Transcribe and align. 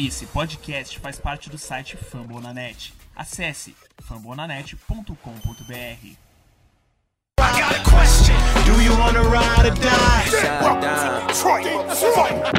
Esse 0.00 0.26
podcast 0.26 0.96
faz 1.00 1.18
parte 1.18 1.50
do 1.50 1.58
site 1.58 1.96
Fambonanet. 1.96 2.94
Acesse 3.16 3.74
fambonanet.com.br. 4.00 5.12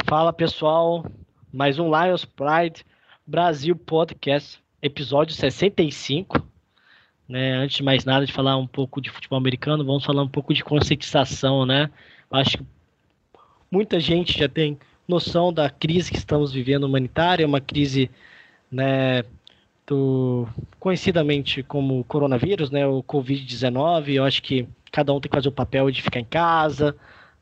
Fala 0.06 0.34
pessoal, 0.34 1.06
mais 1.50 1.78
um 1.78 1.86
Lions 1.88 2.26
Pride 2.26 2.84
Brasil 3.26 3.74
Podcast, 3.74 4.62
episódio 4.82 5.34
65. 5.34 6.46
Né, 7.26 7.54
antes 7.54 7.78
de 7.78 7.82
mais 7.82 8.04
nada, 8.04 8.26
de 8.26 8.34
falar 8.34 8.58
um 8.58 8.66
pouco 8.66 9.00
de 9.00 9.08
futebol 9.08 9.38
americano, 9.38 9.82
vamos 9.82 10.04
falar 10.04 10.22
um 10.22 10.28
pouco 10.28 10.52
de 10.52 10.62
conscientização, 10.62 11.64
né? 11.64 11.90
Acho 12.30 12.58
que 12.58 12.66
muita 13.70 13.98
gente 13.98 14.38
já 14.38 14.46
tem 14.46 14.78
noção 15.10 15.52
da 15.52 15.68
crise 15.68 16.10
que 16.10 16.16
estamos 16.16 16.52
vivendo 16.52 16.84
humanitária, 16.84 17.46
uma 17.46 17.60
crise, 17.60 18.10
né, 18.70 19.24
do, 19.86 20.48
conhecidamente 20.78 21.62
como 21.62 22.04
coronavírus, 22.04 22.70
né, 22.70 22.86
o 22.86 23.02
Covid-19. 23.02 24.14
Eu 24.14 24.24
acho 24.24 24.42
que 24.42 24.66
cada 24.90 25.12
um 25.12 25.20
tem 25.20 25.28
que 25.28 25.36
fazer 25.36 25.48
o 25.48 25.52
papel 25.52 25.90
de 25.90 26.00
ficar 26.00 26.20
em 26.20 26.24
casa, 26.24 26.96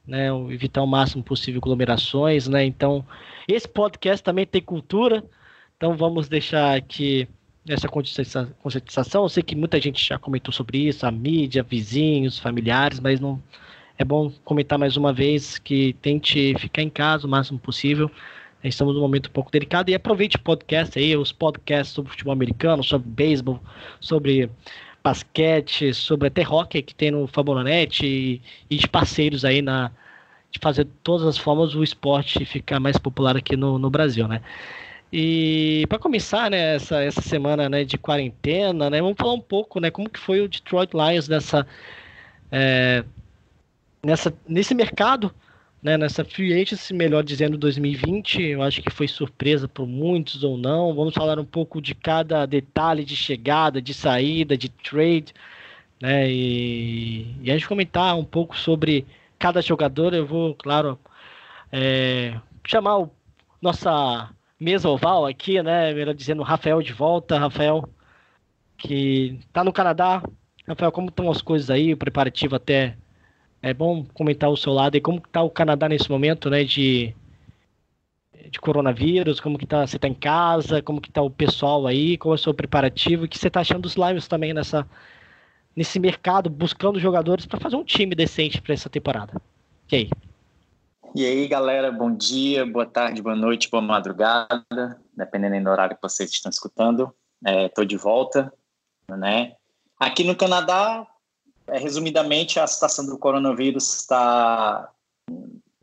né, 0.07 0.29
evitar 0.51 0.83
o 0.83 0.87
máximo 0.87 1.23
possível 1.23 1.61
aglomerações, 1.61 2.49
né. 2.49 2.65
Então, 2.65 3.05
esse 3.47 3.69
podcast 3.69 4.25
também 4.25 4.47
tem 4.47 4.63
cultura, 4.63 5.23
então 5.77 5.97
vamos 5.97 6.29
deixar 6.29 6.77
aqui 6.77 7.29
essa 7.69 7.89
conscientização. 7.89 9.23
Eu 9.23 9.29
sei 9.29 9.43
que 9.43 9.55
muita 9.55 9.79
gente 9.81 10.05
já 10.05 10.19
comentou 10.19 10.53
sobre 10.53 10.79
isso, 10.89 11.07
a 11.07 11.11
mídia, 11.11 11.63
vizinhos, 11.63 12.39
familiares, 12.39 12.99
mas 12.99 13.21
não 13.21 13.41
é 13.99 14.05
bom 14.05 14.33
comentar 14.45 14.79
mais 14.79 14.97
uma 14.97 15.13
vez 15.13 15.59
que 15.59 15.93
tente 15.95 16.55
ficar 16.59 16.83
em 16.83 16.89
casa 16.89 17.27
o 17.27 17.31
máximo 17.31 17.59
possível. 17.59 18.09
Estamos 18.63 18.95
num 18.95 19.01
momento 19.01 19.27
um 19.27 19.33
pouco 19.33 19.51
delicado 19.51 19.91
e 19.91 19.95
aproveite 19.95 20.37
o 20.37 20.41
podcast 20.41 20.97
aí, 20.99 21.17
os 21.17 21.33
podcasts 21.33 21.95
sobre 21.95 22.13
futebol 22.13 22.33
americano, 22.33 22.83
sobre 22.85 23.09
beisebol, 23.09 23.61
sobre 24.01 24.49
basquete, 25.03 25.93
sobre 25.93 26.29
até 26.29 26.47
hockey 26.47 26.81
que 26.81 26.95
tem 26.95 27.11
no 27.11 27.27
Fabonanet 27.27 28.07
e, 28.07 28.41
e 28.71 28.77
de 28.77 28.89
parceiros 28.89 29.45
aí 29.45 29.61
na 29.61 29.91
de 30.51 30.59
fazer 30.63 30.85
de 30.85 30.91
todas 31.03 31.27
as 31.27 31.37
formas 31.37 31.75
o 31.75 31.83
esporte 31.83 32.45
ficar 32.45 32.81
mais 32.81 32.97
popular 32.97 33.37
aqui 33.37 33.57
no, 33.57 33.79
no 33.79 33.91
Brasil, 33.91 34.27
né? 34.27 34.41
E 35.13 35.85
para 35.89 35.99
começar, 35.99 36.51
né, 36.51 36.77
essa, 36.77 37.03
essa 37.03 37.21
semana 37.21 37.69
né, 37.69 37.85
de 37.85 37.99
quarentena, 37.99 38.89
né, 38.89 39.01
vamos 39.01 39.17
falar 39.19 39.35
um 39.35 39.41
pouco, 39.41 39.81
né, 39.81 39.91
como 39.91 40.09
que 40.09 40.19
foi 40.19 40.41
o 40.41 40.49
Detroit 40.49 40.91
Lions 40.95 41.29
nessa, 41.29 41.67
é, 42.51 43.05
nessa 44.03 44.33
nesse 44.47 44.75
mercado, 44.75 45.35
né, 45.83 45.97
nessa 45.97 46.25
free 46.25 46.53
agency, 46.61 46.93
melhor 46.95 47.23
dizendo, 47.23 47.57
2020. 47.59 48.43
Eu 48.43 48.63
acho 48.63 48.83
que 48.83 48.91
foi 48.91 49.09
surpresa 49.09 49.69
para 49.69 49.85
muitos 49.85 50.43
ou 50.45 50.57
não. 50.57 50.95
Vamos 50.95 51.15
falar 51.15 51.39
um 51.39 51.45
pouco 51.45 51.81
de 51.81 51.95
cada 51.95 52.47
detalhe 52.47 53.05
de 53.05 53.17
chegada, 53.17 53.81
de 53.81 53.95
saída, 53.95 54.57
de 54.57 54.69
trade, 54.69 55.35
né, 56.01 56.31
e, 56.31 57.35
e 57.43 57.51
a 57.51 57.55
gente 57.55 57.69
comentar 57.69 58.17
um 58.17 58.25
pouco 58.25 58.57
sobre 58.57 59.07
cada 59.39 59.61
jogador. 59.63 60.15
Eu 60.15 60.27
vou, 60.27 60.55
claro, 60.55 60.99
é, 61.73 62.39
chamar 62.65 62.99
o 62.99 63.11
nossa 63.61 64.31
mesa 64.59 64.89
oval 64.89 65.27
aqui, 65.27 65.63
né? 65.63 65.93
Melhor 65.93 66.15
dizendo, 66.15 66.43
Rafael 66.43 66.83
de 66.83 66.93
volta. 66.93 67.39
Rafael, 67.39 67.89
que 68.77 69.39
tá 69.53 69.63
no 69.65 69.73
Canadá. 69.73 70.23
Rafael, 70.67 70.93
como 70.93 71.09
estão 71.09 71.31
as 71.31 71.43
coisas 71.43 71.71
aí? 71.71 71.93
O 71.93 71.97
preparativo 71.97 72.57
até. 72.57 72.97
É 73.63 73.75
bom 73.75 74.05
comentar 74.15 74.51
o 74.51 74.57
seu 74.57 74.73
lado 74.73 74.97
e 74.97 75.01
como 75.01 75.21
tá 75.21 75.43
o 75.43 75.51
Canadá 75.51 75.89
nesse 75.89 76.11
momento, 76.11 76.49
né? 76.49 76.65
De, 76.65 77.15
de 78.51 78.61
coronavírus, 78.61 79.41
como 79.41 79.59
que 79.59 79.67
tá, 79.67 79.87
você 79.87 79.99
tá 79.99 80.09
em 80.09 80.15
casa, 80.15 80.83
como 80.83 81.01
que 81.01 81.11
tá 81.11 81.21
o 81.23 81.31
pessoal 81.31 81.87
aí, 81.87 82.17
qual 82.17 82.35
é 82.35 82.37
o 82.37 82.39
seu 82.39 82.55
preparativo, 82.55 83.25
o 83.25 83.29
que 83.29 83.39
você 83.39 83.51
tá 83.51 83.61
achando 83.61 83.83
dos 83.83 83.97
Lions 83.97 84.29
também 84.29 84.55
nessa, 84.55 84.87
nesse 85.75 85.99
mercado, 85.99 86.49
buscando 86.49 86.99
jogadores 86.99 87.47
para 87.47 87.61
fazer 87.61 87.77
um 87.77 87.85
time 87.85 88.15
decente 88.15 88.61
para 88.63 88.75
essa 88.75 88.89
temporada. 88.89 89.41
E 89.91 89.97
aí? 89.97 90.11
E 91.15 91.25
aí, 91.25 91.49
galera, 91.49 91.91
bom 91.91 92.15
dia, 92.15 92.67
boa 92.67 92.87
tarde, 92.87 93.23
boa 93.23 93.35
noite, 93.35 93.71
boa 93.71 93.83
madrugada, 93.83 95.01
dependendo 95.17 95.65
do 95.65 95.71
horário 95.71 95.97
que 95.97 96.03
vocês 96.03 96.31
estão 96.31 96.51
escutando. 96.51 97.13
Estou 97.45 97.85
é, 97.85 97.87
de 97.87 97.97
volta, 97.97 98.53
né? 99.09 99.55
Aqui 99.99 100.23
no 100.23 100.37
Canadá, 100.37 101.07
resumidamente, 101.73 102.59
a 102.59 102.67
situação 102.67 103.07
do 103.07 103.19
coronavírus 103.19 104.01
está 104.01 104.91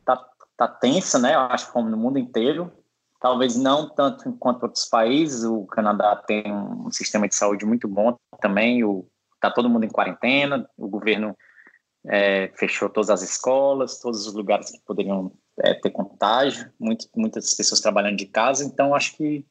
tá, 0.04 0.28
tá 0.56 0.68
tensa, 0.68 1.18
né? 1.18 1.34
Eu 1.34 1.40
acho 1.40 1.72
como 1.72 1.88
no 1.88 1.96
mundo 1.96 2.18
inteiro. 2.18 2.72
Talvez 3.20 3.56
não 3.56 3.88
tanto 3.88 4.32
quanto 4.34 4.64
outros 4.64 4.84
países. 4.86 5.44
O 5.44 5.64
Canadá 5.66 6.16
tem 6.16 6.52
um 6.52 6.90
sistema 6.90 7.28
de 7.28 7.34
saúde 7.34 7.64
muito 7.64 7.88
bom 7.88 8.16
também. 8.40 8.84
O, 8.84 9.06
tá 9.40 9.50
todo 9.50 9.68
mundo 9.68 9.84
em 9.84 9.90
quarentena. 9.90 10.68
O 10.76 10.88
governo 10.88 11.36
é, 12.06 12.48
fechou 12.56 12.88
todas 12.88 13.10
as 13.10 13.22
escolas, 13.22 14.00
todos 14.00 14.26
os 14.26 14.34
lugares 14.34 14.70
que 14.70 14.80
poderiam 14.86 15.32
é, 15.60 15.74
ter 15.74 15.90
contágio, 15.90 16.70
muito, 16.78 17.06
muitas 17.14 17.54
pessoas 17.54 17.80
trabalhando 17.80 18.16
de 18.16 18.26
casa, 18.26 18.64
então 18.64 18.94
acho 18.94 19.16
que 19.16 19.44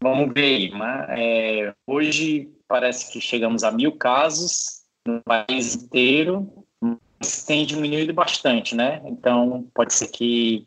vamos 0.00 0.32
ver. 0.32 0.70
Mas, 0.70 1.06
é, 1.10 1.74
hoje 1.86 2.50
parece 2.66 3.12
que 3.12 3.20
chegamos 3.20 3.62
a 3.64 3.70
mil 3.70 3.92
casos 3.96 4.73
no 5.06 5.20
país 5.22 5.74
inteiro, 5.74 6.66
mas 6.80 7.44
tem 7.44 7.66
diminuído 7.66 8.12
bastante, 8.12 8.74
né? 8.74 9.02
Então 9.06 9.68
pode 9.74 9.94
ser 9.94 10.08
que 10.08 10.66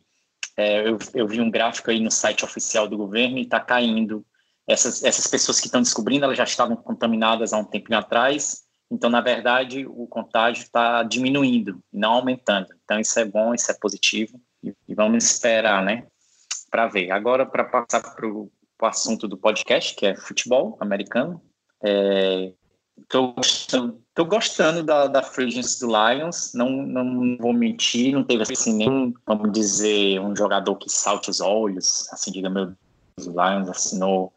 é, 0.55 0.87
eu, 0.87 0.97
eu 1.13 1.27
vi 1.27 1.39
um 1.39 1.51
gráfico 1.51 1.91
aí 1.91 1.99
no 1.99 2.11
site 2.11 2.43
oficial 2.43 2.87
do 2.87 2.97
governo 2.97 3.37
e 3.37 3.43
está 3.43 3.59
caindo. 3.59 4.25
Essas, 4.67 5.03
essas 5.03 5.27
pessoas 5.27 5.59
que 5.59 5.67
estão 5.67 5.81
descobrindo, 5.81 6.25
elas 6.25 6.37
já 6.37 6.43
estavam 6.43 6.75
contaminadas 6.75 7.53
há 7.53 7.57
um 7.57 7.63
tempinho 7.63 7.99
atrás, 7.99 8.67
então, 8.89 9.09
na 9.09 9.21
verdade, 9.21 9.85
o 9.85 10.07
contágio 10.07 10.63
está 10.63 11.03
diminuindo, 11.03 11.83
não 11.91 12.13
aumentando. 12.13 12.67
Então, 12.83 12.99
isso 12.99 13.19
é 13.19 13.25
bom, 13.25 13.53
isso 13.53 13.69
é 13.69 13.73
positivo 13.73 14.39
e, 14.63 14.73
e 14.87 14.95
vamos 14.95 15.25
esperar, 15.25 15.83
né, 15.83 16.07
para 16.71 16.87
ver. 16.87 17.11
Agora, 17.11 17.45
para 17.45 17.65
passar 17.65 18.01
para 18.15 18.27
o 18.27 18.49
assunto 18.81 19.27
do 19.27 19.37
podcast, 19.37 19.93
que 19.95 20.05
é 20.05 20.15
futebol 20.15 20.77
americano, 20.79 21.41
estou 21.83 22.66
é, 22.97 23.33
gostando, 23.35 24.01
tô 24.13 24.25
gostando 24.25 24.83
da, 24.83 25.07
da 25.07 25.23
free 25.23 25.49
do 25.49 25.87
Lions, 25.87 26.53
não, 26.53 26.69
não 26.69 27.37
vou 27.37 27.53
mentir, 27.53 28.13
não 28.13 28.23
teve 28.23 28.43
assim 28.43 28.73
nenhum, 28.73 29.13
vamos 29.25 29.51
dizer, 29.51 30.19
um 30.19 30.35
jogador 30.35 30.75
que 30.75 30.89
salte 30.89 31.29
os 31.29 31.39
olhos, 31.39 32.07
assim, 32.11 32.31
diga, 32.31 32.49
meu 32.49 32.65
Deus, 32.65 33.27
o 33.27 33.31
Lions 33.31 33.69
assinou 33.69 34.33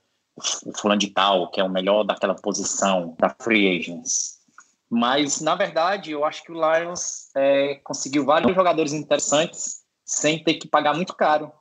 o 0.64 0.72
fulano 0.78 1.00
de 1.00 1.08
tal, 1.08 1.50
que 1.50 1.60
é 1.60 1.64
o 1.64 1.68
melhor 1.68 2.04
daquela 2.04 2.34
posição 2.34 3.14
da 3.18 3.34
free 3.40 3.78
agents. 3.78 4.40
Mas, 4.88 5.40
na 5.40 5.54
verdade, 5.54 6.10
eu 6.10 6.24
acho 6.24 6.42
que 6.42 6.50
o 6.50 6.54
Lions 6.54 7.30
é, 7.36 7.76
conseguiu 7.84 8.24
vários 8.24 8.54
jogadores 8.54 8.92
interessantes 8.92 9.82
sem 10.04 10.42
ter 10.42 10.54
que 10.54 10.66
pagar 10.66 10.94
muito 10.94 11.14
caro. 11.14 11.52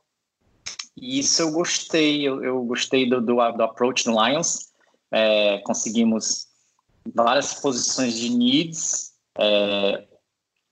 E 0.96 1.20
isso 1.20 1.40
eu 1.40 1.52
gostei, 1.52 2.26
eu, 2.26 2.42
eu 2.42 2.62
gostei 2.64 3.08
do, 3.08 3.20
do, 3.20 3.34
do, 3.34 3.62
approach 3.62 4.04
do 4.04 4.10
Lions. 4.10 4.70
É, 5.12 5.58
conseguimos 5.58 6.49
várias 7.14 7.54
posições 7.54 8.14
de 8.14 8.30
needs 8.30 9.12
é, 9.38 10.06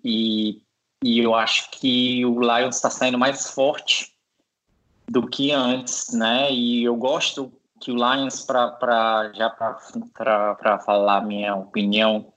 e, 0.05 0.63
e 1.03 1.19
eu 1.19 1.35
acho 1.35 1.71
que 1.71 2.25
o 2.25 2.41
Lions 2.41 2.77
está 2.77 2.91
saindo 2.91 3.19
mais 3.19 3.51
forte 3.51 4.15
do 5.09 5.27
que 5.27 5.53
antes, 5.53 6.13
né? 6.13 6.53
E 6.53 6.85
eu 6.85 6.97
gosto 6.97 7.53
que 7.81 7.91
o 7.91 7.95
Lions, 7.95 8.43
para 8.43 9.33
já 9.35 9.49
para 9.51 10.79
falar 10.81 11.25
minha 11.25 11.55
opinião, 11.55 12.33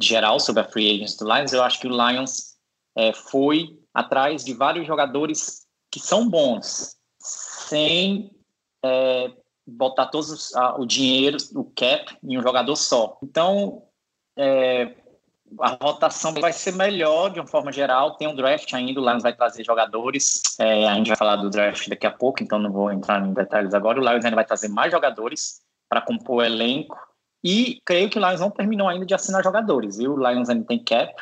geral 0.00 0.40
sobre 0.40 0.62
a 0.62 0.68
free 0.68 0.94
agents 0.94 1.16
do 1.16 1.32
Lions, 1.32 1.52
eu 1.52 1.62
acho 1.62 1.80
que 1.80 1.86
o 1.86 1.90
Lions 1.90 2.56
é, 2.96 3.12
foi 3.12 3.78
atrás 3.92 4.44
de 4.44 4.54
vários 4.54 4.86
jogadores 4.86 5.66
que 5.90 6.00
são 6.00 6.28
bons, 6.28 6.96
sem 7.18 8.30
é, 8.84 9.32
botar 9.66 10.06
todo 10.06 10.26
o 10.78 10.86
dinheiro, 10.86 11.36
o 11.54 11.64
cap, 11.64 12.16
em 12.22 12.38
um 12.38 12.42
jogador 12.42 12.76
só. 12.76 13.18
Então, 13.22 13.82
é, 14.36 14.94
a 15.60 15.78
rotação 15.80 16.32
vai 16.34 16.52
ser 16.52 16.72
melhor 16.72 17.30
de 17.30 17.40
uma 17.40 17.46
forma 17.46 17.72
geral. 17.72 18.16
Tem 18.16 18.28
um 18.28 18.34
draft 18.34 18.72
ainda, 18.74 19.00
o 19.00 19.08
Lions 19.08 19.22
vai 19.22 19.34
trazer 19.34 19.64
jogadores. 19.64 20.42
É, 20.58 20.88
a 20.88 20.94
gente 20.94 21.08
vai 21.08 21.16
falar 21.16 21.36
do 21.36 21.50
draft 21.50 21.88
daqui 21.88 22.06
a 22.06 22.10
pouco, 22.10 22.42
então 22.42 22.58
não 22.58 22.72
vou 22.72 22.90
entrar 22.92 23.24
em 23.24 23.32
detalhes 23.32 23.74
agora. 23.74 24.00
O 24.00 24.02
Lions 24.02 24.24
ainda 24.24 24.36
vai 24.36 24.44
trazer 24.44 24.68
mais 24.68 24.92
jogadores 24.92 25.60
para 25.88 26.00
compor 26.00 26.36
o 26.36 26.42
elenco. 26.42 26.96
E 27.42 27.80
creio 27.84 28.08
que 28.08 28.18
o 28.18 28.26
Lions 28.26 28.40
não 28.40 28.50
terminou 28.50 28.88
ainda 28.88 29.04
de 29.04 29.14
assinar 29.14 29.44
jogadores, 29.44 29.98
viu? 29.98 30.14
O 30.14 30.28
Lions 30.28 30.48
ainda 30.48 30.64
tem 30.64 30.82
cap, 30.82 31.14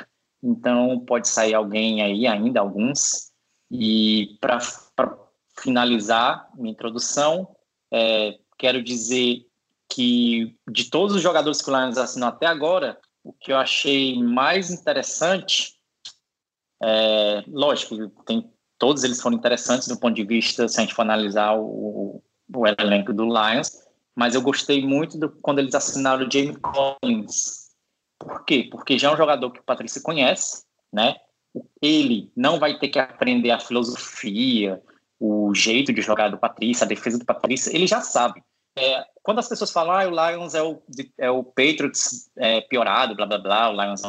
então 0.43 1.01
pode 1.01 1.29
sair 1.29 1.55
alguém 1.55 2.01
aí 2.01 2.27
ainda, 2.27 2.61
alguns. 2.61 3.33
E 3.71 4.39
para 4.41 4.59
finalizar 5.59 6.49
minha 6.55 6.73
introdução, 6.73 7.49
é, 7.93 8.39
quero 8.59 8.83
dizer 8.83 9.47
que 9.89 10.57
de 10.71 10.89
todos 10.91 11.15
os 11.15 11.23
jogadores 11.23 11.61
que 11.61 11.71
o 11.71 11.77
Lions 11.79 11.99
assinou 11.99 12.29
até 12.29 12.47
agora, 12.47 12.99
o 13.23 13.33
que 13.33 13.53
eu 13.53 13.59
achei 13.59 14.21
mais 14.23 14.71
interessante, 14.71 15.75
é, 16.83 17.45
lógico, 17.47 18.09
tem 18.25 18.51
todos 18.79 19.05
eles 19.05 19.23
foram 19.23 19.37
interessantes 19.37 19.87
do 19.87 19.97
ponto 19.97 20.15
de 20.15 20.25
vista, 20.25 20.67
se 20.67 20.81
a 20.81 20.83
gente 20.83 20.93
for 20.93 21.03
analisar 21.03 21.57
o, 21.57 22.21
o 22.53 22.67
elenco 22.67 23.13
do 23.13 23.25
Lions, 23.25 23.71
mas 24.13 24.35
eu 24.35 24.43
gostei 24.43 24.85
muito 24.85 25.17
do, 25.17 25.31
quando 25.31 25.61
eles 25.61 25.73
assinaram 25.73 26.27
o 26.27 26.31
Jamie 26.31 26.57
Collins. 26.57 27.71
Por 28.19 28.45
quê? 28.45 28.69
Porque 28.69 28.99
já 28.99 29.09
é 29.09 29.15
um 29.15 29.17
jogador 29.17 29.53
que 29.53 29.61
o 29.61 29.65
Patrícia 29.65 30.03
conhece, 30.03 30.65
né? 30.93 31.15
Ele 31.81 32.33
não 32.35 32.59
vai 32.59 32.77
ter 32.79 32.89
que 32.89 32.99
aprender 32.99 33.53
a 33.53 33.61
filosofia, 33.61 34.83
o 35.25 35.55
jeito 35.55 35.93
de 35.93 36.03
jogar 36.03 36.31
do 36.31 36.37
Patrícia, 36.37 36.85
a 36.85 36.89
defesa 36.89 37.17
do 37.17 37.25
Patrícia, 37.25 37.73
ele 37.73 37.87
já 37.87 38.01
sabe. 38.01 38.43
É, 38.77 39.05
quando 39.23 39.39
as 39.39 39.49
pessoas 39.49 39.71
falam, 39.71 39.93
ah, 39.93 40.05
o 40.05 40.11
Lions 40.11 40.53
é 40.55 40.63
o, 40.63 40.83
é 41.17 41.31
o 41.31 41.45
Patriots 41.45 42.29
é, 42.37 42.61
piorado, 42.63 43.15
blá 43.15 43.25
blá 43.25 43.39
blá, 43.39 43.71
o 43.71 43.81
Lions 43.81 44.03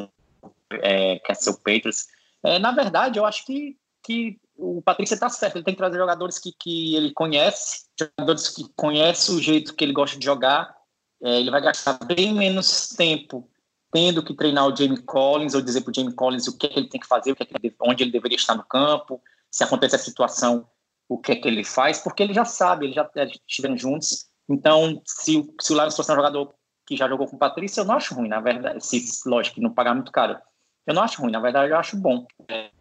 é, 0.82 1.20
quer 1.20 1.36
ser 1.36 1.52
o 1.52 1.58
Patriots. 1.58 2.08
É, 2.42 2.58
na 2.58 2.72
verdade, 2.72 3.20
eu 3.20 3.26
acho 3.26 3.46
que, 3.46 3.78
que 4.04 4.40
o 4.58 4.82
Patrícia 4.82 5.14
está 5.14 5.30
certo, 5.30 5.58
ele 5.58 5.64
tem 5.64 5.76
que 5.76 5.78
trazer 5.78 6.00
jogadores 6.00 6.40
que, 6.40 6.52
que 6.52 6.96
ele 6.96 7.14
conhece, 7.14 7.86
jogadores 8.00 8.50
que 8.50 8.66
conhecem 8.76 9.36
o 9.36 9.42
jeito 9.42 9.76
que 9.76 9.84
ele 9.84 9.94
gosta 9.94 10.18
de 10.18 10.26
jogar. 10.26 10.76
É, 11.22 11.40
ele 11.40 11.52
vai 11.52 11.62
gastar 11.62 11.94
bem 12.06 12.34
menos 12.34 12.90
tempo 12.90 13.48
tendo 13.92 14.24
que 14.24 14.34
treinar 14.34 14.66
o 14.66 14.76
Jamie 14.76 15.04
Collins 15.04 15.54
ou 15.54 15.62
dizer 15.62 15.82
para 15.82 15.92
o 15.92 15.94
Jamie 15.94 16.16
Collins 16.16 16.48
o 16.48 16.58
que, 16.58 16.66
é 16.66 16.70
que 16.70 16.80
ele 16.80 16.90
tem 16.90 17.00
que 17.00 17.08
fazer, 17.08 17.32
o 17.32 17.36
que, 17.36 17.44
é 17.44 17.72
onde 17.82 18.04
ele 18.04 18.12
deveria 18.12 18.36
estar 18.36 18.56
no 18.56 18.64
campo, 18.64 19.22
se 19.52 19.64
acontecer 19.64 19.98
a 19.98 20.00
situação, 20.00 20.68
o 21.08 21.18
que 21.18 21.32
é 21.32 21.36
que 21.36 21.48
ele 21.48 21.64
faz, 21.64 22.00
porque 22.00 22.24
ele 22.24 22.34
já 22.34 22.46
sabe, 22.46 22.86
eles 22.86 22.96
já 22.96 23.10
estiveram 23.48 23.78
juntos. 23.78 24.26
Então, 24.50 25.02
se, 25.06 25.44
se 25.62 25.74
o 25.74 25.76
Lions 25.76 25.96
fosse 25.96 26.12
um 26.12 26.16
jogador 26.16 26.54
que 26.86 26.98
já 26.98 27.08
jogou 27.08 27.28
com 27.28 27.36
o 27.36 27.40
Patrícia, 27.40 27.82
eu 27.82 27.86
não 27.86 27.96
acho 27.96 28.14
ruim, 28.14 28.28
na 28.28 28.40
verdade. 28.40 28.86
Se, 28.86 29.02
lógico, 29.28 29.62
não 29.62 29.74
pagar 29.74 29.94
muito 29.94 30.12
caro. 30.12 30.38
Eu 30.86 30.94
não 30.94 31.02
acho 31.02 31.22
ruim, 31.22 31.32
na 31.32 31.40
verdade, 31.40 31.72
eu 31.72 31.78
acho 31.78 31.96
bom. 31.96 32.26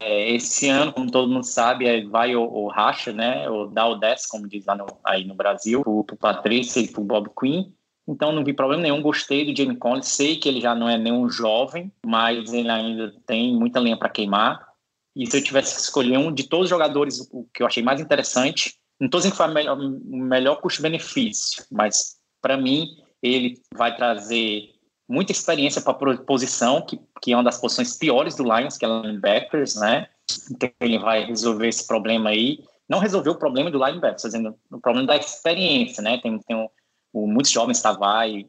É, 0.00 0.30
esse 0.32 0.68
ano, 0.68 0.92
como 0.92 1.10
todo 1.10 1.32
mundo 1.32 1.44
sabe, 1.44 1.86
é, 1.86 2.04
vai 2.04 2.34
o, 2.34 2.42
o 2.42 2.68
racha, 2.68 3.12
né? 3.12 3.48
O 3.48 3.66
dá 3.66 3.86
o 3.86 3.94
10, 3.94 4.26
como 4.26 4.48
diz 4.48 4.66
lá 4.66 4.74
no, 4.74 4.86
aí 5.04 5.24
no 5.24 5.34
Brasil, 5.34 5.82
pro, 5.82 6.02
pro 6.02 6.16
Patrícia 6.16 6.80
e 6.80 6.88
pro 6.88 7.04
Bob 7.04 7.30
Quinn. 7.38 7.70
Então 8.08 8.32
não 8.32 8.42
vi 8.42 8.52
problema 8.52 8.82
nenhum, 8.82 9.00
gostei 9.00 9.44
do 9.44 9.56
Jamie 9.56 9.76
Collins, 9.76 10.08
sei 10.08 10.36
que 10.36 10.48
ele 10.48 10.60
já 10.60 10.74
não 10.74 10.88
é 10.88 10.98
nenhum 10.98 11.28
jovem, 11.28 11.92
mas 12.04 12.52
ele 12.52 12.68
ainda 12.68 13.14
tem 13.24 13.54
muita 13.54 13.78
lenha 13.78 13.96
para 13.96 14.08
queimar. 14.08 14.71
E 15.14 15.30
se 15.30 15.36
eu 15.36 15.44
tivesse 15.44 15.74
que 15.74 15.80
escolher 15.80 16.18
um 16.18 16.32
de 16.32 16.48
todos 16.48 16.64
os 16.64 16.70
jogadores, 16.70 17.20
o 17.30 17.46
que 17.52 17.62
eu 17.62 17.66
achei 17.66 17.82
mais 17.82 18.00
interessante, 18.00 18.74
não 18.98 19.06
estou 19.06 19.18
dizendo 19.18 19.32
que 19.32 19.36
foi 19.36 19.48
o 19.48 19.52
melhor, 19.52 19.76
melhor 20.04 20.56
custo-benefício, 20.60 21.64
mas 21.70 22.16
para 22.40 22.56
mim 22.56 22.86
ele 23.22 23.60
vai 23.74 23.94
trazer 23.94 24.70
muita 25.08 25.32
experiência 25.32 25.82
para 25.82 26.12
a 26.12 26.16
posição, 26.18 26.80
que, 26.82 26.98
que 27.20 27.32
é 27.32 27.36
uma 27.36 27.44
das 27.44 27.58
posições 27.58 27.96
piores 27.96 28.34
do 28.34 28.44
Lions, 28.44 28.78
que 28.78 28.84
é 28.84 28.88
linebackers, 28.88 29.76
né? 29.76 30.08
Então 30.50 30.70
ele 30.80 30.98
vai 30.98 31.24
resolver 31.24 31.68
esse 31.68 31.86
problema 31.86 32.30
aí. 32.30 32.64
Não 32.88 32.98
resolveu 32.98 33.32
o 33.32 33.38
problema 33.38 33.70
do 33.70 33.84
linebacker, 33.84 34.20
fazendo 34.20 34.56
o 34.70 34.80
problema 34.80 35.06
da 35.06 35.16
experiência, 35.16 36.02
né? 36.02 36.18
Tem, 36.18 36.38
tem 36.38 36.56
um, 36.56 36.68
o, 37.12 37.26
muitos 37.26 37.52
jovens 37.52 37.82
Tavai, 37.82 38.46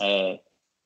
é, 0.00 0.40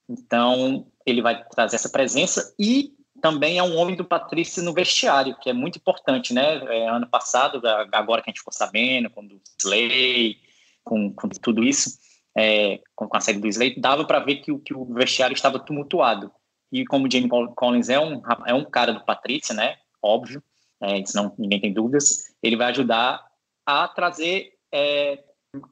então 0.09 0.87
ele 1.05 1.23
vai 1.23 1.45
trazer 1.49 1.77
essa 1.77 1.89
presença 1.89 2.55
e 2.59 2.96
também 3.27 3.59
é 3.59 3.63
um 3.63 3.77
homem 3.77 3.97
do 3.97 4.05
Patrício 4.05 4.63
no 4.63 4.73
vestiário, 4.73 5.37
que 5.41 5.51
é 5.51 5.53
muito 5.53 5.79
importante, 5.79 6.33
né? 6.33 6.65
É, 6.73 6.89
ano 6.89 7.09
passado, 7.09 7.61
agora 7.91 8.23
que 8.23 8.31
a 8.31 8.33
gente 8.33 8.39
ficou 8.39 8.53
sabendo, 8.53 9.11
com 9.11 9.23
o 9.23 9.41
Slay, 9.61 10.37
com, 10.85 11.13
com 11.13 11.29
tudo 11.29 11.65
isso, 11.65 11.99
é, 12.39 12.81
com, 12.95 13.09
a 13.13 13.21
série 13.21 13.41
do 13.41 13.49
Slay, 13.49 13.81
dava 13.81 14.05
para 14.05 14.21
ver 14.21 14.37
que, 14.37 14.57
que, 14.61 14.73
o 14.73 14.85
vestiário 14.95 15.35
estava 15.35 15.59
tumultuado. 15.59 16.31
E 16.71 16.85
como 16.85 17.09
o 17.09 17.11
Jamie 17.11 17.29
Collins 17.57 17.89
é 17.89 17.99
um, 17.99 18.23
é 18.47 18.55
um 18.55 18.65
cara 18.65 18.93
do 18.93 19.05
Patrícia, 19.05 19.57
né? 19.57 19.77
Óbvio, 20.01 20.41
é, 20.81 21.05
senão 21.05 21.35
ninguém 21.37 21.61
tem 21.61 21.73
dúvidas, 21.73 22.33
ele 22.41 22.55
vai 22.55 22.71
ajudar 22.71 23.27
a 23.67 23.89
trazer 23.89 24.53
é, 24.73 25.19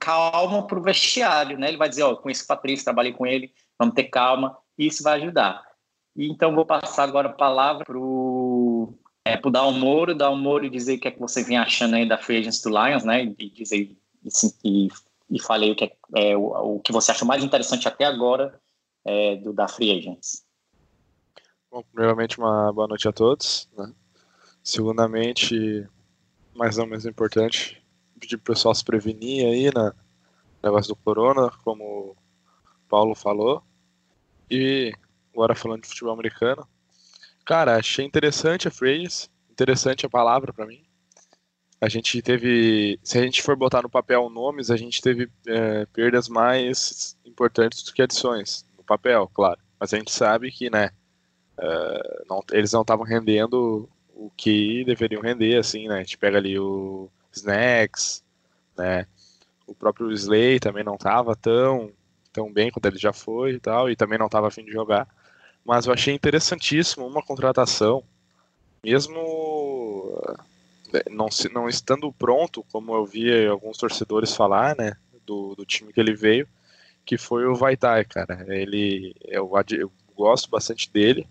calma 0.00 0.66
para 0.66 0.78
o 0.78 0.82
vestiário, 0.82 1.56
né? 1.56 1.68
Ele 1.68 1.76
vai 1.76 1.88
dizer, 1.88 2.02
ó, 2.02 2.16
com 2.16 2.28
esse 2.28 2.44
Patrício, 2.44 2.84
trabalhei 2.84 3.12
com 3.12 3.24
ele, 3.24 3.52
vamos 3.78 3.94
ter 3.94 4.04
calma, 4.04 4.58
e 4.76 4.88
isso 4.88 5.04
vai 5.04 5.20
ajudar. 5.20 5.62
E 6.16 6.28
então 6.28 6.55
vou 6.55 6.64
passar 6.64 7.05
agora 7.05 7.28
a 7.28 7.32
palavra 7.32 7.84
para 7.84 7.99
o 7.99 8.94
é, 9.25 9.40
Dalmoro, 9.50 10.14
Dalmoro 10.14 10.69
dizer 10.70 10.96
o 10.96 11.00
que 11.00 11.08
é 11.08 11.11
que 11.11 11.20
você 11.20 11.43
vem 11.43 11.56
achando 11.56 11.96
aí 11.96 12.06
da 12.06 12.19
Free 12.19 12.38
Agents 12.38 12.62
do 12.62 12.69
Lions, 12.69 13.05
né? 13.05 13.25
E 13.25 13.50
dizer 13.50 13.96
e, 14.62 14.88
e 15.31 15.40
falei 15.40 15.72
o 15.72 15.76
que, 15.76 15.84
é, 15.84 16.31
é 16.31 16.37
o, 16.37 16.76
o, 16.76 16.81
que 16.81 16.93
você 16.93 17.11
acha 17.11 17.25
mais 17.25 17.43
interessante 17.43 17.88
até 17.88 18.05
agora 18.05 18.61
é, 19.05 19.37
do 19.37 19.52
da 19.52 19.66
Free 19.66 19.99
Agents. 19.99 20.44
Bom, 21.70 21.82
primeiramente 21.93 22.38
uma 22.38 22.72
boa 22.72 22.87
noite 22.87 23.08
a 23.08 23.12
todos. 23.12 23.69
Né? 23.76 23.93
Segundamente, 24.62 25.87
mais 26.55 26.76
não 26.76 26.87
menos 26.87 27.05
importante, 27.05 27.82
pedir 28.19 28.37
pro 28.38 28.55
pessoal 28.55 28.75
se 28.75 28.84
prevenir 28.84 29.46
aí 29.46 29.70
na 29.75 29.94
negócio 30.62 30.94
do 30.94 30.96
corona, 30.96 31.50
como 31.62 31.84
o 31.84 32.16
Paulo 32.88 33.14
falou. 33.14 33.62
E 34.50 34.93
agora 35.34 35.54
falando 35.54 35.82
de 35.82 35.88
futebol 35.88 36.14
americano. 36.14 36.66
Cara, 37.44 37.76
achei 37.76 38.06
interessante 38.06 38.69
a 38.69 38.70
phrase, 38.70 39.28
interessante 39.50 40.06
a 40.06 40.08
palavra 40.10 40.52
para 40.52 40.64
mim. 40.64 40.82
A 41.81 41.88
gente 41.88 42.22
teve, 42.22 42.98
se 43.02 43.19
a 43.19 43.22
gente 43.22 43.42
for 43.42 43.54
botar 43.56 43.82
no 43.82 43.90
papel 43.90 44.31
nomes, 44.31 44.70
a 44.70 44.76
gente 44.76 45.02
teve 45.02 45.28
é, 45.46 45.84
perdas 45.86 46.28
mais 46.28 47.19
importantes 47.26 47.82
do 47.82 47.92
que 47.92 48.00
adições, 48.00 48.64
no 48.78 48.84
papel, 48.84 49.31
claro. 49.34 49.60
Mas 49.78 49.92
a 49.92 49.98
gente 49.98 50.10
sabe 50.10 50.50
que, 50.50 50.70
né, 50.70 50.90
uh, 51.58 52.25
não, 52.26 52.42
eles 52.52 52.72
não 52.72 52.80
estavam 52.80 53.04
rendendo 53.04 53.88
o 54.14 54.30
que 54.34 54.82
deveriam 54.84 55.20
render, 55.20 55.58
assim, 55.58 55.88
né. 55.88 55.96
A 55.96 55.98
gente 55.98 56.16
pega 56.16 56.38
ali 56.38 56.58
o 56.58 57.10
Snacks, 57.32 58.25
né, 58.78 59.06
o 59.66 59.75
próprio 59.75 60.10
Slay 60.12 60.58
também 60.58 60.84
não 60.84 60.94
estava 60.94 61.37
tão, 61.37 61.92
tão 62.32 62.50
bem 62.50 62.70
quanto 62.70 62.87
ele 62.87 62.98
já 62.98 63.12
foi 63.12 63.54
e 63.54 63.60
tal, 63.60 63.90
e 63.90 63.96
também 63.96 64.19
não 64.19 64.26
estava 64.26 64.48
afim 64.48 64.64
de 64.64 64.72
jogar 64.72 65.06
mas 65.64 65.87
eu 65.87 65.93
achei 65.93 66.14
interessantíssimo 66.14 67.06
uma 67.06 67.22
contratação, 67.22 68.02
mesmo 68.82 70.20
eh, 70.93 71.11
não, 71.11 71.28
não 71.52 71.69
estando 71.69 72.12
pronto, 72.12 72.64
como 72.70 72.94
eu 72.94 73.06
vi 73.06 73.46
alguns 73.46 73.78
torcedores 73.78 74.34
falar, 74.34 74.76
né, 74.76 74.96
do, 75.25 75.55
do 75.55 75.64
time 75.64 75.93
que 75.93 76.00
ele 76.00 76.14
veio, 76.14 76.46
que 77.05 77.16
foi 77.16 77.46
o 77.46 77.55
Vaitai, 77.55 78.05
cara. 78.05 78.44
Ele, 78.49 79.14
eu, 79.22 79.50
eu 79.70 79.93
gosto 80.14 80.50
bastante 80.50 80.90
dele. 80.90 81.26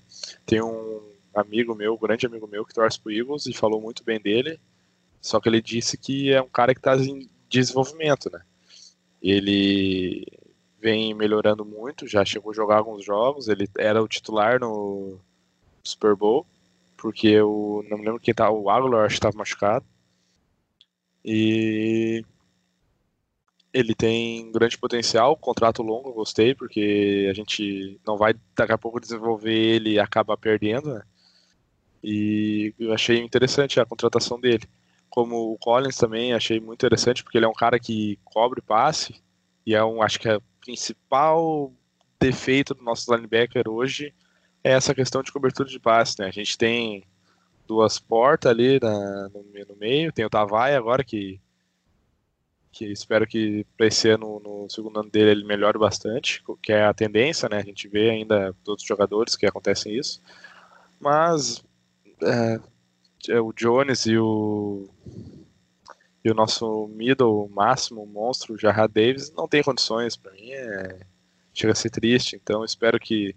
Tem 0.46 0.62
um 0.62 1.02
amigo 1.34 1.76
meu, 1.76 1.98
grande 1.98 2.26
amigo 2.26 2.48
meu, 2.48 2.66
que 2.66 2.74
torce 2.74 3.00
pro 3.00 3.12
Eagles 3.12 3.46
e 3.46 3.54
falou 3.54 3.82
muito 3.82 4.04
bem 4.04 4.20
dele. 4.20 4.60
Só 5.22 5.40
que 5.40 5.48
ele 5.50 5.62
disse 5.62 5.98
que 5.98 6.32
é 6.32 6.42
um 6.42 6.50
cara 6.50 6.74
que 6.74 6.80
está 6.80 6.96
em 6.98 7.30
desenvolvimento, 7.50 8.30
né? 8.32 8.42
Ele 9.22 10.28
vem 10.84 11.14
melhorando 11.14 11.64
muito, 11.64 12.06
já 12.06 12.26
chegou 12.26 12.52
a 12.52 12.56
jogar 12.56 12.78
alguns 12.80 13.06
jogos, 13.06 13.48
ele 13.48 13.70
era 13.78 14.04
o 14.04 14.08
titular 14.08 14.60
no 14.60 15.18
Super 15.82 16.14
Bowl, 16.14 16.46
porque 16.98 17.40
o 17.40 17.86
não 17.90 17.98
me 17.98 18.06
lembro 18.06 18.20
quem 18.20 18.34
tá, 18.34 18.52
o 18.52 18.70
Aguilar 18.70 19.06
acho 19.06 19.16
que 19.16 19.20
estava 19.20 19.38
machucado. 19.38 19.86
E 21.24 22.26
ele 23.74 23.96
tem 23.96 24.52
grande 24.52 24.78
potencial, 24.78 25.38
contrato 25.38 25.82
longo, 25.82 26.10
eu 26.10 26.14
gostei, 26.14 26.54
porque 26.54 27.28
a 27.32 27.34
gente 27.34 27.98
não 28.06 28.18
vai 28.18 28.36
daqui 28.54 28.74
a 28.74 28.78
pouco 28.78 29.00
desenvolver 29.00 29.54
ele 29.54 29.92
e 29.92 30.00
acaba 30.00 30.38
perdendo, 30.38 30.94
né? 30.96 31.02
E 32.04 32.74
eu 32.78 32.94
achei 32.94 33.20
interessante 33.20 33.80
a 33.80 33.86
contratação 33.86 34.38
dele. 34.38 34.68
Como 35.10 35.54
o 35.54 35.58
Collins 35.58 35.96
também 35.96 36.34
achei 36.34 36.60
muito 36.60 36.80
interessante, 36.80 37.24
porque 37.24 37.38
ele 37.38 37.46
é 37.46 37.50
um 37.50 37.54
cara 37.54 37.80
que 37.80 38.20
cobre 38.26 38.62
passe, 38.62 39.16
e 39.66 39.74
é 39.74 39.84
um, 39.84 40.02
acho 40.02 40.20
que 40.20 40.28
é 40.28 40.40
principal 40.64 41.72
defeito 42.20 42.74
do 42.74 42.84
nosso 42.84 43.14
linebacker 43.14 43.68
hoje 43.68 44.14
é 44.64 44.72
essa 44.72 44.96
questão 44.96 45.22
de 45.22 45.32
cobertura 45.32 45.68
de 45.68 45.80
passe, 45.80 46.20
né? 46.20 46.28
A 46.28 46.32
gente 46.32 46.58
tem 46.58 47.04
duas 47.68 48.00
portas 48.00 48.52
ali 48.52 48.80
na, 48.80 49.30
no, 49.30 49.44
no, 49.44 49.76
meio, 49.76 50.12
tem 50.12 50.26
o 50.26 50.30
Tavai 50.30 50.76
agora 50.76 51.04
que 51.04 51.40
que 52.72 52.86
espero 52.86 53.28
que 53.28 53.68
para 53.78 53.86
esse 53.86 54.10
ano, 54.10 54.42
no 54.44 54.68
segundo 54.68 55.00
ano 55.00 55.10
dele, 55.10 55.30
ele 55.30 55.44
melhore 55.44 55.78
bastante, 55.78 56.44
que 56.60 56.74
é 56.74 56.84
a 56.84 56.94
tendência, 56.94 57.48
né? 57.48 57.58
A 57.58 57.64
gente 57.64 57.88
vê 57.88 58.10
ainda 58.10 58.56
outros 58.66 58.88
jogadores 58.88 59.36
que 59.36 59.46
acontecem 59.46 59.96
isso, 59.96 60.20
mas 61.00 61.64
é, 62.24 62.60
é 63.30 63.40
o 63.40 63.54
Jones 63.54 64.08
e 64.08 64.18
o 64.18 64.90
e 66.24 66.32
o 66.32 66.34
nosso 66.34 66.88
middle 66.88 67.50
máximo, 67.50 68.06
monstro, 68.06 68.58
Jarrah 68.58 68.88
Davis, 68.88 69.32
não 69.34 69.48
tem 69.48 69.62
condições. 69.62 70.16
Para 70.16 70.32
mim, 70.32 70.52
é... 70.52 71.02
chega 71.54 71.74
a 71.74 71.76
ser 71.76 71.90
triste. 71.90 72.36
Então, 72.36 72.64
espero 72.64 73.00
que 73.00 73.36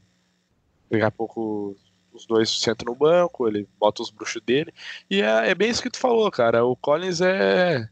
daqui 0.89 1.05
a 1.05 1.11
pouco 1.11 1.77
os 2.13 2.27
dois 2.27 2.49
sentam 2.61 2.87
no 2.87 2.95
banco, 2.95 3.47
ele 3.49 3.69
bota 3.79 4.03
os 4.03 4.11
bruxos 4.11 4.41
dele. 4.43 4.73
E 5.11 5.21
é, 5.21 5.51
é 5.51 5.55
bem 5.55 5.71
isso 5.71 5.83
que 5.83 5.91
tu 5.91 5.99
falou, 5.99 6.31
cara. 6.31 6.65
O 6.65 6.77
Collins 6.77 7.21
é, 7.21 7.89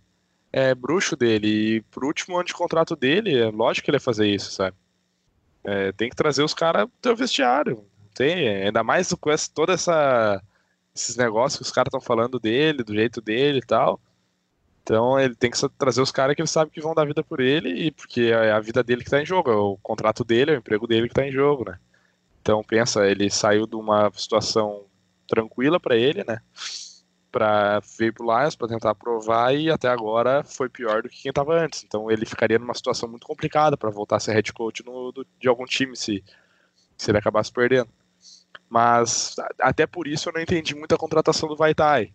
é 0.52 0.74
bruxo 0.74 1.16
dele. 1.16 1.48
E 1.48 1.80
pro 1.82 2.06
último 2.06 2.36
ano 2.36 2.44
de 2.44 2.54
contrato 2.54 2.94
dele, 2.94 3.36
é 3.36 3.50
lógico 3.50 3.84
que 3.84 3.90
ele 3.90 3.98
vai 3.98 4.04
fazer 4.04 4.28
isso, 4.28 4.52
sabe? 4.52 4.76
É, 5.64 5.92
tem 5.92 6.08
que 6.08 6.16
trazer 6.16 6.42
os 6.42 6.54
caras 6.54 6.88
do 7.02 7.16
vestiário. 7.16 7.84
Tem, 8.14 8.48
ainda 8.48 8.84
mais 8.84 9.12
com 9.12 9.30
essa, 9.30 9.50
toda 9.52 9.72
essa 9.72 10.40
esses 10.94 11.16
negócios 11.16 11.58
que 11.58 11.64
os 11.64 11.72
caras 11.72 11.88
estão 11.88 12.00
falando 12.00 12.38
dele, 12.38 12.84
do 12.84 12.94
jeito 12.94 13.20
dele 13.20 13.58
e 13.58 13.66
tal. 13.66 14.00
Então 14.84 15.18
ele 15.18 15.34
tem 15.34 15.50
que 15.50 15.58
trazer 15.78 16.02
os 16.02 16.12
caras 16.12 16.36
que 16.36 16.42
ele 16.42 16.48
sabe 16.48 16.70
que 16.70 16.80
vão 16.80 16.94
dar 16.94 17.06
vida 17.06 17.24
por 17.24 17.40
ele, 17.40 17.70
e 17.70 17.90
porque 17.90 18.30
é 18.32 18.52
a 18.52 18.60
vida 18.60 18.84
dele 18.84 19.00
que 19.02 19.08
está 19.08 19.20
em 19.20 19.24
jogo, 19.24 19.50
é 19.50 19.56
o 19.56 19.78
contrato 19.82 20.22
dele, 20.22 20.50
é 20.50 20.54
o 20.54 20.58
emprego 20.58 20.86
dele 20.86 21.08
que 21.08 21.12
está 21.12 21.26
em 21.26 21.32
jogo, 21.32 21.64
né? 21.64 21.78
Então 22.42 22.62
pensa, 22.62 23.06
ele 23.06 23.30
saiu 23.30 23.66
de 23.66 23.76
uma 23.76 24.12
situação 24.14 24.84
tranquila 25.26 25.80
para 25.80 25.96
ele, 25.96 26.22
né? 26.24 26.38
Para 27.32 27.80
vir 27.98 28.12
pro 28.12 28.26
Lions 28.26 28.54
para 28.54 28.68
tentar 28.68 28.94
provar 28.94 29.54
e 29.54 29.70
até 29.70 29.88
agora 29.88 30.44
foi 30.44 30.68
pior 30.68 31.02
do 31.02 31.08
que 31.08 31.22
quem 31.22 31.30
estava 31.30 31.54
antes. 31.58 31.82
Então 31.82 32.10
ele 32.10 32.26
ficaria 32.26 32.58
numa 32.58 32.74
situação 32.74 33.08
muito 33.08 33.26
complicada 33.26 33.78
para 33.78 33.88
voltar 33.88 34.16
a 34.16 34.20
ser 34.20 34.34
head 34.34 34.52
coach 34.52 34.84
no, 34.84 35.10
do, 35.12 35.26
de 35.40 35.48
algum 35.48 35.64
time 35.64 35.96
se, 35.96 36.22
se 36.98 37.10
ele 37.10 37.18
acabasse 37.18 37.50
perdendo. 37.50 37.88
Mas 38.68 39.36
até 39.58 39.86
por 39.86 40.06
isso 40.06 40.28
eu 40.28 40.34
não 40.34 40.42
entendi 40.42 40.74
muito 40.74 40.94
a 40.94 40.98
contratação 40.98 41.48
do 41.48 41.56
Vaitai. 41.56 42.12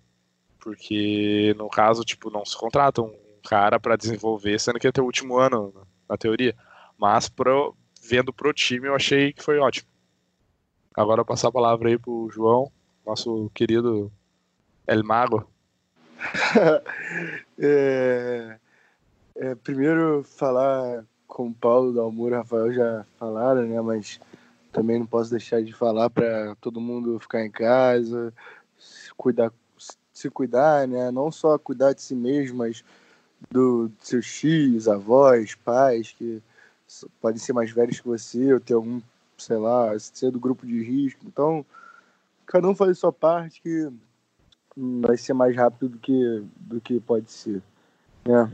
Porque 0.60 1.54
no 1.58 1.70
caso, 1.70 2.04
tipo, 2.04 2.30
não 2.30 2.46
se 2.46 2.58
contrata 2.58 3.02
um 3.02 3.16
cara 3.48 3.80
para 3.80 3.96
desenvolver, 3.96 4.60
sendo 4.60 4.80
que 4.80 4.88
é 4.88 4.92
teu 4.92 5.06
último 5.06 5.38
ano, 5.38 5.74
na 6.08 6.18
teoria. 6.18 6.56
Mas 6.98 7.30
pro, 7.30 7.76
vendo 8.02 8.34
pro 8.34 8.54
time, 8.54 8.88
eu 8.88 8.96
achei 8.96 9.32
que 9.34 9.44
foi 9.44 9.58
ótimo. 9.58 9.88
Agora 10.96 11.22
eu 11.22 11.26
passar 11.26 11.48
a 11.48 11.52
palavra 11.52 11.90
aí 11.90 11.98
pro 11.98 12.30
João, 12.30 12.72
nosso 13.06 13.50
querido 13.54 14.12
El 14.86 15.04
Mago. 15.04 15.48
é, 17.58 18.58
é, 19.36 19.56
primeiro 19.56 20.24
falar 20.24 21.06
com 21.26 21.48
o 21.48 21.54
Paulo 21.54 21.94
Dalmuro 21.94 22.36
e 22.36 22.38
Rafael 22.38 22.74
já 22.74 23.06
falaram, 23.18 23.62
né? 23.62 23.80
Mas 23.80 24.20
também 24.72 25.00
não 25.00 25.06
posso 25.06 25.32
deixar 25.32 25.64
de 25.64 25.72
falar 25.72 26.10
para 26.10 26.56
todo 26.60 26.82
mundo 26.82 27.20
ficar 27.20 27.46
em 27.46 27.52
casa, 27.52 28.34
cuidar, 29.16 29.52
se 30.20 30.30
cuidar, 30.30 30.88
né? 30.88 31.12
Não 31.12 31.32
só 31.32 31.58
cuidar 31.58 31.94
de 31.94 32.02
si 32.02 32.16
mesmo, 32.16 32.58
mas 32.58 32.84
do, 33.50 33.90
de 33.90 34.08
seus 34.08 34.28
filhos, 34.28 34.88
avós, 34.88 35.56
pais, 35.56 36.14
que 36.18 36.42
podem 37.22 37.40
ser 37.40 37.54
mais 37.54 37.72
velhos 37.72 38.00
que 38.00 38.08
você, 38.08 38.54
ou 38.54 38.60
ter 38.60 38.74
algum, 38.74 39.02
sei 39.38 39.58
lá, 39.58 39.98
ser 40.00 40.32
do 40.32 40.40
grupo 40.40 40.66
de 40.66 40.84
risco. 40.84 41.22
Então, 41.26 41.66
cada 42.46 42.68
um 42.68 42.76
faz 42.76 42.92
a 42.92 42.96
sua 42.96 43.14
parte 43.14 43.62
que 43.62 43.90
vai 44.76 45.18
ser 45.18 45.34
mais 45.34 45.56
rápido 45.56 45.90
do 45.90 45.98
que, 46.00 46.44
do 46.58 46.82
que 46.82 47.00
pode 47.00 47.32
ser. 47.32 47.62
Né? 48.26 48.50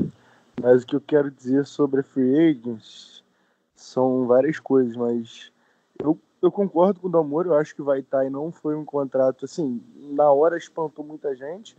Mas 0.61 0.83
o 0.83 0.87
que 0.87 0.95
eu 0.95 1.01
quero 1.01 1.31
dizer 1.31 1.65
sobre 1.65 2.01
a 2.01 2.03
Free 2.03 2.51
Agents 2.51 3.23
são 3.75 4.25
várias 4.25 4.59
coisas, 4.59 4.95
mas 4.95 5.51
eu, 5.99 6.17
eu 6.45 6.51
concordo 6.51 6.99
com 6.99 7.07
o 7.07 7.11
Damor, 7.11 7.45
eu 7.45 7.55
acho 7.55 7.75
que 7.75 7.81
vai 7.81 7.99
estar 7.99 8.25
e 8.25 8.29
não 8.29 8.51
foi 8.51 8.75
um 8.75 8.85
contrato 8.85 9.45
assim, 9.45 9.81
na 10.11 10.31
hora 10.31 10.57
espantou 10.57 11.05
muita 11.05 11.35
gente, 11.35 11.77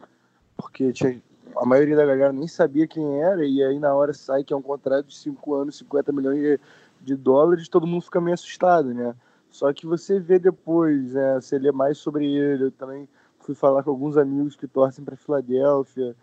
porque 0.56 0.92
tinha, 0.92 1.20
a 1.56 1.64
maioria 1.64 1.96
da 1.96 2.04
galera 2.06 2.32
nem 2.32 2.48
sabia 2.48 2.86
quem 2.86 3.22
era, 3.22 3.44
e 3.44 3.62
aí 3.62 3.78
na 3.78 3.94
hora 3.94 4.12
sai 4.12 4.44
que 4.44 4.52
é 4.52 4.56
um 4.56 4.62
contrato 4.62 5.06
de 5.06 5.16
5 5.16 5.54
anos, 5.54 5.78
50 5.78 6.12
milhões 6.12 6.38
de, 6.38 6.60
de, 7.02 7.16
dólares, 7.16 7.68
todo 7.68 7.86
mundo 7.86 8.02
fica 8.02 8.20
meio 8.20 8.34
assustado, 8.34 8.92
né? 8.92 9.14
Só 9.50 9.72
que 9.72 9.86
você 9.86 10.18
vê 10.18 10.38
depois, 10.38 11.12
né, 11.12 11.40
você 11.40 11.58
lê 11.58 11.72
mais 11.72 11.98
sobre 11.98 12.26
ele, 12.26 12.64
eu 12.64 12.72
também 12.72 13.08
fui 13.38 13.54
falar 13.54 13.82
com 13.82 13.90
alguns 13.90 14.16
amigos 14.16 14.56
que 14.56 14.66
torcem 14.66 15.04
para 15.04 15.16
Filadélfia, 15.16 16.14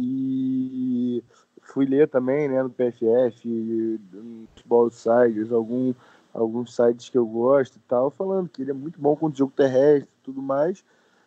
e 0.00 1.22
fui 1.62 1.86
ler 1.86 2.08
também, 2.08 2.48
né, 2.48 2.62
no 2.62 2.70
PFF, 2.70 3.48
no 4.12 4.46
Futebol 4.48 4.84
Outsiders, 4.84 5.52
algum 5.52 5.92
alguns 6.32 6.74
sites 6.74 7.08
que 7.08 7.18
eu 7.18 7.26
gosto 7.26 7.76
e 7.76 7.80
tal, 7.80 8.10
falando 8.10 8.48
que 8.48 8.62
ele 8.62 8.70
é 8.70 8.74
muito 8.74 9.00
bom 9.00 9.16
com 9.16 9.26
o 9.26 9.34
jogo 9.34 9.52
terrestre 9.54 10.08
e 10.20 10.24
tudo 10.24 10.40
mais. 10.40 10.84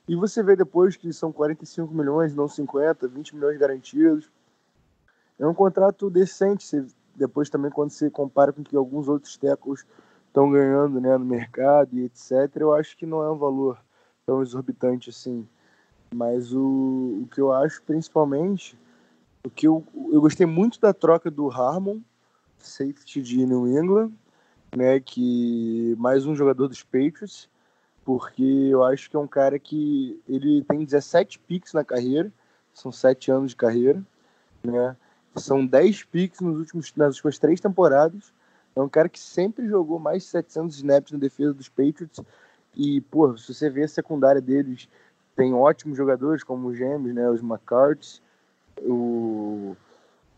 E 0.07 0.15
você 0.15 0.43
vê 0.43 0.55
depois 0.55 0.95
que 0.95 1.11
são 1.13 1.31
45 1.31 1.93
milhões, 1.93 2.35
não 2.35 2.47
50, 2.47 3.07
20 3.07 3.35
milhões 3.35 3.57
garantidos. 3.57 4.29
É 5.39 5.47
um 5.47 5.53
contrato 5.53 6.09
decente, 6.09 6.85
depois 7.15 7.49
também 7.49 7.71
quando 7.71 7.91
você 7.91 8.09
compara 8.09 8.51
com 8.51 8.63
que 8.63 8.75
alguns 8.75 9.07
outros 9.07 9.37
tecos 9.37 9.85
estão 10.27 10.51
ganhando 10.51 10.99
né, 10.99 11.17
no 11.17 11.25
mercado 11.25 11.95
e 11.95 12.05
etc., 12.05 12.31
eu 12.55 12.73
acho 12.73 12.97
que 12.97 13.05
não 13.05 13.23
é 13.23 13.31
um 13.31 13.37
valor 13.37 13.77
tão 14.25 14.41
exorbitante 14.41 15.09
assim. 15.09 15.47
Mas 16.13 16.53
o, 16.53 17.21
o 17.23 17.27
que 17.31 17.39
eu 17.39 17.51
acho 17.51 17.81
principalmente, 17.83 18.77
o 19.45 19.49
que 19.49 19.67
eu, 19.67 19.83
eu 20.11 20.21
gostei 20.21 20.45
muito 20.45 20.79
da 20.79 20.93
troca 20.93 21.31
do 21.31 21.49
Harmon, 21.49 21.99
safety 22.57 23.21
de 23.21 23.45
New 23.45 23.67
England, 23.67 24.11
né, 24.75 24.99
que 24.99 25.95
mais 25.97 26.25
um 26.25 26.35
jogador 26.35 26.67
dos 26.67 26.83
Patriots, 26.83 27.49
porque 28.03 28.43
eu 28.43 28.83
acho 28.83 29.09
que 29.09 29.15
é 29.15 29.19
um 29.19 29.27
cara 29.27 29.57
que 29.57 30.21
ele 30.27 30.63
tem 30.63 30.83
17 30.83 31.39
picks 31.39 31.73
na 31.73 31.83
carreira, 31.83 32.31
são 32.73 32.91
7 32.91 33.31
anos 33.31 33.51
de 33.51 33.55
carreira, 33.55 34.03
né? 34.63 34.95
São 35.35 35.65
10 35.65 36.03
picks 36.03 36.41
nos 36.41 36.59
últimos, 36.59 36.93
nas 36.95 37.15
últimas 37.15 37.39
três 37.39 37.59
temporadas. 37.59 38.33
É 38.75 38.81
um 38.81 38.89
cara 38.89 39.09
que 39.09 39.19
sempre 39.19 39.67
jogou 39.67 39.99
mais 39.99 40.23
de 40.23 40.29
700 40.29 40.75
snaps 40.77 41.11
na 41.11 41.19
defesa 41.19 41.53
dos 41.53 41.69
Patriots. 41.69 42.19
E, 42.75 43.01
pô, 43.01 43.37
se 43.37 43.53
você 43.53 43.69
vê 43.69 43.83
a 43.83 43.87
secundária 43.87 44.41
deles, 44.41 44.89
tem 45.35 45.53
ótimos 45.53 45.97
jogadores 45.97 46.43
como 46.43 46.67
os 46.67 46.77
Gêmeos, 46.77 47.15
né? 47.15 47.29
Os 47.29 47.41
McCarthy, 47.41 48.21
o 48.81 49.75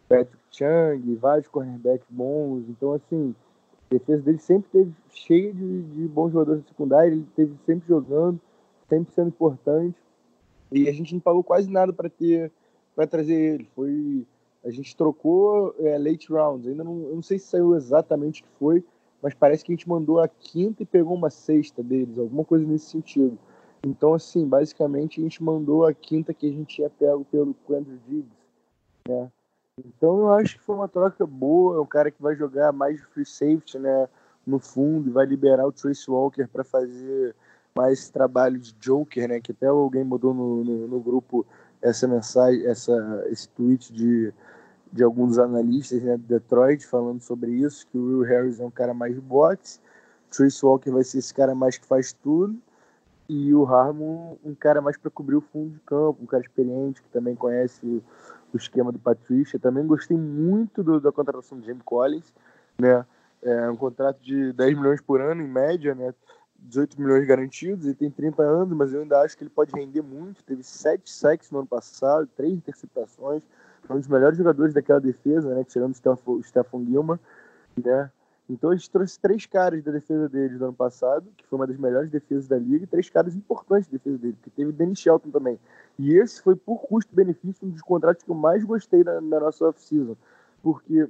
Patrick 0.07 0.37
Chung, 0.51 1.15
vários 1.15 1.47
cornerbacks 1.47 2.07
bons. 2.09 2.65
Então, 2.69 2.93
assim, 2.93 3.35
a 3.89 3.93
defesa 3.93 4.21
dele 4.21 4.39
sempre 4.39 4.69
teve 4.71 4.93
cheia 5.09 5.53
de, 5.53 5.81
de 5.83 6.07
bons 6.07 6.31
jogadores 6.31 6.63
de 6.63 6.69
secundária, 6.69 7.11
ele 7.11 7.25
teve 7.35 7.55
sempre 7.65 7.87
jogando, 7.87 8.39
sempre 8.89 9.13
sendo 9.13 9.27
importante. 9.29 9.97
E 10.71 10.89
a 10.89 10.91
gente 10.91 11.13
não 11.13 11.21
pagou 11.21 11.43
quase 11.43 11.69
nada 11.69 11.93
para 11.93 12.09
ter 12.09 12.51
para 12.95 13.05
trazer 13.05 13.35
ele. 13.35 13.69
Foi 13.75 14.25
a 14.63 14.71
gente 14.71 14.95
trocou 14.95 15.75
é, 15.79 15.97
late 15.97 16.31
rounds. 16.31 16.67
Ainda 16.67 16.83
não, 16.83 17.03
eu 17.03 17.15
não 17.15 17.21
sei 17.21 17.37
se 17.37 17.47
saiu 17.47 17.75
exatamente 17.75 18.41
o 18.41 18.45
que 18.45 18.51
foi, 18.57 18.83
mas 19.21 19.33
parece 19.33 19.63
que 19.63 19.71
a 19.71 19.75
gente 19.75 19.87
mandou 19.87 20.19
a 20.19 20.27
quinta 20.27 20.81
e 20.81 20.85
pegou 20.85 21.15
uma 21.15 21.29
sexta 21.29 21.83
deles, 21.83 22.17
alguma 22.17 22.43
coisa 22.43 22.65
nesse 22.65 22.87
sentido. 22.87 23.37
Então, 23.85 24.15
assim, 24.15 24.47
basicamente 24.47 25.19
a 25.19 25.23
gente 25.23 25.43
mandou 25.43 25.85
a 25.85 25.93
quinta 25.93 26.33
que 26.33 26.49
a 26.49 26.51
gente 26.51 26.77
tinha 26.77 26.89
pego 26.89 27.23
pelo 27.25 27.53
Quandre 27.67 27.99
Diggs, 28.07 28.27
né? 29.07 29.31
Então 29.77 30.19
eu 30.19 30.33
acho 30.33 30.57
que 30.57 30.63
foi 30.63 30.75
uma 30.75 30.87
troca 30.87 31.25
boa. 31.25 31.77
É 31.77 31.79
um 31.81 31.85
cara 31.85 32.09
que 32.09 32.21
vai 32.21 32.35
jogar 32.35 32.71
mais 32.71 32.97
de 32.97 33.05
free 33.07 33.25
safety, 33.25 33.79
né? 33.79 34.07
No 34.45 34.59
fundo, 34.59 35.09
e 35.09 35.11
vai 35.11 35.25
liberar 35.25 35.65
o 35.65 35.71
Trace 35.71 36.09
Walker 36.09 36.47
para 36.47 36.63
fazer 36.63 37.35
mais 37.75 37.99
esse 37.99 38.11
trabalho 38.11 38.59
de 38.59 38.73
Joker, 38.73 39.27
né? 39.27 39.41
Que 39.41 39.51
até 39.51 39.67
alguém 39.67 40.03
mudou 40.03 40.33
no, 40.33 40.63
no, 40.63 40.87
no, 40.87 40.99
grupo 40.99 41.45
essa 41.81 42.07
mensagem, 42.07 42.65
essa, 42.65 43.25
esse 43.27 43.49
tweet 43.49 43.91
de, 43.91 44.31
de 44.93 45.03
alguns 45.03 45.37
analistas 45.39 46.01
né, 46.01 46.15
de 46.15 46.23
Detroit 46.23 46.85
falando 46.85 47.21
sobre 47.21 47.51
isso, 47.51 47.87
que 47.87 47.97
o 47.97 48.05
Will 48.05 48.21
Harris 48.21 48.59
é 48.59 48.65
um 48.65 48.71
cara 48.71 48.93
mais 48.93 49.15
de 49.15 49.21
boxe, 49.21 49.79
Trace 50.29 50.65
Walker 50.65 50.91
vai 50.91 51.03
ser 51.03 51.19
esse 51.19 51.33
cara 51.33 51.53
mais 51.53 51.77
que 51.77 51.85
faz 51.85 52.13
tudo, 52.13 52.55
e 53.27 53.53
o 53.53 53.65
Harmon 53.65 54.37
um 54.43 54.55
cara 54.55 54.81
mais 54.81 54.97
para 54.97 55.11
cobrir 55.11 55.35
o 55.35 55.41
fundo 55.41 55.71
de 55.71 55.79
campo, 55.81 56.23
um 56.23 56.27
cara 56.27 56.43
experiente 56.43 57.01
que 57.01 57.09
também 57.09 57.35
conhece 57.35 58.01
o 58.55 58.57
esquema 58.57 58.91
do 58.91 58.99
Patrícia. 58.99 59.59
Também 59.59 59.85
gostei 59.85 60.17
muito 60.17 60.83
do, 60.83 60.99
da 60.99 61.11
contratação 61.11 61.59
de 61.59 61.67
James 61.67 61.83
Collins, 61.83 62.33
né? 62.77 63.05
É 63.41 63.69
um 63.69 63.75
contrato 63.75 64.19
de 64.21 64.53
10 64.53 64.77
milhões 64.77 65.01
por 65.01 65.21
ano, 65.21 65.41
em 65.41 65.47
média, 65.47 65.93
né? 65.93 66.13
18 66.57 66.99
milhões 66.99 67.27
garantidos, 67.27 67.85
ele 67.85 67.93
tem 67.93 68.09
30 68.09 68.41
anos, 68.41 68.75
mas 68.75 68.91
eu 68.91 69.01
ainda 69.01 69.21
acho 69.21 69.37
que 69.37 69.43
ele 69.43 69.51
pode 69.51 69.71
render 69.75 70.01
muito. 70.01 70.43
Teve 70.43 70.63
7 70.63 71.11
sacks 71.11 71.51
no 71.51 71.59
ano 71.59 71.67
passado, 71.67 72.27
3 72.35 72.53
interceptações, 72.53 73.43
um 73.89 73.99
dos 73.99 74.07
melhores 74.07 74.37
jogadores 74.37 74.73
daquela 74.73 74.99
defesa, 74.99 75.53
né? 75.53 75.63
Tirando 75.63 75.95
o 76.25 76.43
Stefan 76.43 76.85
Gilman, 76.85 77.19
né? 77.77 78.09
Então 78.49 78.69
a 78.69 78.75
gente 78.75 78.89
trouxe 78.89 79.19
três 79.19 79.45
caras 79.45 79.83
da 79.83 79.91
defesa 79.91 80.29
deles 80.29 80.59
do 80.59 80.65
ano 80.65 80.73
passado, 80.73 81.27
que 81.35 81.45
foi 81.47 81.57
uma 81.57 81.65
das 81.65 81.77
melhores 81.77 82.11
defesas 82.11 82.47
da 82.47 82.57
liga, 82.57 82.83
e 82.83 82.87
três 82.87 83.09
caras 83.09 83.35
importantes 83.35 83.87
da 83.87 83.93
defesa 83.93 84.17
dele, 84.17 84.33
porque 84.33 84.51
teve 84.51 84.69
o 84.69 84.73
Danny 84.73 84.95
Shelton 84.95 85.31
também. 85.31 85.59
E 85.97 86.13
esse 86.13 86.41
foi, 86.41 86.55
por 86.55 86.79
custo-benefício, 86.81 87.67
um 87.67 87.71
dos 87.71 87.81
contratos 87.81 88.23
que 88.23 88.29
eu 88.29 88.35
mais 88.35 88.63
gostei 88.63 89.03
na, 89.03 89.19
na 89.19 89.39
nossa 89.39 89.65
off-season, 89.65 90.15
porque 90.61 91.09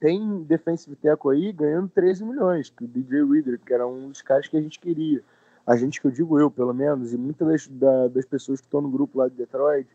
tem 0.00 0.42
defensive 0.42 0.96
tackle 0.96 1.36
aí 1.36 1.52
ganhando 1.52 1.88
13 1.88 2.24
milhões, 2.24 2.70
que 2.70 2.84
o 2.84 2.88
DJ 2.88 3.24
Reader, 3.24 3.60
que 3.60 3.72
era 3.72 3.86
um 3.86 4.08
dos 4.08 4.22
caras 4.22 4.48
que 4.48 4.56
a 4.56 4.60
gente 4.60 4.80
queria. 4.80 5.22
A 5.66 5.76
gente 5.76 6.00
que 6.00 6.06
eu 6.06 6.10
digo 6.10 6.40
eu, 6.40 6.50
pelo 6.50 6.72
menos, 6.72 7.12
e 7.12 7.18
muitas 7.18 7.46
das, 7.46 7.68
da, 7.68 8.08
das 8.08 8.24
pessoas 8.24 8.60
que 8.60 8.66
estão 8.66 8.80
no 8.80 8.90
grupo 8.90 9.18
lá 9.18 9.28
de 9.28 9.34
Detroit, 9.36 9.86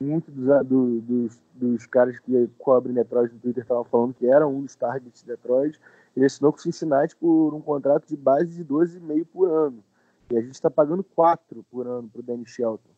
muitos 0.00 0.32
dos, 0.34 0.66
do, 0.66 1.00
dos, 1.00 1.40
dos, 1.54 1.86
caras 1.86 2.18
que 2.18 2.48
cobrem 2.58 2.94
Detroit 2.94 3.32
no 3.32 3.40
Twitter 3.40 3.62
estavam 3.62 3.84
falando 3.84 4.14
que 4.14 4.26
era 4.26 4.46
um 4.46 4.62
dos 4.62 4.74
targets 4.74 5.22
de 5.22 5.28
Detroit. 5.28 5.80
Ele 6.16 6.26
assinou 6.26 6.52
com 6.52 6.58
o 6.58 6.62
Cincinnati 6.62 7.16
por 7.16 7.54
um 7.54 7.60
contrato 7.60 8.06
de 8.06 8.16
base 8.16 8.50
de 8.50 8.64
12,5 8.64 9.26
por 9.32 9.50
ano. 9.50 9.82
E 10.30 10.36
a 10.36 10.40
gente 10.40 10.54
está 10.54 10.70
pagando 10.70 11.04
4 11.04 11.64
por 11.70 11.86
ano 11.86 12.08
para 12.08 12.20
o 12.20 12.22
Danny 12.22 12.46
Shelton. 12.46 12.90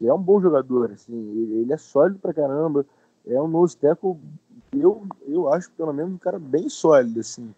E 0.00 0.08
é 0.08 0.12
um 0.12 0.20
bom 0.20 0.40
jogador, 0.40 0.90
assim, 0.90 1.14
ele, 1.14 1.60
ele, 1.60 1.72
é 1.72 1.76
sólido 1.76 2.18
pra 2.18 2.34
caramba. 2.34 2.84
É 3.24 3.40
um 3.40 3.46
nose 3.46 3.76
tackle, 3.76 4.18
eu, 4.72 5.06
eu 5.28 5.52
acho 5.52 5.70
pelo 5.72 5.92
menos 5.92 6.12
um 6.12 6.18
cara 6.18 6.40
bem 6.40 6.68
sólido, 6.68 7.20
assim. 7.20 7.54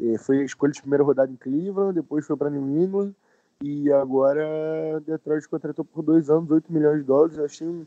É, 0.00 0.16
foi 0.16 0.42
escolha 0.42 0.72
de 0.72 0.80
primeira 0.80 1.04
rodada 1.04 1.30
em 1.30 1.36
Cleveland, 1.36 1.94
depois 1.94 2.26
foi 2.26 2.36
para 2.36 2.50
New 2.50 2.82
England 2.82 3.14
E 3.60 3.92
agora 3.92 5.00
Detroit 5.06 5.46
contratou 5.48 5.84
por 5.84 6.02
dois 6.02 6.30
anos, 6.30 6.50
8 6.50 6.72
milhões 6.72 7.00
de 7.00 7.04
dólares. 7.04 7.36
Eu 7.36 7.44
achei 7.44 7.68
um 7.68 7.86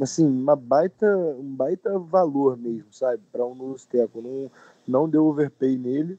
assim, 0.00 0.26
uma 0.26 0.56
baita, 0.56 1.06
um 1.38 1.54
baita 1.54 1.98
valor 1.98 2.56
mesmo, 2.56 2.92
sabe? 2.92 3.22
Para 3.32 3.44
um 3.46 3.54
novo 3.54 3.78
tackle. 3.86 4.22
Não, 4.22 4.50
não 4.86 5.08
deu 5.08 5.26
overpay 5.26 5.76
nele. 5.76 6.18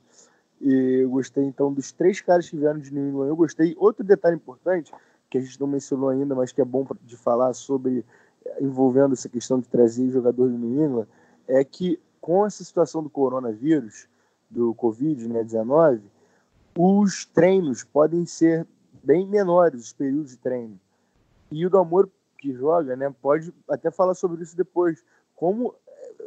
E 0.61 1.01
eu 1.03 1.09
gostei 1.09 1.43
então 1.43 1.71
dos 1.71 1.91
três 1.91 2.21
caras 2.21 2.49
que 2.49 2.57
vieram 2.57 2.79
de 2.79 2.93
New 2.93 3.09
England. 3.09 3.27
Eu 3.27 3.35
gostei. 3.35 3.75
Outro 3.77 4.03
detalhe 4.03 4.35
importante 4.35 4.91
que 5.29 5.37
a 5.37 5.41
gente 5.41 5.59
não 5.59 5.67
mencionou 5.67 6.09
ainda, 6.09 6.33
mas 6.33 6.51
que 6.51 6.61
é 6.61 6.65
bom 6.65 6.85
de 7.03 7.17
falar 7.17 7.53
sobre 7.53 8.05
envolvendo 8.61 9.13
essa 9.13 9.27
questão 9.27 9.59
de 9.59 9.67
trazer 9.67 10.09
jogador 10.09 10.49
de 10.49 10.57
New 10.57 10.85
England, 10.85 11.07
é 11.47 11.63
que 11.63 11.99
com 12.21 12.45
essa 12.45 12.63
situação 12.63 13.03
do 13.03 13.09
coronavírus, 13.09 14.07
do 14.49 14.73
Covid-19, 14.75 16.01
os 16.77 17.25
treinos 17.25 17.83
podem 17.83 18.25
ser 18.25 18.67
bem 19.03 19.27
menores, 19.27 19.85
os 19.85 19.93
períodos 19.93 20.31
de 20.31 20.37
treino. 20.37 20.79
E 21.51 21.65
o 21.65 21.69
do 21.69 21.77
Amor 21.77 22.09
que 22.45 22.53
joga, 22.53 22.95
né, 22.95 23.13
pode 23.21 23.51
até 23.67 23.89
falar 23.89 24.13
sobre 24.13 24.43
isso 24.43 24.55
depois. 24.55 25.03
Como 25.35 25.73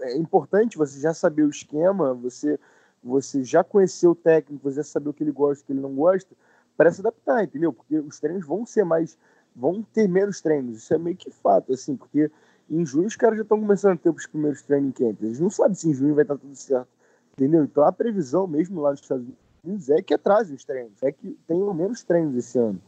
é 0.00 0.16
importante 0.16 0.76
você 0.76 0.98
já 1.00 1.14
saber 1.14 1.44
o 1.44 1.50
esquema, 1.50 2.12
você 2.12 2.58
você 3.00 3.44
já 3.44 3.62
conhecer 3.62 4.08
o 4.08 4.14
técnico, 4.14 4.68
você 4.68 4.76
já 4.76 4.82
saber 4.82 5.10
o 5.10 5.14
que 5.14 5.22
ele 5.22 5.30
gosta, 5.30 5.62
o 5.62 5.66
que 5.66 5.72
ele 5.72 5.80
não 5.80 5.94
gosta, 5.94 6.34
para 6.76 6.90
se 6.90 7.00
adaptar, 7.00 7.44
entendeu? 7.44 7.72
Porque 7.72 7.96
os 7.96 8.18
treinos 8.18 8.44
vão 8.44 8.66
ser 8.66 8.84
mais 8.84 9.16
vão 9.54 9.82
ter 9.82 10.08
menos 10.08 10.40
treinos. 10.40 10.78
Isso 10.78 10.94
é 10.94 10.98
meio 10.98 11.16
que 11.16 11.30
fato, 11.30 11.72
assim, 11.72 11.96
porque 11.96 12.30
em 12.68 12.84
junho 12.84 13.06
os 13.06 13.16
caras 13.16 13.36
já 13.36 13.42
estão 13.42 13.60
começando 13.60 13.92
a 13.92 13.96
ter 13.96 14.10
os 14.10 14.26
primeiros 14.26 14.62
training 14.62 14.90
camps. 14.90 15.22
Eles 15.22 15.40
não 15.40 15.50
sabem 15.50 15.74
se 15.74 15.88
em 15.88 15.94
junho 15.94 16.14
vai 16.14 16.22
estar 16.22 16.36
tudo 16.36 16.54
certo, 16.56 16.88
entendeu? 17.32 17.62
Então 17.62 17.84
a 17.84 17.92
previsão 17.92 18.48
mesmo 18.48 18.80
lá 18.80 18.90
nos 18.90 19.00
Estados 19.00 19.26
Unidos 19.64 19.88
é 19.90 20.02
que 20.02 20.12
atrase 20.12 20.52
os 20.52 20.64
treinos, 20.64 21.00
é 21.02 21.12
que 21.12 21.38
tenham 21.46 21.72
menos 21.72 22.02
treinos 22.02 22.36
esse 22.36 22.58
ano. 22.58 22.80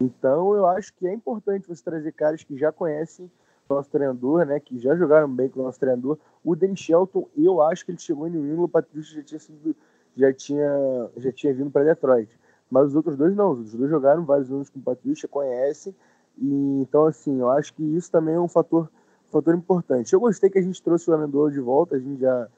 Então 0.00 0.54
eu 0.54 0.66
acho 0.66 0.92
que 0.94 1.06
é 1.06 1.12
importante 1.12 1.68
você 1.68 1.82
trazer 1.82 2.12
caras 2.12 2.44
que 2.44 2.56
já 2.56 2.70
conhecem 2.70 3.30
o 3.68 3.74
nosso 3.74 3.90
treinador, 3.90 4.44
né, 4.44 4.60
que 4.60 4.78
já 4.78 4.94
jogaram 4.94 5.28
bem 5.28 5.48
com 5.48 5.60
o 5.60 5.62
nosso 5.64 5.80
treinador. 5.80 6.18
O 6.44 6.54
Danny 6.54 6.76
Shelton, 6.76 7.28
eu 7.36 7.60
acho 7.62 7.84
que 7.84 7.90
ele 7.90 7.98
chegou 7.98 8.28
em 8.28 8.30
New 8.30 8.46
England, 8.46 8.64
o 8.64 8.68
Patrício 8.68 9.14
já 9.14 9.22
tinha 9.22 9.40
sido, 9.40 9.76
já 10.16 10.32
tinha, 10.32 11.10
já 11.16 11.32
tinha 11.32 11.54
vindo 11.54 11.70
para 11.70 11.84
Detroit. 11.84 12.30
Mas 12.70 12.88
os 12.88 12.94
outros 12.96 13.16
dois 13.16 13.34
não, 13.34 13.50
os 13.50 13.58
outros 13.58 13.74
dois 13.74 13.90
jogaram 13.90 14.24
vários 14.24 14.50
anos 14.50 14.70
com 14.70 14.78
o 14.78 14.82
Patrícia, 14.82 15.28
conhecem 15.28 15.94
e, 16.38 16.82
então, 16.82 17.06
assim, 17.06 17.40
eu 17.40 17.50
acho 17.50 17.72
que 17.72 17.82
isso 17.82 18.10
também 18.10 18.34
é 18.34 18.40
um 18.40 18.48
fator, 18.48 18.90
fator 19.30 19.54
importante. 19.54 20.12
Eu 20.12 20.20
gostei 20.20 20.50
que 20.50 20.58
a 20.58 20.62
gente 20.62 20.82
trouxe 20.82 21.10
o 21.10 21.14
Amendola 21.14 21.50
de 21.50 21.60
volta, 21.60 21.96
a 21.96 21.98
gente 21.98 22.20
já, 22.20 22.48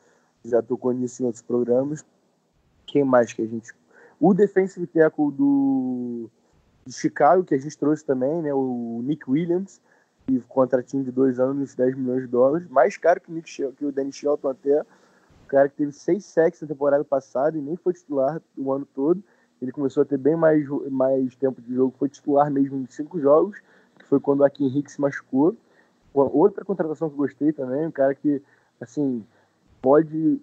já 0.44 0.62
tocou 0.62 0.92
nisso 0.92 1.22
em 1.22 1.26
outros 1.26 1.42
programas. 1.42 2.04
Quem 2.86 3.04
mais 3.04 3.32
que 3.32 3.42
a 3.42 3.46
gente. 3.46 3.72
O 4.18 4.34
defensive 4.34 4.86
tackle 4.86 5.30
do, 5.30 6.28
do 6.88 6.94
Chicago, 6.94 7.44
que 7.44 7.54
a 7.54 7.58
gente 7.58 7.76
trouxe 7.76 8.04
também, 8.04 8.42
né? 8.42 8.52
O 8.52 9.00
Nick 9.04 9.30
Williams, 9.30 9.80
que 10.26 10.40
contratinho 10.48 11.04
de 11.04 11.10
dois 11.10 11.38
anos, 11.38 11.74
10 11.74 11.96
milhões 11.96 12.22
de 12.22 12.28
dólares, 12.28 12.68
mais 12.68 12.96
caro 12.96 13.20
que 13.20 13.30
o, 13.30 13.34
Nick 13.34 13.50
que 13.72 13.84
o 13.84 13.92
Danny 13.92 14.12
Shelton 14.12 14.48
até. 14.48 14.80
O 14.80 15.48
cara 15.48 15.68
que 15.68 15.76
teve 15.76 15.92
seis 15.92 16.26
sacks 16.26 16.60
na 16.60 16.68
temporada 16.68 17.02
passada 17.02 17.56
e 17.56 17.60
nem 17.60 17.74
foi 17.76 17.94
titular 17.94 18.40
o 18.56 18.70
ano 18.70 18.86
todo. 18.94 19.22
Ele 19.62 19.72
começou 19.72 20.02
a 20.02 20.06
ter 20.06 20.18
bem 20.18 20.36
mais, 20.36 20.66
mais 20.90 21.34
tempo 21.36 21.62
de 21.62 21.74
jogo, 21.74 21.94
foi 21.98 22.08
titular 22.08 22.50
mesmo 22.50 22.76
em 22.76 22.86
cinco 22.86 23.18
jogos 23.18 23.58
foi 24.08 24.18
quando 24.18 24.40
o 24.40 24.44
Akin 24.44 24.66
Henrique 24.66 24.90
se 24.90 25.00
machucou. 25.00 25.56
Outra 26.12 26.64
contratação 26.64 27.08
que 27.08 27.14
eu 27.14 27.18
gostei 27.18 27.52
também, 27.52 27.86
um 27.86 27.90
cara 27.90 28.14
que, 28.14 28.42
assim, 28.80 29.24
pode 29.80 30.40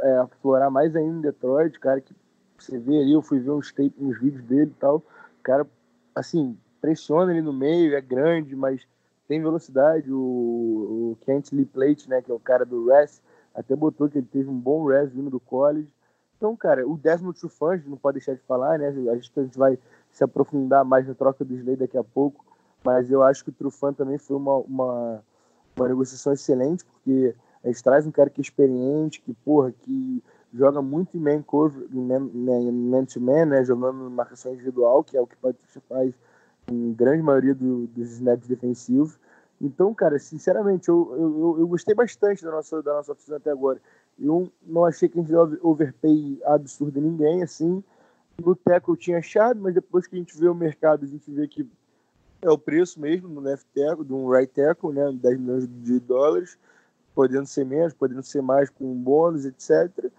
é, 0.00 0.16
aflorar 0.16 0.70
mais 0.70 0.96
ainda 0.96 1.18
em 1.18 1.20
Detroit, 1.20 1.78
cara 1.78 2.00
que 2.00 2.14
você 2.58 2.78
vê 2.78 2.98
ali, 2.98 3.12
eu 3.12 3.22
fui 3.22 3.38
ver 3.38 3.50
uns 3.50 3.70
tapes, 3.70 4.00
uns 4.00 4.18
vídeos 4.18 4.42
dele 4.44 4.70
e 4.70 4.80
tal, 4.80 5.02
cara, 5.42 5.66
assim, 6.14 6.56
pressiona 6.80 7.32
ele 7.32 7.42
no 7.42 7.52
meio, 7.52 7.96
é 7.96 8.00
grande, 8.00 8.54
mas 8.54 8.86
tem 9.26 9.40
velocidade, 9.40 10.12
o, 10.12 10.16
o 10.16 11.18
Kent 11.24 11.50
Lee 11.52 11.64
Plate, 11.64 12.08
né, 12.08 12.20
que 12.20 12.30
é 12.30 12.34
o 12.34 12.40
cara 12.40 12.64
do 12.64 12.86
Res, 12.86 13.22
até 13.54 13.74
botou 13.74 14.08
que 14.08 14.18
ele 14.18 14.28
teve 14.30 14.48
um 14.48 14.58
bom 14.58 14.86
Res 14.86 15.10
vindo 15.12 15.30
do 15.30 15.40
college, 15.40 15.88
então, 16.36 16.54
cara, 16.56 16.86
o 16.86 16.98
Desmond 16.98 17.38
Trufant, 17.38 17.82
não 17.86 17.96
pode 17.96 18.18
deixar 18.18 18.34
de 18.34 18.42
falar, 18.42 18.78
né, 18.78 18.88
a 18.88 18.92
gente, 18.92 19.08
a 19.08 19.42
gente 19.42 19.56
vai 19.56 19.78
se 20.10 20.22
aprofundar 20.22 20.84
mais 20.84 21.06
na 21.06 21.14
troca 21.14 21.44
do 21.44 21.54
Slay 21.54 21.76
daqui 21.76 21.96
a 21.96 22.04
pouco, 22.04 22.44
mas 22.84 23.10
eu 23.10 23.22
acho 23.22 23.42
que 23.42 23.50
o 23.50 23.52
Trufan 23.52 23.94
também 23.94 24.18
foi 24.18 24.36
uma, 24.36 24.56
uma, 24.58 25.24
uma 25.74 25.88
negociação 25.88 26.32
excelente, 26.32 26.84
porque 26.84 27.34
a 27.62 27.68
gente 27.68 27.82
traz 27.82 28.06
um 28.06 28.10
cara 28.10 28.28
que 28.28 28.40
é 28.40 28.42
experiente, 28.42 29.22
que, 29.22 29.32
porra, 29.32 29.72
que 29.72 30.22
joga 30.54 30.80
muito 30.80 31.16
em 31.16 31.20
man 31.20 31.42
cover, 31.42 31.86
man, 31.90 32.30
man 32.72 33.04
to 33.04 33.20
man, 33.20 33.46
né, 33.46 33.64
jogando 33.64 34.08
marcação 34.08 34.52
individual, 34.54 35.02
que 35.02 35.16
é 35.16 35.20
o 35.20 35.26
que 35.26 35.34
o 35.34 35.38
Patrícia 35.38 35.82
faz 35.88 36.14
em 36.70 36.92
grande 36.92 37.22
maioria 37.22 37.54
do, 37.54 37.86
dos 37.88 38.12
snaps 38.12 38.46
defensivos. 38.46 39.18
Então, 39.60 39.92
cara, 39.92 40.18
sinceramente, 40.18 40.88
eu, 40.88 41.12
eu, 41.12 41.56
eu 41.60 41.68
gostei 41.68 41.94
bastante 41.94 42.44
da 42.44 42.50
nossa, 42.50 42.82
da 42.82 42.94
nossa 42.94 43.12
oficina 43.12 43.36
até 43.36 43.50
agora. 43.50 43.80
Eu 44.18 44.50
não 44.64 44.84
achei 44.84 45.08
que 45.08 45.18
a 45.18 45.22
gente 45.22 45.30
deu 45.30 45.58
overpay 45.62 46.40
absurdo 46.44 46.98
em 46.98 47.02
ninguém, 47.02 47.42
assim. 47.42 47.82
No 48.42 48.54
Teco 48.54 48.92
eu 48.92 48.96
tinha 48.96 49.18
achado, 49.18 49.60
mas 49.60 49.74
depois 49.74 50.06
que 50.06 50.16
a 50.16 50.18
gente 50.18 50.38
vê 50.38 50.48
o 50.48 50.54
mercado, 50.54 51.04
a 51.04 51.08
gente 51.08 51.30
vê 51.30 51.48
que 51.48 51.68
é 52.42 52.50
o 52.50 52.58
preço 52.58 53.00
mesmo 53.00 53.28
no 53.28 53.40
left 53.40 53.66
tackle, 53.74 54.04
de 54.04 54.12
um 54.12 54.28
right 54.28 54.52
tackle, 54.52 54.92
né, 54.92 55.10
10 55.12 55.40
milhões 55.40 55.68
de 55.82 55.98
dólares, 55.98 56.58
podendo 57.14 57.46
ser 57.46 57.64
menos, 57.64 57.94
podendo 57.94 58.22
ser 58.22 58.42
mais 58.42 58.68
com 58.68 58.92
bônus, 58.94 59.46
etc. 59.46 60.10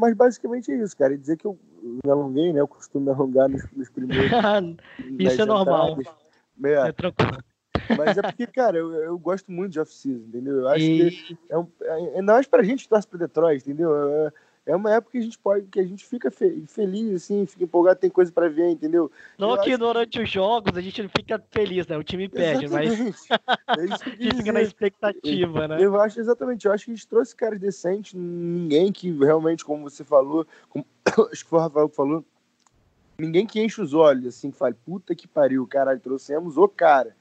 Mas 0.00 0.14
basicamente 0.14 0.72
é 0.72 0.76
isso, 0.76 0.96
cara. 0.96 1.12
E 1.12 1.18
dizer 1.18 1.36
que 1.36 1.46
eu 1.46 1.58
me 1.82 2.10
alonguei, 2.10 2.54
né? 2.54 2.60
Eu 2.60 2.66
costumo 2.66 3.04
me 3.04 3.10
alongar 3.12 3.50
nos, 3.50 3.62
nos 3.72 3.90
primeiros. 3.90 4.30
isso 5.18 5.42
é 5.42 5.44
normal. 5.44 5.98
É, 6.64 6.88
é 6.88 6.92
tranquilo. 6.92 7.44
Mas 7.98 8.16
é 8.16 8.22
porque, 8.22 8.46
cara, 8.46 8.78
eu, 8.78 8.94
eu 8.94 9.18
gosto 9.18 9.52
muito 9.52 9.72
de 9.72 9.80
off-season, 9.80 10.26
entendeu? 10.26 10.60
Eu 10.60 10.68
acho 10.68 10.84
e... 10.84 11.10
que 11.10 11.38
é, 11.50 11.58
um, 11.58 11.66
é, 11.82 12.18
ainda 12.18 12.32
mais 12.32 12.46
pra 12.46 12.62
gente 12.62 12.84
que 12.84 12.88
torce 12.88 13.06
pro 13.06 13.18
Detroit, 13.18 13.62
entendeu? 13.62 13.94
É, 13.94 14.32
é 14.70 14.76
uma 14.76 14.92
época 14.92 15.12
que 15.12 15.18
a 15.18 15.22
gente 15.22 15.38
pode, 15.38 15.66
que 15.66 15.80
a 15.80 15.84
gente 15.84 16.06
fica 16.06 16.30
fe 16.30 16.64
feliz, 16.66 17.12
assim, 17.12 17.44
fica 17.44 17.64
empolgado, 17.64 17.98
tem 17.98 18.08
coisa 18.08 18.30
para 18.30 18.48
ver, 18.48 18.70
entendeu? 18.70 19.10
Não 19.36 19.50
eu 19.50 19.60
que 19.60 19.76
durante 19.76 20.20
os 20.20 20.30
jogos 20.30 20.76
a 20.76 20.80
gente 20.80 21.02
não 21.02 21.10
fica 21.10 21.42
feliz, 21.50 21.86
né? 21.88 21.96
O 21.98 22.04
time 22.04 22.28
perde, 22.28 22.66
exatamente. 22.66 23.16
mas 23.28 23.78
é 23.78 23.84
isso 23.84 24.04
que 24.04 24.10
a 24.10 24.22
gente 24.22 24.36
fica 24.36 24.52
na 24.52 24.62
expectativa, 24.62 25.68
né? 25.68 25.84
Eu 25.84 26.00
acho 26.00 26.20
exatamente, 26.20 26.66
eu 26.66 26.72
acho 26.72 26.84
que 26.84 26.92
a 26.92 26.94
gente 26.94 27.08
trouxe 27.08 27.34
caras 27.34 27.58
decentes, 27.58 28.14
ninguém 28.14 28.92
que 28.92 29.10
realmente, 29.10 29.64
como 29.64 29.90
você 29.90 30.04
falou, 30.04 30.46
como... 30.68 30.86
acho 31.32 31.44
que 31.44 31.50
foi 31.50 31.58
o 31.58 31.62
Rafael 31.62 31.88
que 31.88 31.96
falou, 31.96 32.24
ninguém 33.18 33.44
que 33.44 33.60
enche 33.60 33.80
os 33.80 33.92
olhos, 33.92 34.26
assim, 34.26 34.52
que 34.52 34.56
fale, 34.56 34.76
puta 34.86 35.16
que 35.16 35.26
pariu, 35.26 35.66
caralho, 35.66 35.98
trouxemos 35.98 36.56
o 36.56 36.68
cara. 36.68 37.16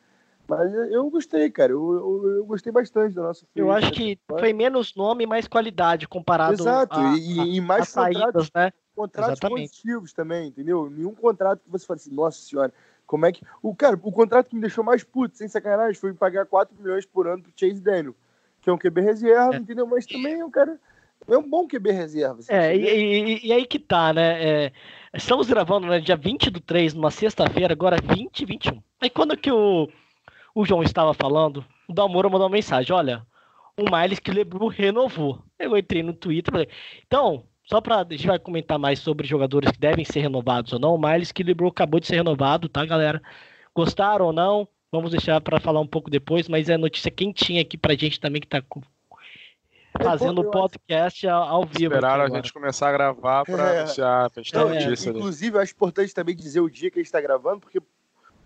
Mas 0.50 0.74
eu 0.92 1.08
gostei, 1.12 1.50
cara. 1.52 1.72
Eu, 1.72 1.94
eu, 1.94 2.30
eu 2.38 2.46
gostei 2.46 2.72
bastante 2.72 3.14
da 3.14 3.22
nossa 3.22 3.46
Eu 3.56 3.72
acho 3.72 3.92
que 3.92 4.18
foi 4.28 4.52
menos 4.52 4.96
nome 4.96 5.24
e 5.24 5.28
mais 5.28 5.48
qualidade 5.48 6.08
comparado 6.08 6.54
Exato, 6.54 7.00
a, 7.00 7.16
e, 7.16 7.58
e 7.58 7.62
mais 7.62 7.94
contratos, 7.94 8.50
né? 8.56 8.72
contratos 8.96 9.34
Exatamente. 9.34 9.70
positivos 9.70 10.12
também, 10.12 10.48
entendeu? 10.48 10.90
Nenhum 10.90 11.14
contrato 11.14 11.62
que 11.64 11.70
você 11.70 11.86
fale 11.86 12.00
assim, 12.00 12.14
nossa 12.14 12.42
senhora, 12.42 12.74
como 13.06 13.28
é 13.28 13.32
que. 13.32 13.44
O, 13.62 13.76
cara, 13.76 13.98
o 14.02 14.12
contrato 14.12 14.50
que 14.50 14.56
me 14.56 14.62
deixou 14.62 14.84
mais 14.84 15.04
puto, 15.04 15.38
sem 15.38 15.48
sacanagem, 15.48 15.94
foi 15.94 16.14
pagar 16.14 16.48
4 16.48 16.76
milhões 16.78 17.06
por 17.06 17.28
ano 17.28 17.44
pro 17.44 17.52
Chase 17.56 17.80
Daniel, 17.80 18.16
que 18.60 18.70
é 18.70 18.74
um 18.74 18.78
QB 18.78 19.02
reserva, 19.02 19.56
é. 19.56 19.58
entendeu? 19.58 19.86
Mas 19.86 20.06
também 20.06 20.40
é 20.40 20.46
um 20.46 20.52
cara. 20.52 20.80
É 21.28 21.38
um 21.38 21.48
bom 21.48 21.68
QB 21.68 21.92
reserva. 21.92 22.40
É, 22.48 22.76
e, 22.76 22.82
e, 22.82 23.48
e, 23.48 23.54
aí 23.54 23.66
que 23.68 23.78
tá, 23.78 24.12
né? 24.14 24.44
É, 24.44 24.72
estamos 25.14 25.48
gravando 25.48 25.86
no 25.86 25.92
né, 25.92 26.00
dia 26.00 26.16
20 26.16 26.50
do 26.50 26.60
3, 26.60 26.94
numa 26.96 27.12
sexta-feira, 27.12 27.74
agora 27.74 27.98
20 28.02 28.40
e 28.40 28.46
21. 28.46 28.82
Aí 29.02 29.10
quando 29.10 29.38
que 29.38 29.52
o 29.52 29.88
o 30.54 30.66
João 30.66 30.84
estava 30.84 31.14
falando, 31.14 31.64
o 31.88 31.94
Dalmoro 31.94 32.30
mandou 32.30 32.48
uma 32.48 32.54
mensagem: 32.54 32.94
olha, 32.94 33.26
o 33.78 33.84
Miles 33.84 34.20
que 34.20 34.32
LeBron 34.32 34.68
renovou. 34.68 35.42
Eu 35.58 35.78
entrei 35.78 36.04
no 36.04 36.14
Twitter 36.14 36.52
e 36.52 36.52
falei, 36.52 36.70
então, 37.06 37.44
só 37.64 37.80
para 37.80 38.02
a 38.02 38.04
gente 38.10 38.28
vai 38.28 38.40
comentar 38.40 38.78
mais 38.78 39.00
sobre 39.00 39.28
jogadores 39.28 39.72
que 39.72 39.80
devem 39.80 40.04
ser 40.04 40.22
renovados 40.22 40.74
ou 40.74 40.80
não. 40.80 40.96
O 40.96 41.02
Miles 41.02 41.32
que 41.32 41.44
LeBron 41.44 41.68
acabou 41.68 42.00
de 42.00 42.08
ser 42.08 42.16
renovado, 42.16 42.68
tá, 42.68 42.86
galera? 42.86 43.22
Gostaram 43.74 44.26
ou 44.26 44.34
não? 44.34 44.68
Vamos 44.92 45.12
deixar 45.12 45.40
para 45.40 45.60
falar 45.60 45.80
um 45.80 45.88
pouco 45.88 46.10
depois, 46.10 46.48
mas 46.48 46.68
é 46.68 46.78
notícia 46.78 47.12
quentinha 47.12 47.62
aqui 47.62 47.78
pra 47.78 47.94
gente 47.94 48.20
também 48.20 48.42
que 48.42 48.48
tá 48.48 48.62
fazendo 50.02 50.42
o 50.42 50.50
podcast 50.50 51.28
ao 51.28 51.64
vivo. 51.64 51.94
Esperaram 51.94 52.24
a 52.24 52.30
gente 52.30 52.52
começar 52.52 52.90
a 52.90 52.92
gravar 52.92 53.46
para 53.46 53.74
é. 53.74 53.80
anunciar, 53.82 54.30
ter 54.32 54.42
é, 54.52 54.86
notícia. 54.86 55.10
Inclusive, 55.12 55.58
eu 55.58 55.62
acho 55.62 55.74
importante 55.74 56.14
também 56.14 56.36
dizer 56.36 56.60
o 56.60 56.70
dia 56.70 56.90
que 56.90 56.98
a 56.98 57.02
gente 57.02 57.08
está 57.08 57.22
gravando, 57.22 57.60
porque 57.60 57.80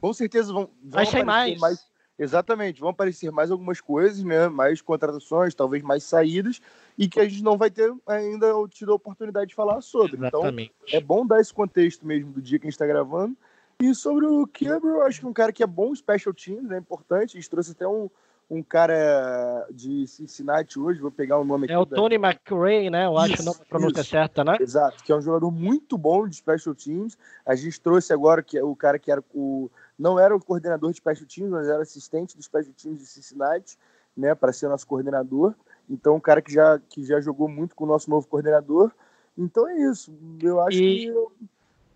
com 0.01 0.13
certeza 0.13 0.51
vão, 0.51 0.63
vão 0.63 0.71
vai 0.83 1.05
sair 1.05 1.23
mais. 1.23 1.57
mais 1.59 1.92
Exatamente, 2.23 2.79
vão 2.79 2.89
aparecer 2.89 3.31
mais 3.31 3.51
algumas 3.51 3.81
coisas, 3.81 4.23
né? 4.23 4.47
Mais 4.47 4.81
contratações, 4.81 5.53
talvez 5.53 5.83
mais 5.83 6.03
saídas, 6.03 6.61
e 6.97 7.07
que 7.07 7.19
a 7.19 7.27
gente 7.27 7.43
não 7.43 7.57
vai 7.57 7.69
ter 7.69 7.93
ainda 8.07 8.47
tido 8.69 8.91
a 8.91 8.95
oportunidade 8.95 9.47
de 9.47 9.55
falar 9.55 9.81
sobre. 9.81 10.15
Então, 10.15 10.41
Exatamente. 10.41 10.73
Então, 10.83 10.99
é 10.99 11.01
bom 11.01 11.25
dar 11.25 11.39
esse 11.39 11.53
contexto 11.53 12.05
mesmo 12.05 12.31
do 12.31 12.41
dia 12.41 12.57
que 12.57 12.65
a 12.65 12.69
gente 12.69 12.75
está 12.75 12.87
gravando. 12.87 13.35
E 13.79 13.93
sobre 13.93 14.25
o 14.25 14.47
eu 14.61 15.01
acho 15.03 15.19
que 15.19 15.25
é 15.25 15.29
um 15.29 15.33
cara 15.33 15.51
que 15.51 15.63
é 15.63 15.67
bom 15.67 15.93
special 15.93 16.33
teams, 16.33 16.65
é 16.65 16.75
né, 16.75 16.77
importante. 16.77 17.35
A 17.35 17.39
gente 17.39 17.49
trouxe 17.49 17.71
até 17.71 17.87
um, 17.87 18.09
um 18.49 18.61
cara 18.61 19.67
de 19.71 20.07
Cincinnati 20.07 20.79
hoje, 20.79 21.01
vou 21.01 21.11
pegar 21.11 21.37
o 21.39 21.43
nome 21.43 21.65
aqui. 21.65 21.73
É 21.73 21.77
o 21.77 21.85
da... 21.85 21.95
Tony 21.95 22.15
McRae, 22.15 22.89
né? 22.89 23.05
Eu 23.05 23.17
acho 23.17 23.33
Isso, 23.33 23.49
a 23.49 23.65
pronúncia 23.65 24.01
isso. 24.01 24.09
certa, 24.09 24.43
né? 24.43 24.57
Exato, 24.59 25.03
que 25.03 25.11
é 25.11 25.15
um 25.15 25.21
jogador 25.21 25.51
muito 25.51 25.97
bom 25.97 26.27
de 26.27 26.35
special 26.35 26.75
teams. 26.75 27.17
A 27.45 27.55
gente 27.55 27.81
trouxe 27.81 28.13
agora 28.13 28.41
que 28.41 28.57
é 28.57 28.63
o 28.63 28.75
cara 28.75 28.99
que 28.99 29.11
era 29.11 29.23
o 29.33 29.69
não 29.97 30.19
era 30.19 30.35
o 30.35 30.43
coordenador 30.43 30.91
de 30.91 30.97
special 30.97 31.27
teams, 31.27 31.51
mas 31.51 31.67
era 31.67 31.81
assistente 31.81 32.35
do 32.35 32.43
special 32.43 32.73
teams 32.73 32.99
de 32.99 33.05
Cincinnati, 33.07 33.77
né, 34.15 34.33
para 34.35 34.51
ser 34.53 34.67
nosso 34.67 34.85
coordenador. 34.87 35.53
Então, 35.89 36.15
um 36.15 36.19
cara 36.19 36.41
que 36.41 36.51
já 36.53 36.79
que 36.79 37.03
já 37.03 37.19
jogou 37.19 37.47
muito 37.47 37.75
com 37.75 37.83
o 37.83 37.87
nosso 37.87 38.09
novo 38.09 38.27
coordenador. 38.27 38.91
Então 39.37 39.67
é 39.67 39.75
isso. 39.89 40.13
Eu 40.41 40.59
acho 40.61 40.77
E- 40.77 41.07
que 41.07 41.13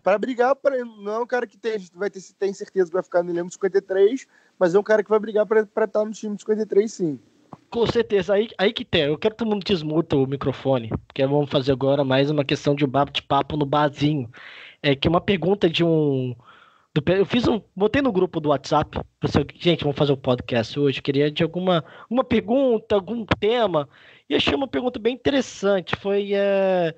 para 0.04 0.18
brigar, 0.18 0.56
pra, 0.56 0.78
não 0.86 1.12
é 1.14 1.20
um 1.20 1.28
cara 1.28 1.46
que 1.46 1.58
tem, 1.58 1.78
vai 1.94 2.10
ter, 2.10 2.22
tem 2.40 2.54
certeza 2.54 2.88
que 2.88 2.94
vai 2.94 3.04
ficar 3.04 3.22
no 3.24 3.30
elenco 3.30 3.48
de 3.48 3.54
53, 3.56 4.26
mas 4.58 4.74
é 4.74 4.80
um 4.80 4.84
cara 4.84 5.04
que 5.04 5.10
vai 5.10 5.20
brigar 5.20 5.46
para 5.46 5.62
estar 5.86 6.06
no 6.06 6.12
time 6.12 6.36
de 6.36 6.42
53, 6.42 6.92
sim. 6.92 7.20
Com 7.70 7.86
certeza, 7.88 8.34
aí, 8.34 8.50
aí 8.58 8.72
que 8.72 8.86
tem. 8.86 9.04
Eu 9.04 9.18
quero 9.18 9.36
que 9.36 9.40
todo 9.40 9.50
mundo 9.50 9.64
desmuta 9.66 10.16
o 10.16 10.26
microfone, 10.26 10.90
porque 11.08 11.26
vamos 11.26 11.50
fazer 11.50 11.74
agora 11.74 12.04
mais 12.04 12.30
uma 12.32 12.46
questão 12.46 12.74
de 12.74 12.88
bate-papo 12.88 13.58
no 13.58 13.66
barzinho. 13.66 14.30
É 14.82 14.96
que 14.96 15.08
uma 15.10 15.20
pergunta 15.20 15.70
de 15.70 15.84
um. 15.84 16.34
Eu 17.06 17.26
fiz 17.26 17.48
um. 17.48 17.62
Botei 17.76 18.02
no 18.02 18.12
grupo 18.12 18.40
do 18.40 18.50
WhatsApp. 18.50 19.00
Pessoal, 19.20 19.46
gente, 19.56 19.84
vamos 19.84 19.98
fazer 19.98 20.14
o 20.14 20.18
podcast 20.18 20.80
hoje. 20.80 21.02
Queria 21.02 21.30
de 21.30 21.44
alguma 21.44 21.84
uma 22.10 22.24
pergunta, 22.24 22.96
algum 22.96 23.26
tema. 23.40 23.88
E 24.30 24.36
achei 24.36 24.56
uma 24.56 24.68
pergunta 24.68 25.00
bem 25.00 25.14
interessante. 25.14 25.96
Foi, 25.96 26.32
é, 26.34 26.96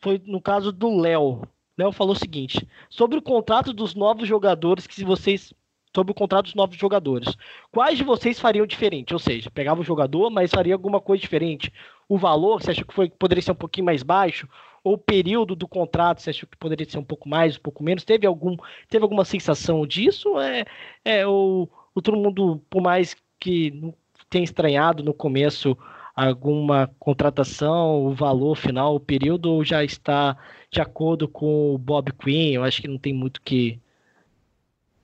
foi 0.00 0.20
no 0.24 0.40
caso 0.40 0.72
do 0.72 0.98
Léo. 0.98 1.42
Léo 1.78 1.92
falou 1.92 2.14
o 2.14 2.18
seguinte: 2.18 2.66
sobre 2.88 3.18
o 3.18 3.22
contrato 3.22 3.72
dos 3.72 3.94
novos 3.94 4.26
jogadores, 4.26 4.86
que 4.86 4.94
se 4.94 5.04
vocês. 5.04 5.52
Sobre 5.94 6.12
o 6.12 6.14
contrato 6.14 6.44
dos 6.44 6.54
novos 6.54 6.76
jogadores. 6.76 7.36
Quais 7.72 7.98
de 7.98 8.04
vocês 8.04 8.38
fariam 8.38 8.64
diferente? 8.64 9.12
Ou 9.12 9.18
seja, 9.18 9.50
pegava 9.50 9.80
o 9.80 9.84
jogador, 9.84 10.30
mas 10.30 10.52
faria 10.52 10.72
alguma 10.72 11.00
coisa 11.00 11.20
diferente. 11.20 11.72
O 12.08 12.16
valor, 12.16 12.62
você 12.62 12.70
acha 12.70 12.84
que 12.84 12.94
foi, 12.94 13.10
poderia 13.10 13.42
ser 13.42 13.50
um 13.50 13.56
pouquinho 13.56 13.86
mais 13.86 14.04
baixo? 14.04 14.48
Ou 14.82 14.94
o 14.94 14.98
período 14.98 15.54
do 15.54 15.68
contrato, 15.68 16.22
você 16.22 16.30
acha 16.30 16.46
que 16.46 16.56
poderia 16.56 16.88
ser 16.88 16.98
um 16.98 17.04
pouco 17.04 17.28
mais, 17.28 17.56
um 17.56 17.60
pouco 17.60 17.82
menos? 17.82 18.04
Teve, 18.04 18.26
algum, 18.26 18.56
teve 18.88 19.02
alguma 19.02 19.24
sensação 19.24 19.86
disso? 19.86 20.38
É, 20.40 20.64
é 21.04 21.26
o, 21.26 21.68
o 21.94 22.00
todo 22.02 22.16
mundo, 22.16 22.62
por 22.70 22.80
mais 22.82 23.16
que 23.38 23.94
tenha 24.28 24.44
estranhado 24.44 25.02
no 25.02 25.12
começo 25.12 25.76
alguma 26.14 26.90
contratação, 26.98 28.04
o 28.06 28.14
valor 28.14 28.54
final, 28.56 28.94
o 28.94 29.00
período, 29.00 29.52
ou 29.52 29.64
já 29.64 29.82
está 29.84 30.36
de 30.70 30.80
acordo 30.80 31.26
com 31.28 31.74
o 31.74 31.78
Bob 31.78 32.12
Quinn? 32.12 32.52
Eu 32.54 32.64
acho 32.64 32.80
que 32.82 32.88
não 32.88 32.98
tem 32.98 33.12
muito 33.14 33.40
que, 33.40 33.80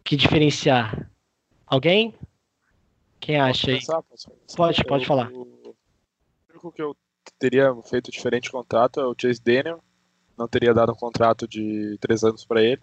que 0.04 0.16
diferenciar. 0.16 1.10
Alguém? 1.66 2.14
Quem 3.18 3.38
acha 3.40 3.70
aí? 3.70 3.80
Pode- 4.56 4.84
pode 4.84 5.06
falar. 5.06 5.30
O 5.32 5.74
único 6.50 6.72
que 6.72 6.82
eu 6.82 6.96
teria 7.38 7.74
feito 7.84 8.10
diferente 8.10 8.50
contrato 8.50 9.00
é 9.00 9.06
o 9.06 9.14
Chase 9.18 9.40
Daniel. 9.42 9.80
Não 10.38 10.46
teria 10.46 10.74
dado 10.74 10.92
um 10.92 10.96
contrato 10.96 11.48
de 11.48 11.96
três 12.00 12.22
anos 12.22 12.44
para 12.44 12.62
ele. 12.62 12.80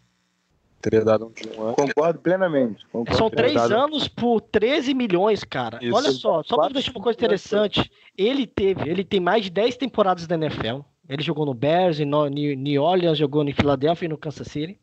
Teria 0.82 1.03
dado 1.06 1.27
um 1.27 1.32
de 1.32 1.47
um 1.58 1.62
ano. 1.63 1.75
Concordo 1.75 2.19
plenamente. 2.19 2.86
Concordo 2.91 3.17
São 3.17 3.29
três 3.29 3.53
dado- 3.53 3.73
anos 3.73 4.08
por 4.08 4.41
13 4.41 4.93
milhões, 4.93 5.43
cara. 5.43 5.79
Isso. 5.82 5.95
Olha 5.95 6.12
só, 6.12 6.43
só 6.43 6.58
para 6.58 6.73
deixar 6.73 6.91
uma 6.91 7.01
coisa 7.01 7.17
interessante. 7.17 7.89
Ele 8.17 8.45
teve, 8.45 8.89
ele 8.89 9.03
tem 9.03 9.19
mais 9.19 9.45
de 9.45 9.49
10 9.49 9.77
temporadas 9.77 10.27
da 10.27 10.36
NFL. 10.36 10.82
Ele 11.08 11.21
jogou 11.23 11.45
no 11.45 11.53
Bears, 11.53 11.99
em 11.99 12.06
No- 12.06 12.27
New 12.27 12.82
Orleans, 12.82 13.17
jogou 13.17 13.43
em 13.43 13.53
Filadélfia 13.53 14.06
e 14.06 14.10
no 14.10 14.17
Kansas 14.17 14.47
City. 14.47 14.77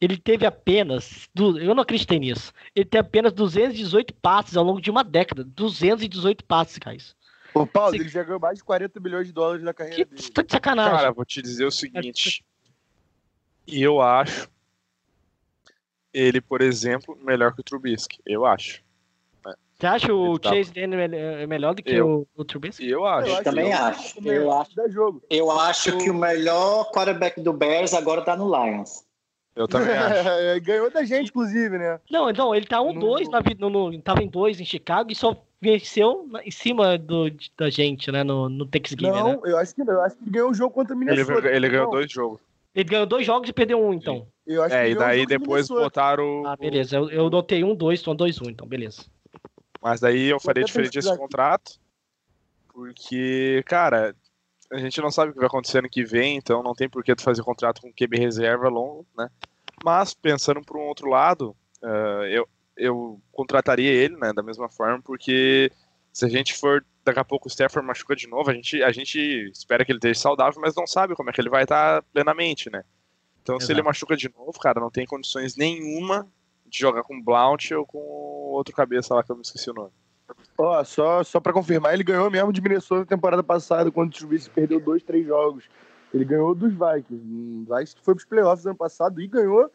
Ele 0.00 0.16
teve 0.18 0.44
apenas, 0.44 1.28
eu 1.36 1.74
não 1.74 1.82
acreditei 1.82 2.18
nisso. 2.18 2.52
Ele 2.74 2.84
tem 2.84 3.00
apenas 3.00 3.32
218 3.32 4.12
passes 4.14 4.56
ao 4.56 4.64
longo 4.64 4.80
de 4.80 4.90
uma 4.90 5.02
década. 5.02 5.42
218 5.42 6.44
passes, 6.44 6.78
guys. 6.78 7.14
O 7.54 7.66
Paulo, 7.66 7.92
Sim. 7.94 8.00
ele 8.00 8.08
já 8.08 8.22
ganhou 8.24 8.40
mais 8.40 8.58
de 8.58 8.64
40 8.64 8.98
milhões 9.00 9.26
de 9.28 9.32
dólares 9.32 9.62
na 9.62 9.72
carreira 9.72 10.04
Que 10.04 10.04
dele. 10.04 10.30
tá 10.30 10.42
de 10.42 10.50
sacanagem. 10.52 10.96
Cara, 10.96 11.12
vou 11.12 11.24
te 11.24 11.40
dizer 11.40 11.64
o 11.64 11.70
seguinte. 11.70 12.44
E 13.66 13.82
eu 13.82 14.00
acho 14.00 14.48
ele, 16.12 16.40
por 16.40 16.60
exemplo, 16.60 17.16
melhor 17.22 17.54
que 17.54 17.60
o 17.60 17.64
Trubisky. 17.64 18.18
Eu 18.26 18.44
acho. 18.46 18.82
Você 19.76 19.86
acha 19.86 20.14
o 20.14 20.38
tá- 20.38 20.50
Chase 20.50 20.72
Daniel 20.72 21.00
é 21.00 21.42
é 21.42 21.46
melhor 21.46 21.74
do 21.74 21.82
que 21.82 21.90
Eu. 21.92 22.26
o, 22.36 22.42
o 22.42 22.44
Trubisky? 22.44 22.88
Eu 22.88 23.04
acho. 23.04 23.28
Eu 23.30 23.42
também 23.42 23.66
que 23.66 23.72
acho. 23.72 24.14
também 24.14 24.32
Eu 24.34 24.52
acho. 24.52 24.74
Dá 24.76 24.88
jogo. 24.88 25.22
Eu 25.28 25.50
acho 25.50 25.96
que 25.98 26.10
o 26.10 26.14
melhor 26.14 26.90
quarterback 26.92 27.40
do 27.40 27.52
Bears 27.52 27.92
agora 27.92 28.22
tá 28.22 28.36
no 28.36 28.46
Lions. 28.48 29.04
Eu 29.56 29.66
também 29.66 29.94
acho. 29.98 30.60
Ganhou 30.62 30.90
da 30.90 31.04
gente, 31.04 31.28
inclusive, 31.30 31.76
né? 31.76 32.00
Não, 32.08 32.30
então, 32.30 32.54
ele 32.54 32.66
tá 32.66 32.78
1-2 32.78 33.24
No- 33.24 33.30
na 33.30 33.40
vida. 33.40 33.68
No, 33.68 33.90
no, 33.90 34.00
tava 34.00 34.22
em 34.22 34.28
2 34.28 34.60
em 34.60 34.64
Chicago 34.64 35.10
e 35.10 35.14
só 35.16 35.36
venceu 35.64 36.28
em 36.44 36.50
cima 36.50 36.96
do, 36.98 37.30
da 37.56 37.70
gente, 37.70 38.12
né? 38.12 38.22
No, 38.22 38.48
no 38.48 38.66
Thanksgiving, 38.66 39.10
não, 39.10 39.28
né? 39.32 39.38
eu 39.44 39.58
acho 39.58 39.74
que 39.74 39.82
não. 39.82 39.94
Eu 39.94 40.02
acho 40.02 40.16
que 40.16 40.22
ele 40.24 40.30
ganhou 40.30 40.50
o 40.50 40.54
jogo 40.54 40.74
contra 40.74 40.94
o 40.94 40.98
Ele, 40.98 41.06
Minnesota. 41.06 41.48
ele 41.48 41.68
ganhou 41.68 41.84
Não, 41.86 41.90
dois 41.92 42.12
jogos. 42.12 42.40
Ele 42.74 42.88
ganhou 42.88 43.06
dois 43.06 43.24
jogos 43.26 43.48
e 43.48 43.52
perdeu 43.52 43.82
um, 43.82 43.94
então. 43.94 44.26
Eu 44.46 44.62
acho 44.62 44.74
que 44.74 44.80
É, 44.80 44.84
ele 44.84 44.94
e 44.94 44.98
daí 44.98 45.22
do 45.22 45.28
depois 45.28 45.68
botaram. 45.68 46.46
Ah, 46.46 46.56
beleza. 46.56 46.96
Eu, 46.96 47.08
eu 47.10 47.30
notei 47.30 47.64
um, 47.64 47.74
dois, 47.74 48.00
então 48.00 48.14
dois, 48.14 48.40
um, 48.40 48.50
então, 48.50 48.66
beleza. 48.66 49.04
Mas 49.80 50.00
daí 50.00 50.26
eu 50.28 50.40
faria 50.40 50.64
diferente 50.64 50.98
esse 50.98 51.16
contrato. 51.16 51.78
Porque, 52.72 53.62
cara, 53.66 54.14
a 54.72 54.78
gente 54.78 55.00
não 55.00 55.10
sabe 55.10 55.30
o 55.30 55.32
que 55.32 55.38
vai 55.38 55.46
acontecer 55.46 55.78
ano 55.78 55.88
que 55.88 56.04
vem, 56.04 56.36
então 56.36 56.62
não 56.62 56.74
tem 56.74 56.88
por 56.88 57.04
que 57.04 57.14
tu 57.14 57.22
fazer 57.22 57.42
contrato 57.42 57.80
com 57.80 57.92
QB 57.92 58.18
reserva 58.18 58.68
longo, 58.68 59.06
né? 59.16 59.30
Mas, 59.84 60.12
pensando 60.12 60.60
por 60.62 60.76
um 60.76 60.86
outro 60.86 61.08
lado, 61.08 61.54
eh, 61.82 62.30
eu, 62.32 62.48
eu 62.76 63.20
contrataria 63.32 63.90
ele, 63.90 64.16
né, 64.16 64.32
da 64.32 64.42
mesma 64.42 64.68
forma, 64.68 65.00
porque 65.02 65.70
se 66.12 66.24
a 66.24 66.28
gente 66.28 66.54
for, 66.54 66.84
daqui 67.04 67.18
a 67.18 67.24
pouco 67.24 67.48
o 67.48 67.50
Stafford 67.50 67.86
machuca 67.86 68.14
de 68.14 68.28
novo, 68.28 68.50
a 68.50 68.54
gente, 68.54 68.82
a 68.82 68.92
gente 68.92 69.18
espera 69.52 69.84
que 69.84 69.92
ele 69.92 69.98
esteja 69.98 70.20
saudável, 70.20 70.60
mas 70.60 70.74
não 70.74 70.86
sabe 70.86 71.14
como 71.14 71.30
é 71.30 71.32
que 71.32 71.40
ele 71.40 71.50
vai 71.50 71.64
estar 71.64 72.02
plenamente, 72.12 72.70
né? 72.70 72.84
Então, 73.42 73.58
se 73.58 73.66
Exato. 73.66 73.72
ele 73.72 73.82
machuca 73.82 74.16
de 74.16 74.32
novo, 74.34 74.58
cara, 74.58 74.80
não 74.80 74.90
tem 74.90 75.06
condições 75.06 75.56
nenhuma 75.56 76.26
de 76.66 76.78
jogar 76.78 77.02
com 77.02 77.20
Blount 77.20 77.70
ou 77.72 77.84
com 77.84 77.98
outro 77.98 78.74
cabeça 78.74 79.14
lá 79.14 79.22
que 79.22 79.30
eu 79.30 79.36
me 79.36 79.42
esqueci 79.42 79.70
o 79.70 79.74
nome. 79.74 79.92
Ó, 80.56 80.82
só, 80.84 81.22
só 81.22 81.40
pra 81.40 81.52
confirmar, 81.52 81.92
ele 81.92 82.04
ganhou 82.04 82.30
mesmo 82.30 82.52
de 82.52 82.62
Minnesota 82.62 83.00
na 83.00 83.06
temporada 83.06 83.42
passada, 83.42 83.90
quando 83.90 84.08
o 84.08 84.12
Trubisky 84.12 84.54
perdeu 84.54 84.80
dois, 84.80 85.02
três 85.02 85.26
jogos. 85.26 85.64
Ele 86.12 86.24
ganhou 86.24 86.54
dos 86.54 86.72
Vikings. 86.72 87.22
O 87.22 87.64
Vikings 87.64 87.96
foi 88.02 88.14
pros 88.14 88.24
playoffs 88.24 88.64
ano 88.64 88.76
passado 88.76 89.20
e 89.20 89.26
ganhou 89.26 89.70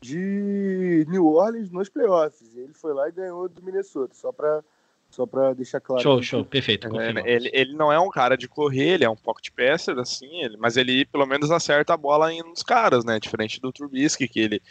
de 0.00 1.04
New 1.08 1.26
Orleans 1.26 1.70
nos 1.70 1.88
playoffs. 1.88 2.56
Ele 2.56 2.72
foi 2.72 2.92
lá 2.94 3.08
e 3.08 3.12
ganhou 3.12 3.48
do 3.48 3.62
Minnesota, 3.62 4.14
só 4.14 4.32
pra, 4.32 4.62
só 5.10 5.26
pra 5.26 5.52
deixar 5.52 5.80
claro. 5.80 6.02
Show, 6.02 6.22
show, 6.22 6.44
perfeito. 6.44 6.88
É, 6.98 7.10
ele, 7.30 7.50
ele 7.52 7.74
não 7.74 7.92
é 7.92 7.98
um 8.00 8.10
cara 8.10 8.36
de 8.36 8.48
correr, 8.48 8.94
ele 8.94 9.04
é 9.04 9.10
um 9.10 9.16
pocket 9.16 9.50
passer, 9.50 9.98
assim, 9.98 10.42
ele, 10.42 10.56
mas 10.56 10.76
ele 10.76 11.04
pelo 11.06 11.26
menos 11.26 11.50
acerta 11.50 11.92
a 11.94 11.96
bola 11.96 12.32
em- 12.32 12.42
nos 12.42 12.62
caras, 12.62 13.04
né? 13.04 13.20
Diferente 13.20 13.60
do 13.60 13.72
Trubisky, 13.72 14.26
que 14.28 14.40
ele. 14.40 14.62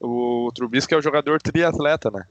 O 0.00 0.50
Trubisky 0.54 0.94
é 0.94 0.96
o 0.96 1.02
jogador 1.02 1.40
triatleta, 1.40 2.10
né? 2.10 2.26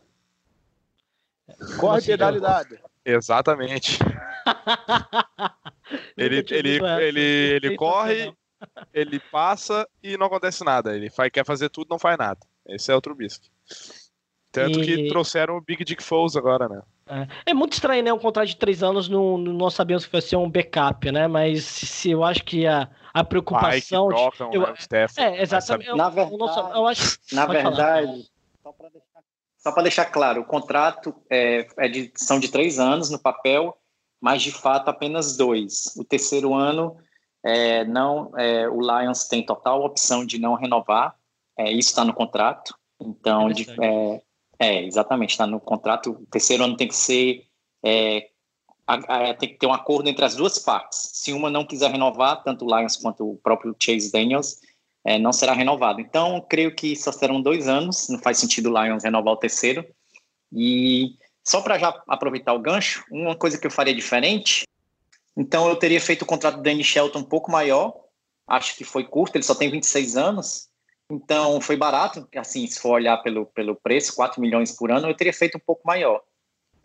Corre 1.78 1.98
Assim, 2.00 2.12
pedala 2.12 2.34
eu- 2.36 2.38
e 2.38 2.42
dada. 2.42 2.82
Exatamente. 3.04 4.00
Ele, 6.16 6.46
ele, 6.52 6.80
ele, 7.02 7.20
ele 7.20 7.76
corre, 7.76 8.34
ele 8.94 9.20
passa 9.20 9.88
e 10.04 10.18
não 10.18 10.28
acontece 10.28 10.64
nada. 10.64 10.96
Ele 10.96 11.10
faz, 11.10 11.32
quer 11.32 11.46
fazer 11.46 11.70
tudo, 11.70 11.88
não 11.90 12.00
faz 12.00 12.18
nada. 12.18 12.40
Esse 12.68 12.92
é 12.92 12.96
o 12.96 13.02
Trubisky. 13.02 13.50
Tanto 14.52 14.82
E- 14.82 14.86
que 14.86 15.08
trouxeram 15.08 15.56
o 15.58 15.62
Big 15.62 15.84
Dick 15.86 16.04
Foles 16.04 16.36
agora, 16.36 16.68
né? 16.68 16.82
É 17.46 17.54
muito 17.54 17.74
estranho, 17.74 18.04
né? 18.04 18.14
Um 18.14 18.20
contrato 18.20 18.48
de 18.48 18.56
três 18.56 18.84
anos, 18.84 19.10
não, 19.10 19.38
não- 19.38 19.70
sabemos 19.70 20.06
que 20.06 20.12
vai 20.12 20.22
ser 20.22 20.36
um 20.38 20.50
backup, 20.50 21.12
né? 21.12 21.28
Mas 21.28 21.64
se 21.66 22.12
eu 22.12 22.24
acho 22.24 22.44
que 22.44 22.66
a, 22.66 22.90
a 23.14 23.24
que 23.24 23.30
preocupação. 23.30 24.10
trocam, 24.10 24.52
eu- 24.54 24.62
né. 24.62 24.74
É, 25.18 25.42
exatamente. 25.42 25.90
Eu, 25.90 25.96
Na 25.98 26.10
verdade- 26.10 26.36
eu 26.74 26.88
acho, 26.88 27.18
Na 27.32 27.48
pode 27.48 27.62
falar. 27.62 27.76
verdade, 28.02 28.30
só 28.62 28.72
para 28.72 28.90
deixar, 28.90 29.82
deixar 29.84 30.06
claro, 30.06 30.42
o 30.42 30.46
contrato 30.46 31.14
é, 31.30 31.68
é 31.78 31.88
de, 31.90 32.12
são 32.16 32.40
de 32.40 32.50
três 32.50 32.80
anos 32.80 33.10
no 33.10 33.20
papel, 33.20 33.78
mas 34.20 34.42
de 34.42 34.52
fato 34.52 34.90
apenas 34.90 35.36
dois. 35.36 35.94
O 35.98 36.04
terceiro 36.06 36.54
ano, 36.54 36.98
é, 37.44 37.84
não, 37.86 38.32
é, 38.38 38.68
o 38.70 38.80
Lions 38.80 39.28
tem 39.28 39.46
total 39.46 39.84
opção 39.84 40.26
de 40.26 40.40
não 40.40 40.56
renovar, 40.56 41.16
é, 41.58 41.72
isso 41.72 41.90
está 41.90 42.04
no 42.06 42.14
contrato. 42.14 42.76
Então, 43.00 43.50
de, 43.50 43.68
é, 43.82 44.22
é, 44.60 44.84
exatamente, 44.86 45.32
está 45.32 45.48
no 45.48 45.60
contrato. 45.60 46.12
O 46.12 46.26
terceiro 46.28 46.64
ano 46.64 46.78
tem 46.78 46.88
que 46.88 46.96
ser. 46.96 47.46
é, 47.84 48.30
a- 48.86 49.30
a- 49.30 49.34
tem 49.34 49.50
que 49.50 49.58
ter 49.58 49.66
um 49.68 49.74
acordo 49.74 50.08
entre 50.10 50.24
as 50.26 50.36
duas 50.36 50.60
partes. 50.60 51.12
Se 51.14 51.34
uma 51.34 51.50
não 51.50 51.66
quiser 51.66 51.90
renovar, 51.90 52.44
tanto 52.44 52.66
o 52.66 52.78
Lions 52.78 52.98
quanto 52.98 53.28
o 53.28 53.38
próprio 53.38 53.76
Chase 53.80 54.12
Daniels, 54.12 54.60
é, 55.04 55.18
não 55.18 55.32
será 55.34 55.54
renovado. 55.54 56.00
Então, 56.02 56.46
creio 56.48 56.76
que 56.76 56.96
só 56.96 57.12
serão 57.12 57.42
dois 57.42 57.68
anos, 57.68 58.08
não 58.10 58.20
faz 58.20 58.38
sentido 58.38 58.70
o 58.72 58.84
Lions 58.84 59.04
renovar 59.04 59.34
o 59.34 59.38
terceiro. 59.38 59.84
E 60.54 61.16
só 61.44 61.62
para 61.62 61.78
já 61.80 62.04
aproveitar 62.08 62.54
o 62.54 62.60
gancho, 62.60 63.04
uma 63.12 63.36
coisa 63.36 63.58
que 63.58 63.66
eu 63.66 63.72
faria 63.72 63.96
diferente, 63.96 64.64
então 65.42 65.68
eu 65.68 65.76
teria 65.76 66.00
feito 66.00 66.22
o 66.22 66.26
contrato 66.26 66.58
do 66.58 66.62
Danny 66.62 66.84
Shelton 66.84 67.20
um 67.20 67.24
pouco 67.24 67.52
maior, 67.52 67.96
acho 68.48 68.76
que 68.76 68.84
foi 68.84 69.04
curto, 69.04 69.36
ele 69.36 69.44
só 69.44 69.56
tem 69.56 69.72
26 69.72 70.16
anos, 70.16 70.70
então 71.10 71.60
foi 71.60 71.76
barato, 71.76 72.28
assim, 72.36 72.68
se 72.68 72.80
for 72.80 72.92
olhar 72.92 73.18
pelo, 73.24 73.48
pelo 73.48 73.76
preço, 73.76 74.16
4 74.16 74.40
milhões 74.40 74.72
por 74.72 74.92
ano, 74.92 75.10
eu 75.10 75.18
teria 75.18 75.34
feito 75.34 75.58
um 75.58 75.62
pouco 75.62 75.82
maior. 75.84 76.22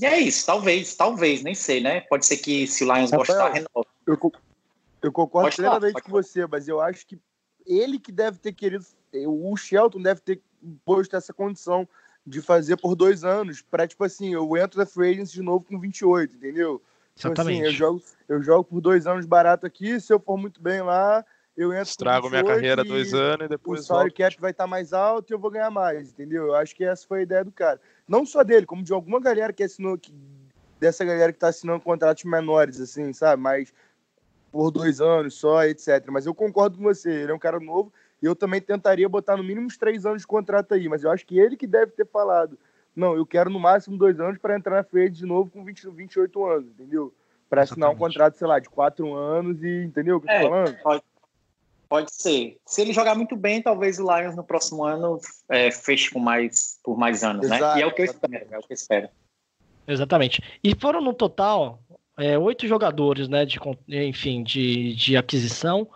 E 0.01 0.07
é 0.07 0.19
isso, 0.19 0.47
talvez, 0.47 0.95
talvez, 0.95 1.43
nem 1.43 1.55
sei, 1.55 1.83
né? 1.83 2.01
Pode 2.01 2.25
ser 2.25 2.39
que 2.39 2.67
se 2.67 2.83
o 2.83 2.87
Lions 2.87 3.11
Rafael, 3.11 3.39
gostar, 3.39 3.53
renova. 3.53 3.87
Eu, 4.07 4.33
eu 5.03 5.13
concordo 5.13 5.49
Pode 5.49 5.57
falar, 5.57 5.71
plenamente 5.73 5.93
pode 5.93 6.07
com 6.07 6.13
você, 6.13 6.47
mas 6.47 6.67
eu 6.67 6.81
acho 6.81 7.07
que 7.07 7.19
ele 7.67 7.99
que 7.99 8.11
deve 8.11 8.39
ter 8.39 8.55
querido. 8.55 8.85
O 9.27 9.55
Shelton 9.55 10.01
deve 10.01 10.21
ter 10.21 10.41
posto 10.85 11.15
essa 11.15 11.33
condição 11.33 11.87
de 12.27 12.41
fazer 12.41 12.77
por 12.79 12.97
dois 12.97 13.23
anos, 13.23 13.61
pra, 13.61 13.87
tipo 13.87 14.03
assim, 14.03 14.33
eu 14.33 14.57
entro 14.57 14.79
na 14.79 14.87
Free 14.87 15.11
Agency 15.11 15.35
de 15.35 15.43
novo 15.43 15.65
com 15.65 15.79
28, 15.79 16.37
entendeu? 16.37 16.83
Tipo 17.17 17.33
assim, 17.33 17.53
Exatamente. 17.53 17.65
eu 17.65 17.73
jogo, 17.73 18.03
eu 18.29 18.43
jogo 18.43 18.65
por 18.65 18.81
dois 18.81 19.07
anos 19.07 19.25
barato 19.25 19.67
aqui, 19.67 19.99
se 19.99 20.13
eu 20.13 20.21
for 20.21 20.37
muito 20.37 20.61
bem 20.61 20.83
lá, 20.83 21.25
eu 21.57 21.73
entro 21.73 21.89
Estrago 21.89 22.29
minha 22.29 22.43
28 22.43 22.55
carreira 22.55 22.85
dois 22.85 23.15
anos 23.15 23.41
e 23.41 23.47
O 23.47 23.49
depois 23.49 23.87
salary 23.87 24.11
volto. 24.11 24.19
cap 24.19 24.41
vai 24.41 24.51
estar 24.51 24.67
mais 24.67 24.93
alto 24.93 25.31
e 25.31 25.35
eu 25.35 25.39
vou 25.39 25.51
ganhar 25.51 25.71
mais, 25.71 26.11
entendeu? 26.11 26.49
Eu 26.49 26.55
acho 26.55 26.77
que 26.77 26.85
essa 26.85 27.07
foi 27.07 27.21
a 27.21 27.23
ideia 27.23 27.43
do 27.43 27.51
cara. 27.51 27.81
Não 28.07 28.27
só 28.27 28.45
dele, 28.45 28.67
como 28.67 28.83
de 28.83 28.93
alguma 28.93 29.19
galera 29.19 29.51
que 29.51 29.63
assinou, 29.63 29.97
que, 29.97 30.13
dessa 30.79 31.03
galera 31.07 31.33
que 31.33 31.39
tá 31.39 31.49
assinando 31.49 31.81
contratos 31.81 32.25
menores, 32.25 32.79
assim, 32.79 33.11
sabe? 33.15 33.43
Mas 33.43 33.73
por 34.53 34.71
dois 34.71 35.01
anos 35.01 35.35
só, 35.35 35.65
etc. 35.65 36.07
Mas 36.11 36.27
eu 36.27 36.35
concordo 36.35 36.77
com 36.77 36.85
você, 36.85 37.11
ele 37.11 37.33
é 37.33 37.35
um 37.35 37.39
cara 37.39 37.59
novo 37.59 37.91
e 38.23 38.27
eu 38.27 38.37
também 38.37 38.61
tentaria 38.61 39.09
botar 39.09 39.39
no 39.39 39.43
mínimo 39.43 39.67
uns 39.67 39.79
três 39.79 40.05
anos 40.05 40.21
de 40.21 40.29
contrato 40.29 40.75
aí, 40.75 40.87
mas 40.87 41.03
eu 41.03 41.11
acho 41.11 41.27
que 41.27 41.39
ele 41.39 41.57
que 41.57 41.67
deve 41.67 41.93
ter 41.93 42.07
falado. 42.07 42.59
Não, 42.97 43.15
eu 43.15 43.27
quero 43.27 43.51
no 43.51 43.61
máximo 43.61 43.99
dois 43.99 44.19
anos 44.19 44.39
para 44.39 44.57
entrar 44.57 44.77
na 44.77 44.83
frente 44.85 45.19
de 45.19 45.27
novo 45.27 45.51
com 45.51 45.63
20, 45.63 45.91
28 45.91 46.45
anos, 46.47 46.69
entendeu? 46.71 47.13
Para 47.49 47.63
assinar 47.63 47.91
um 47.91 47.97
contrato, 47.97 48.37
sei 48.39 48.47
lá, 48.47 48.59
de 48.59 48.69
quatro 48.71 49.15
anos 49.15 49.63
e 49.63 49.85
entendeu 49.85 50.17
o 50.17 50.21
que 50.21 50.27
eu 50.27 50.33
É, 50.33 50.41
tô 50.41 50.49
falando? 50.49 50.79
pode, 50.83 51.03
pode 51.89 52.15
ser. 52.15 52.57
Se 52.65 52.81
ele 52.81 52.93
jogar 52.95 53.15
muito 53.15 53.37
bem, 53.37 53.63
talvez 53.63 54.01
o 54.01 54.03
Lions 54.17 54.35
no 54.35 54.43
próximo 54.43 54.83
ano 54.83 55.21
é, 55.49 55.71
feche 55.71 56.11
com 56.11 56.19
mais, 56.19 56.81
por 56.83 56.97
mais 56.97 57.23
anos, 57.23 57.49
né? 57.49 57.57
Exato, 57.59 57.79
E 57.79 57.83
é 57.83 57.87
o 57.87 57.93
que 57.95 58.01
eu 58.01 58.05
exatamente. 58.07 58.43
espero, 58.43 58.55
é 58.55 58.59
o 58.59 58.63
que 58.67 58.73
eu 58.73 58.75
espero. 58.75 59.09
Exatamente. 59.87 60.43
E 60.65 60.75
foram 60.75 61.01
no 61.01 61.13
total 61.13 61.79
é, 62.19 62.39
oito 62.39 62.67
jogadores, 62.67 63.29
né? 63.29 63.45
De, 63.45 63.61
enfim, 63.89 64.43
de, 64.43 64.95
de 64.95 65.17
aquisição. 65.17 65.87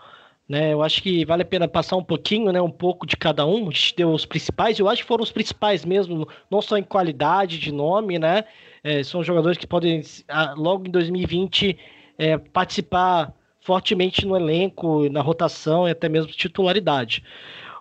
Né, 0.51 0.73
eu 0.73 0.83
acho 0.83 1.01
que 1.01 1.25
vale 1.25 1.43
a 1.43 1.47
pena 1.47 1.69
passar 1.69 1.97
um 1.97 2.03
pouquinho, 2.03 2.51
né, 2.51 2.61
um 2.61 2.71
pouco 2.71 3.07
de 3.07 3.17
cada 3.17 3.47
um. 3.47 3.69
A 3.69 3.71
gente 3.71 3.95
deu 3.95 4.11
os 4.11 4.27
principais. 4.27 4.81
Eu 4.81 4.89
acho 4.89 5.03
que 5.03 5.09
foram 5.09 5.23
os 5.23 5.31
principais 5.31 5.85
mesmo, 5.85 6.27
não 6.51 6.61
só 6.61 6.77
em 6.77 6.83
qualidade 6.83 7.57
de 7.59 7.71
nome, 7.71 8.19
né? 8.19 8.45
é, 8.83 9.03
são 9.03 9.23
jogadores 9.23 9.59
que 9.59 9.67
podem 9.67 10.03
ah, 10.29 10.55
logo 10.57 10.87
em 10.87 10.91
2020 10.91 11.79
é, 12.19 12.39
participar 12.39 13.33
fortemente 13.61 14.27
no 14.27 14.37
elenco, 14.37 15.09
na 15.11 15.21
rotação 15.21 15.87
e 15.87 15.91
até 15.91 16.09
mesmo 16.09 16.33
titularidade. 16.33 17.23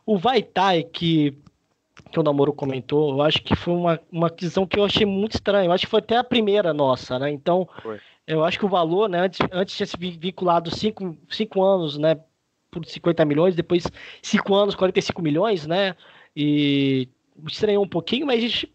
O 0.05 0.17
Vaitai, 0.17 0.84
que, 0.84 1.38
que 2.12 2.19
o 2.19 2.23
Namoro 2.23 2.53
comentou, 2.53 3.12
eu 3.12 3.21
acho 3.21 3.41
que 3.41 3.55
foi 3.55 3.73
uma, 3.73 3.99
uma 4.12 4.27
aquisição 4.27 4.67
que 4.67 4.77
eu 4.77 4.84
achei 4.84 5.05
muito 5.05 5.36
estranha. 5.36 5.67
Eu 5.67 5.71
acho 5.71 5.86
que 5.86 5.91
foi 5.91 5.99
até 5.99 6.17
a 6.17 6.23
primeira 6.23 6.73
nossa, 6.73 7.17
né? 7.17 7.32
Então, 7.32 7.67
Foi. 7.82 7.99
eu 8.27 8.43
acho 8.43 8.60
que 8.60 8.65
o 8.65 8.69
valor, 8.69 9.08
né, 9.08 9.21
antes, 9.21 9.39
antes 9.51 9.75
tinha 9.75 9.88
se 9.88 9.97
vi- 9.97 10.17
vinculado 10.19 10.75
cinco, 10.75 11.17
cinco 11.29 11.63
anos, 11.63 11.97
né, 11.97 12.19
por 12.71 12.86
50 12.86 13.25
milhões, 13.25 13.55
depois 13.55 13.84
cinco 14.21 14.53
anos, 14.55 14.75
45 14.75 15.21
milhões, 15.21 15.65
né? 15.67 15.95
E 16.36 17.08
estranhou 17.47 17.84
um 17.84 17.88
pouquinho, 17.89 18.25
mas 18.27 18.39
a 18.39 18.41
gente, 18.47 18.73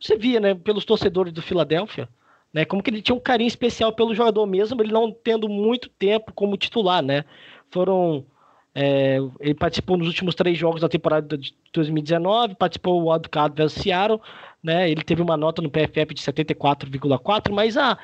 você 0.00 0.16
via, 0.16 0.40
né, 0.40 0.54
pelos 0.54 0.84
torcedores 0.84 1.32
do 1.32 1.42
Filadélfia, 1.42 2.08
né, 2.52 2.64
como 2.64 2.82
que 2.82 2.90
ele 2.90 3.02
tinha 3.02 3.14
um 3.14 3.20
carinho 3.20 3.48
especial 3.48 3.92
pelo 3.92 4.14
jogador 4.14 4.44
mesmo, 4.46 4.82
ele 4.82 4.92
não 4.92 5.12
tendo 5.12 5.48
muito 5.48 5.88
tempo 5.90 6.32
como 6.32 6.56
titular, 6.56 7.02
né? 7.02 7.24
Foram 7.70 8.26
é, 8.74 9.18
ele 9.40 9.54
participou 9.54 9.96
nos 9.96 10.06
últimos 10.06 10.34
três 10.34 10.56
jogos 10.56 10.80
da 10.80 10.88
temporada 10.88 11.36
de 11.36 11.54
2019, 11.72 12.54
participou 12.54 13.02
o 13.02 13.10
wildcard 13.12 13.54
versus 13.56 13.82
Seattle, 13.82 14.20
né? 14.62 14.90
Ele 14.90 15.02
teve 15.02 15.22
uma 15.22 15.36
nota 15.36 15.60
no 15.62 15.70
PFF 15.70 16.14
de 16.14 16.22
74,4, 16.22 17.52
mas 17.52 17.76
a, 17.76 17.98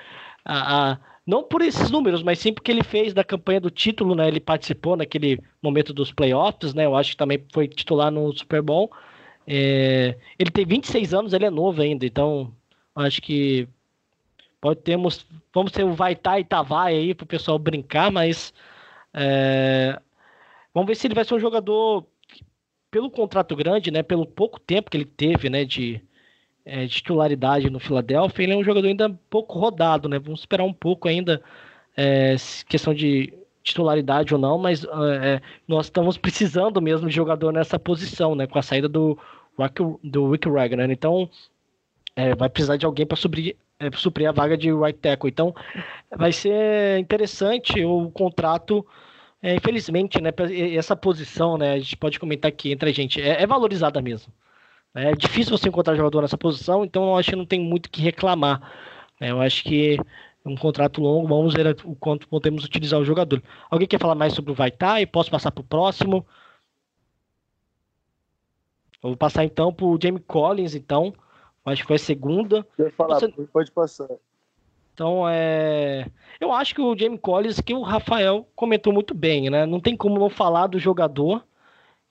a, 0.44 0.92
a- 0.92 0.98
não 1.26 1.42
por 1.42 1.60
esses 1.62 1.90
números, 1.90 2.22
mas 2.22 2.38
sim 2.38 2.52
porque 2.52 2.70
ele 2.70 2.84
fez 2.84 3.12
da 3.12 3.24
campanha 3.24 3.60
do 3.60 3.70
título, 3.70 4.14
né? 4.14 4.28
Ele 4.28 4.40
participou 4.40 4.96
naquele 4.96 5.40
momento 5.62 5.92
dos 5.92 6.12
playoffs, 6.12 6.72
né? 6.72 6.86
Eu 6.86 6.94
acho 6.96 7.12
que 7.12 7.16
também 7.16 7.44
foi 7.52 7.66
titular 7.66 8.10
no 8.10 8.32
Super 8.32 8.62
Bowl. 8.62 8.92
É, 9.46 10.16
ele 10.38 10.50
tem 10.50 10.64
26 10.64 11.14
anos, 11.14 11.32
ele 11.32 11.46
é 11.46 11.50
novo 11.50 11.82
ainda, 11.82 12.06
então 12.06 12.52
acho 12.94 13.20
que 13.22 13.68
pode 14.60 14.80
termos, 14.82 15.26
vamos 15.54 15.72
ter 15.72 15.84
o 15.84 15.94
Vaitai 15.94 16.40
e 16.40 16.44
Tavai 16.44 16.94
aí 16.94 17.14
pro 17.14 17.26
pessoal 17.26 17.58
brincar, 17.58 18.10
mas 18.10 18.52
é, 19.14 20.00
vamos 20.74 20.88
ver 20.88 20.94
se 20.96 21.06
ele 21.06 21.14
vai 21.14 21.24
ser 21.24 21.34
um 21.34 21.40
jogador 21.40 22.06
pelo 22.90 23.10
contrato 23.10 23.54
grande, 23.56 23.90
né? 23.90 24.02
Pelo 24.02 24.26
pouco 24.26 24.60
tempo 24.60 24.90
que 24.90 24.96
ele 24.96 25.04
teve, 25.04 25.50
né? 25.50 25.64
De, 25.64 26.02
é, 26.66 26.86
de 26.86 26.90
titularidade 26.94 27.70
no 27.70 27.80
Philadelphia, 27.80 28.44
ele 28.44 28.54
é 28.54 28.56
um 28.58 28.64
jogador 28.64 28.88
ainda 28.88 29.10
pouco 29.30 29.58
rodado, 29.58 30.08
né? 30.08 30.18
Vamos 30.20 30.40
esperar 30.40 30.64
um 30.64 30.74
pouco 30.74 31.08
ainda, 31.08 31.42
é, 31.96 32.36
questão 32.68 32.94
de 32.94 33.32
titularidade 33.64 34.34
ou 34.34 34.40
não, 34.40 34.58
mas 34.58 34.84
é, 34.84 35.42
nós 35.68 35.86
estamos 35.86 36.18
precisando 36.18 36.82
mesmo 36.82 37.08
de 37.08 37.14
jogador 37.16 37.52
nessa 37.52 37.78
posição, 37.78 38.34
né? 38.36 38.46
Com 38.48 38.58
a 38.58 38.62
saída 38.62 38.88
do, 38.88 39.18
Rock- 39.58 39.98
do 40.04 40.30
Rick 40.32 40.48
Wagner. 40.48 40.90
Então, 40.90 41.30
é, 42.16 42.34
vai 42.34 42.48
precisar 42.48 42.76
de 42.76 42.86
alguém 42.86 43.06
para 43.06 43.16
suprir, 43.16 43.56
é, 43.78 43.90
suprir 43.96 44.28
a 44.28 44.32
vaga 44.32 44.56
de 44.56 44.72
right 44.72 44.98
tackle. 44.98 45.30
Então, 45.30 45.54
vai 46.16 46.32
ser 46.32 46.98
interessante 46.98 47.84
o 47.84 48.10
contrato. 48.12 48.86
é, 49.42 49.56
infelizmente, 49.56 50.20
né, 50.22 50.30
essa 50.76 50.96
posição, 50.96 51.58
né, 51.58 51.74
a 51.74 51.78
gente 51.80 51.96
pode 51.96 52.18
comentar 52.20 52.50
aqui 52.50 52.72
entre 52.72 52.90
a 52.90 52.94
gente, 52.94 53.20
é, 53.22 53.42
é 53.42 53.46
valorizada 53.48 54.02
mesmo. 54.02 54.32
É 54.96 55.14
difícil 55.14 55.56
você 55.56 55.68
encontrar 55.68 55.94
jogador 55.94 56.22
nessa 56.22 56.38
posição, 56.38 56.82
então 56.82 57.04
eu 57.04 57.16
acho 57.16 57.30
que 57.30 57.36
não 57.36 57.44
tem 57.44 57.60
muito 57.60 57.86
o 57.86 57.90
que 57.90 58.00
reclamar. 58.00 58.60
né, 59.20 59.30
eu 59.30 59.40
acho 59.42 59.62
que 59.62 59.98
é 60.44 60.48
um 60.48 60.56
contrato 60.56 61.02
longo, 61.02 61.28
vamos 61.28 61.52
ver 61.52 61.76
o 61.84 61.94
quanto 61.94 62.26
podemos 62.26 62.64
utilizar 62.64 62.98
o 62.98 63.04
jogador. 63.04 63.42
Alguém 63.70 63.86
quer 63.86 64.00
falar 64.00 64.14
mais 64.14 64.32
sobre 64.32 64.52
o 64.52 64.54
Vaitai? 64.54 65.04
Posso 65.04 65.30
passar 65.30 65.50
para 65.50 65.60
o 65.60 65.64
próximo? 65.64 66.24
Eu 69.02 69.10
vou 69.10 69.16
passar 69.16 69.44
então 69.44 69.72
para 69.72 69.84
o 69.84 69.98
Jamie 70.00 70.22
Collins, 70.22 70.74
então. 70.74 71.12
Acho 71.64 71.82
que 71.82 71.88
foi 71.88 71.96
a 71.96 71.98
segunda. 71.98 72.66
Eu 72.78 72.90
falar, 72.92 73.18
Você- 73.18 73.28
pode 73.52 73.70
passar. 73.72 74.08
Então, 74.94 75.28
é... 75.28 76.06
eu 76.40 76.52
acho 76.52 76.74
que 76.74 76.80
o 76.80 76.96
Jamie 76.96 77.18
Collins, 77.18 77.60
que 77.60 77.74
o 77.74 77.82
Rafael 77.82 78.48
comentou 78.54 78.92
muito 78.92 79.12
bem, 79.12 79.50
né? 79.50 79.66
Não 79.66 79.78
tem 79.78 79.94
como 79.94 80.18
não 80.18 80.30
falar 80.30 80.68
do 80.68 80.78
jogador 80.78 81.44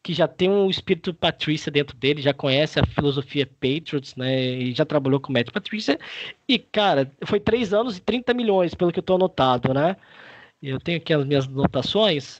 que 0.06 0.13
já 0.13 0.28
tem 0.28 0.52
um 0.52 0.70
espírito 0.70 1.15
Patrícia 1.15 1.72
dentro 1.72 1.98
dele, 1.98 2.22
já 2.22 2.32
conhece 2.32 2.80
a 2.80 2.86
filosofia 2.86 3.48
Patriots, 3.48 4.15
né? 4.15 4.39
E 4.39 4.72
já 4.72 4.86
trabalhou 4.86 5.20
com 5.20 5.32
o 5.32 5.34
Matt 5.34 5.50
Patrícia. 5.52 5.98
E, 6.48 6.60
cara, 6.60 7.12
foi 7.26 7.39
3 7.39 7.74
anos 7.74 7.98
e 7.98 8.02
30 8.02 8.32
milhões, 8.32 8.76
pelo 8.76 8.91
que 8.91 9.00
eu 9.00 9.04
tô 9.04 9.15
anotado, 9.15 9.74
né? 9.74 9.96
Eu 10.62 10.80
tenho 10.80 11.00
aqui 11.00 11.12
as 11.12 11.26
minhas 11.26 11.48
anotações. 11.48 12.39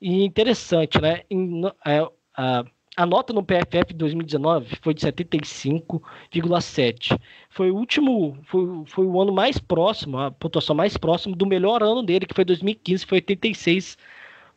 E 0.00 0.22
interessante, 0.22 1.00
né? 1.00 1.22
Em- 1.30 1.62
é, 1.86 2.06
a, 2.36 2.64
a 2.96 3.06
nota 3.06 3.32
no 3.32 3.42
PFF 3.42 3.94
2019 3.94 4.76
foi 4.82 4.92
de 4.92 5.00
75,7 5.00 7.18
foi 7.48 7.70
o 7.70 7.76
último, 7.76 8.36
foi, 8.44 8.84
foi 8.86 9.06
o 9.06 9.18
ano 9.20 9.32
mais 9.32 9.58
próximo, 9.58 10.18
a 10.18 10.30
pontuação 10.30 10.76
mais 10.76 10.96
próxima 10.98 11.34
do 11.34 11.46
melhor 11.46 11.82
ano 11.82 12.02
dele, 12.02 12.26
que 12.26 12.34
foi 12.34 12.44
2015, 12.44 13.06
foi 13.06 13.16
86 13.18 13.96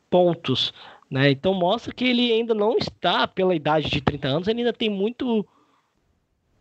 pontos, 0.09 0.73
né? 1.11 1.29
Então 1.29 1.53
mostra 1.53 1.93
que 1.93 2.05
ele 2.05 2.31
ainda 2.31 2.55
não 2.55 2.77
está 2.77 3.27
pela 3.27 3.53
idade 3.53 3.89
de 3.89 4.01
30 4.01 4.27
anos, 4.27 4.47
ele 4.47 4.61
ainda 4.61 4.73
tem 4.73 4.89
muito 4.89 5.45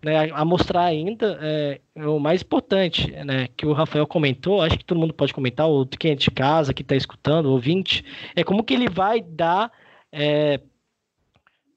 né, 0.02 0.30
a 0.32 0.44
mostrar 0.44 0.84
ainda. 0.84 1.38
É, 1.40 1.80
o 1.96 2.18
mais 2.18 2.42
importante, 2.42 3.10
né, 3.12 3.48
que 3.56 3.64
o 3.66 3.72
Rafael 3.72 4.06
comentou, 4.06 4.60
acho 4.60 4.76
que 4.76 4.84
todo 4.84 4.98
mundo 4.98 5.14
pode 5.14 5.32
comentar, 5.32 5.68
ou 5.68 5.86
quem 5.86 6.12
é 6.12 6.14
de 6.14 6.30
casa, 6.30 6.74
que 6.74 6.82
está 6.82 6.96
escutando, 6.96 7.46
ouvinte, 7.46 8.04
é 8.34 8.42
como 8.42 8.64
que 8.64 8.74
ele 8.74 8.88
vai 8.88 9.20
dar 9.20 9.70
é, 10.12 10.60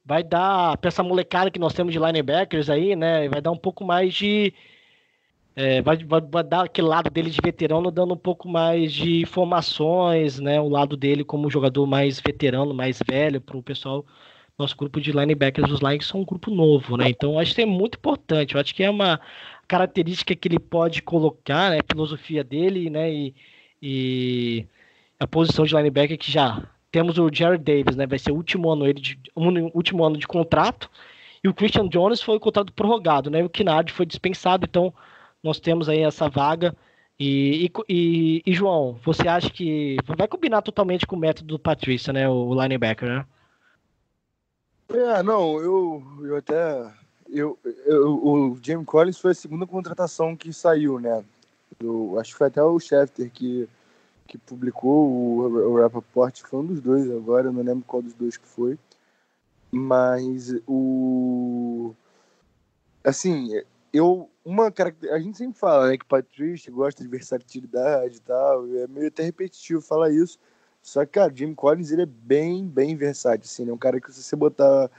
vai 0.05 0.23
dar 0.23 0.77
para 0.77 0.87
essa 0.87 1.03
molecada 1.03 1.51
que 1.51 1.59
nós 1.59 1.73
temos 1.73 1.93
de 1.93 1.99
linebackers 1.99 2.69
aí, 2.69 2.95
né? 2.95 3.29
Vai 3.29 3.41
dar 3.41 3.51
um 3.51 3.57
pouco 3.57 3.83
mais 3.85 4.13
de. 4.13 4.53
É, 5.55 5.81
vai, 5.81 5.97
vai, 5.97 6.21
vai 6.21 6.43
dar 6.43 6.65
aquele 6.65 6.87
lado 6.87 7.09
dele 7.09 7.29
de 7.29 7.39
veterano, 7.41 7.91
dando 7.91 8.13
um 8.13 8.17
pouco 8.17 8.47
mais 8.49 8.91
de 8.91 9.21
informações, 9.21 10.39
né? 10.39 10.59
O 10.59 10.67
lado 10.67 10.97
dele 10.97 11.23
como 11.23 11.49
jogador 11.49 11.85
mais 11.85 12.19
veterano, 12.19 12.73
mais 12.73 12.99
velho, 13.07 13.39
para 13.39 13.57
o 13.57 13.63
pessoal. 13.63 14.05
Nosso 14.57 14.75
grupo 14.77 15.01
de 15.01 15.11
linebackers, 15.11 15.71
os 15.71 15.79
Lions, 15.81 16.07
são 16.07 16.21
um 16.21 16.25
grupo 16.25 16.51
novo, 16.51 16.97
né? 16.97 17.09
Então, 17.09 17.39
acho 17.39 17.55
que 17.55 17.61
é 17.61 17.65
muito 17.65 17.97
importante. 17.97 18.55
Eu 18.55 18.61
acho 18.61 18.73
que 18.73 18.83
é 18.83 18.89
uma 18.89 19.19
característica 19.67 20.35
que 20.35 20.47
ele 20.47 20.59
pode 20.59 21.01
colocar, 21.01 21.71
né? 21.71 21.79
A 21.79 21.93
filosofia 21.93 22.43
dele, 22.43 22.89
né? 22.89 23.11
E, 23.11 23.35
e 23.81 24.65
a 25.19 25.27
posição 25.27 25.65
de 25.65 25.75
linebacker 25.75 26.17
que 26.17 26.31
já 26.31 26.67
temos 26.91 27.17
o 27.17 27.29
Jared 27.33 27.63
Davis, 27.63 27.95
né? 27.95 28.07
Vai 28.07 28.19
ser 28.19 28.31
o 28.31 28.35
último 28.35 28.69
ano 28.71 28.87
ele 28.87 29.01
de 29.01 29.19
um, 29.35 29.65
último 29.75 30.03
ano 30.03 30.17
de 30.17 30.27
contrato. 30.27 30.89
E 31.43 31.47
o 31.47 31.53
Christian 31.53 31.87
Jones 31.89 32.21
foi 32.21 32.37
o 32.37 32.39
contrato 32.39 32.73
prorrogado, 32.73 33.29
né? 33.29 33.39
E 33.41 33.43
o 33.43 33.49
Kinard 33.49 33.91
foi 33.91 34.05
dispensado, 34.05 34.65
então 34.65 34.93
nós 35.43 35.59
temos 35.59 35.89
aí 35.89 35.99
essa 35.99 36.29
vaga. 36.29 36.75
E, 37.19 37.71
e, 37.87 38.41
e, 38.45 38.53
João, 38.53 38.99
você 39.03 39.27
acha 39.27 39.49
que 39.49 39.97
vai 40.17 40.27
combinar 40.27 40.61
totalmente 40.61 41.05
com 41.05 41.15
o 41.15 41.19
método 41.19 41.47
do 41.47 41.59
Patrícia, 41.59 42.11
né? 42.11 42.27
O 42.27 42.53
linebacker, 42.59 43.07
né? 43.07 43.25
É, 44.89 45.21
não, 45.23 45.59
eu, 45.59 46.03
eu 46.23 46.37
até 46.37 46.91
eu, 47.29 47.57
eu, 47.85 48.13
o 48.23 48.59
James 48.61 48.85
Collins 48.85 49.17
foi 49.17 49.31
a 49.31 49.35
segunda 49.35 49.65
contratação 49.65 50.35
que 50.35 50.53
saiu, 50.53 50.99
né? 50.99 51.23
Eu, 51.79 52.19
acho 52.19 52.31
que 52.31 52.37
foi 52.37 52.47
até 52.47 52.61
o 52.61 52.79
Schefter 52.79 53.29
que, 53.31 53.67
que 54.27 54.37
publicou, 54.37 55.09
o, 55.09 55.71
o 55.71 55.81
Rappaport 55.81 56.39
foi 56.41 56.59
um 56.59 56.65
dos 56.65 56.79
dois 56.79 57.09
agora, 57.09 57.51
não 57.51 57.63
lembro 57.63 57.83
qual 57.87 58.01
dos 58.01 58.13
dois 58.13 58.37
que 58.37 58.47
foi. 58.47 58.77
Mas 59.71 60.53
o. 60.67 61.95
Assim, 63.03 63.59
eu. 63.93 64.29
Uma 64.45 64.69
característica. 64.69 65.15
A 65.15 65.19
gente 65.21 65.37
sempre 65.37 65.57
fala, 65.57 65.87
né, 65.87 65.97
que 65.97 66.03
o 66.03 66.07
Patrícia 66.07 66.69
gosta 66.69 67.01
de 67.01 67.09
versatilidade 67.09 68.17
e 68.17 68.19
tal, 68.19 68.67
é 68.75 68.87
meio 68.87 69.07
até 69.07 69.23
repetitivo 69.23 69.79
falar 69.79 70.11
isso. 70.11 70.37
Só 70.81 71.05
que, 71.05 71.13
cara, 71.13 71.31
Jim 71.33 71.53
Collins, 71.53 71.91
ele 71.91 72.01
é 72.01 72.05
bem, 72.05 72.67
bem 72.67 72.93
versátil, 72.93 73.45
assim, 73.45 73.69
é 73.69 73.71
um 73.71 73.77
cara 73.77 74.01
que 74.01 74.11
se 74.11 74.21
você 74.21 74.35
botar 74.35 74.91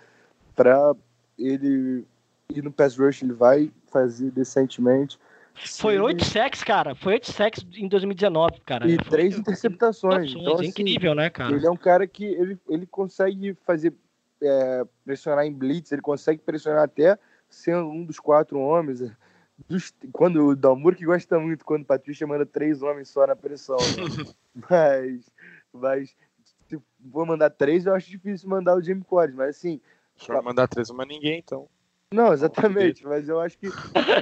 pra 0.57 0.94
ele 1.38 2.07
ir 2.48 2.62
no 2.62 2.72
pass 2.72 2.96
rush, 2.96 3.22
ele 3.22 3.35
vai 3.35 3.70
fazer 3.88 4.30
decentemente. 4.30 5.18
Foi 5.54 5.98
oito 6.00 6.24
sacks, 6.24 6.64
cara. 6.64 6.94
Foi 6.94 7.12
oito 7.14 7.30
sacks 7.30 7.64
em 7.76 7.87
2019, 7.87 8.61
cara. 8.62 8.88
E 8.88 8.96
três 8.96 9.38
interceptações. 9.38 10.33
Então, 10.35 10.54
assim, 10.54 10.66
incrível, 10.66 11.14
né, 11.14 11.30
cara? 11.30 11.54
Ele 11.54 11.66
é 11.66 11.70
um 11.70 11.76
cara 11.76 12.07
que 12.07 12.24
ele, 12.24 12.59
ele 12.68 12.87
consegue 12.87 13.54
fazer 13.64 13.94
é, 14.42 14.85
pressionar 15.04 15.44
em 15.44 15.52
blitz, 15.52 15.92
ele 15.92 16.02
consegue 16.02 16.40
pressionar 16.40 16.83
até 16.83 17.18
sendo 17.54 17.88
um 17.88 18.04
dos 18.04 18.18
quatro 18.18 18.58
homens. 18.58 19.00
Dos, 19.68 19.94
quando 20.12 20.48
o 20.48 20.56
Dalmur 20.56 20.96
que 20.96 21.04
gosta 21.04 21.38
muito 21.38 21.64
quando 21.64 21.82
o 21.82 21.86
Patrícia 21.86 22.26
manda 22.26 22.44
três 22.44 22.82
homens 22.82 23.08
só 23.08 23.26
na 23.26 23.36
pressão. 23.36 23.76
Né? 23.76 24.34
mas, 24.68 25.30
mas 25.72 26.16
se 26.68 26.80
for 27.10 27.26
mandar 27.26 27.50
três, 27.50 27.86
eu 27.86 27.94
acho 27.94 28.10
difícil 28.10 28.48
mandar 28.48 28.76
o 28.76 28.82
Jimmy 28.82 29.04
Collins, 29.04 29.34
mas 29.34 29.56
assim. 29.56 29.80
Se 30.16 30.26
for 30.26 30.42
mandar 30.42 30.68
três, 30.68 30.88
não 30.88 30.96
manda 30.96 31.12
ninguém, 31.12 31.38
então. 31.38 31.68
Não, 32.12 32.32
exatamente, 32.32 33.04
mas 33.04 33.28
eu 33.28 33.40
acho 33.40 33.58
que 33.58 33.68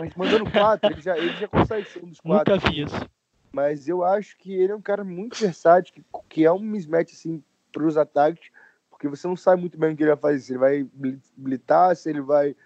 mas 0.01 0.15
mandando 0.15 0.51
quatro, 0.51 0.91
ele 0.91 1.03
já, 1.03 1.17
ele 1.19 1.37
já 1.37 1.47
consegue 1.47 1.87
ser 1.91 2.03
um 2.03 2.09
dos 2.09 2.21
quatro. 2.21 2.55
Nunca 2.55 2.71
vi 2.71 2.83
isso. 2.83 3.11
Mas 3.53 3.87
eu 3.87 4.03
acho 4.03 4.37
que 4.39 4.55
ele 4.55 4.73
é 4.73 4.75
um 4.75 4.81
cara 4.81 5.05
muito 5.05 5.39
versátil, 5.39 5.93
que, 5.93 6.03
que 6.29 6.45
é 6.45 6.51
um 6.51 6.59
mismatch 6.59 7.13
assim 7.13 7.45
para 7.71 7.85
os 7.85 7.99
ataques, 7.99 8.51
porque 8.89 9.07
você 9.09 9.27
não 9.29 9.37
sabe 9.37 9.61
muito 9.61 9.79
bem 9.79 9.93
o 9.93 9.97
que 9.97 10.03
ele 10.03 10.15
vai 10.15 10.19
fazer. 10.19 10.41
Se 10.41 10.53
ele 10.53 10.59
vai 10.59 10.89
blitar, 11.37 11.95
se 11.95 12.09
ele 12.09 12.23
vai 12.23 12.57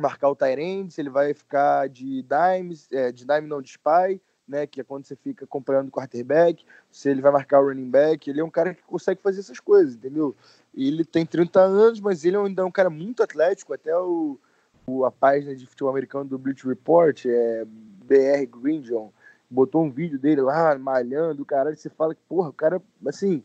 marcar 0.00 0.28
o 0.28 0.36
Tyrande, 0.36 0.92
se 0.92 1.00
ele 1.00 1.10
vai 1.10 1.34
ficar 1.34 1.88
de 1.88 2.22
dimes, 2.22 2.88
é, 2.92 3.10
de 3.12 3.24
dime 3.24 3.48
não, 3.48 3.60
de 3.60 3.70
spy, 3.70 4.20
né, 4.46 4.66
que 4.66 4.80
é 4.80 4.84
quando 4.84 5.04
você 5.04 5.14
fica 5.14 5.44
acompanhando 5.44 5.88
o 5.88 5.92
quarterback, 5.92 6.64
se 6.90 7.10
ele 7.10 7.20
vai 7.20 7.30
marcar 7.30 7.60
o 7.60 7.66
running 7.68 7.90
back, 7.90 8.30
ele 8.30 8.40
é 8.40 8.44
um 8.44 8.50
cara 8.50 8.74
que 8.74 8.82
consegue 8.82 9.20
fazer 9.20 9.40
essas 9.40 9.60
coisas, 9.60 9.94
entendeu? 9.94 10.34
ele 10.74 11.04
tem 11.04 11.26
30 11.26 11.60
anos, 11.60 12.00
mas 12.00 12.24
ele 12.24 12.36
ainda 12.36 12.62
é 12.62 12.64
um 12.64 12.70
cara 12.70 12.88
muito 12.88 13.22
atlético, 13.22 13.74
até 13.74 13.96
o, 13.96 14.38
o 14.86 15.04
a 15.04 15.10
página 15.10 15.54
de 15.54 15.66
futebol 15.66 15.90
americano 15.90 16.24
do 16.24 16.38
Bleach 16.38 16.66
Report, 16.66 17.26
é 17.26 17.64
BR 17.66 18.46
Greenjohn, 18.46 19.10
botou 19.50 19.82
um 19.82 19.90
vídeo 19.90 20.18
dele 20.18 20.40
lá, 20.40 20.78
malhando, 20.78 21.42
o 21.42 21.46
cara, 21.46 21.74
você 21.74 21.88
fala 21.88 22.14
que, 22.14 22.20
porra, 22.28 22.50
o 22.50 22.52
cara, 22.52 22.80
assim, 23.06 23.42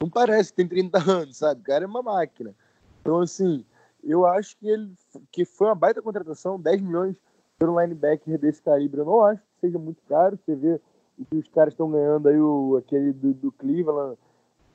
não 0.00 0.08
parece 0.08 0.50
que 0.50 0.56
tem 0.56 0.68
30 0.68 0.98
anos, 1.10 1.36
sabe? 1.38 1.60
O 1.60 1.64
cara 1.64 1.84
é 1.84 1.86
uma 1.86 2.02
máquina. 2.02 2.54
Então, 3.00 3.20
assim, 3.20 3.64
eu 4.10 4.26
acho 4.26 4.56
que 4.58 4.68
ele 4.68 4.92
que 5.32 5.44
foi 5.44 5.68
uma 5.68 5.74
baita 5.74 6.02
contratação, 6.02 6.60
10 6.60 6.80
milhões 6.80 7.16
por 7.58 7.68
um 7.68 7.80
linebacker 7.80 8.38
desse 8.38 8.62
calibre, 8.62 9.00
eu 9.00 9.06
não 9.06 9.24
acho 9.24 9.42
que 9.42 9.60
seja 9.60 9.78
muito 9.78 10.02
caro. 10.08 10.38
Você 10.38 10.54
vê 10.54 10.80
o 11.18 11.24
que 11.24 11.36
os 11.36 11.48
caras 11.48 11.72
estão 11.72 11.90
ganhando 11.90 12.28
aí, 12.28 12.38
o, 12.38 12.76
aquele 12.76 13.12
do, 13.12 13.32
do 13.32 13.52
Cleveland, 13.52 14.16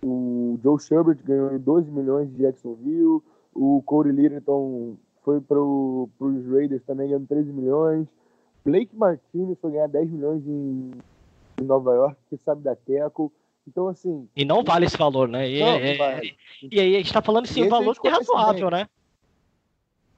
o 0.03 0.59
Joe 0.63 0.79
Sherbert 0.79 1.19
ganhou 1.23 1.57
12 1.57 1.91
milhões 1.91 2.29
de 2.31 2.41
Jacksonville. 2.41 3.21
O 3.53 3.81
Corey 3.85 4.11
Littleton 4.11 4.95
foi 5.23 5.39
para 5.39 5.59
os 5.59 6.47
Raiders 6.49 6.83
também 6.83 7.07
ganhando 7.07 7.27
13 7.27 7.51
milhões. 7.51 8.07
Blake 8.65 8.95
Martinez 8.95 9.57
foi 9.59 9.71
ganhar 9.71 9.87
10 9.87 10.09
milhões 10.09 10.47
em, 10.47 10.91
em 11.59 11.63
Nova 11.63 11.93
York, 11.93 12.17
que 12.29 12.37
sabe 12.37 12.63
da 12.63 12.75
Teco. 12.75 13.31
Então, 13.67 13.87
assim. 13.87 14.27
E 14.35 14.43
não 14.43 14.63
vale 14.63 14.85
esse 14.85 14.97
valor, 14.97 15.27
né? 15.27 15.49
E, 15.49 15.59
não, 15.59 15.67
é, 15.67 15.97
vale. 15.97 16.35
e 16.63 16.79
aí 16.79 16.95
a 16.95 16.97
gente 16.97 17.13
tá 17.13 17.21
falando 17.21 17.45
assim, 17.45 17.63
um 17.63 17.69
valor 17.69 17.99
que 17.99 18.07
é 18.07 18.11
razoável, 18.11 18.71
né? 18.71 18.87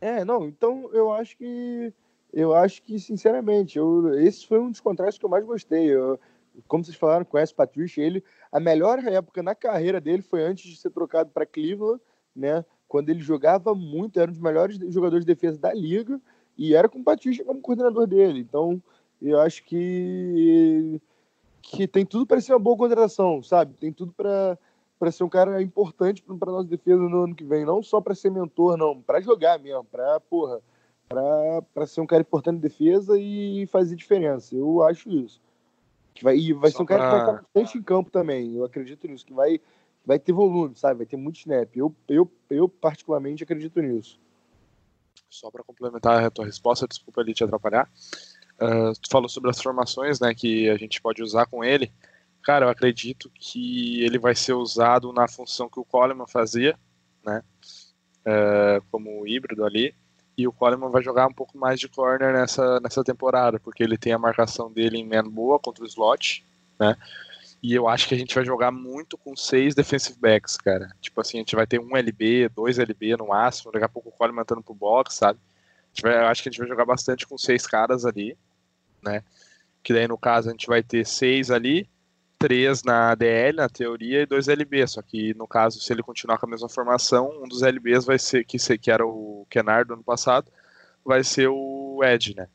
É, 0.03 0.25
não, 0.25 0.45
então 0.45 0.89
eu 0.91 1.13
acho 1.13 1.37
que. 1.37 1.93
Eu 2.33 2.53
acho 2.53 2.81
que, 2.81 2.99
sinceramente, 2.99 3.77
eu, 3.77 4.19
esse 4.19 4.45
foi 4.45 4.59
um 4.59 4.69
dos 4.69 4.81
contratos 4.81 5.17
que 5.17 5.23
eu 5.23 5.29
mais 5.29 5.45
gostei. 5.45 5.85
Eu, 5.85 6.19
como 6.67 6.83
vocês 6.83 6.97
falaram, 6.97 7.23
conhece 7.23 7.53
o 7.53 7.55
Patrícia, 7.55 8.01
ele 8.01 8.21
a 8.51 8.59
melhor 8.59 8.99
época 8.99 9.41
na 9.41 9.55
carreira 9.55 10.01
dele 10.01 10.21
foi 10.21 10.43
antes 10.43 10.69
de 10.69 10.75
ser 10.75 10.89
trocado 10.89 11.29
para 11.29 11.45
Cleveland, 11.45 12.01
né? 12.35 12.65
Quando 12.85 13.09
ele 13.09 13.21
jogava 13.21 13.73
muito, 13.73 14.19
era 14.19 14.29
um 14.29 14.33
dos 14.33 14.41
melhores 14.41 14.77
jogadores 14.93 15.23
de 15.25 15.33
defesa 15.33 15.57
da 15.57 15.73
liga 15.73 16.19
e 16.57 16.75
era 16.75 16.89
com 16.89 16.99
o 16.99 17.03
Patrícia 17.03 17.45
como 17.45 17.61
coordenador 17.61 18.05
dele. 18.05 18.39
Então, 18.39 18.83
eu 19.21 19.39
acho 19.39 19.63
que 19.63 21.01
que 21.61 21.87
tem 21.87 22.05
tudo 22.05 22.25
para 22.25 22.41
ser 22.41 22.51
uma 22.51 22.59
boa 22.59 22.75
contratação, 22.75 23.41
sabe? 23.41 23.73
Tem 23.75 23.93
tudo 23.93 24.11
para 24.11 24.57
para 25.03 25.11
ser 25.11 25.25
um 25.25 25.29
cara 25.29 25.61
importante 25.61 26.23
para 26.23 26.49
nossa 26.49 26.69
defesa 26.69 27.01
no 27.01 27.23
ano 27.23 27.35
que 27.35 27.43
vem, 27.43 27.65
não 27.65 27.83
só 27.83 27.99
para 27.99 28.15
ser 28.15 28.31
mentor, 28.31 28.77
não, 28.77 29.01
para 29.01 29.19
jogar 29.19 29.59
mesmo, 29.59 29.83
para 29.83 30.17
porra, 30.21 30.61
para 31.09 31.85
ser 31.85 31.99
um 31.99 32.05
cara 32.05 32.21
importante 32.21 32.55
em 32.55 32.61
defesa 32.61 33.19
e 33.19 33.67
fazer 33.67 33.97
diferença. 33.97 34.55
Eu 34.55 34.81
acho 34.81 35.09
isso. 35.09 35.41
Que 36.13 36.23
vai, 36.23 36.37
e 36.37 36.53
vai 36.53 36.71
Só 36.71 36.77
ser 36.77 36.83
um 36.83 36.85
cara 36.85 37.01
pra... 37.01 37.09
que 37.09 37.15
vai 37.15 37.25
estar 37.25 37.41
bastante 37.41 37.77
em 37.77 37.81
campo 37.81 38.09
também. 38.09 38.55
Eu 38.55 38.63
acredito 38.63 39.05
nisso, 39.05 39.25
que 39.25 39.33
vai, 39.33 39.59
vai 40.05 40.17
ter 40.17 40.31
volume, 40.31 40.73
sabe? 40.73 40.99
Vai 40.99 41.05
ter 41.05 41.17
muito 41.17 41.35
snap. 41.35 41.75
Eu, 41.75 41.93
eu, 42.07 42.31
eu 42.49 42.69
particularmente 42.69 43.43
acredito 43.43 43.81
nisso. 43.81 44.17
Só 45.29 45.51
para 45.51 45.65
complementar 45.65 46.23
a 46.23 46.31
tua 46.31 46.45
resposta, 46.45 46.87
desculpa 46.87 47.19
ele 47.19 47.33
te 47.33 47.43
atrapalhar. 47.43 47.91
Uh, 48.53 48.93
tu 49.01 49.09
falou 49.11 49.27
sobre 49.27 49.49
as 49.49 49.61
formações, 49.61 50.21
né, 50.21 50.33
que 50.33 50.69
a 50.69 50.77
gente 50.77 51.01
pode 51.01 51.21
usar 51.21 51.45
com 51.45 51.61
ele. 51.61 51.91
Cara, 52.43 52.65
eu 52.65 52.69
acredito 52.69 53.31
que 53.33 54.03
ele 54.03 54.19
vai 54.19 54.35
ser 54.35 54.53
usado 54.53 55.11
na 55.13 55.27
função 55.27 55.69
que 55.69 55.79
o 55.79 55.85
Coleman 55.85 56.27
fazia, 56.27 56.77
né, 57.25 57.41
uh, 58.27 58.83
como 58.91 59.25
híbrido 59.25 59.65
ali 59.65 59.95
e 60.37 60.47
o 60.47 60.51
Coleman 60.51 60.89
vai 60.89 61.03
jogar 61.03 61.27
um 61.27 61.33
pouco 61.33 61.57
mais 61.57 61.79
de 61.79 61.87
corner 61.87 62.33
nessa, 62.33 62.79
nessa 62.79 63.03
temporada, 63.03 63.59
porque 63.59 63.83
ele 63.83 63.97
tem 63.97 64.13
a 64.13 64.17
marcação 64.17 64.71
dele 64.71 64.97
em 64.97 65.07
man 65.07 65.29
boa 65.29 65.59
contra 65.59 65.83
o 65.83 65.87
slot, 65.87 66.43
né? 66.79 66.95
E 67.61 67.73
eu 67.73 67.87
acho 67.87 68.07
que 68.07 68.15
a 68.15 68.17
gente 68.17 68.35
vai 68.35 68.43
jogar 68.43 68.71
muito 68.71 69.17
com 69.17 69.35
seis 69.37 69.73
defensive 69.73 70.19
backs, 70.19 70.57
cara. 70.57 70.89
Tipo 70.99 71.21
assim, 71.21 71.37
a 71.37 71.41
gente 71.41 71.55
vai 71.55 71.65
ter 71.65 71.79
um 71.79 71.95
LB, 71.95 72.49
dois 72.49 72.77
LB 72.77 73.15
no 73.15 73.27
máximo, 73.27 73.71
daqui 73.71 73.85
a 73.85 73.89
pouco 73.89 74.09
o 74.09 74.11
Coleman 74.11 74.41
entrando 74.41 74.63
pro 74.63 74.73
box, 74.73 75.15
sabe? 75.15 75.39
Vai, 76.01 76.17
eu 76.17 76.27
acho 76.27 76.43
que 76.43 76.49
a 76.49 76.51
gente 76.51 76.59
vai 76.59 76.67
jogar 76.67 76.85
bastante 76.85 77.25
com 77.27 77.37
seis 77.37 77.65
caras 77.65 78.05
ali, 78.05 78.35
né? 79.01 79.23
Que 79.81 79.93
daí 79.93 80.07
no 80.07 80.17
caso 80.17 80.49
a 80.49 80.51
gente 80.51 80.67
vai 80.67 80.81
ter 80.81 81.05
seis 81.05 81.51
ali, 81.51 81.87
três 82.43 82.83
na 82.83 83.15
DL, 83.15 83.55
na 83.55 83.69
teoria, 83.69 84.21
e 84.21 84.25
dois 84.25 84.49
LB. 84.49 84.85
Só 84.85 85.01
que 85.01 85.33
no 85.33 85.47
caso, 85.47 85.79
se 85.79 85.93
ele 85.93 86.03
continuar 86.03 86.37
com 86.37 86.45
a 86.45 86.49
mesma 86.49 86.67
formação, 86.67 87.31
um 87.41 87.47
dos 87.47 87.61
LBs 87.61 88.03
vai 88.03 88.19
ser, 88.19 88.43
que, 88.43 88.57
que 88.77 88.91
era 88.91 89.07
o 89.07 89.47
Kennard 89.49 89.87
do 89.87 89.93
ano 89.93 90.03
passado, 90.03 90.51
vai 91.05 91.23
ser 91.23 91.47
o 91.47 92.01
Ed, 92.03 92.35
né? 92.35 92.49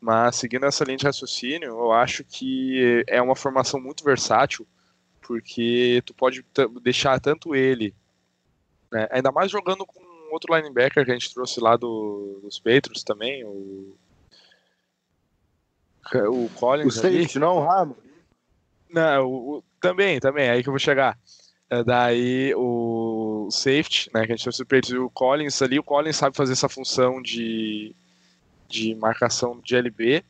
Mas 0.00 0.36
seguindo 0.36 0.66
essa 0.66 0.84
linha 0.84 0.98
de 0.98 1.04
raciocínio, 1.04 1.68
eu 1.68 1.90
acho 1.90 2.22
que 2.22 3.04
é 3.08 3.20
uma 3.20 3.34
formação 3.34 3.80
muito 3.80 4.04
versátil, 4.04 4.64
porque 5.20 6.00
tu 6.06 6.14
pode 6.14 6.46
deixar 6.80 7.18
tanto 7.18 7.56
ele, 7.56 7.92
né, 8.92 9.08
ainda 9.10 9.32
mais 9.32 9.50
jogando 9.50 9.84
com 9.84 10.00
outro 10.30 10.54
linebacker 10.54 11.04
que 11.04 11.10
a 11.10 11.14
gente 11.14 11.34
trouxe 11.34 11.58
lá 11.58 11.76
do, 11.76 12.38
dos 12.40 12.60
Patriots 12.60 13.02
também, 13.02 13.44
o, 13.44 13.96
o 16.14 16.48
Collins. 16.54 16.86
O 16.86 17.00
safety, 17.00 17.40
não, 17.40 17.56
o 17.56 17.66
Ramos. 17.66 18.07
Não, 18.90 19.26
o, 19.26 19.64
também, 19.80 20.18
também, 20.20 20.48
aí 20.48 20.62
que 20.62 20.68
eu 20.68 20.72
vou 20.72 20.78
chegar. 20.78 21.18
É, 21.70 21.84
daí 21.84 22.54
o 22.56 23.48
safety, 23.50 24.10
né, 24.14 24.26
que 24.26 24.32
a 24.32 24.36
gente 24.36 24.42
trouxe 24.42 24.96
o 24.96 25.10
Collins 25.10 25.60
ali, 25.60 25.78
o 25.78 25.82
Collins 25.82 26.16
sabe 26.16 26.36
fazer 26.36 26.52
essa 26.52 26.68
função 26.68 27.20
de, 27.20 27.94
de 28.68 28.94
marcação 28.94 29.60
de 29.62 29.76
LB 29.76 30.24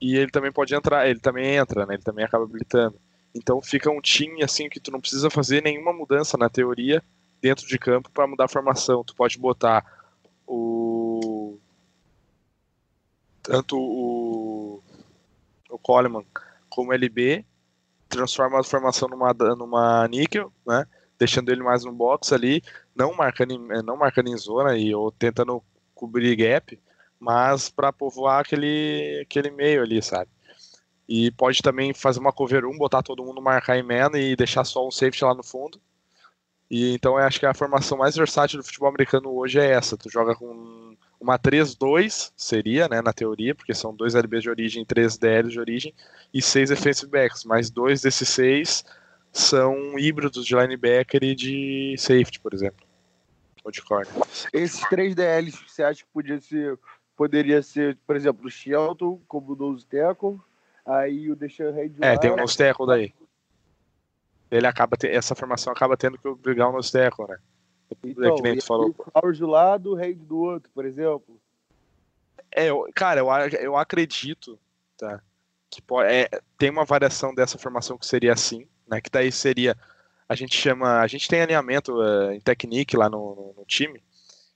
e 0.00 0.16
ele 0.16 0.30
também 0.30 0.50
pode 0.50 0.74
entrar, 0.74 1.08
ele 1.08 1.20
também 1.20 1.54
entra, 1.54 1.86
né, 1.86 1.94
ele 1.94 2.02
também 2.02 2.24
acaba 2.24 2.44
habilitando. 2.44 2.98
Então 3.34 3.62
fica 3.62 3.90
um 3.90 4.00
time 4.00 4.42
assim 4.42 4.68
que 4.68 4.80
tu 4.80 4.90
não 4.90 5.00
precisa 5.00 5.30
fazer 5.30 5.62
nenhuma 5.62 5.92
mudança 5.92 6.36
na 6.36 6.48
teoria 6.48 7.02
dentro 7.40 7.66
de 7.66 7.78
campo 7.78 8.10
para 8.10 8.26
mudar 8.26 8.46
a 8.46 8.48
formação. 8.48 9.04
Tu 9.04 9.14
pode 9.14 9.38
botar 9.38 9.84
o 10.46 11.58
tanto 13.42 13.78
o 13.78 14.82
o 15.68 15.78
Coleman 15.78 16.24
como 16.68 16.92
LB 16.92 17.44
transforma 18.08 18.60
a 18.60 18.64
formação 18.64 19.08
numa, 19.08 19.32
numa 19.32 20.08
níquel, 20.08 20.52
né? 20.66 20.86
Deixando 21.18 21.50
ele 21.50 21.62
mais 21.62 21.84
no 21.84 21.92
box 21.92 22.32
ali, 22.32 22.62
não 22.94 23.14
marcando 23.14 23.52
em, 23.52 23.72
eh, 23.72 23.82
não 23.82 23.96
marcando 23.96 24.28
em 24.28 24.36
zona 24.36 24.76
e 24.76 24.94
ou 24.94 25.10
tentando 25.10 25.62
cobrir 25.94 26.36
gap, 26.36 26.78
mas 27.18 27.70
para 27.70 27.92
povoar 27.92 28.40
aquele, 28.40 29.20
aquele 29.22 29.50
meio 29.50 29.82
ali, 29.82 30.02
sabe? 30.02 30.30
E 31.08 31.30
pode 31.32 31.62
também 31.62 31.94
fazer 31.94 32.18
uma 32.18 32.32
cover 32.32 32.64
1, 32.64 32.76
botar 32.76 33.02
todo 33.02 33.24
mundo 33.24 33.40
marcar 33.40 33.78
em 33.78 33.82
man 33.82 34.10
e 34.14 34.36
deixar 34.36 34.64
só 34.64 34.86
um 34.86 34.90
safety 34.90 35.24
lá 35.24 35.34
no 35.34 35.42
fundo. 35.42 35.80
E 36.70 36.94
então 36.94 37.12
eu 37.18 37.24
acho 37.24 37.38
que 37.38 37.46
a 37.46 37.54
formação 37.54 37.98
mais 37.98 38.16
versátil 38.16 38.58
do 38.58 38.64
futebol 38.64 38.88
americano 38.88 39.30
hoje 39.34 39.58
é 39.60 39.70
essa. 39.70 39.96
Tu 39.96 40.10
joga 40.10 40.34
com 40.34 40.95
Uma 41.20 41.38
3-2 41.38 42.32
seria, 42.36 42.88
né, 42.88 43.00
na 43.00 43.12
teoria, 43.12 43.54
porque 43.54 43.74
são 43.74 43.94
dois 43.94 44.14
LBs 44.14 44.42
de 44.42 44.50
origem 44.50 44.82
e 44.82 44.86
três 44.86 45.16
DLs 45.16 45.50
de 45.50 45.58
origem, 45.58 45.94
e 46.32 46.42
seis 46.42 46.68
defensive 46.68 47.10
backs, 47.10 47.44
mas 47.44 47.70
dois 47.70 48.02
desses 48.02 48.28
seis 48.28 48.84
são 49.32 49.98
híbridos 49.98 50.44
de 50.44 50.54
linebacker 50.54 51.22
e 51.24 51.34
de 51.34 51.94
safety, 51.98 52.40
por 52.40 52.52
exemplo. 52.54 52.86
Ou 53.64 53.70
de 53.70 53.82
corner. 53.82 54.12
Esses 54.52 54.80
três 54.88 55.14
DLs, 55.14 55.58
você 55.66 55.82
acha 55.82 56.02
que 56.02 56.10
podia 56.12 56.40
ser, 56.40 56.78
poderia 57.16 57.62
ser, 57.62 57.98
por 58.06 58.14
exemplo, 58.14 58.46
o 58.46 58.50
Shelton 58.50 59.20
como 59.26 59.56
nose 59.56 59.86
tackle, 59.86 60.38
aí 60.84 61.30
o 61.30 61.36
Deshaun 61.36 61.72
Reid 61.72 61.96
É, 62.00 62.16
tem 62.18 62.30
o 62.30 62.36
nose 62.36 62.56
tackle 62.56 62.86
daí. 62.86 63.14
Ele 64.50 64.66
acaba, 64.66 64.96
essa 65.02 65.34
formação 65.34 65.72
acaba 65.72 65.96
tendo 65.96 66.18
que 66.18 66.28
obrigar 66.28 66.68
o 66.68 66.72
nose 66.72 66.92
tackle, 66.92 67.26
né? 67.26 67.38
Então, 68.02 68.32
é 68.32 68.36
que 68.36 68.42
nem 68.42 68.58
tu 68.58 68.64
falou. 68.64 68.94
O 68.96 69.10
Flowers 69.10 69.38
do 69.38 69.46
lado, 69.46 69.92
o 69.92 69.94
Reid 69.94 70.24
do 70.24 70.38
outro, 70.38 70.70
por 70.74 70.84
exemplo. 70.84 71.40
É, 72.50 72.70
eu, 72.70 72.88
cara, 72.94 73.20
eu, 73.20 73.28
eu 73.60 73.76
acredito, 73.76 74.58
tá? 74.96 75.20
Que 75.70 75.82
pode, 75.82 76.10
é, 76.10 76.28
tem 76.56 76.70
uma 76.70 76.84
variação 76.84 77.34
dessa 77.34 77.58
formação 77.58 77.98
que 77.98 78.06
seria 78.06 78.32
assim, 78.32 78.66
né? 78.88 79.00
Que 79.00 79.10
daí 79.10 79.30
seria. 79.30 79.76
A 80.28 80.34
gente 80.34 80.56
chama. 80.56 81.00
A 81.00 81.06
gente 81.06 81.28
tem 81.28 81.42
alinhamento 81.42 81.94
uh, 81.94 82.32
em 82.32 82.40
Technique 82.40 82.96
lá 82.96 83.08
no, 83.08 83.34
no, 83.34 83.54
no, 83.58 83.64
time, 83.64 84.02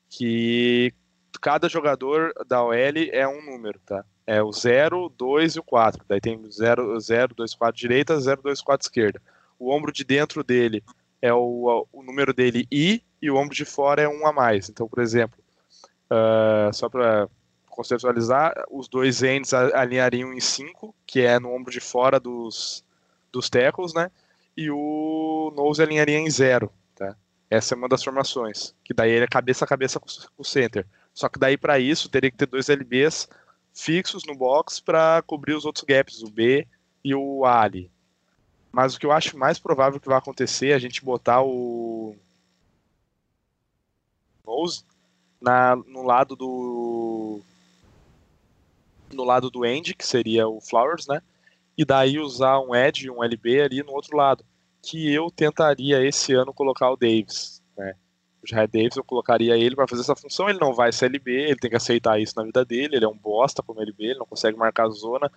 que 0.09 0.93
cada 1.41 1.69
jogador 1.69 2.33
da 2.47 2.63
OL 2.65 2.75
é 3.13 3.27
um 3.29 3.45
número, 3.45 3.79
tá? 3.81 4.05
É 4.27 4.43
o 4.43 4.53
0, 4.53 5.09
2 5.17 5.57
e 5.57 5.59
o 5.59 5.63
4. 5.63 6.05
Daí 6.09 6.21
tem 6.21 6.41
0, 6.51 6.99
0, 7.01 7.35
2, 7.35 7.55
4 7.55 7.79
direita, 7.79 8.21
0, 8.21 8.43
2, 8.43 8.61
4 8.61 8.87
esquerda. 8.87 9.23
O 9.59 9.71
ombro 9.71 9.93
de 9.93 10.05
dentro 10.05 10.43
dele 10.43 10.83
é 11.21 11.33
o, 11.35 11.87
o 11.93 12.03
número 12.03 12.33
dele 12.33 12.67
I 12.73 13.03
e 13.21 13.31
o 13.31 13.37
ombro 13.37 13.55
de 13.55 13.65
fora 13.65 14.03
é 14.03 14.09
um 14.09 14.27
a 14.27 14.33
mais. 14.33 14.69
Então, 14.69 14.89
por 14.89 15.01
exemplo, 15.01 15.39
uh, 16.11 16.73
só 16.73 16.89
para 16.89 17.29
conceptualizar, 17.69 18.53
os 18.71 18.89
dois 18.89 19.23
ends 19.23 19.55
alinhariam 19.55 20.33
em 20.33 20.41
5, 20.41 20.95
que 21.07 21.21
é 21.21 21.39
no 21.39 21.53
ombro 21.53 21.73
de 21.73 21.81
fora 21.81 22.19
dos, 22.19 22.85
dos 23.33 23.49
tackles, 23.49 23.95
né? 23.95 24.11
E 24.57 24.71
o 24.71 25.53
nose 25.57 25.83
alinharia 25.83 26.19
em 26.19 26.29
0, 26.29 26.71
tá? 26.95 27.17
Essa 27.49 27.75
é 27.75 27.77
uma 27.77 27.89
das 27.89 28.03
formações, 28.03 28.75
que 28.85 28.93
daí 28.93 29.11
ele 29.11 29.25
é 29.25 29.29
cabeça 29.29 29.65
a 29.65 29.69
cabeça 29.69 29.99
com 29.99 30.07
o 30.37 30.45
center. 30.45 30.87
Só 31.15 31.29
que 31.29 31.39
daí 31.39 31.57
para 31.57 31.79
isso 31.79 32.09
teria 32.09 32.31
que 32.31 32.37
ter 32.37 32.47
dois 32.47 32.69
LBs 32.69 33.29
fixos 33.73 34.25
no 34.27 34.35
box 34.35 34.81
para 34.81 35.23
cobrir 35.23 35.55
os 35.55 35.65
outros 35.65 35.85
gaps, 35.85 36.23
o 36.23 36.31
B 36.31 36.67
e 37.03 37.15
o 37.15 37.45
A 37.45 37.63
ali. 37.63 37.91
Mas 38.71 38.95
o 38.95 39.01
que 39.01 39.07
eu 39.07 39.13
acho 39.13 39.39
mais 39.39 39.59
provável 39.59 39.99
que 39.99 40.09
vai 40.09 40.19
acontecer 40.19 40.69
é 40.69 40.75
a 40.75 40.79
gente 40.79 41.05
botar 41.05 41.43
o 41.43 42.15
Nose 44.51 44.85
na, 45.41 45.77
no 45.77 46.03
lado 46.03 46.37
do 46.37 47.41
no 49.13 49.25
lado 49.25 49.51
do 49.51 49.65
End, 49.65 49.95
que 49.95 50.07
seria 50.07 50.49
o 50.49 50.61
Flowers, 50.61 51.07
né? 51.07 51.21
E 51.77 51.85
daí 51.85 52.19
usar 52.19 52.61
um 52.61 52.75
Edge 52.75 53.11
um 53.11 53.25
LB 53.25 53.63
ali 53.63 53.83
no 53.83 53.93
outro 53.93 54.17
lado. 54.17 54.45
Que 54.83 55.13
eu 55.13 55.31
tentaria 55.31 56.05
esse 56.07 56.33
ano 56.33 56.55
colocar 56.55 56.91
o 56.91 56.97
Davis, 56.97 57.63
né? 57.77 57.95
O 58.43 58.47
Jared 58.47 58.73
Davis 58.73 58.97
eu 58.97 59.05
colocaria 59.05 59.57
ele 59.57 59.75
para 59.75 59.89
fazer 59.89 60.03
essa 60.03 60.17
função. 60.17 60.49
Ele 60.49 60.59
não 60.59 60.73
vai 60.73 60.93
ser 60.93 61.07
LB, 61.07 61.31
ele 61.31 61.57
tem 61.57 61.71
que 61.71 61.77
aceitar 61.77 62.21
isso 62.21 62.35
na 62.37 62.45
vida 62.45 62.65
dele. 62.65 62.97
Ele 62.97 63.05
é 63.05 63.09
um 63.09 63.17
bosta 63.17 63.63
como 63.63 63.83
LB, 63.83 64.05
ele 64.05 64.19
não 64.19 64.27
consegue 64.27 64.57
marcar 64.57 64.87
a 64.87 64.91
zona 64.91 65.31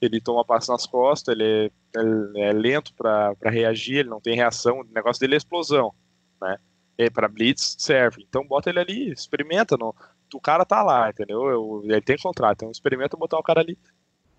ele 0.00 0.20
toma 0.20 0.44
passo 0.44 0.72
nas 0.72 0.86
costas, 0.86 1.34
ele 1.34 1.44
é, 1.44 2.00
ele 2.00 2.40
é 2.40 2.52
lento 2.52 2.94
para 2.94 3.34
reagir, 3.44 3.98
ele 3.98 4.08
não 4.08 4.20
tem 4.20 4.34
reação, 4.34 4.80
o 4.80 4.84
negócio 4.84 5.20
dele 5.20 5.34
é 5.34 5.36
explosão, 5.36 5.92
né? 6.40 6.56
E 7.00 7.08
para 7.08 7.28
blitz 7.28 7.76
serve. 7.78 8.22
Então 8.28 8.46
bota 8.46 8.68
ele 8.68 8.78
ali, 8.78 9.10
experimenta, 9.10 9.74
no, 9.74 9.94
o 10.34 10.40
cara 10.40 10.66
tá 10.66 10.82
lá, 10.82 11.08
entendeu? 11.08 11.46
Eu, 11.48 11.80
ele 11.84 12.00
tem 12.02 12.18
contrato, 12.18 12.58
então 12.58 12.70
experimenta 12.70 13.16
botar 13.16 13.38
o 13.38 13.42
cara 13.42 13.60
ali. 13.60 13.78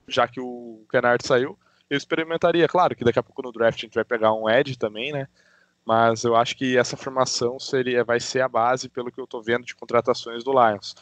Já 0.08 0.28
que 0.28 0.40
o 0.40 0.86
Kennard 0.92 1.26
saiu, 1.26 1.58
eu 1.90 1.98
experimentaria. 1.98 2.68
Claro 2.68 2.96
que 2.96 3.04
daqui 3.04 3.18
a 3.18 3.24
pouco 3.24 3.42
no 3.42 3.52
draft 3.52 3.80
a 3.80 3.86
gente 3.88 3.96
vai 3.96 4.04
pegar 4.04 4.32
um 4.34 4.48
Ed 4.48 4.78
também, 4.78 5.12
né? 5.12 5.28
Mas 5.84 6.24
eu 6.24 6.36
acho 6.36 6.56
que 6.56 6.78
essa 6.78 6.96
formação 6.96 7.60
seria, 7.60 8.04
vai 8.04 8.20
ser 8.20 8.42
a 8.42 8.48
base, 8.48 8.88
pelo 8.88 9.12
que 9.12 9.20
eu 9.20 9.26
tô 9.26 9.42
vendo, 9.42 9.66
de 9.66 9.76
contratações 9.76 10.44
do 10.44 10.52
Lions. 10.52 10.96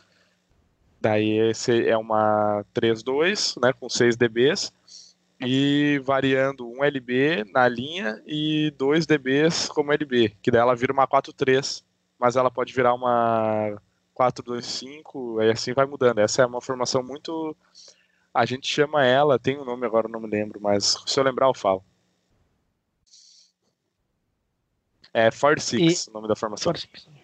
Daí 1.02 1.50
esse 1.50 1.90
é 1.90 1.98
uma 1.98 2.64
3.2, 2.74 3.62
né, 3.62 3.74
com 3.74 3.90
6 3.90 4.16
dBs 4.16 4.72
e 5.42 6.00
variando 6.04 6.68
um 6.70 6.84
LB 6.84 7.46
na 7.54 7.68
linha 7.68 8.22
e 8.26 8.74
2 8.78 9.06
dBs 9.06 9.70
como 9.70 9.94
LB, 9.94 10.38
que 10.42 10.52
daí 10.52 10.62
ela 10.62 10.76
vira 10.76 10.94
uma 10.94 11.08
4.3, 11.08 11.84
mas 12.20 12.36
ela 12.36 12.52
pode 12.52 12.74
virar 12.74 12.94
uma 12.94 13.82
4.2.5, 14.18 15.44
e 15.44 15.52
assim 15.52 15.74
vai 15.74 15.86
mudando. 15.86 16.20
Essa 16.20 16.42
é 16.42 16.46
uma 16.46 16.62
formação 16.62 17.02
muito 17.02 17.56
a 18.34 18.46
gente 18.46 18.68
chama 18.68 19.06
ela, 19.06 19.40
tem 19.40 19.60
um 19.60 19.66
nome 19.66 19.86
agora, 19.86 20.08
não 20.08 20.20
me 20.20 20.30
lembro, 20.30 20.62
mas 20.62 20.98
se 21.06 21.20
eu 21.20 21.24
lembrar 21.24 21.48
eu 21.48 21.54
falo. 21.54 21.84
É 25.14 25.32
46, 25.32 26.06
e... 26.06 26.10
o 26.10 26.14
nome 26.14 26.28
da 26.28 26.36
formação. 26.36 26.72
46. 26.72 27.19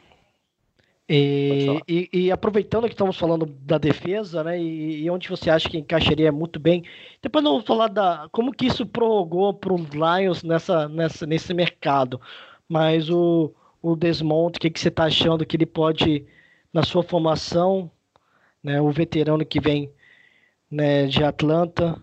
E, 1.07 1.79
e, 1.87 2.09
e, 2.11 2.31
aproveitando 2.31 2.85
que 2.85 2.93
estamos 2.93 3.15
falando 3.17 3.45
da 3.45 3.77
defesa, 3.77 4.43
né, 4.43 4.59
e, 4.59 5.03
e, 5.03 5.09
onde 5.11 5.29
você 5.29 5.51
acha 5.51 5.69
que 5.69 5.77
encaixaria 5.77 6.31
muito 6.31 6.59
bem, 6.59 6.83
depois 7.21 7.43
vamos 7.43 7.63
falar 7.63 7.89
da 7.89 8.27
como 8.31 8.51
que 8.51 8.65
isso 8.65 8.87
prorrogou 8.87 9.53
para 9.53 9.71
os 9.71 9.87
Lions 9.89 10.41
nessa, 10.43 10.89
nessa, 10.89 11.27
nesse 11.27 11.53
mercado. 11.53 12.19
Mas 12.67 13.07
o, 13.09 13.53
o 13.83 13.95
Desmond, 13.95 14.57
o 14.57 14.59
que, 14.59 14.69
que 14.71 14.79
você 14.79 14.87
está 14.89 15.05
achando 15.05 15.45
que 15.45 15.55
ele 15.55 15.65
pode, 15.67 16.25
na 16.73 16.81
sua 16.83 17.03
formação, 17.03 17.91
né, 18.63 18.81
o 18.81 18.89
veterano 18.91 19.45
que 19.45 19.59
vem 19.59 19.91
né, 20.71 21.05
de 21.07 21.23
Atlanta, 21.23 22.01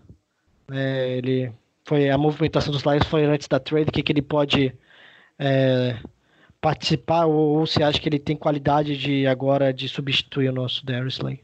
né, 0.67 1.17
ele 1.17 1.51
foi 1.85 2.09
a 2.09 2.17
movimentação 2.17 2.71
dos 2.71 2.83
Lions 2.83 3.05
foi 3.05 3.25
antes 3.25 3.47
da 3.49 3.59
trade, 3.59 3.89
o 3.89 3.91
que, 3.91 4.03
que 4.03 4.13
ele 4.13 4.21
pode 4.21 4.73
é, 5.37 5.97
participar 6.63 7.25
ou, 7.25 7.57
ou 7.57 7.67
você 7.67 7.83
acha 7.83 7.99
que 7.99 8.07
ele 8.07 8.17
tem 8.17 8.37
qualidade 8.37 8.97
de 8.97 9.27
agora 9.27 9.73
de 9.73 9.89
substituir 9.89 10.47
o 10.47 10.53
nosso 10.53 10.85
Darius 10.85 11.15
Slay? 11.15 11.43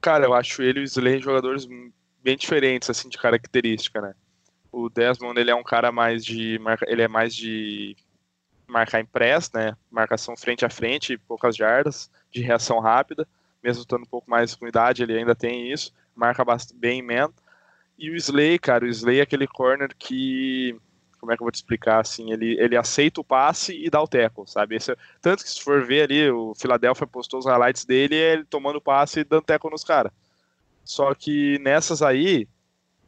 Cara, 0.00 0.24
eu 0.24 0.32
acho 0.32 0.62
ele 0.62 0.80
e 0.80 0.82
o 0.82 0.84
Slay 0.84 1.20
jogadores 1.20 1.68
bem 2.24 2.34
diferentes 2.34 2.88
assim 2.88 3.10
de 3.10 3.18
característica, 3.18 4.00
né? 4.00 4.14
O 4.72 4.88
Desmond 4.88 5.38
ele 5.38 5.50
é 5.50 5.54
um 5.54 5.62
cara 5.62 5.92
mais 5.92 6.24
de 6.24 6.58
ele 6.86 7.02
é 7.02 7.08
mais 7.08 7.36
de 7.36 7.94
marcar 8.66 9.02
em 9.02 9.08
né? 9.54 9.76
Marcação 9.90 10.34
frente 10.34 10.64
a 10.64 10.70
frente, 10.70 11.18
poucas 11.18 11.54
jardas, 11.54 12.10
de 12.30 12.40
reação 12.40 12.80
rápida, 12.80 13.28
mesmo 13.62 13.82
estando 13.82 14.04
um 14.04 14.10
pouco 14.10 14.30
mais 14.30 14.54
com 14.54 14.66
idade, 14.66 15.02
ele 15.02 15.18
ainda 15.18 15.34
tem 15.34 15.70
isso, 15.70 15.92
marca 16.16 16.42
bem 16.74 17.02
man. 17.02 17.30
E 17.98 18.08
o 18.08 18.16
Slay, 18.16 18.58
cara, 18.58 18.86
o 18.86 18.88
Slay 18.88 19.18
é 19.18 19.22
aquele 19.22 19.46
corner 19.46 19.90
que 19.98 20.74
como 21.22 21.30
é 21.30 21.36
que 21.36 21.42
eu 21.42 21.44
vou 21.44 21.52
te 21.52 21.54
explicar 21.54 22.00
assim, 22.00 22.32
ele, 22.32 22.60
ele 22.60 22.76
aceita 22.76 23.20
o 23.20 23.24
passe 23.24 23.80
e 23.80 23.88
dá 23.88 24.02
o 24.02 24.08
teco, 24.08 24.44
sabe? 24.44 24.74
Esse, 24.74 24.96
tanto 25.20 25.44
que 25.44 25.50
se 25.50 25.62
for 25.62 25.86
ver 25.86 26.02
ali, 26.02 26.28
o 26.28 26.52
Philadelphia 26.52 27.06
postou 27.06 27.38
os 27.38 27.46
highlights 27.46 27.84
dele, 27.84 28.16
ele 28.16 28.44
tomando 28.44 28.80
passe 28.80 29.20
e 29.20 29.24
dando 29.24 29.44
teco 29.44 29.70
nos 29.70 29.84
caras. 29.84 30.10
Só 30.84 31.14
que 31.14 31.60
nessas 31.60 32.02
aí, 32.02 32.48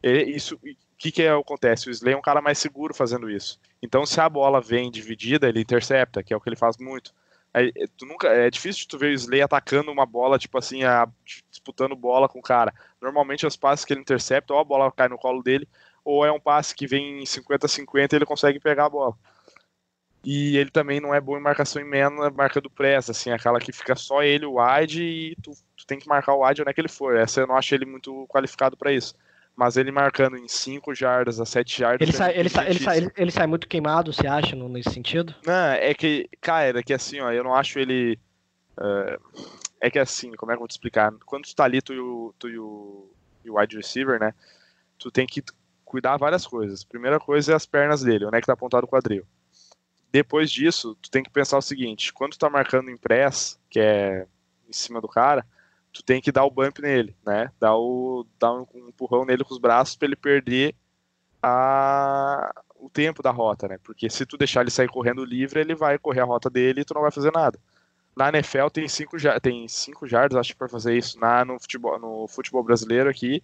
isso, 0.01 0.55
o 0.55 0.59
que 0.97 1.11
que 1.11 1.27
acontece? 1.27 1.89
O 1.89 1.91
Slay 1.91 2.13
é 2.13 2.17
um 2.17 2.21
cara 2.21 2.41
mais 2.41 2.57
seguro 2.57 2.93
fazendo 2.93 3.29
isso. 3.29 3.59
Então 3.83 4.05
se 4.05 4.21
a 4.21 4.29
bola 4.29 4.61
vem 4.61 4.89
dividida, 4.89 5.49
ele 5.49 5.59
intercepta, 5.59 6.23
que 6.23 6.33
é 6.33 6.37
o 6.37 6.39
que 6.39 6.47
ele 6.47 6.55
faz 6.55 6.77
muito. 6.77 7.13
É, 7.53 7.69
tu 7.97 8.05
nunca, 8.05 8.29
é 8.29 8.49
difícil 8.49 8.87
tu 8.87 8.97
ver 8.97 9.07
o 9.07 9.13
Slay 9.13 9.41
atacando 9.41 9.91
uma 9.91 10.05
bola, 10.05 10.39
tipo 10.39 10.57
assim, 10.57 10.85
a, 10.85 11.05
disputando 11.51 11.97
bola 11.97 12.29
com 12.29 12.39
o 12.39 12.41
cara. 12.41 12.73
Normalmente 13.01 13.45
os 13.45 13.57
passes 13.57 13.83
que 13.83 13.91
ele 13.91 13.99
intercepta, 13.99 14.53
ou 14.53 14.59
a 14.59 14.63
bola 14.63 14.89
cai 14.89 15.09
no 15.09 15.17
colo 15.17 15.43
dele, 15.43 15.67
ou 16.05 16.23
é 16.23 16.31
um 16.31 16.39
passe 16.39 16.75
que 16.75 16.85
vem 16.85 17.21
em 17.21 17.23
50-50 17.23 18.13
e 18.13 18.15
ele 18.15 18.25
consegue 18.25 18.59
pegar 18.59 18.85
a 18.85 18.89
bola. 18.89 19.15
E 20.23 20.57
ele 20.57 20.69
também 20.69 20.99
não 20.99 21.13
é 21.13 21.19
bom 21.19 21.37
em 21.37 21.41
marcação 21.41 21.81
em 21.81 21.89
na 21.89 22.29
marca 22.29 22.61
do 22.61 22.69
press, 22.69 23.09
assim, 23.09 23.31
aquela 23.31 23.59
que 23.59 23.71
fica 23.71 23.95
só 23.95 24.23
ele, 24.23 24.45
o 24.45 24.55
wide, 24.59 25.03
e 25.03 25.35
tu, 25.41 25.51
tu 25.75 25.85
tem 25.85 25.99
que 25.99 26.07
marcar 26.07 26.33
o 26.33 26.45
wide 26.45 26.61
onde 26.61 26.69
é 26.69 26.73
que 26.73 26.81
ele 26.81 26.87
for. 26.87 27.15
Essa 27.15 27.41
eu 27.41 27.47
não 27.47 27.57
acho 27.57 27.73
ele 27.75 27.85
muito 27.85 28.25
qualificado 28.27 28.77
para 28.77 28.91
isso. 28.91 29.15
Mas 29.55 29.77
ele 29.77 29.91
marcando 29.91 30.35
em 30.35 30.47
5 30.47 30.93
jardas 30.93 31.39
a 31.39 31.45
7 31.45 31.79
jardas. 31.79 32.01
Ele, 32.01 32.15
é 32.15 32.17
sai, 32.17 32.37
ele, 32.37 32.49
sai, 32.49 32.69
ele, 32.69 32.79
sai, 32.79 33.11
ele, 33.15 33.31
sai 33.31 33.47
muito 33.47 33.67
queimado, 33.67 34.11
você 34.11 34.27
acha, 34.27 34.55
nesse 34.55 34.91
sentido? 34.91 35.33
Não, 35.45 35.71
é 35.71 35.93
que, 35.93 36.27
cara, 36.41 36.79
é 36.79 36.83
que 36.83 36.93
assim, 36.93 37.19
ó, 37.19 37.31
eu 37.31 37.43
não 37.43 37.53
acho 37.55 37.79
ele. 37.79 38.19
Uh, 38.77 39.41
é 39.79 39.89
que 39.89 39.99
assim, 39.99 40.31
como 40.33 40.51
é 40.51 40.55
que 40.55 40.57
eu 40.57 40.61
vou 40.61 40.67
te 40.67 40.71
explicar? 40.71 41.13
Quando 41.25 41.45
tu 41.45 41.55
tá 41.55 41.63
ali, 41.63 41.81
tu 41.81 41.93
e 41.93 41.99
o, 41.99 42.33
tu 42.37 42.49
e 42.49 42.59
o, 42.59 43.09
e 43.45 43.49
o 43.49 43.59
wide 43.59 43.77
receiver, 43.77 44.19
né? 44.19 44.33
Tu 44.97 45.11
tem 45.11 45.25
que 45.25 45.41
cuidar 45.95 46.17
várias 46.17 46.45
coisas. 46.45 46.83
Primeira 46.83 47.21
coisa 47.21 47.53
é 47.53 47.55
as 47.55 47.65
pernas 47.65 48.01
dele, 48.01 48.25
onde 48.25 48.37
é 48.37 48.41
que 48.41 48.47
tá 48.47 48.51
apontado 48.51 48.85
o 48.85 48.89
quadril. 48.89 49.25
Depois 50.11 50.51
disso, 50.51 50.97
tu 51.01 51.09
tem 51.09 51.23
que 51.23 51.29
pensar 51.29 51.57
o 51.57 51.61
seguinte, 51.61 52.11
quando 52.11 52.33
tu 52.33 52.39
tá 52.39 52.49
marcando 52.49 52.89
em 52.89 52.97
press, 52.97 53.57
que 53.69 53.79
é 53.79 54.27
em 54.67 54.73
cima 54.73 54.99
do 54.99 55.07
cara, 55.07 55.45
tu 55.93 56.03
tem 56.03 56.21
que 56.21 56.33
dar 56.33 56.43
o 56.43 56.51
bump 56.51 56.81
nele, 56.81 57.15
né? 57.25 57.49
Dar, 57.57 57.77
o, 57.77 58.27
dar 58.37 58.53
um, 58.53 58.67
empurrão 58.89 59.23
nele 59.23 59.45
com 59.45 59.53
os 59.53 59.59
braços 59.59 59.95
para 59.95 60.07
ele 60.07 60.17
perder 60.17 60.75
a, 61.41 62.53
o 62.75 62.89
tempo 62.89 63.23
da 63.23 63.31
rota, 63.31 63.69
né? 63.69 63.77
Porque 63.81 64.09
se 64.09 64.25
tu 64.25 64.37
deixar 64.37 64.61
ele 64.61 64.71
sair 64.71 64.89
correndo 64.89 65.23
livre, 65.23 65.61
ele 65.61 65.75
vai 65.75 65.97
correr 65.97 66.19
a 66.19 66.25
rota 66.25 66.49
dele 66.49 66.81
e 66.81 66.85
tu 66.85 66.93
não 66.93 67.03
vai 67.03 67.11
fazer 67.11 67.31
nada. 67.31 67.57
na 68.17 68.27
NFL 68.29 68.67
tem 68.67 68.85
cinco, 68.89 69.15
tem 69.41 69.65
cinco 69.69 70.05
jardas, 70.05 70.37
acho, 70.37 70.57
para 70.57 70.67
fazer 70.67 70.97
isso. 70.97 71.17
Na, 71.17 71.45
no, 71.45 71.57
futebol, 71.57 71.97
no 71.97 72.27
futebol 72.27 72.63
brasileiro 72.63 73.09
aqui, 73.09 73.41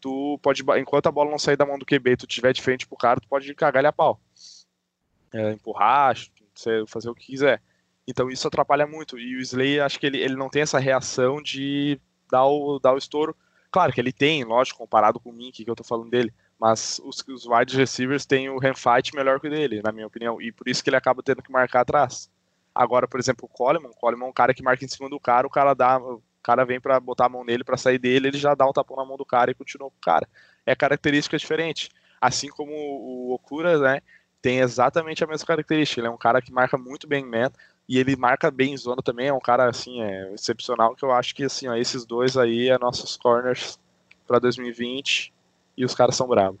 tu 0.00 0.38
pode, 0.42 0.62
enquanto 0.78 1.06
a 1.06 1.12
bola 1.12 1.30
não 1.30 1.38
sair 1.38 1.56
da 1.56 1.66
mão 1.66 1.78
do 1.78 1.86
QB, 1.86 2.16
tu 2.16 2.26
tiver 2.26 2.52
de 2.52 2.62
frente 2.62 2.86
pro 2.86 2.96
cara, 2.96 3.20
tu 3.20 3.28
pode 3.28 3.54
cagar 3.54 3.80
ele 3.80 3.88
a 3.88 3.92
pau. 3.92 4.20
É, 5.32 5.52
empurrar, 5.52 6.16
fazer 6.86 7.10
o 7.10 7.14
que 7.14 7.26
quiser. 7.26 7.62
Então 8.06 8.30
isso 8.30 8.48
atrapalha 8.48 8.86
muito. 8.86 9.18
E 9.18 9.36
o 9.36 9.40
Slay, 9.40 9.80
acho 9.80 9.98
que 10.00 10.06
ele, 10.06 10.18
ele 10.18 10.34
não 10.34 10.48
tem 10.48 10.62
essa 10.62 10.78
reação 10.78 11.40
de 11.40 12.00
dar 12.30 12.44
o, 12.46 12.78
dar 12.78 12.94
o 12.94 12.98
estouro. 12.98 13.36
Claro 13.70 13.92
que 13.92 14.00
ele 14.00 14.12
tem, 14.12 14.42
lógico, 14.42 14.78
comparado 14.78 15.20
com 15.20 15.30
o 15.30 15.32
Mink, 15.32 15.64
que 15.64 15.70
eu 15.70 15.76
tô 15.76 15.84
falando 15.84 16.10
dele. 16.10 16.32
Mas 16.58 17.00
os, 17.04 17.24
os 17.28 17.46
wide 17.46 17.76
receivers 17.76 18.26
têm 18.26 18.50
o 18.50 18.58
handfight 18.58 19.14
melhor 19.14 19.40
que 19.40 19.46
o 19.46 19.50
dele, 19.50 19.80
na 19.82 19.92
minha 19.92 20.06
opinião. 20.06 20.40
E 20.42 20.50
por 20.50 20.68
isso 20.68 20.82
que 20.82 20.90
ele 20.90 20.96
acaba 20.96 21.22
tendo 21.22 21.42
que 21.42 21.52
marcar 21.52 21.82
atrás. 21.82 22.28
Agora, 22.74 23.06
por 23.06 23.18
exemplo, 23.18 23.46
o 23.46 23.48
Coleman, 23.48 23.90
o 23.90 23.96
Coleman 23.96 24.26
é 24.26 24.28
um 24.28 24.32
cara 24.32 24.52
que 24.52 24.62
marca 24.62 24.84
em 24.84 24.88
cima 24.88 25.08
do 25.08 25.18
cara, 25.18 25.46
o 25.46 25.50
cara 25.50 25.74
dá, 25.74 26.00
o 26.40 26.42
cara 26.42 26.64
vem 26.64 26.80
para 26.80 26.98
botar 26.98 27.26
a 27.26 27.28
mão 27.28 27.44
nele 27.44 27.62
para 27.62 27.76
sair 27.76 27.98
dele, 27.98 28.28
ele 28.28 28.38
já 28.38 28.54
dá 28.54 28.66
um 28.66 28.72
tapão 28.72 28.96
na 28.96 29.04
mão 29.04 29.16
do 29.16 29.26
cara 29.26 29.50
e 29.50 29.54
continua 29.54 29.90
com 29.90 29.96
o 29.96 30.00
cara. 30.00 30.26
É 30.64 30.74
característica 30.74 31.36
diferente. 31.36 31.90
Assim 32.18 32.48
como 32.48 32.72
o 32.72 33.32
Okura, 33.34 33.78
né, 33.78 34.00
tem 34.40 34.60
exatamente 34.60 35.22
a 35.22 35.26
mesma 35.26 35.46
característica. 35.46 36.00
Ele 36.00 36.08
é 36.08 36.10
um 36.10 36.16
cara 36.16 36.40
que 36.40 36.50
marca 36.50 36.78
muito 36.78 37.06
bem 37.06 37.24
man 37.24 37.50
e 37.86 37.98
ele 37.98 38.16
marca 38.16 38.50
bem 38.50 38.72
em 38.72 38.76
zona 38.76 39.02
também. 39.02 39.28
É 39.28 39.32
um 39.32 39.40
cara 39.40 39.68
assim, 39.68 40.02
é 40.02 40.32
excepcional 40.32 40.96
que 40.96 41.04
eu 41.04 41.12
acho 41.12 41.34
que 41.34 41.44
assim, 41.44 41.68
ó, 41.68 41.74
esses 41.74 42.06
dois 42.06 42.36
aí 42.38 42.70
é 42.70 42.78
nossos 42.78 43.18
corners 43.18 43.78
para 44.26 44.38
2020 44.38 45.32
e 45.76 45.84
os 45.84 45.94
caras 45.94 46.16
são 46.16 46.26
bravos. 46.26 46.60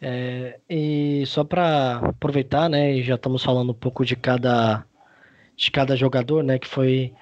É, 0.00 0.58
e 0.68 1.22
só 1.26 1.44
para 1.44 1.98
aproveitar, 1.98 2.68
né, 2.68 3.00
já 3.02 3.14
estamos 3.14 3.44
falando 3.44 3.70
um 3.70 3.74
pouco 3.74 4.04
de 4.04 4.16
cada 4.16 4.84
de 5.54 5.70
cada 5.70 5.94
jogador, 5.94 6.42
né, 6.42 6.58
que 6.58 6.66
foi 6.66 7.14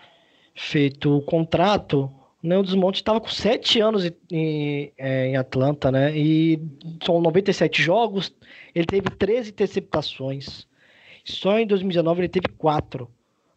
feito 0.54 1.16
o 1.16 1.22
contrato. 1.22 2.10
Né, 2.42 2.56
o 2.56 2.62
Desmonte 2.62 3.00
estava 3.00 3.20
com 3.20 3.28
sete 3.28 3.80
anos 3.80 4.04
em, 4.04 4.14
em, 4.30 4.92
é, 4.96 5.36
Atlanta, 5.36 5.92
né, 5.92 6.16
e 6.16 6.58
são 7.04 7.20
97 7.20 7.82
jogos. 7.82 8.34
Ele 8.74 8.86
teve 8.86 9.10
13 9.10 9.50
interceptações. 9.50 10.66
Só 11.22 11.58
em 11.58 11.66
2019 11.66 12.22
ele 12.22 12.28
teve 12.28 12.48
quatro. 12.56 13.10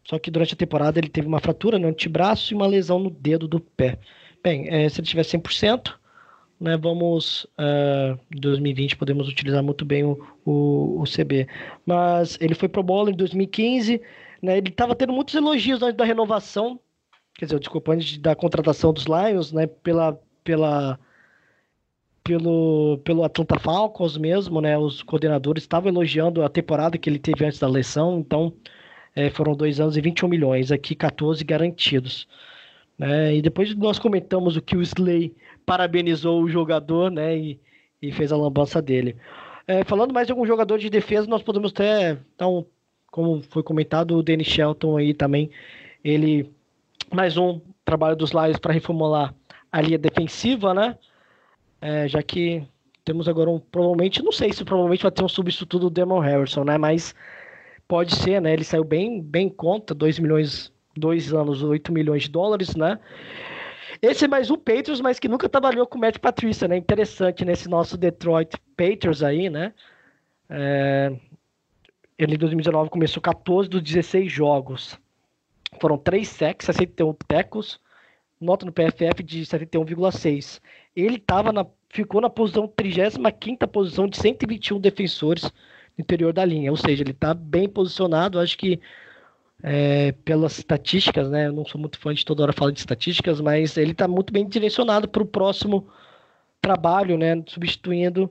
Só 0.04 0.18
que 0.18 0.30
durante 0.30 0.52
a 0.52 0.56
temporada 0.56 0.98
ele 0.98 1.08
teve 1.08 1.26
uma 1.26 1.40
fratura 1.40 1.78
no 1.78 1.88
antebraço 1.88 2.52
e 2.52 2.54
uma 2.54 2.66
lesão 2.66 2.98
no 2.98 3.10
dedo 3.10 3.48
do 3.48 3.58
pé. 3.58 3.98
Bem, 4.42 4.68
é, 4.68 4.86
se 4.88 5.00
ele 5.00 5.08
tiver 5.08 5.22
100%, 5.22 5.94
né, 6.60 6.76
vamos 6.76 7.44
uh, 7.58 8.18
2020 8.30 8.96
podemos 8.96 9.28
utilizar 9.28 9.62
muito 9.62 9.84
bem 9.84 10.04
o, 10.04 10.22
o, 10.44 11.00
o, 11.00 11.04
CB. 11.04 11.48
Mas 11.86 12.38
ele 12.40 12.54
foi 12.54 12.68
pro 12.68 12.82
bola 12.82 13.10
em 13.10 13.14
2015, 13.14 14.00
né, 14.42 14.58
ele 14.58 14.68
estava 14.68 14.94
tendo 14.94 15.12
muitos 15.12 15.34
elogios 15.34 15.82
antes 15.82 15.96
da 15.96 16.04
renovação, 16.04 16.78
quer 17.34 17.46
dizer, 17.46 17.58
desculpa, 17.58 17.92
antes 17.92 18.18
da 18.18 18.34
contratação 18.34 18.92
dos 18.92 19.06
Lions, 19.06 19.52
né, 19.52 19.66
pela, 19.66 20.18
pela 20.42 20.98
pelo, 22.22 22.98
pelo 23.04 23.22
Atlanta 23.22 23.58
Falcons 23.58 24.16
mesmo, 24.16 24.60
né, 24.60 24.78
os 24.78 25.02
coordenadores 25.02 25.64
estavam 25.64 25.90
elogiando 25.90 26.42
a 26.42 26.48
temporada 26.48 26.96
que 26.96 27.10
ele 27.10 27.18
teve 27.18 27.44
antes 27.44 27.58
da 27.58 27.68
lesão, 27.68 28.20
então 28.20 28.52
é, 29.14 29.28
foram 29.30 29.54
dois 29.54 29.78
anos 29.78 29.96
e 29.96 30.00
21 30.00 30.28
milhões, 30.28 30.72
aqui 30.72 30.94
14 30.94 31.44
garantidos. 31.44 32.26
Né, 32.98 33.36
e 33.36 33.42
depois 33.42 33.74
nós 33.74 33.98
comentamos 33.98 34.56
o 34.56 34.62
que 34.62 34.76
o 34.76 34.82
Slay 34.82 35.34
parabenizou 35.66 36.42
o 36.42 36.48
jogador, 36.48 37.10
né? 37.10 37.36
E, 37.36 37.60
e 38.00 38.12
fez 38.12 38.32
a 38.32 38.36
lambança 38.36 38.80
dele. 38.80 39.16
É, 39.66 39.82
falando 39.84 40.12
mais 40.12 40.26
de 40.26 40.32
algum 40.32 40.46
jogador 40.46 40.78
de 40.78 40.90
defesa, 40.90 41.26
nós 41.26 41.42
podemos 41.42 41.72
ter, 41.72 42.18
então, 42.34 42.66
como 43.10 43.42
foi 43.42 43.62
comentado, 43.62 44.16
o 44.16 44.22
Danny 44.22 44.44
Shelton 44.44 44.96
aí 44.96 45.14
também. 45.14 45.50
Ele, 46.04 46.50
mais 47.12 47.36
um 47.36 47.60
trabalho 47.84 48.16
dos 48.16 48.30
Lions 48.30 48.58
para 48.58 48.72
reformular 48.72 49.34
a 49.70 49.80
linha 49.80 49.98
defensiva, 49.98 50.72
né? 50.72 50.96
É, 51.80 52.08
já 52.08 52.22
que 52.22 52.66
temos 53.04 53.28
agora 53.28 53.50
um, 53.50 53.58
provavelmente, 53.58 54.22
não 54.22 54.32
sei 54.32 54.52
se 54.52 54.64
provavelmente 54.64 55.02
vai 55.02 55.12
ter 55.12 55.22
um 55.22 55.28
substituto 55.28 55.78
do 55.78 55.90
Demon 55.90 56.20
Harrison, 56.20 56.64
né? 56.64 56.78
Mas 56.78 57.14
pode 57.86 58.14
ser, 58.14 58.40
né? 58.40 58.52
Ele 58.52 58.64
saiu 58.64 58.84
bem, 58.84 59.20
bem 59.20 59.48
em 59.48 59.50
conta, 59.50 59.94
2 59.94 60.18
milhões, 60.18 60.72
dois 60.96 61.32
anos, 61.34 61.62
8 61.62 61.92
milhões 61.92 62.22
de 62.22 62.30
dólares, 62.30 62.74
né? 62.74 62.98
Esse 64.00 64.24
é 64.24 64.28
mais 64.28 64.50
um 64.50 64.56
Patriots, 64.56 65.00
mas 65.00 65.18
que 65.18 65.28
nunca 65.28 65.48
trabalhou 65.48 65.86
com 65.86 65.98
o 65.98 66.00
Matt 66.00 66.18
Patrícia, 66.18 66.66
né? 66.68 66.76
Interessante 66.76 67.44
nesse 67.44 67.68
nosso 67.68 67.96
Detroit 67.96 68.56
Patriots 68.76 69.22
aí, 69.22 69.50
né? 69.50 69.72
É... 70.48 71.12
Ele 72.18 72.34
em 72.34 72.38
2019 72.38 72.90
começou 72.90 73.22
14 73.22 73.68
dos 73.68 73.82
16 73.82 74.30
jogos. 74.30 74.98
Foram 75.80 75.98
3 75.98 76.26
sacks, 76.26 76.66
61 76.66 77.14
tecos, 77.26 77.80
nota 78.40 78.66
no 78.66 78.72
PFF 78.72 79.22
de 79.22 79.42
71,6. 79.42 80.60
Ele 80.94 81.18
tava 81.18 81.52
na, 81.52 81.66
ficou 81.88 82.20
na 82.20 82.30
posição 82.30 82.68
35 82.68 83.68
posição 83.68 84.08
de 84.08 84.16
121 84.16 84.80
defensores 84.80 85.44
no 85.44 86.02
interior 86.02 86.32
da 86.32 86.44
linha, 86.44 86.70
ou 86.70 86.76
seja, 86.76 87.02
ele 87.02 87.12
está 87.12 87.34
bem 87.34 87.68
posicionado. 87.68 88.38
Acho 88.38 88.58
que 88.58 88.80
é, 89.62 90.12
pelas 90.24 90.58
estatísticas, 90.58 91.30
né? 91.30 91.46
Eu 91.46 91.52
não 91.52 91.64
sou 91.64 91.80
muito 91.80 91.98
fã 91.98 92.12
de 92.12 92.24
toda 92.24 92.42
hora 92.42 92.52
falar 92.52 92.70
de 92.70 92.80
estatísticas, 92.80 93.40
mas 93.40 93.76
ele 93.76 93.92
está 93.92 94.06
muito 94.06 94.32
bem 94.32 94.46
direcionado 94.46 95.08
para 95.08 95.22
o 95.22 95.26
próximo 95.26 95.88
trabalho, 96.60 97.16
né? 97.16 97.42
Substituindo, 97.46 98.30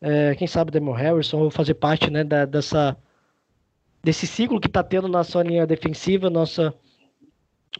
é, 0.00 0.34
quem 0.34 0.46
sabe, 0.46 0.70
Demon 0.70 0.92
Harrison, 0.92 1.40
ou 1.40 1.50
fazer 1.50 1.74
parte, 1.74 2.10
né? 2.10 2.24
Da, 2.24 2.46
dessa 2.46 2.96
desse 4.06 4.24
ciclo 4.24 4.60
que 4.60 4.68
está 4.68 4.84
tendo 4.84 5.08
na 5.08 5.24
sua 5.24 5.42
linha 5.42 5.66
defensiva, 5.66 6.30
nossa 6.30 6.72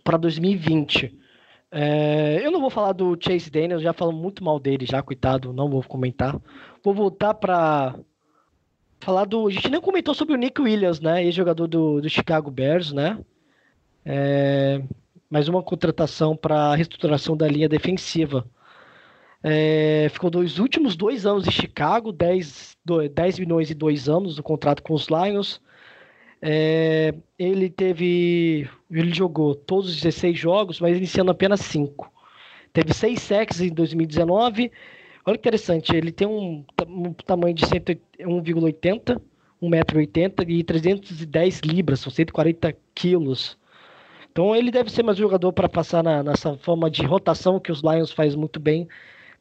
para 0.02 0.16
2020. 0.16 1.16
É, 1.70 2.44
eu 2.44 2.50
não 2.50 2.60
vou 2.60 2.68
falar 2.68 2.92
do 2.94 3.16
Chase 3.16 3.48
Daniels, 3.48 3.80
já 3.80 3.92
falo 3.92 4.10
muito 4.10 4.42
mal 4.42 4.58
dele, 4.58 4.84
já 4.84 5.00
coitado, 5.00 5.52
não 5.52 5.70
vou 5.70 5.84
comentar. 5.84 6.36
Vou 6.82 6.92
voltar 6.92 7.32
para 7.34 7.94
falar 8.98 9.24
do. 9.24 9.46
A 9.46 9.50
gente 9.52 9.70
nem 9.70 9.80
comentou 9.80 10.14
sobre 10.14 10.34
o 10.34 10.36
Nick 10.36 10.60
Williams, 10.60 10.98
né? 10.98 11.24
Ex-jogador 11.24 11.68
do, 11.68 12.00
do 12.00 12.10
Chicago 12.10 12.50
Bears, 12.50 12.90
né? 12.92 13.20
É, 14.04 14.82
mais 15.30 15.46
uma 15.46 15.62
contratação 15.62 16.36
para 16.36 16.74
reestruturação 16.74 17.36
da 17.36 17.46
linha 17.46 17.68
defensiva. 17.68 18.44
É, 19.44 20.08
ficou 20.10 20.28
dos 20.28 20.58
últimos 20.58 20.96
dois 20.96 21.24
anos 21.24 21.46
em 21.46 21.52
Chicago, 21.52 22.10
10, 22.10 22.76
10 23.14 23.38
milhões 23.38 23.70
e 23.70 23.74
dois 23.74 24.08
anos 24.08 24.34
do 24.34 24.42
contrato 24.42 24.82
com 24.82 24.92
os 24.92 25.06
Lions. 25.06 25.64
É, 26.40 27.14
ele 27.38 27.70
teve. 27.70 28.68
Ele 28.90 29.12
jogou 29.12 29.54
todos 29.54 29.90
os 29.90 29.96
16 29.96 30.38
jogos, 30.38 30.80
mas 30.80 30.96
iniciando 30.96 31.30
apenas 31.30 31.60
5. 31.60 32.12
Teve 32.72 32.92
6 32.92 33.20
sacks 33.20 33.60
em 33.60 33.72
2019 33.72 34.70
Olha 35.28 35.36
que 35.36 35.40
interessante, 35.40 35.92
ele 35.92 36.12
tem 36.12 36.28
um, 36.28 36.64
um 36.86 37.12
tamanho 37.12 37.52
de 37.52 37.66
1,80, 37.66 39.20
1,80m 39.60 40.48
e 40.48 40.62
310 40.62 41.60
libras, 41.64 41.98
são 41.98 42.12
140 42.12 42.72
quilos. 42.94 43.58
Então 44.30 44.54
ele 44.54 44.70
deve 44.70 44.88
ser 44.88 45.02
mais 45.02 45.18
um 45.18 45.22
jogador 45.22 45.52
para 45.52 45.68
passar 45.68 46.04
na, 46.04 46.22
nessa 46.22 46.56
forma 46.58 46.88
de 46.88 47.04
rotação 47.04 47.58
que 47.58 47.72
os 47.72 47.82
Lions 47.82 48.12
faz 48.12 48.36
muito 48.36 48.60
bem 48.60 48.86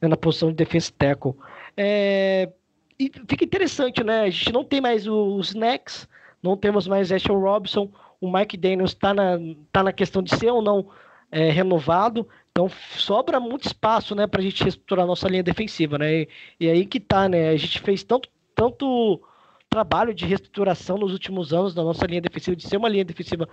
né, 0.01 0.07
na 0.07 0.17
posição 0.17 0.49
de 0.49 0.55
defense 0.55 0.91
tackle. 0.91 1.35
É, 1.77 2.49
e 2.97 3.11
fica 3.29 3.45
interessante, 3.45 4.03
né? 4.03 4.21
A 4.21 4.29
gente 4.31 4.51
não 4.51 4.63
tem 4.63 4.81
mais 4.81 5.05
os 5.05 5.49
Snacks, 5.49 6.09
não 6.45 6.55
temos 6.55 6.87
mais 6.87 7.11
Ashton 7.11 7.39
Robson, 7.39 7.89
o 8.21 8.31
Mike 8.31 8.55
Daniels 8.55 8.91
está 8.91 9.13
na, 9.13 9.37
tá 9.71 9.83
na 9.83 9.91
questão 9.91 10.21
de 10.21 10.35
ser 10.35 10.51
ou 10.51 10.61
não 10.61 10.87
é, 11.31 11.49
renovado. 11.49 12.27
Então 12.51 12.69
sobra 12.69 13.39
muito 13.39 13.65
espaço, 13.65 14.15
né, 14.15 14.27
para 14.27 14.39
a 14.39 14.43
gente 14.43 14.61
reestruturar 14.61 15.05
nossa 15.05 15.27
linha 15.27 15.43
defensiva, 15.43 15.97
né? 15.97 16.21
E, 16.21 16.29
e, 16.59 16.69
aí 16.69 16.85
que 16.85 16.99
tá, 16.99 17.27
né? 17.27 17.49
A 17.49 17.57
gente 17.57 17.81
fez 17.81 18.03
tanto, 18.03 18.29
tanto 18.53 19.21
trabalho 19.69 20.13
de 20.13 20.25
reestruturação 20.25 20.97
nos 20.97 21.11
últimos 21.11 21.51
anos 21.51 21.73
da 21.73 21.83
nossa 21.83 22.05
linha 22.05 22.21
defensiva, 22.21 22.55
de 22.55 22.65
ser 22.65 22.77
uma 22.77 22.87
linha 22.87 23.03
defensiva 23.03 23.49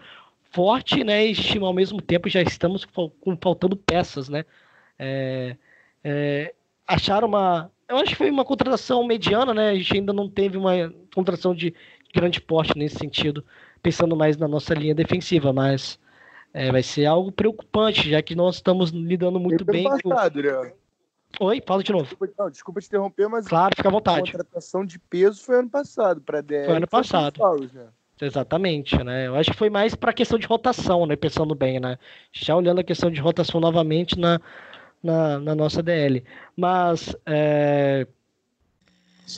forte, 0.51 1.03
né? 1.03 1.27
E 1.27 1.35
ao 1.61 1.73
mesmo 1.73 2.01
tempo 2.01 2.29
já 2.29 2.43
estamos 2.43 2.85
com, 2.85 3.11
faltando 3.41 3.75
peças, 3.75 4.29
né? 4.29 4.45
É, 4.99 5.57
é, 6.05 6.55
acharam 6.87 7.27
uma, 7.27 7.73
eu 7.93 7.99
acho 7.99 8.11
que 8.11 8.17
foi 8.17 8.31
uma 8.31 8.45
contratação 8.45 9.05
mediana, 9.05 9.53
né? 9.53 9.71
A 9.71 9.75
gente 9.75 9.95
ainda 9.95 10.13
não 10.15 10.29
teve 10.29 10.57
uma 10.57 10.73
contratação 11.15 11.55
de 11.55 11.75
grande 12.15 12.41
porte 12.41 12.77
nesse 12.77 12.97
sentido, 12.97 13.45
pensando 13.83 14.15
mais 14.15 14.37
na 14.37 14.47
nossa 14.47 14.75
linha 14.75 14.95
defensiva, 14.95 15.53
mas 15.53 15.99
é, 16.53 16.71
vai 16.71 16.83
ser 16.83 17.07
algo 17.07 17.33
preocupante, 17.33 18.11
já 18.11 18.23
que 18.23 18.35
nós 18.35 18.57
estamos 18.57 18.91
lidando 18.91 19.41
muito 19.41 19.65
bem 19.65 19.85
passado, 19.85 20.43
com... 20.43 20.83
Oi, 21.47 21.63
fala 21.67 21.83
de 21.83 21.93
novo. 21.93 22.05
Desculpa, 22.05 22.35
não, 22.39 22.51
desculpa 22.51 22.81
te 22.81 22.87
interromper, 22.89 23.29
mas 23.29 23.49
claro, 23.49 23.75
fica 23.75 23.89
à 23.89 23.93
vontade. 23.93 24.31
A 24.31 24.33
contratação 24.33 24.85
de 24.85 24.99
peso 24.99 25.43
foi 25.43 25.59
ano 25.61 25.71
passado 25.71 26.21
para 26.21 26.43
DL. 26.43 26.67
Foi 26.67 26.77
ano 26.77 26.87
passado. 26.87 27.41
né? 27.73 27.89
Exatamente, 28.21 29.03
né? 29.03 29.27
Eu 29.27 29.35
acho 29.35 29.51
que 29.51 29.57
foi 29.57 29.71
mais 29.71 29.95
para 29.95 30.11
a 30.11 30.15
questão 30.15 30.39
de 30.39 30.47
rotação, 30.47 31.07
né? 31.07 31.17
Pensando 31.17 31.55
bem, 31.55 31.81
né? 31.81 31.99
Já 32.31 32.55
olhando 32.55 32.81
a 32.81 32.85
questão 32.85 33.11
de 33.11 33.21
rotação 33.21 33.61
novamente 33.61 34.19
na, 34.19 34.41
na, 35.03 35.41
na 35.41 35.55
nossa 35.55 35.83
DL. 35.83 36.23
Mas, 36.57 37.17
é... 37.25 38.07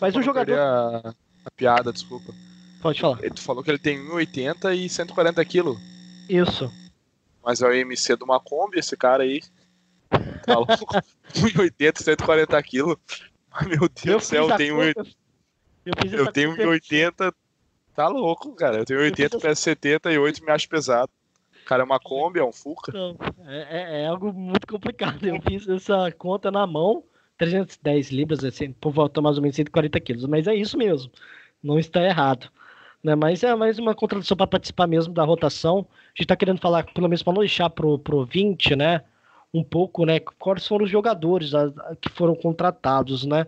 mas 0.00 0.16
o 0.16 0.22
jogador. 0.22 0.58
A, 0.58 1.14
a 1.46 1.50
piada, 1.52 1.92
desculpa. 1.92 2.34
Pode 2.84 3.00
falar. 3.00 3.16
Tu 3.16 3.40
falou 3.40 3.64
que 3.64 3.70
ele 3.70 3.78
tem 3.78 3.98
1,80 3.98 4.76
e 4.76 4.90
140 4.90 5.42
quilos. 5.46 5.78
Isso. 6.28 6.70
Mas 7.42 7.62
é 7.62 7.66
o 7.66 7.72
IMC 7.72 8.14
de 8.14 8.24
uma 8.24 8.38
Kombi, 8.38 8.78
esse 8.78 8.94
cara 8.94 9.22
aí. 9.22 9.40
Tá 10.44 10.58
louco. 10.58 10.94
1,80, 11.32 12.02
140 12.02 12.62
quilos. 12.62 12.96
Meu 13.66 13.88
Deus 13.88 14.22
do 14.22 14.26
céu, 14.26 14.50
eu 14.50 14.56
tenho, 14.58 14.76
conta, 14.76 15.08
eu, 15.86 16.18
eu 16.18 16.30
tenho 16.30 16.54
1,80. 16.54 17.32
Tá 17.94 18.06
louco, 18.06 18.54
cara. 18.54 18.76
Eu 18.76 18.84
tenho 18.84 19.00
1,80, 19.00 19.40
peso 19.40 19.62
78 19.62 20.42
e 20.42 20.44
me 20.44 20.52
acho 20.52 20.68
pesado. 20.68 21.10
Cara 21.64 21.84
é 21.84 21.86
uma 21.86 21.98
Kombi, 21.98 22.38
é 22.38 22.44
um 22.44 22.52
Fuca. 22.52 22.92
Não, 22.92 23.16
é, 23.46 23.56
é, 23.70 24.02
é, 24.02 24.06
algo 24.08 24.30
muito 24.30 24.66
complicado. 24.66 25.26
Eu 25.26 25.40
fiz 25.40 25.66
essa 25.66 26.12
conta 26.12 26.50
na 26.50 26.66
mão, 26.66 27.02
310 27.38 28.10
libras, 28.10 28.44
assim, 28.44 28.72
por 28.72 28.92
volta 28.92 29.22
mais 29.22 29.36
ou 29.38 29.42
menos 29.42 29.56
140 29.56 29.98
quilos. 30.00 30.26
Mas 30.26 30.46
é 30.46 30.54
isso 30.54 30.76
mesmo. 30.76 31.10
Não 31.62 31.78
está 31.78 32.02
errado. 32.02 32.50
Né? 33.04 33.14
Mas 33.14 33.44
é 33.44 33.54
mais 33.54 33.78
uma 33.78 33.94
contradição 33.94 34.36
para 34.36 34.46
participar 34.46 34.86
mesmo 34.86 35.12
da 35.12 35.22
rotação. 35.22 35.78
A 35.78 36.08
gente 36.08 36.22
está 36.22 36.34
querendo 36.34 36.60
falar, 36.60 36.84
pelo 36.92 37.06
menos 37.06 37.22
para 37.22 37.34
não 37.34 37.40
deixar 37.40 37.70
pro, 37.70 37.98
pro 37.98 38.24
20, 38.24 38.74
né? 38.74 39.02
um 39.54 39.62
pouco, 39.62 40.04
né, 40.04 40.18
quais 40.18 40.66
foram 40.66 40.84
os 40.84 40.90
jogadores 40.90 41.54
a, 41.54 41.66
a, 41.66 41.96
que 41.96 42.08
foram 42.08 42.34
contratados, 42.34 43.24
né? 43.24 43.46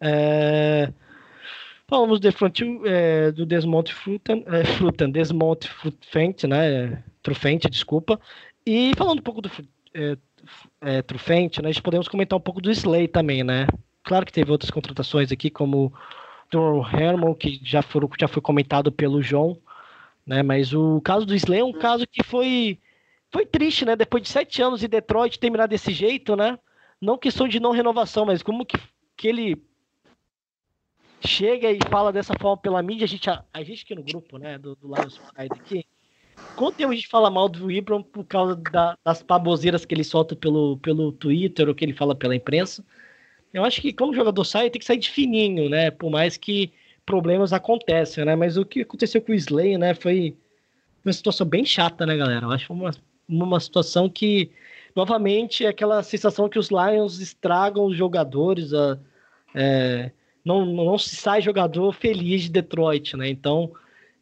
É, 0.00 0.90
falamos 1.86 2.18
de 2.18 2.32
front, 2.32 2.60
é, 2.86 3.30
do 3.30 3.44
Desmont 3.44 3.92
Frutan, 3.92 4.42
é, 4.46 4.64
Frutan 4.64 5.10
Desmont 5.10 5.68
Frufente, 5.68 6.46
né, 6.46 7.04
Trufente, 7.22 7.68
desculpa, 7.68 8.18
e 8.66 8.92
falando 8.96 9.18
um 9.18 9.22
pouco 9.22 9.42
do 9.42 9.50
é, 9.92 10.16
é, 10.80 11.02
Trufente, 11.02 11.60
né, 11.60 11.68
a 11.68 11.72
gente 11.72 11.82
podemos 11.82 12.08
comentar 12.08 12.38
um 12.38 12.42
pouco 12.42 12.62
do 12.62 12.70
Slay 12.70 13.06
também, 13.06 13.44
né? 13.44 13.66
Claro 14.02 14.24
que 14.24 14.32
teve 14.32 14.50
outras 14.50 14.70
contratações 14.70 15.30
aqui, 15.30 15.50
como 15.50 15.92
do 16.50 16.82
Herman, 16.82 17.34
que 17.34 17.60
já, 17.62 17.82
foram, 17.82 18.08
já 18.18 18.28
foi 18.28 18.42
comentado 18.42 18.92
pelo 18.92 19.22
João, 19.22 19.58
né? 20.26 20.42
Mas 20.42 20.72
o 20.72 21.00
caso 21.00 21.26
do 21.26 21.34
Slay 21.34 21.60
é 21.60 21.64
um 21.64 21.72
caso 21.72 22.06
que 22.06 22.22
foi 22.22 22.78
foi 23.30 23.44
triste, 23.44 23.84
né? 23.84 23.96
Depois 23.96 24.22
de 24.22 24.28
sete 24.28 24.62
anos 24.62 24.82
em 24.84 24.88
Detroit 24.88 25.40
terminar 25.40 25.66
desse 25.66 25.92
jeito, 25.92 26.36
né? 26.36 26.56
Não 27.00 27.18
questão 27.18 27.48
de 27.48 27.58
não 27.58 27.72
renovação, 27.72 28.24
mas 28.24 28.42
como 28.42 28.64
que, 28.64 28.78
que 29.16 29.26
ele 29.26 29.60
chega 31.26 31.70
e 31.70 31.78
fala 31.90 32.12
dessa 32.12 32.34
forma 32.38 32.56
pela 32.56 32.82
mídia, 32.82 33.04
a 33.04 33.08
gente, 33.08 33.28
a, 33.28 33.44
a 33.52 33.62
gente 33.62 33.82
aqui 33.82 33.94
no 33.94 34.02
grupo, 34.02 34.38
né, 34.38 34.58
do, 34.58 34.76
do 34.76 34.86
Lions 34.86 35.18
Pride 35.18 35.52
aqui, 35.52 35.86
quanto 36.54 36.76
tempo 36.76 36.92
a 36.92 36.94
gente 36.94 37.08
fala 37.08 37.30
mal 37.30 37.48
do 37.48 37.70
Ibram 37.70 38.02
por 38.02 38.24
causa 38.24 38.54
da, 38.56 38.96
das 39.02 39.22
baboseiras 39.22 39.84
que 39.84 39.94
ele 39.94 40.04
solta 40.04 40.36
pelo, 40.36 40.76
pelo 40.78 41.12
Twitter 41.12 41.68
ou 41.68 41.74
que 41.74 41.84
ele 41.84 41.92
fala 41.92 42.14
pela 42.14 42.36
imprensa? 42.36 42.84
Eu 43.54 43.64
acho 43.64 43.80
que 43.80 43.92
quando 43.92 44.10
o 44.10 44.16
jogador 44.16 44.44
sai, 44.44 44.68
tem 44.68 44.80
que 44.80 44.84
sair 44.84 44.98
de 44.98 45.08
fininho, 45.08 45.70
né? 45.70 45.90
Por 45.90 46.10
mais 46.10 46.36
que 46.36 46.72
problemas 47.06 47.52
aconteçam, 47.52 48.24
né? 48.24 48.34
Mas 48.34 48.56
o 48.56 48.64
que 48.64 48.80
aconteceu 48.80 49.22
com 49.22 49.30
o 49.32 49.34
Slay, 49.34 49.78
né, 49.78 49.94
foi 49.94 50.36
uma 51.04 51.12
situação 51.12 51.46
bem 51.46 51.64
chata, 51.64 52.04
né, 52.04 52.16
galera? 52.16 52.46
Eu 52.46 52.50
acho 52.50 52.72
uma 52.72 52.90
numa 53.28 53.58
situação 53.58 54.08
que, 54.08 54.50
novamente, 54.94 55.64
é 55.64 55.68
aquela 55.68 56.02
sensação 56.02 56.48
que 56.48 56.58
os 56.58 56.68
Lions 56.68 57.20
estragam 57.20 57.86
os 57.86 57.96
jogadores, 57.96 58.74
a, 58.74 58.98
é, 59.54 60.10
não, 60.44 60.66
não 60.66 60.98
se 60.98 61.16
sai 61.16 61.40
jogador 61.40 61.92
feliz 61.94 62.42
de 62.42 62.50
Detroit, 62.50 63.16
né? 63.16 63.28
Então, 63.28 63.72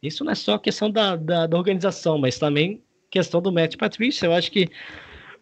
isso 0.02 0.24
não 0.24 0.32
é 0.32 0.34
só 0.34 0.58
questão 0.58 0.90
da, 0.90 1.16
da, 1.16 1.46
da 1.46 1.56
organização, 1.56 2.18
mas 2.18 2.38
também 2.38 2.80
questão 3.10 3.42
do 3.42 3.52
Matt 3.52 3.76
Patricia. 3.76 4.26
Eu 4.26 4.32
acho 4.32 4.50
que 4.50 4.68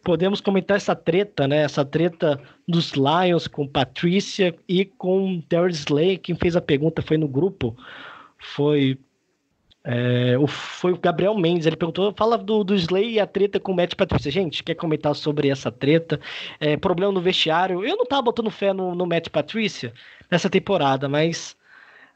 podemos 0.02 0.40
comentar 0.40 0.76
essa 0.76 0.94
treta, 0.94 1.46
né? 1.46 1.58
Essa 1.58 1.84
treta 1.84 2.40
dos 2.66 2.92
Lions 2.92 3.46
com 3.46 3.66
Patrícia 3.66 4.54
e 4.68 4.84
com 4.84 5.42
Darius 5.48 5.80
Slay. 5.80 6.18
Quem 6.18 6.34
fez 6.34 6.56
a 6.56 6.60
pergunta 6.60 7.02
foi 7.02 7.16
no 7.16 7.28
grupo. 7.28 7.76
Foi 8.38 8.98
é, 9.82 10.36
o, 10.38 10.46
foi 10.46 10.92
o 10.92 10.98
Gabriel 10.98 11.34
Mendes, 11.34 11.66
ele 11.66 11.76
perguntou, 11.76 12.12
fala 12.14 12.36
do, 12.36 12.62
do 12.62 12.74
Slay 12.74 13.12
e 13.12 13.20
a 13.20 13.26
treta 13.26 13.58
com 13.58 13.72
o 13.72 13.76
Matt 13.76 13.94
Patrícia. 13.94 14.30
Gente, 14.30 14.62
quer 14.62 14.74
comentar 14.74 15.14
sobre 15.14 15.48
essa 15.48 15.70
treta? 15.70 16.20
É, 16.58 16.76
problema 16.76 17.12
no 17.12 17.20
vestiário. 17.20 17.84
Eu 17.84 17.96
não 17.96 18.04
tava 18.04 18.22
botando 18.22 18.50
fé 18.50 18.72
no, 18.72 18.94
no 18.94 19.06
Matt 19.06 19.28
Patrícia 19.28 19.92
nessa 20.30 20.50
temporada, 20.50 21.08
mas 21.08 21.56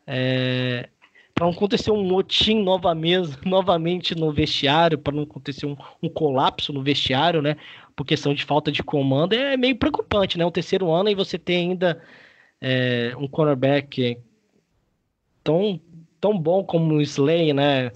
é, 0.07 0.89
para 1.35 1.47
não 1.47 1.53
acontecer 1.53 1.91
um 1.91 2.05
motim 2.05 2.63
novamente, 2.63 3.37
novamente 3.45 4.15
no 4.15 4.33
vestiário, 4.33 4.97
para 4.99 5.15
não 5.15 5.25
acontecer 5.25 5.67
um, 5.67 5.77
um, 6.03 6.09
colapso 6.09 6.73
no 6.73 6.83
vestiário, 6.83 7.43
né? 7.43 7.57
Por 7.97 8.07
questão 8.07 8.33
de 8.35 8.45
falta 8.45 8.71
de 8.71 8.83
comando, 8.83 9.35
é 9.35 9.57
meio 9.57 9.77
preocupante, 9.77 10.39
né? 10.39 10.47
Um 10.47 10.51
terceiro 10.51 10.91
ano 10.93 11.09
e 11.09 11.15
você 11.15 11.39
tem 11.39 11.71
ainda 11.71 12.03
é, 12.61 13.13
um 13.19 13.27
cornerback 13.29 14.19
tão 15.43 15.81
tão 16.21 16.39
bom 16.39 16.65
como 16.65 16.95
o 16.95 17.03
Slay, 17.03 17.53
né? 17.53 17.91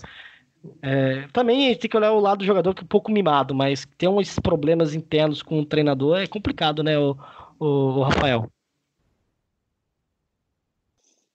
É, 0.82 1.28
também 1.32 1.74
tem 1.76 1.88
que 1.88 1.96
olhar 1.96 2.12
o 2.12 2.20
lado 2.20 2.38
do 2.38 2.44
jogador 2.44 2.74
que 2.74 2.82
é 2.82 2.84
um 2.84 2.88
pouco 2.88 3.10
mimado, 3.10 3.54
mas 3.54 3.86
tem 3.96 4.08
uns 4.08 4.38
problemas 4.38 4.94
internos 4.94 5.42
com 5.42 5.60
o 5.60 5.64
treinador 5.64 6.18
é 6.18 6.26
complicado, 6.26 6.82
né, 6.82 6.98
o, 6.98 7.16
o, 7.58 7.66
o 7.66 8.02
Rafael? 8.02 8.50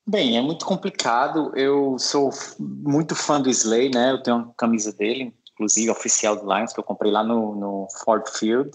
Bem, 0.05 0.37
é 0.37 0.41
muito 0.41 0.65
complicado. 0.65 1.51
Eu 1.55 1.97
sou 1.97 2.29
muito 2.59 3.15
fã 3.15 3.41
do 3.41 3.49
Slay, 3.49 3.89
né? 3.89 4.11
Eu 4.11 4.21
tenho 4.21 4.37
uma 4.37 4.53
camisa 4.57 4.91
dele, 4.91 5.33
inclusive 5.53 5.89
oficial 5.89 6.35
do 6.35 6.53
Lions, 6.53 6.73
que 6.73 6.79
eu 6.79 6.83
comprei 6.83 7.11
lá 7.11 7.23
no, 7.23 7.55
no 7.55 7.87
Ford 8.03 8.27
Field. 8.37 8.71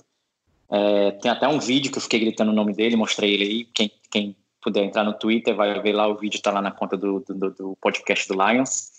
É, 0.71 1.13
tem 1.13 1.31
até 1.31 1.47
um 1.47 1.59
vídeo 1.59 1.93
que 1.93 1.99
eu 1.99 2.03
fiquei 2.03 2.21
gritando 2.21 2.51
o 2.51 2.55
nome 2.55 2.73
dele, 2.73 2.97
mostrei 2.97 3.35
ele 3.35 3.45
aí. 3.45 3.65
Quem, 3.75 3.91
quem 4.11 4.37
puder 4.63 4.85
entrar 4.85 5.05
no 5.05 5.13
Twitter, 5.13 5.55
vai 5.55 5.81
ver 5.81 5.93
lá, 5.93 6.09
o 6.09 6.17
vídeo 6.17 6.37
está 6.37 6.51
lá 6.51 6.63
na 6.63 6.71
conta 6.71 6.97
do, 6.97 7.21
do, 7.21 7.51
do, 7.51 7.79
podcast 7.81 8.27
do 8.27 8.35
Lions. 8.35 8.91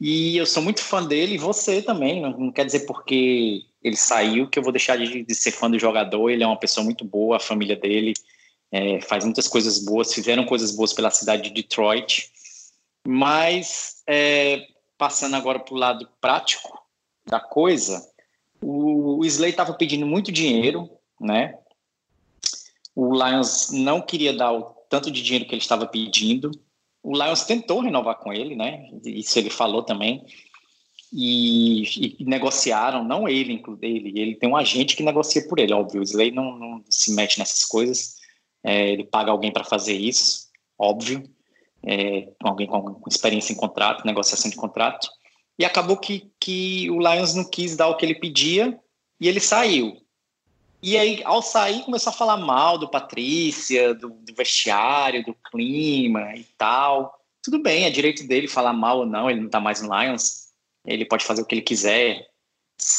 E 0.00 0.36
eu 0.36 0.44
sou 0.44 0.62
muito 0.62 0.82
fã 0.82 1.02
dele, 1.02 1.34
e 1.34 1.38
você 1.38 1.80
também, 1.80 2.20
não, 2.20 2.30
não 2.38 2.52
quer 2.52 2.66
dizer 2.66 2.80
porque 2.80 3.62
ele 3.82 3.96
saiu 3.96 4.48
que 4.48 4.58
eu 4.58 4.62
vou 4.62 4.72
deixar 4.72 4.96
de, 4.96 5.22
de, 5.22 5.34
ser 5.34 5.52
fã 5.52 5.70
do 5.70 5.78
jogador, 5.78 6.30
ele 6.30 6.42
é 6.42 6.46
uma 6.46 6.58
pessoa 6.58 6.84
muito 6.84 7.04
boa, 7.04 7.36
a 7.36 7.40
família 7.40 7.76
dele 7.76 8.14
é, 8.74 9.00
faz 9.00 9.24
muitas 9.24 9.46
coisas 9.46 9.78
boas, 9.78 10.12
fizeram 10.12 10.44
coisas 10.44 10.72
boas 10.72 10.92
pela 10.92 11.08
cidade 11.08 11.44
de 11.44 11.50
Detroit, 11.50 12.28
mas 13.06 14.02
é, 14.04 14.66
passando 14.98 15.36
agora 15.36 15.60
para 15.60 15.74
o 15.74 15.78
lado 15.78 16.08
prático 16.20 16.76
da 17.24 17.38
coisa, 17.38 18.04
o, 18.60 19.20
o 19.20 19.24
Slay 19.24 19.50
estava 19.50 19.74
pedindo 19.74 20.04
muito 20.04 20.32
dinheiro, 20.32 20.90
né? 21.20 21.56
O 22.96 23.14
Lions 23.14 23.70
não 23.70 24.02
queria 24.02 24.32
dar 24.32 24.52
o 24.52 24.62
tanto 24.90 25.08
de 25.08 25.22
dinheiro 25.22 25.46
que 25.46 25.54
ele 25.54 25.62
estava 25.62 25.86
pedindo. 25.86 26.50
O 27.00 27.12
Lions 27.12 27.44
tentou 27.44 27.80
renovar 27.80 28.16
com 28.16 28.32
ele, 28.32 28.56
né? 28.56 28.90
Isso 29.04 29.38
ele 29.38 29.50
falou 29.50 29.84
também. 29.84 30.26
E, 31.12 32.18
e 32.20 32.24
negociaram, 32.24 33.04
não 33.04 33.28
ele, 33.28 33.62
ele, 33.82 34.20
ele 34.20 34.34
tem 34.34 34.48
um 34.48 34.56
agente 34.56 34.96
que 34.96 35.02
negocia 35.04 35.46
por 35.46 35.60
ele, 35.60 35.72
óbvio. 35.72 36.00
O 36.00 36.04
Slay 36.04 36.32
não, 36.32 36.58
não 36.58 36.84
se 36.88 37.12
mete 37.14 37.38
nessas 37.38 37.64
coisas. 37.64 38.23
É, 38.64 38.88
ele 38.88 39.04
paga 39.04 39.30
alguém 39.30 39.52
para 39.52 39.62
fazer 39.62 39.94
isso, 39.94 40.48
óbvio. 40.78 41.22
É, 41.86 42.32
alguém 42.42 42.66
com 42.66 42.98
experiência 43.06 43.52
em 43.52 43.56
contrato, 43.56 44.06
negociação 44.06 44.50
de 44.50 44.56
contrato. 44.56 45.06
E 45.58 45.64
acabou 45.64 45.98
que, 45.98 46.32
que 46.40 46.90
o 46.90 46.98
Lions 46.98 47.34
não 47.34 47.44
quis 47.44 47.76
dar 47.76 47.88
o 47.88 47.96
que 47.96 48.06
ele 48.06 48.14
pedia 48.14 48.78
e 49.20 49.28
ele 49.28 49.38
saiu. 49.38 49.96
E 50.82 50.98
aí, 50.98 51.22
ao 51.24 51.40
sair, 51.40 51.82
começou 51.82 52.10
a 52.10 52.14
falar 52.14 52.36
mal 52.36 52.76
do 52.76 52.90
Patrícia, 52.90 53.94
do, 53.94 54.10
do, 54.10 54.34
vestiário, 54.34 55.24
do 55.24 55.34
clima 55.50 56.36
e 56.36 56.44
tal. 56.58 57.18
Tudo 57.42 57.58
bem, 57.58 57.84
é 57.84 57.90
direito 57.90 58.26
dele 58.26 58.48
falar 58.48 58.72
mal 58.72 58.98
ou 58.98 59.06
não, 59.06 59.30
ele 59.30 59.40
não 59.40 59.48
tá 59.48 59.60
mais 59.60 59.80
no 59.80 59.88
Lions, 59.98 60.48
ele 60.86 61.06
pode 61.06 61.24
fazer 61.24 61.40
o 61.42 61.46
que 61.46 61.54
ele 61.54 61.62
quiser. 61.62 62.26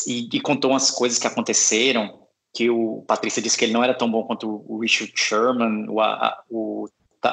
E, 0.07 0.28
e 0.34 0.41
contou 0.41 0.72
umas 0.72 0.89
coisas 0.89 1.20
que 1.20 1.28
aconteceram, 1.28 2.24
que 2.56 2.70
o 2.70 3.03
Patrícia 3.06 3.41
disse 3.41 3.58
que 3.58 3.66
ele 3.66 3.74
não 3.74 3.84
era 3.84 3.93
tão 3.93 4.10
bom 4.10 4.24
quanto 4.24 4.64
o 4.66 4.80
Richard 4.80 5.12
Sherman, 5.16 5.89
o, 5.89 5.99
a, 5.99 6.41
o, 6.49 6.88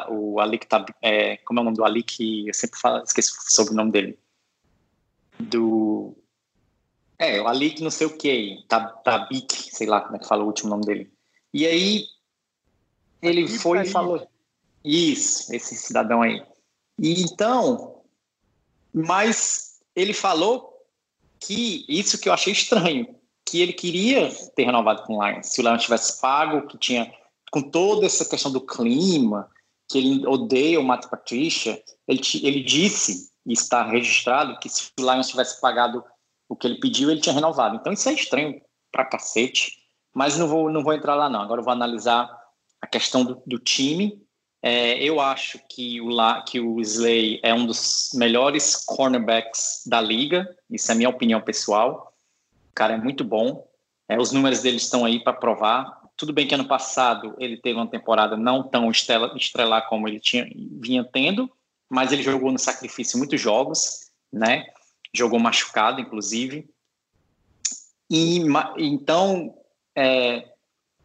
o 0.08 0.40
Alik, 0.40 0.66
é, 1.00 1.36
como 1.38 1.60
é 1.60 1.62
o 1.62 1.64
nome 1.64 1.76
do 1.76 1.84
Alik? 1.84 2.46
Eu 2.46 2.52
sempre 2.52 2.78
falo, 2.80 3.04
esqueci 3.04 3.30
sobre 3.48 3.72
o 3.72 3.76
nome 3.76 3.92
dele. 3.92 4.18
Do 5.38 6.16
é, 7.22 7.40
o 7.40 7.46
Alik 7.46 7.80
não 7.80 7.90
sei 7.90 8.08
o 8.08 8.16
que, 8.16 8.64
Tabik, 8.66 9.72
sei 9.72 9.86
lá 9.86 10.00
como 10.00 10.16
é 10.16 10.18
que 10.18 10.26
fala 10.26 10.42
o 10.42 10.46
último 10.46 10.70
nome 10.70 10.84
dele. 10.84 11.08
E 11.54 11.64
aí 11.64 12.04
ele 13.22 13.46
foi 13.46 13.80
e 13.80 13.84
falou. 13.88 14.26
Isso, 14.84 15.54
esse 15.54 15.76
cidadão 15.76 16.20
aí. 16.20 16.42
E 16.98 17.22
então, 17.22 18.02
mas 18.92 19.80
ele 19.94 20.12
falou 20.12 20.84
que 21.38 21.84
isso 21.88 22.20
que 22.20 22.28
eu 22.28 22.32
achei 22.32 22.52
estranho, 22.52 23.14
que 23.52 23.60
ele 23.60 23.74
queria 23.74 24.30
ter 24.56 24.64
renovado 24.64 25.02
com 25.02 25.18
o 25.18 25.22
Lions. 25.22 25.48
Se 25.48 25.60
o 25.60 25.62
Lions 25.62 25.82
tivesse 25.82 26.18
pago, 26.22 26.66
que 26.66 26.78
tinha 26.78 27.12
com 27.50 27.60
toda 27.60 28.06
essa 28.06 28.24
questão 28.24 28.50
do 28.50 28.64
clima, 28.64 29.46
que 29.90 29.98
ele 29.98 30.26
odeia 30.26 30.80
o 30.80 30.82
Matt 30.82 31.06
Patricia, 31.10 31.78
ele, 32.08 32.22
ele 32.42 32.62
disse, 32.62 33.30
e 33.44 33.52
está 33.52 33.84
registrado, 33.84 34.58
que 34.58 34.70
se 34.70 34.90
o 34.98 35.02
Lions 35.02 35.28
tivesse 35.28 35.60
pagado 35.60 36.02
o 36.48 36.56
que 36.56 36.66
ele 36.66 36.80
pediu, 36.80 37.10
ele 37.10 37.20
tinha 37.20 37.34
renovado. 37.34 37.76
Então 37.76 37.92
isso 37.92 38.08
é 38.08 38.14
estranho 38.14 38.58
pra 38.90 39.04
cacete. 39.04 39.72
Mas 40.14 40.38
não 40.38 40.48
vou, 40.48 40.70
não 40.70 40.82
vou 40.82 40.94
entrar 40.94 41.14
lá, 41.14 41.28
não. 41.28 41.42
Agora 41.42 41.60
eu 41.60 41.64
vou 41.64 41.74
analisar 41.74 42.34
a 42.80 42.86
questão 42.86 43.22
do, 43.22 43.42
do 43.46 43.58
time 43.58 44.18
É, 44.62 45.02
eu 45.02 45.20
acho 45.20 45.60
que 45.68 46.00
o, 46.00 46.08
que 46.46 46.58
o 46.58 46.80
Slay 46.80 47.38
é 47.42 47.52
um 47.52 47.66
dos 47.66 48.12
melhores 48.14 48.76
cornerbacks 48.76 49.82
da 49.86 50.00
liga. 50.00 50.48
Isso 50.70 50.90
é 50.90 50.94
minha 50.94 51.10
opinião 51.10 51.40
pessoal. 51.42 52.11
Cara 52.74 52.94
é 52.94 52.98
muito 52.98 53.24
bom. 53.24 53.66
É, 54.08 54.18
os 54.18 54.32
números 54.32 54.60
dele 54.62 54.76
estão 54.76 55.04
aí 55.04 55.22
para 55.22 55.32
provar. 55.32 56.02
Tudo 56.16 56.32
bem 56.32 56.46
que 56.46 56.54
ano 56.54 56.68
passado 56.68 57.34
ele 57.38 57.56
teve 57.56 57.78
uma 57.78 57.90
temporada 57.90 58.36
não 58.36 58.62
tão 58.62 58.90
estrela, 58.90 59.34
estrelar 59.36 59.88
como 59.88 60.06
ele 60.06 60.20
tinha, 60.20 60.48
vinha 60.54 61.04
tendo, 61.04 61.50
mas 61.90 62.12
ele 62.12 62.22
jogou 62.22 62.52
no 62.52 62.58
sacrifício 62.58 63.18
muitos 63.18 63.40
jogos, 63.40 64.10
né? 64.32 64.64
Jogou 65.14 65.38
machucado, 65.38 66.00
inclusive. 66.00 66.68
E 68.10 68.40
então 68.78 69.54
é, 69.96 70.52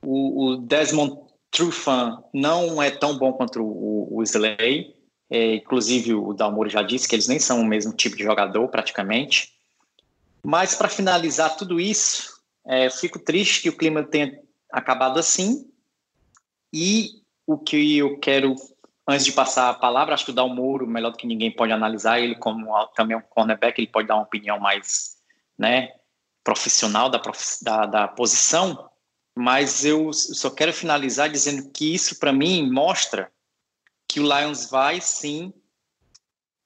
o, 0.03 0.45
o, 0.45 0.57
Desmond 0.57 1.17
Trufant 1.51 2.21
não 2.33 2.81
é 2.81 2.91
tão 2.91 3.17
bom 3.17 3.33
quanto 3.33 3.63
o, 3.63 4.17
o 4.17 4.23
Slay. 4.23 4.95
É, 5.29 5.55
inclusive 5.55 6.13
o 6.13 6.33
Dalmoro 6.33 6.69
já 6.69 6.81
disse 6.81 7.07
que 7.07 7.15
eles 7.15 7.27
nem 7.27 7.39
são 7.39 7.61
o 7.61 7.65
mesmo 7.65 7.93
tipo 7.93 8.15
de 8.15 8.23
jogador 8.23 8.67
praticamente. 8.69 9.56
Mas 10.49 10.73
para 10.73 10.87
finalizar 10.87 11.57
tudo 11.57 11.77
isso, 11.77 12.41
é, 12.65 12.89
fico 12.89 13.19
triste 13.19 13.61
que 13.61 13.67
o 13.67 13.75
clima 13.75 14.01
tenha 14.01 14.41
acabado 14.71 15.19
assim. 15.19 15.69
E 16.71 17.21
o 17.45 17.57
que 17.57 17.97
eu 17.97 18.17
quero, 18.17 18.55
antes 19.05 19.25
de 19.25 19.33
passar 19.33 19.69
a 19.69 19.73
palavra, 19.73 20.13
acho 20.13 20.23
que 20.23 20.31
o 20.31 20.33
Dalmoro, 20.33 20.87
melhor 20.87 21.11
do 21.11 21.17
que 21.17 21.27
ninguém, 21.27 21.53
pode 21.53 21.73
analisar 21.73 22.21
ele 22.21 22.33
como 22.33 22.71
também 22.95 23.17
um 23.17 23.21
cornerback, 23.21 23.77
ele 23.77 23.91
pode 23.91 24.07
dar 24.07 24.15
uma 24.15 24.23
opinião 24.23 24.57
mais 24.57 25.17
né, 25.57 25.91
profissional 26.45 27.09
da, 27.09 27.21
da, 27.61 27.85
da 27.85 28.07
posição. 28.07 28.89
Mas 29.35 29.83
eu 29.83 30.13
só 30.13 30.49
quero 30.49 30.71
finalizar 30.71 31.29
dizendo 31.29 31.69
que 31.71 31.93
isso, 31.93 32.17
para 32.19 32.31
mim, 32.31 32.71
mostra 32.71 33.29
que 34.07 34.21
o 34.21 34.23
Lions 34.23 34.69
vai 34.69 35.01
sim 35.01 35.53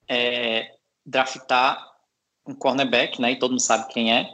é, 0.07 0.75
draftar 1.03 1.91
um 2.46 2.56
cornerback, 2.56 3.22
né? 3.22 3.32
E 3.32 3.39
todo 3.39 3.52
mundo 3.52 3.62
sabe 3.62 3.92
quem 3.92 4.14
é. 4.14 4.30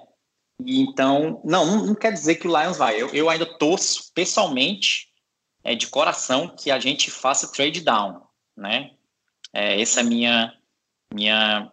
E 0.63 0.81
então, 0.81 1.41
não, 1.43 1.85
não, 1.85 1.95
quer 1.95 2.11
dizer 2.11 2.35
que 2.35 2.47
o 2.47 2.59
Lions 2.59 2.77
vai. 2.77 2.99
Eu, 2.99 3.09
eu 3.13 3.29
ainda 3.29 3.45
torço 3.57 4.11
pessoalmente, 4.13 5.07
é, 5.63 5.75
de 5.75 5.87
coração, 5.87 6.55
que 6.55 6.71
a 6.71 6.79
gente 6.79 7.11
faça 7.11 7.51
trade 7.51 7.81
down, 7.81 8.21
né? 8.55 8.91
É, 9.53 9.79
esse 9.79 9.99
é 9.99 10.03
minha, 10.03 10.53
minha, 11.13 11.71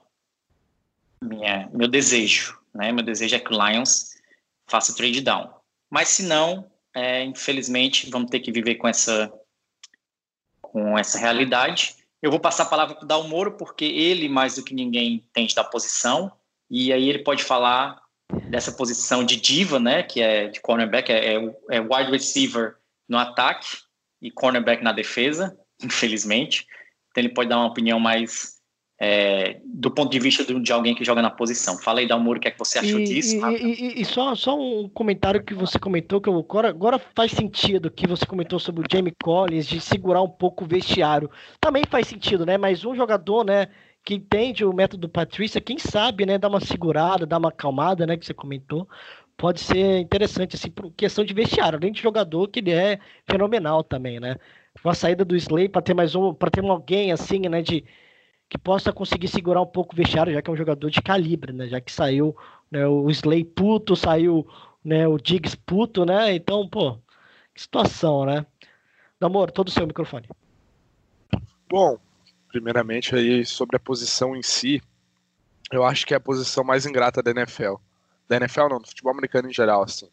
minha, 1.22 1.70
meu 1.72 1.88
desejo, 1.88 2.58
né? 2.74 2.92
Meu 2.92 3.04
desejo 3.04 3.36
é 3.36 3.40
que 3.40 3.52
o 3.52 3.66
Lions 3.66 4.14
faça 4.66 4.94
trade 4.94 5.20
down. 5.20 5.50
Mas 5.90 6.08
se 6.08 6.22
não, 6.24 6.70
é, 6.94 7.24
infelizmente, 7.24 8.10
vamos 8.10 8.30
ter 8.30 8.40
que 8.40 8.52
viver 8.52 8.76
com 8.76 8.88
essa, 8.88 9.32
com 10.60 10.98
essa 10.98 11.18
realidade. 11.18 11.96
Eu 12.24 12.30
vou 12.30 12.40
passar 12.40 12.62
a 12.62 12.66
palavra 12.66 12.94
para 12.94 13.04
o 13.04 13.06
Dalmoro, 13.06 13.52
porque 13.52 13.84
ele, 13.84 14.30
mais 14.30 14.54
do 14.54 14.64
que 14.64 14.72
ninguém, 14.72 15.16
entende 15.16 15.54
da 15.54 15.62
posição, 15.62 16.32
e 16.70 16.90
aí 16.90 17.06
ele 17.06 17.18
pode 17.18 17.44
falar 17.44 18.00
dessa 18.48 18.72
posição 18.72 19.22
de 19.22 19.36
diva, 19.36 19.78
né, 19.78 20.02
que 20.02 20.22
é 20.22 20.48
de 20.48 20.58
cornerback, 20.58 21.12
é, 21.12 21.34
é, 21.34 21.56
é 21.70 21.80
wide 21.82 22.10
receiver 22.10 22.76
no 23.06 23.18
ataque 23.18 23.76
e 24.22 24.30
cornerback 24.30 24.82
na 24.82 24.90
defesa, 24.90 25.54
infelizmente. 25.84 26.66
Então 27.10 27.22
ele 27.22 27.34
pode 27.34 27.50
dar 27.50 27.58
uma 27.58 27.66
opinião 27.66 28.00
mais 28.00 28.53
é, 29.06 29.60
do 29.62 29.90
ponto 29.90 30.10
de 30.10 30.18
vista 30.18 30.42
de, 30.42 30.58
de, 30.58 30.72
alguém 30.72 30.94
que 30.94 31.04
joga 31.04 31.20
na 31.20 31.28
posição. 31.28 31.76
Fala 31.76 32.00
aí, 32.00 32.08
Dalmuro, 32.08 32.38
o 32.38 32.40
que 32.40 32.48
é 32.48 32.50
que 32.50 32.58
você 32.58 32.78
achou 32.78 32.98
e, 32.98 33.04
disso? 33.04 33.36
E, 33.50 33.64
e, 33.64 34.00
e, 34.00 34.04
só, 34.04 34.34
só 34.34 34.58
um 34.58 34.88
comentário 34.88 35.44
que 35.44 35.52
você 35.52 35.78
comentou, 35.78 36.22
que 36.22 36.28
eu, 36.28 36.38
agora, 36.38 36.70
agora 36.70 36.98
faz 37.14 37.32
sentido, 37.32 37.90
que 37.90 38.06
você 38.06 38.24
comentou 38.24 38.58
sobre 38.58 38.80
o 38.80 38.84
Jamie 38.90 39.14
Collins, 39.22 39.66
de 39.66 39.78
segurar 39.78 40.22
um 40.22 40.28
pouco 40.28 40.64
o 40.64 40.66
vestiário. 40.66 41.30
Também 41.60 41.84
faz 41.86 42.06
sentido, 42.06 42.46
né? 42.46 42.56
Mas 42.56 42.82
um 42.86 42.94
jogador, 42.94 43.44
né, 43.44 43.68
que 44.02 44.14
entende 44.14 44.64
o 44.64 44.72
método 44.72 45.06
Patrícia, 45.06 45.60
quem 45.60 45.76
sabe, 45.76 46.24
né, 46.24 46.38
dar 46.38 46.48
uma 46.48 46.60
segurada, 46.60 47.26
dar 47.26 47.36
uma 47.36 47.50
acalmada, 47.50 48.06
né, 48.06 48.16
que 48.16 48.24
você 48.24 48.32
comentou, 48.32 48.88
pode 49.36 49.60
ser 49.60 49.98
interessante, 49.98 50.56
assim, 50.56 50.70
por 50.70 50.90
questão 50.92 51.26
de 51.26 51.34
vestiário, 51.34 51.78
além 51.78 51.92
de 51.92 52.00
jogador, 52.00 52.48
que 52.48 52.60
ele 52.60 52.70
é 52.70 52.98
fenomenal 53.30 53.84
também, 53.84 54.18
né? 54.18 54.36
Com 54.82 54.88
a 54.88 54.94
saída 54.94 55.26
do 55.26 55.36
Slay, 55.36 55.68
para 55.68 55.82
ter 55.82 55.92
mais 55.92 56.14
um, 56.14 56.32
para 56.32 56.50
ter 56.50 56.62
um 56.62 56.72
alguém, 56.72 57.12
assim, 57.12 57.40
né, 57.40 57.60
de 57.60 57.84
que 58.54 58.58
possa 58.58 58.92
conseguir 58.92 59.26
segurar 59.26 59.60
um 59.60 59.66
pouco 59.66 59.92
o 59.92 59.96
vestiário, 59.96 60.32
já 60.32 60.40
que 60.40 60.48
é 60.48 60.52
um 60.52 60.56
jogador 60.56 60.88
de 60.88 61.02
calibre, 61.02 61.52
né, 61.52 61.66
já 61.66 61.80
que 61.80 61.90
saiu 61.90 62.36
né, 62.70 62.86
o 62.86 63.10
Slay 63.10 63.42
puto, 63.44 63.96
saiu 63.96 64.46
né, 64.84 65.08
o 65.08 65.18
Diggs 65.18 65.56
puto, 65.56 66.04
né, 66.04 66.32
então, 66.36 66.68
pô, 66.68 66.96
que 67.52 67.60
situação, 67.60 68.24
né? 68.24 68.46
Amor, 69.20 69.50
todo 69.50 69.68
o 69.68 69.70
seu 69.72 69.86
microfone. 69.86 70.28
Bom, 71.68 71.98
primeiramente 72.46 73.16
aí 73.16 73.44
sobre 73.44 73.76
a 73.76 73.80
posição 73.80 74.36
em 74.36 74.42
si, 74.42 74.80
eu 75.72 75.82
acho 75.82 76.06
que 76.06 76.14
é 76.14 76.16
a 76.18 76.20
posição 76.20 76.62
mais 76.62 76.86
ingrata 76.86 77.22
da 77.22 77.32
NFL. 77.32 77.76
Da 78.28 78.36
NFL 78.36 78.68
não, 78.68 78.78
do 78.78 78.86
futebol 78.86 79.12
americano 79.12 79.48
em 79.48 79.52
geral, 79.52 79.82
assim. 79.82 80.08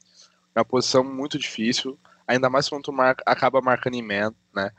É 0.56 0.60
uma 0.60 0.66
posição 0.66 1.04
muito 1.04 1.38
difícil, 1.38 2.00
ainda 2.26 2.50
mais 2.50 2.70
quando 2.70 2.84
tu 2.84 2.94
marca, 2.94 3.24
acaba 3.28 3.62
marcando 3.62 3.96
em 3.96 4.02
man, 4.02 4.34
né? 4.56 4.72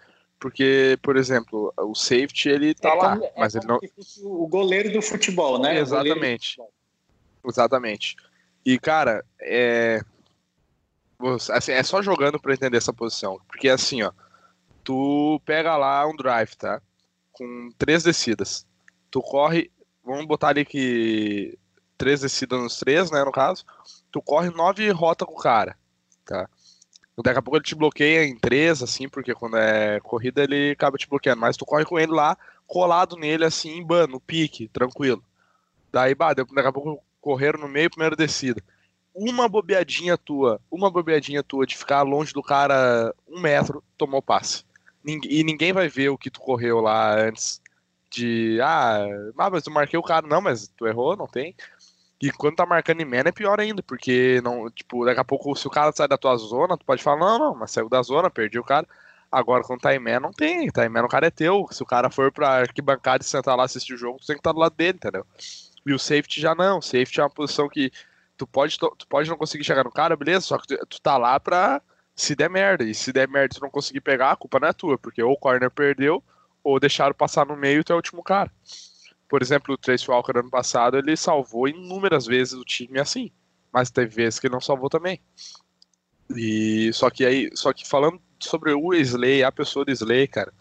Porque, 0.42 0.98
por 1.00 1.16
exemplo, 1.16 1.72
o 1.78 1.94
safety 1.94 2.48
ele 2.48 2.74
tá 2.74 2.90
é 2.90 2.94
lá, 2.94 3.18
é 3.22 3.32
mas 3.38 3.54
ele 3.54 3.64
não. 3.64 3.78
O 4.24 4.48
goleiro 4.48 4.92
do 4.92 5.00
futebol, 5.00 5.56
né? 5.56 5.78
Exatamente. 5.78 6.60
Exatamente. 7.46 8.16
E, 8.66 8.76
cara, 8.76 9.24
é. 9.40 10.00
Assim, 11.50 11.70
é 11.70 11.82
só 11.84 12.02
jogando 12.02 12.40
para 12.40 12.52
entender 12.52 12.76
essa 12.76 12.92
posição. 12.92 13.40
Porque 13.46 13.68
assim, 13.68 14.02
ó. 14.02 14.10
Tu 14.82 15.40
pega 15.46 15.76
lá 15.76 16.04
um 16.08 16.16
drive, 16.16 16.56
tá? 16.56 16.82
com 17.32 17.70
três 17.78 18.02
descidas. 18.02 18.66
Tu 19.10 19.20
corre, 19.20 19.70
vamos 20.04 20.26
botar 20.26 20.48
ali 20.48 20.64
que 20.64 21.58
três 21.98 22.20
descidas 22.20 22.60
nos 22.60 22.78
três, 22.78 23.10
né, 23.10 23.24
no 23.24 23.32
caso. 23.32 23.64
Tu 24.10 24.20
corre 24.22 24.50
nove 24.50 24.88
rota 24.90 25.26
com 25.26 25.34
o 25.34 25.42
cara, 25.42 25.76
tá? 26.24 26.48
Daqui 27.18 27.38
a 27.38 27.42
pouco 27.42 27.56
ele 27.56 27.64
te 27.64 27.74
bloqueia 27.74 28.24
em 28.24 28.36
três, 28.36 28.82
assim, 28.82 29.08
porque 29.08 29.34
quando 29.34 29.56
é 29.56 30.00
corrida 30.00 30.42
ele 30.42 30.70
acaba 30.70 30.96
te 30.96 31.08
bloqueando. 31.08 31.40
Mas 31.40 31.56
tu 31.56 31.64
corre 31.64 31.84
com 31.84 31.98
ele 31.98 32.12
lá, 32.12 32.36
colado 32.66 33.16
nele, 33.16 33.44
assim, 33.44 33.84
ban, 33.84 34.06
no 34.06 34.20
pique, 34.20 34.68
tranquilo. 34.68 35.22
Daí, 35.92 36.14
bah, 36.14 36.32
daqui 36.32 36.58
a 36.58 36.72
pouco 36.72 37.02
correram 37.20 37.60
no 37.60 37.68
meio, 37.68 37.90
primeira 37.90 38.16
descida. 38.16 38.62
Uma 39.14 39.46
bobeadinha 39.46 40.16
tua, 40.16 40.60
uma 40.70 40.90
bobeadinha 40.90 41.42
tua 41.42 41.66
de 41.66 41.76
ficar 41.76 42.02
longe 42.02 42.32
do 42.32 42.42
cara 42.42 43.14
um 43.28 43.40
metro, 43.40 43.84
tomou 43.98 44.22
passe 44.22 44.64
e 45.04 45.42
ninguém 45.42 45.72
vai 45.72 45.88
ver 45.88 46.10
o 46.10 46.18
que 46.18 46.30
tu 46.30 46.40
correu 46.40 46.80
lá 46.80 47.18
antes 47.18 47.60
de. 48.10 48.58
Ah, 48.62 49.04
ah, 49.36 49.50
mas 49.50 49.62
tu 49.62 49.70
marquei 49.70 49.98
o 49.98 50.02
cara. 50.02 50.26
Não, 50.26 50.40
mas 50.40 50.68
tu 50.68 50.86
errou, 50.86 51.16
não 51.16 51.26
tem. 51.26 51.54
E 52.22 52.30
quando 52.30 52.54
tá 52.54 52.64
marcando 52.64 53.00
em 53.00 53.04
man 53.04 53.24
é 53.26 53.32
pior 53.32 53.60
ainda, 53.60 53.82
porque 53.82 54.40
não, 54.44 54.70
tipo, 54.70 55.04
daqui 55.04 55.18
a 55.18 55.24
pouco, 55.24 55.56
se 55.56 55.66
o 55.66 55.70
cara 55.70 55.90
sai 55.90 56.06
da 56.06 56.16
tua 56.16 56.36
zona, 56.36 56.78
tu 56.78 56.86
pode 56.86 57.02
falar, 57.02 57.18
não, 57.18 57.36
não, 57.36 57.54
mas 57.56 57.72
saiu 57.72 57.88
da 57.88 58.00
zona, 58.00 58.30
perdi 58.30 58.60
o 58.60 58.64
cara. 58.64 58.86
Agora, 59.30 59.64
quando 59.64 59.80
tá 59.80 59.92
em 59.92 59.98
man, 59.98 60.20
não 60.20 60.30
tem. 60.30 60.70
Tá 60.70 60.86
em 60.86 60.88
man, 60.88 61.02
o 61.02 61.08
cara 61.08 61.26
é 61.26 61.30
teu. 61.30 61.66
Se 61.72 61.82
o 61.82 61.86
cara 61.86 62.10
for 62.10 62.30
pra 62.30 62.60
arquibancada 62.60 63.24
e 63.24 63.26
sentar 63.26 63.56
lá 63.56 63.64
assistir 63.64 63.94
o 63.94 63.96
jogo, 63.96 64.20
tu 64.20 64.26
tem 64.26 64.36
que 64.36 64.40
estar 64.40 64.50
tá 64.50 64.54
do 64.54 64.60
lado 64.60 64.76
dele, 64.76 64.98
entendeu? 64.98 65.26
E 65.84 65.92
o 65.92 65.98
safety 65.98 66.40
já 66.40 66.54
não. 66.54 66.78
O 66.78 66.82
safety 66.82 67.18
é 67.18 67.24
uma 67.24 67.30
posição 67.30 67.68
que 67.68 67.90
tu 68.36 68.46
pode, 68.46 68.78
tu 68.78 69.06
pode 69.08 69.28
não 69.28 69.36
conseguir 69.36 69.64
chegar 69.64 69.82
no 69.82 69.90
cara, 69.90 70.16
beleza, 70.16 70.42
só 70.42 70.58
que 70.58 70.68
tu, 70.68 70.86
tu 70.86 71.00
tá 71.00 71.18
lá 71.18 71.40
pra 71.40 71.82
se 72.14 72.36
der 72.36 72.48
merda. 72.48 72.84
E 72.84 72.94
se 72.94 73.12
der 73.12 73.26
merda 73.26 73.56
tu 73.56 73.62
não 73.62 73.70
conseguir 73.70 74.00
pegar, 74.00 74.30
a 74.30 74.36
culpa 74.36 74.60
não 74.60 74.68
é 74.68 74.72
tua, 74.72 74.96
porque 74.96 75.20
ou 75.20 75.32
o 75.32 75.36
corner 75.36 75.72
perdeu, 75.72 76.22
ou 76.62 76.78
deixaram 76.78 77.14
passar 77.14 77.44
no 77.44 77.56
meio 77.56 77.80
e 77.80 77.84
tu 77.84 77.92
é 77.92 77.94
o 77.94 77.98
último 77.98 78.22
cara. 78.22 78.50
Por 79.32 79.40
exemplo, 79.40 79.72
o 79.72 79.78
Trace 79.78 80.10
Walker 80.10 80.38
ano 80.38 80.50
passado, 80.50 80.98
ele 80.98 81.16
salvou 81.16 81.66
inúmeras 81.66 82.26
vezes 82.26 82.52
o 82.52 82.66
time 82.66 83.00
assim, 83.00 83.32
mas 83.72 83.90
teve 83.90 84.14
vezes 84.14 84.38
que 84.38 84.46
ele 84.46 84.52
não 84.52 84.60
salvou 84.60 84.90
também. 84.90 85.22
E 86.36 86.92
só 86.92 87.08
que 87.08 87.24
aí, 87.24 87.48
só 87.54 87.72
que 87.72 87.88
falando 87.88 88.20
sobre 88.38 88.74
o 88.74 88.92
Slay, 88.92 89.42
a 89.42 89.50
pessoa 89.50 89.86
do 89.86 89.90
Slay, 89.90 90.28
cara, 90.28 90.52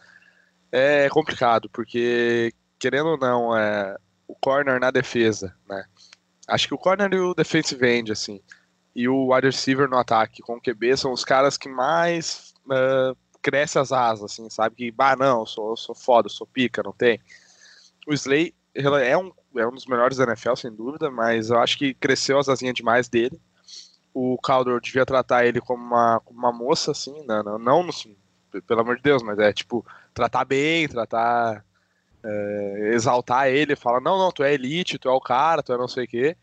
é 0.71 1.09
complicado, 1.09 1.69
porque 1.69 2.53
querendo 2.79 3.07
ou 3.07 3.17
não, 3.17 3.57
é 3.57 3.97
o 4.25 4.35
corner 4.35 4.79
na 4.79 4.89
defesa, 4.89 5.53
né? 5.67 5.83
Acho 6.47 6.69
que 6.69 6.73
o 6.73 6.77
corner 6.77 7.13
e 7.13 7.19
o 7.19 7.33
defensive 7.33 7.85
end, 7.85 8.09
assim, 8.09 8.39
e 8.95 9.05
o 9.05 9.33
wide 9.35 9.47
receiver 9.47 9.89
no 9.89 9.97
ataque 9.97 10.41
com 10.41 10.55
o 10.55 10.61
QB 10.61 10.95
são 10.95 11.11
os 11.11 11.25
caras 11.25 11.57
que 11.57 11.67
mais 11.67 12.53
uh, 12.67 13.17
cresce 13.41 13.77
as 13.77 13.91
asas, 13.91 14.31
assim, 14.31 14.49
sabe? 14.49 14.77
Que, 14.77 14.91
bah, 14.91 15.17
não, 15.17 15.41
eu 15.41 15.45
sou, 15.45 15.71
eu 15.71 15.75
sou 15.75 15.93
foda, 15.93 16.27
eu 16.27 16.31
sou 16.31 16.47
pica, 16.47 16.81
não 16.81 16.93
tem. 16.93 17.19
O 18.07 18.13
Slay 18.13 18.55
é 18.75 19.17
um, 19.17 19.31
é 19.55 19.67
um 19.67 19.71
dos 19.71 19.85
melhores 19.85 20.17
da 20.17 20.23
NFL, 20.23 20.55
sem 20.55 20.71
dúvida, 20.71 21.09
mas 21.11 21.49
eu 21.49 21.59
acho 21.59 21.77
que 21.77 21.93
cresceu 21.93 22.39
as 22.39 22.49
asinhas 22.49 22.75
demais 22.75 23.09
dele. 23.09 23.39
O 24.13 24.37
Calder 24.37 24.79
devia 24.79 25.05
tratar 25.05 25.45
ele 25.45 25.61
como 25.61 25.83
uma, 25.83 26.19
como 26.21 26.37
uma 26.37 26.51
moça, 26.51 26.91
assim, 26.91 27.23
não, 27.25 27.43
não, 27.43 27.57
não 27.59 27.89
assim, 27.89 28.15
pelo 28.67 28.81
amor 28.81 28.97
de 28.97 29.03
Deus, 29.03 29.23
mas 29.23 29.39
é 29.39 29.53
tipo, 29.53 29.85
tratar 30.13 30.45
bem, 30.45 30.87
tratar. 30.87 31.63
É, 32.23 32.91
exaltar 32.93 33.47
ele, 33.47 33.75
falar, 33.75 33.99
não, 33.99 34.19
não, 34.19 34.31
tu 34.31 34.43
é 34.43 34.53
elite, 34.53 34.99
tu 34.99 35.09
é 35.09 35.11
o 35.11 35.19
cara, 35.19 35.63
tu 35.63 35.73
é 35.73 35.77
não 35.77 35.87
sei 35.87 36.05
o 36.05 36.07
quê 36.07 36.37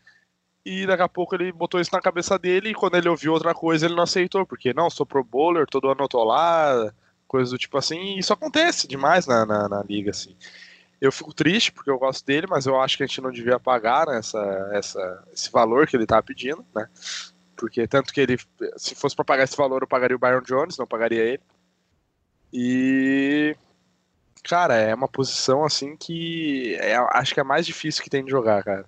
e 0.65 0.85
daqui 0.85 1.01
a 1.01 1.09
pouco 1.09 1.35
ele 1.35 1.51
botou 1.51 1.79
isso 1.79 1.93
na 1.93 2.01
cabeça 2.01 2.37
dele 2.37 2.69
e 2.69 2.75
quando 2.75 2.95
ele 2.95 3.09
ouviu 3.09 3.33
outra 3.33 3.53
coisa 3.53 3.85
ele 3.85 3.95
não 3.95 4.03
aceitou, 4.03 4.45
porque 4.45 4.73
não, 4.73 4.89
sou 4.89 5.05
pro 5.05 5.23
bowler, 5.23 5.65
todo 5.65 5.89
ano 5.89 6.03
eu 6.03 6.07
tô 6.07 6.23
lá, 6.23 6.93
coisas 7.27 7.51
do 7.51 7.57
tipo 7.57 7.77
assim, 7.77 7.99
e 8.15 8.19
isso 8.19 8.33
acontece 8.33 8.87
demais 8.87 9.25
na, 9.25 9.45
na, 9.45 9.69
na, 9.69 9.83
liga, 9.83 10.11
assim. 10.11 10.35
Eu 11.01 11.11
fico 11.11 11.33
triste 11.33 11.71
porque 11.71 11.89
eu 11.89 11.97
gosto 11.97 12.25
dele, 12.25 12.47
mas 12.49 12.65
eu 12.65 12.79
acho 12.79 12.97
que 12.97 13.03
a 13.03 13.07
gente 13.07 13.21
não 13.21 13.31
devia 13.31 13.59
pagar 13.59 14.05
né, 14.07 14.17
essa, 14.17 14.69
essa, 14.73 15.27
esse 15.33 15.49
valor 15.49 15.87
que 15.87 15.95
ele 15.95 16.05
tá 16.05 16.21
pedindo, 16.21 16.65
né? 16.75 16.87
Porque 17.55 17.87
tanto 17.87 18.13
que 18.13 18.21
ele, 18.21 18.37
se 18.77 18.95
fosse 18.95 19.15
para 19.15 19.25
pagar 19.25 19.43
esse 19.43 19.55
valor, 19.55 19.81
eu 19.81 19.87
pagaria 19.87 20.15
o 20.15 20.19
Byron 20.19 20.41
Jones, 20.41 20.77
não 20.77 20.87
pagaria 20.87 21.21
ele. 21.21 21.43
E 22.51 23.55
cara, 24.43 24.75
é 24.75 24.93
uma 24.95 25.07
posição 25.07 25.63
assim 25.63 25.95
que 25.95 26.75
é, 26.75 26.95
acho 26.95 27.33
que 27.33 27.39
é 27.39 27.43
a 27.43 27.45
mais 27.45 27.65
difícil 27.65 28.03
que 28.03 28.09
tem 28.09 28.23
de 28.23 28.31
jogar, 28.31 28.63
cara. 28.63 28.85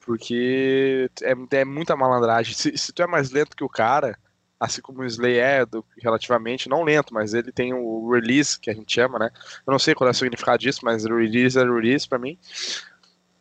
Porque 0.00 1.10
é, 1.22 1.58
é 1.58 1.64
muita 1.64 1.96
malandragem. 1.96 2.54
Se, 2.54 2.76
se 2.76 2.92
tu 2.92 3.02
é 3.02 3.06
mais 3.06 3.30
lento 3.30 3.56
que 3.56 3.64
o 3.64 3.68
cara, 3.68 4.18
assim 4.58 4.80
como 4.80 5.00
o 5.00 5.04
Slay 5.04 5.38
é 5.38 5.66
do, 5.66 5.84
relativamente, 5.98 6.68
não 6.68 6.82
lento, 6.82 7.12
mas 7.12 7.34
ele 7.34 7.52
tem 7.52 7.74
o 7.74 8.10
release, 8.10 8.58
que 8.58 8.70
a 8.70 8.74
gente 8.74 8.92
chama, 8.92 9.18
né? 9.18 9.30
Eu 9.66 9.70
não 9.70 9.78
sei 9.78 9.94
qual 9.94 10.08
é 10.08 10.10
o 10.10 10.14
significado 10.14 10.58
disso, 10.58 10.80
mas 10.82 11.04
release 11.04 11.58
é 11.58 11.62
release 11.62 12.08
pra 12.08 12.18
mim. 12.18 12.38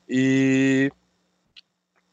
E 0.07 0.91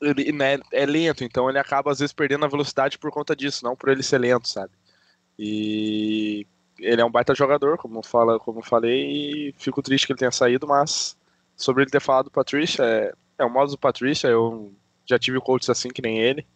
ele 0.00 0.32
né, 0.32 0.59
é 0.72 0.86
lento, 0.86 1.24
então 1.24 1.48
ele 1.48 1.59
acaba 1.59 1.90
às 1.90 1.98
vezes 1.98 2.12
perdendo 2.12 2.44
a 2.44 2.48
velocidade 2.48 2.98
por 2.98 3.11
conta 3.11 3.36
disso, 3.36 3.64
não 3.64 3.76
por 3.76 3.88
ele 3.88 4.03
ser 4.03 4.18
lento, 4.18 4.48
sabe? 4.48 4.72
E 5.38 6.46
ele 6.78 7.00
é 7.00 7.05
um 7.05 7.11
baita 7.11 7.34
jogador, 7.34 7.78
como 7.78 8.03
fala, 8.03 8.38
como 8.38 8.62
falei, 8.62 9.48
e 9.48 9.55
fico 9.59 9.82
triste 9.82 10.07
que 10.07 10.12
ele 10.12 10.18
tenha 10.18 10.30
saído, 10.30 10.66
mas 10.66 11.16
sobre 11.57 11.82
ele 11.84 11.90
ter 11.90 12.00
falado 12.00 12.26
do 12.26 12.30
Patrícia, 12.30 12.82
é, 12.84 13.12
é 13.38 13.44
o 13.44 13.50
modo 13.50 13.70
do 13.70 13.78
Patrícia, 13.78 14.28
eu 14.28 14.72
já 15.07 15.18
tive 15.18 15.40
coaches 15.40 15.70
assim 15.70 15.88
que 15.88 16.03
nem 16.03 16.18
ele. 16.18 16.46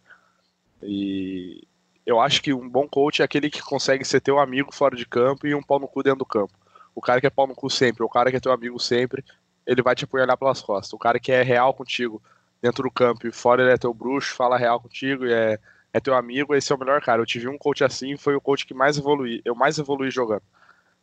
E 0.81 1.67
eu 2.07 2.21
acho 2.21 2.41
que 2.41 2.53
um 2.53 2.69
bom 2.69 2.87
coach 2.87 3.21
é 3.21 3.25
aquele 3.25 3.49
que 3.49 3.61
consegue 3.61 4.05
ser 4.05 4.21
teu 4.21 4.39
amigo 4.39 4.73
fora 4.73 4.95
de 4.95 5.05
campo 5.05 5.45
e 5.45 5.53
um 5.53 5.61
pau 5.61 5.77
no 5.77 5.89
cu 5.89 6.01
dentro 6.01 6.19
do 6.19 6.25
campo. 6.25 6.53
O 6.95 7.01
cara 7.01 7.19
que 7.19 7.27
é 7.27 7.29
pau 7.29 7.45
no 7.45 7.53
cu 7.53 7.69
sempre, 7.69 8.01
o 8.01 8.07
cara 8.07 8.31
que 8.31 8.37
é 8.37 8.39
teu 8.39 8.53
amigo 8.53 8.79
sempre, 8.79 9.25
ele 9.65 9.81
vai 9.81 9.93
te 9.93 10.05
apoiar 10.05 10.37
pelas 10.37 10.61
costas. 10.61 10.93
O 10.93 10.97
cara 10.97 11.19
que 11.19 11.33
é 11.33 11.43
real 11.43 11.73
contigo 11.73 12.23
dentro 12.61 12.83
do 12.83 12.89
campo 12.89 13.27
e 13.27 13.31
fora 13.33 13.61
ele 13.61 13.73
é 13.73 13.77
teu 13.77 13.93
bruxo, 13.93 14.33
fala 14.33 14.57
real 14.57 14.79
contigo 14.79 15.25
e 15.25 15.33
é, 15.33 15.59
é 15.91 15.99
teu 15.99 16.15
amigo, 16.15 16.55
esse 16.55 16.71
é 16.71 16.75
o 16.75 16.79
melhor 16.79 17.01
cara. 17.01 17.21
Eu 17.21 17.25
tive 17.25 17.49
um 17.49 17.57
coach 17.57 17.83
assim, 17.83 18.15
foi 18.15 18.37
o 18.37 18.41
coach 18.41 18.65
que 18.65 18.73
mais 18.73 18.97
evolui, 18.97 19.41
eu 19.43 19.53
mais 19.53 19.77
evolui 19.77 20.09
jogando. 20.09 20.43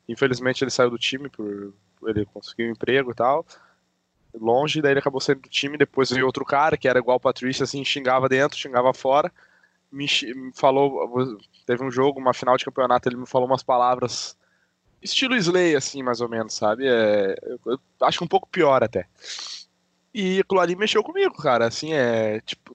Infelizmente 0.08 0.64
ele 0.64 0.70
saiu 0.70 0.88
do 0.88 0.98
time 0.98 1.28
por 1.28 1.74
ele 2.06 2.24
conseguiu 2.24 2.68
um 2.68 2.70
emprego 2.70 3.10
e 3.10 3.14
tal. 3.14 3.44
Longe, 4.34 4.80
daí 4.80 4.94
ele 4.94 5.00
acabou 5.00 5.20
saindo 5.20 5.42
do 5.42 5.50
time, 5.50 5.76
depois 5.76 6.10
veio 6.10 6.24
outro 6.24 6.46
cara 6.46 6.78
que 6.78 6.88
era 6.88 6.98
igual 6.98 7.18
o 7.18 7.20
Patrícia, 7.20 7.64
assim, 7.64 7.84
xingava 7.84 8.26
dentro, 8.26 8.58
xingava 8.58 8.92
fora 8.94 9.30
me, 9.94 10.06
me 10.34 10.52
falou, 10.54 11.38
teve 11.66 11.84
um 11.84 11.90
jogo, 11.90 12.20
uma 12.20 12.34
final 12.34 12.56
de 12.56 12.64
campeonato, 12.64 13.08
ele 13.08 13.16
me 13.16 13.26
falou 13.26 13.46
umas 13.46 13.62
palavras 13.62 14.36
estilo 15.04 15.36
Slay, 15.36 15.76
assim, 15.76 16.02
mais 16.02 16.20
ou 16.20 16.28
menos, 16.28 16.54
sabe? 16.54 16.88
É, 16.88 17.36
eu, 17.42 17.60
eu 17.66 17.78
acho 18.00 18.24
um 18.24 18.26
pouco 18.26 18.48
pior 18.48 18.82
até. 18.82 19.06
E 20.12 20.40
aquilo 20.40 20.60
ali 20.60 20.74
mexeu 20.74 21.02
comigo, 21.02 21.34
cara. 21.36 21.66
Assim, 21.66 21.92
é. 21.92 22.40
Tipo, 22.40 22.74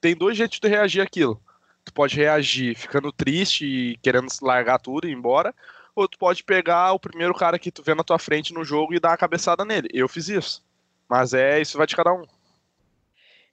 tem 0.00 0.14
dois 0.14 0.36
jeitos 0.36 0.60
de 0.60 0.68
reagir 0.68 1.00
aquilo. 1.00 1.40
Tu 1.84 1.92
pode 1.92 2.14
reagir 2.14 2.76
ficando 2.76 3.10
triste 3.10 3.64
e 3.64 3.96
querendo 3.98 4.28
largar 4.42 4.78
tudo 4.78 5.06
e 5.06 5.10
ir 5.10 5.14
embora. 5.14 5.54
Ou 5.94 6.06
tu 6.06 6.18
pode 6.18 6.44
pegar 6.44 6.92
o 6.92 7.00
primeiro 7.00 7.34
cara 7.34 7.58
que 7.58 7.72
tu 7.72 7.82
vê 7.82 7.94
na 7.94 8.04
tua 8.04 8.18
frente 8.18 8.52
no 8.52 8.64
jogo 8.64 8.94
e 8.94 9.00
dar 9.00 9.10
uma 9.10 9.16
cabeçada 9.16 9.64
nele. 9.64 9.88
Eu 9.92 10.08
fiz 10.08 10.28
isso. 10.28 10.62
Mas 11.08 11.32
é, 11.32 11.60
isso 11.60 11.78
vai 11.78 11.86
de 11.86 11.96
cada 11.96 12.12
um. 12.12 12.24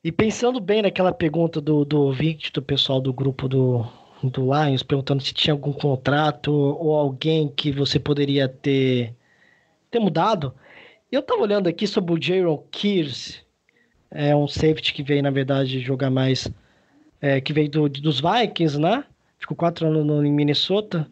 E 0.07 0.11
pensando 0.13 0.61
bem 0.61 0.81
naquela 0.81 1.11
pergunta 1.11 1.59
do, 1.59 1.83
do 1.83 2.03
ouvinte, 2.03 2.49
do 2.53 2.61
pessoal 2.61 3.01
do 3.01 3.11
grupo 3.11 3.45
do, 3.45 3.85
do 4.23 4.53
Lions, 4.53 4.81
perguntando 4.81 5.21
se 5.21 5.33
tinha 5.33 5.53
algum 5.53 5.73
contrato 5.73 6.49
ou 6.49 6.95
alguém 6.95 7.49
que 7.49 7.73
você 7.73 7.99
poderia 7.99 8.47
ter, 8.47 9.13
ter 9.91 9.99
mudado, 9.99 10.55
eu 11.11 11.21
tava 11.21 11.41
olhando 11.41 11.67
aqui 11.67 11.85
sobre 11.85 12.13
o 12.13 12.21
Jaron 12.21 12.63
Kears, 12.71 13.43
é 14.09 14.33
um 14.33 14.47
safety 14.47 14.93
que 14.93 15.03
veio, 15.03 15.21
na 15.21 15.29
verdade, 15.29 15.81
jogar 15.81 16.09
mais. 16.09 16.49
É, 17.19 17.41
que 17.41 17.51
veio 17.51 17.69
do, 17.69 17.89
dos 17.89 18.21
Vikings, 18.21 18.79
né? 18.79 19.03
Ficou 19.37 19.57
quatro 19.57 19.87
anos 19.87 20.05
no, 20.05 20.25
em 20.25 20.31
Minnesota. 20.31 21.05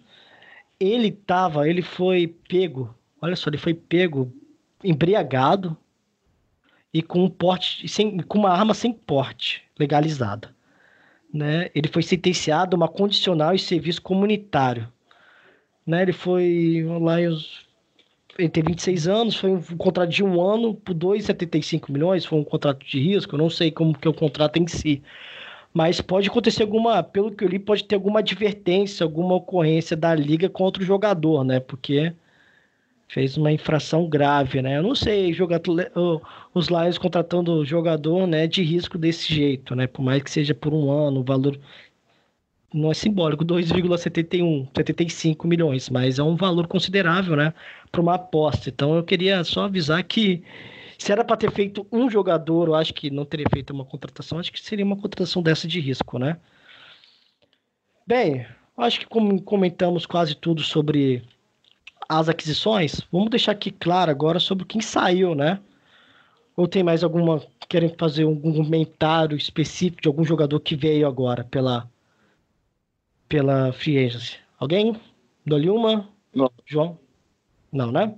Ele 0.79 1.11
tava, 1.11 1.67
ele 1.67 1.81
foi 1.81 2.33
pego, 2.47 2.95
olha 3.21 3.35
só, 3.35 3.49
ele 3.49 3.57
foi 3.57 3.73
pego 3.73 4.31
embriagado 4.81 5.77
e 6.95 7.01
com 7.01 7.25
um 7.25 7.29
porte 7.29 7.89
sem, 7.89 8.19
com 8.19 8.37
uma 8.37 8.51
arma 8.51 8.73
sem 8.73 8.93
porte 8.93 9.61
legalizada. 9.77 10.55
Né? 11.33 11.69
Ele 11.75 11.89
foi 11.89 12.01
sentenciado 12.01 12.73
a 12.73 12.77
uma 12.77 12.87
condicional 12.87 13.53
e 13.53 13.59
serviço 13.59 14.01
comunitário. 14.01 14.87
Né? 15.85 16.03
Ele 16.03 16.13
foi 16.13 16.85
lá 17.01 17.19
ele 17.19 18.49
tem 18.49 18.63
26 18.63 19.09
anos, 19.09 19.35
foi 19.35 19.51
um 19.51 19.61
contrato 19.77 20.09
de 20.09 20.23
um 20.23 20.41
ano 20.41 20.73
por 20.73 20.95
2,75 20.95 21.91
milhões, 21.91 22.23
foi 22.23 22.39
um 22.39 22.45
contrato 22.45 22.85
de 22.85 22.97
risco, 22.97 23.35
eu 23.35 23.39
não 23.39 23.49
sei 23.49 23.71
como 23.71 23.97
que 23.97 24.07
é 24.07 24.11
o 24.11 24.13
contrato 24.13 24.55
em 24.57 24.65
si. 24.65 25.03
Mas 25.73 25.99
pode 25.99 26.29
acontecer 26.29 26.63
alguma, 26.63 27.03
pelo 27.03 27.29
que 27.29 27.43
eu 27.43 27.49
li, 27.49 27.59
pode 27.59 27.83
ter 27.83 27.95
alguma 27.95 28.19
advertência, 28.19 29.03
alguma 29.03 29.35
ocorrência 29.35 29.97
da 29.97 30.15
liga 30.15 30.47
contra 30.47 30.81
o 30.81 30.85
jogador, 30.85 31.43
né? 31.43 31.59
Porque 31.59 32.13
fez 33.07 33.37
uma 33.37 33.51
infração 33.51 34.07
grave, 34.09 34.61
né? 34.61 34.77
Eu 34.77 34.83
não 34.83 34.95
sei, 34.95 35.33
jogador, 35.33 35.89
os 36.53 36.67
Lions 36.67 36.97
contratando 36.97 37.65
jogador, 37.65 38.27
né, 38.27 38.47
de 38.47 38.61
risco 38.63 38.97
desse 38.97 39.33
jeito, 39.33 39.75
né? 39.75 39.87
Por 39.87 40.01
mais 40.01 40.23
que 40.23 40.31
seja 40.31 40.53
por 40.53 40.73
um 40.73 40.91
ano, 40.91 41.21
o 41.21 41.23
valor 41.23 41.59
não 42.73 42.91
é 42.91 42.93
simbólico, 42.93 43.45
2,71, 43.45 44.67
75 44.75 45.47
milhões, 45.47 45.89
mas 45.89 46.19
é 46.19 46.23
um 46.23 46.35
valor 46.35 46.67
considerável, 46.67 47.35
né, 47.35 47.53
para 47.91 48.01
uma 48.01 48.15
aposta. 48.15 48.69
Então 48.69 48.95
eu 48.95 49.03
queria 49.03 49.43
só 49.43 49.65
avisar 49.65 50.03
que 50.03 50.43
se 50.97 51.11
era 51.11 51.23
para 51.23 51.37
ter 51.37 51.51
feito 51.51 51.87
um 51.91 52.09
jogador, 52.09 52.67
eu 52.69 52.75
acho 52.75 52.93
que 52.93 53.09
não 53.09 53.25
teria 53.25 53.45
feito 53.51 53.71
uma 53.71 53.85
contratação, 53.85 54.39
acho 54.39 54.51
que 54.51 54.61
seria 54.61 54.85
uma 54.85 54.95
contratação 54.95 55.41
dessa 55.41 55.67
de 55.67 55.79
risco, 55.79 56.19
né? 56.19 56.37
Bem, 58.07 58.45
acho 58.77 58.99
que 58.99 59.05
como 59.07 59.41
comentamos 59.41 60.05
quase 60.05 60.35
tudo 60.35 60.61
sobre 60.61 61.23
as 62.07 62.29
aquisições, 62.29 63.01
vamos 63.11 63.29
deixar 63.29 63.51
aqui 63.51 63.71
claro 63.71 64.11
agora 64.11 64.39
sobre 64.39 64.65
quem 64.65 64.81
saiu, 64.81 65.35
né? 65.35 65.59
Ou 66.55 66.67
tem 66.67 66.83
mais 66.83 67.03
alguma. 67.03 67.41
Querem 67.67 67.93
fazer 67.97 68.23
algum 68.23 68.53
comentário 68.53 69.35
específico 69.35 70.01
de 70.01 70.07
algum 70.07 70.23
jogador 70.23 70.59
que 70.59 70.75
veio 70.75 71.07
agora 71.07 71.43
pela, 71.43 71.89
pela 73.27 73.73
Free 73.73 74.05
Agency? 74.05 74.37
Alguém? 74.59 74.95
Dou-lhe 75.45 75.69
uma? 75.69 76.07
Não. 76.33 76.51
João? 76.65 76.97
Não, 77.71 77.91
né? 77.91 78.15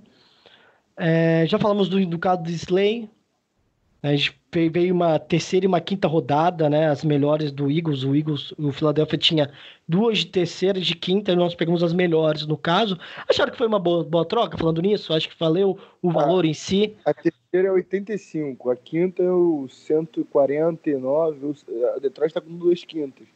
É, 0.96 1.46
já 1.46 1.58
falamos 1.58 1.88
do, 1.88 2.04
do 2.06 2.18
caso 2.18 2.42
do 2.42 2.50
Slay, 2.50 3.08
a 4.02 4.14
gente 4.14 4.38
veio 4.52 4.94
uma 4.94 5.18
terceira 5.18 5.66
e 5.66 5.68
uma 5.68 5.80
quinta 5.80 6.06
rodada, 6.06 6.70
né? 6.70 6.88
As 6.88 7.02
melhores 7.02 7.50
do 7.50 7.70
Eagles. 7.70 8.04
O 8.04 8.14
Eagles, 8.14 8.52
o 8.56 8.70
Philadelphia 8.70 9.18
tinha 9.18 9.50
duas 9.88 10.18
de 10.18 10.26
terceira 10.26 10.78
e 10.78 10.82
de 10.82 10.94
quinta, 10.94 11.32
e 11.32 11.36
nós 11.36 11.54
pegamos 11.54 11.82
as 11.82 11.92
melhores 11.92 12.46
no 12.46 12.56
caso. 12.56 12.96
Acharam 13.28 13.50
que 13.50 13.58
foi 13.58 13.66
uma 13.66 13.80
boa, 13.80 14.04
boa 14.04 14.24
troca 14.24 14.56
falando 14.56 14.80
nisso? 14.80 15.12
Acho 15.12 15.28
que 15.28 15.38
valeu 15.38 15.76
o 16.00 16.12
valor 16.12 16.44
em 16.44 16.54
si. 16.54 16.96
A 17.04 17.12
terceira 17.12 17.68
é 17.68 17.72
85, 17.72 18.70
a 18.70 18.76
quinta 18.76 19.22
é 19.22 19.30
o 19.30 19.66
149. 19.68 21.54
A 21.96 21.98
Detroit 21.98 22.30
está 22.30 22.40
com 22.40 22.56
duas 22.56 22.84
quintas. 22.84 23.26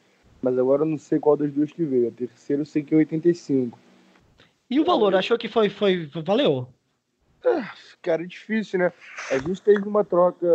Mas 0.41 0.57
agora 0.59 0.83
eu 0.83 0.87
não 0.87 0.99
sei 0.99 1.19
qual 1.19 1.37
das 1.37 1.53
duas 1.53 1.73
que 1.73 1.85
veio. 1.85 2.09
A 2.09 2.13
terceira 2.13 2.63
eu 2.63 2.67
sei 2.67 2.85
que 2.85 2.95
é 2.95 2.99
85. 2.99 3.77
E 4.71 4.81
o 4.81 4.85
valor, 4.85 5.15
achou 5.15 5.37
que 5.37 5.49
foi, 5.49 5.69
foi 5.69 6.09
valeu? 6.25 6.69
Ah, 7.45 7.72
cara, 8.01 8.22
é 8.22 8.26
difícil, 8.26 8.78
né? 8.78 8.93
A 9.30 9.38
gente 9.38 9.61
teve 9.62 9.86
uma 9.88 10.05
troca 10.05 10.47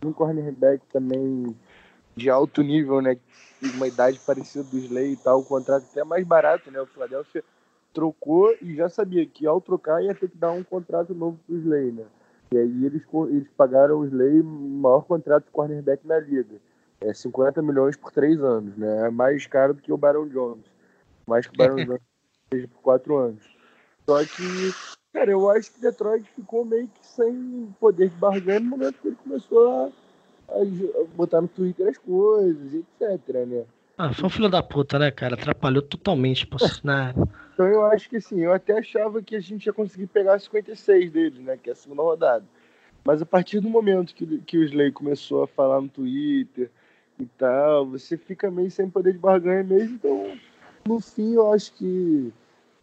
de 0.00 0.06
um 0.06 0.12
cornerback 0.12 0.84
também 0.92 1.54
de 2.14 2.30
alto 2.30 2.62
nível, 2.62 3.00
né? 3.00 3.18
Uma 3.74 3.86
idade 3.86 4.18
parecida 4.20 4.64
do 4.64 4.78
Slay 4.78 5.12
e 5.12 5.16
tal, 5.16 5.40
o 5.40 5.44
contrato 5.44 5.86
até 5.90 6.02
mais 6.04 6.26
barato, 6.26 6.70
né? 6.70 6.80
O 6.80 6.86
Philadelphia 6.86 7.44
trocou 7.92 8.54
e 8.60 8.74
já 8.74 8.88
sabia 8.88 9.24
que 9.26 9.46
ao 9.46 9.60
trocar 9.60 10.02
ia 10.02 10.14
ter 10.14 10.28
que 10.28 10.36
dar 10.36 10.52
um 10.52 10.62
contrato 10.62 11.14
novo 11.14 11.38
pro 11.46 11.56
Slay, 11.56 11.92
né? 11.92 12.04
E 12.52 12.58
aí 12.58 12.84
eles, 12.84 13.02
eles 13.28 13.48
pagaram 13.56 13.98
o 13.98 14.04
Slay 14.04 14.40
o 14.40 14.44
maior 14.44 15.02
contrato 15.02 15.44
de 15.44 15.50
cornerback 15.50 16.06
na 16.06 16.18
liga. 16.18 16.56
É 17.00 17.12
50 17.12 17.60
milhões 17.60 17.96
por 17.96 18.12
três 18.12 18.40
anos, 18.42 18.76
né? 18.76 19.06
É 19.06 19.10
mais 19.10 19.46
caro 19.46 19.74
do 19.74 19.82
que 19.82 19.92
o 19.92 19.96
Baron 19.96 20.28
Jones. 20.28 20.64
Mais 21.26 21.46
que 21.46 21.54
o 21.54 21.58
Baron 21.58 21.76
Jones 21.84 22.02
seja 22.52 22.68
por 22.68 22.80
quatro 22.80 23.16
anos. 23.16 23.42
Só 24.06 24.24
que 24.24 24.72
Cara, 25.16 25.30
eu 25.30 25.48
acho 25.48 25.72
que 25.72 25.80
Detroit 25.80 26.28
ficou 26.36 26.62
meio 26.62 26.86
que 26.88 27.06
sem 27.06 27.74
poder 27.80 28.10
de 28.10 28.16
barganha 28.16 28.60
no 28.60 28.68
momento 28.68 29.00
que 29.00 29.08
ele 29.08 29.16
começou 29.16 29.90
a, 30.46 30.52
a, 30.52 30.64
botar 31.14 31.40
no 31.40 31.48
Twitter 31.48 31.88
as 31.88 31.96
coisas, 31.96 32.74
etc, 32.74 33.46
né? 33.46 33.64
Ah, 33.96 34.12
foi 34.12 34.26
um 34.26 34.28
filho 34.28 34.50
da 34.50 34.62
puta, 34.62 34.98
né, 34.98 35.10
cara? 35.10 35.32
Atrapalhou 35.32 35.80
totalmente, 35.80 36.46
né? 36.84 37.14
Então 37.54 37.66
eu 37.66 37.86
acho 37.86 38.10
que 38.10 38.16
assim, 38.16 38.40
eu 38.40 38.52
até 38.52 38.76
achava 38.76 39.22
que 39.22 39.34
a 39.34 39.40
gente 39.40 39.64
ia 39.64 39.72
conseguir 39.72 40.06
pegar 40.08 40.38
56 40.38 41.10
deles, 41.10 41.38
né? 41.38 41.56
Que 41.56 41.70
é 41.70 41.72
a 41.72 41.76
segunda 41.76 42.02
rodada. 42.02 42.44
Mas 43.02 43.22
a 43.22 43.26
partir 43.26 43.60
do 43.60 43.70
momento 43.70 44.14
que, 44.14 44.26
que 44.42 44.58
o 44.58 44.64
Slay 44.64 44.92
começou 44.92 45.44
a 45.44 45.48
falar 45.48 45.80
no 45.80 45.88
Twitter 45.88 46.70
e 47.18 47.24
tal, 47.24 47.86
você 47.86 48.18
fica 48.18 48.50
meio 48.50 48.70
sem 48.70 48.90
poder 48.90 49.14
de 49.14 49.18
barganha 49.18 49.64
mesmo. 49.64 49.94
Então, 49.94 50.38
no 50.86 51.00
fim, 51.00 51.36
eu 51.36 51.50
acho 51.54 51.72
que 51.72 52.30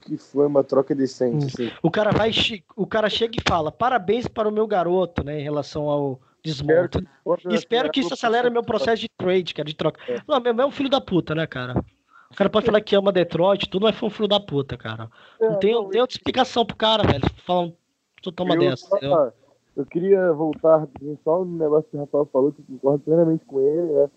que 0.03 0.17
foi 0.17 0.45
uma 0.45 0.63
troca 0.63 0.93
decente. 0.93 1.45
Assim. 1.45 1.71
O 1.81 1.89
cara 1.89 2.11
vai, 2.11 2.31
o 2.75 2.85
cara 2.85 3.09
chega 3.09 3.37
e 3.37 3.43
fala: 3.47 3.71
parabéns 3.71 4.27
para 4.27 4.49
o 4.49 4.51
meu 4.51 4.67
garoto, 4.67 5.23
né, 5.23 5.39
em 5.39 5.43
relação 5.43 5.89
ao 5.89 6.19
desmonte. 6.43 6.97
Espero, 6.97 7.55
Espero 7.55 7.91
que 7.91 8.01
isso 8.01 8.13
acelere 8.13 8.49
meu 8.49 8.63
processo 8.63 9.01
de 9.01 9.09
trade, 9.17 9.53
cara, 9.53 9.67
de 9.67 9.75
troca. 9.75 9.99
É. 10.11 10.17
Não, 10.27 10.39
meu 10.39 10.65
é 10.65 10.65
um 10.65 10.71
filho 10.71 10.89
da 10.89 10.99
puta, 10.99 11.33
né, 11.33 11.47
cara? 11.47 11.83
O 12.29 12.35
cara 12.35 12.49
pode 12.49 12.65
falar 12.65 12.81
que 12.81 12.95
ama 12.95 13.11
Detroit, 13.11 13.69
tudo, 13.69 13.83
mas 13.83 13.95
foi 13.95 14.07
um 14.07 14.11
filho 14.11 14.27
da 14.27 14.39
puta, 14.39 14.75
cara. 14.75 15.09
É, 15.39 15.47
não, 15.47 15.59
tem, 15.59 15.73
não 15.73 15.89
tem 15.89 16.01
outra 16.01 16.17
explicação 16.17 16.65
pro 16.65 16.75
cara, 16.75 17.03
velho. 17.03 17.23
Falam, 17.45 17.73
tu 18.21 18.31
toma 18.31 18.57
dessa. 18.57 18.87
Eu, 19.01 19.31
eu 19.77 19.85
queria 19.85 20.33
voltar 20.33 20.87
só 21.23 21.45
no 21.45 21.57
negócio 21.57 21.89
que 21.89 21.95
o 21.95 21.99
Rafael 21.99 22.25
falou, 22.33 22.51
que 22.51 22.61
eu 22.61 22.65
concordo 22.65 23.03
plenamente 23.03 23.45
com 23.45 23.61
ele, 23.61 23.93
né? 23.93 24.09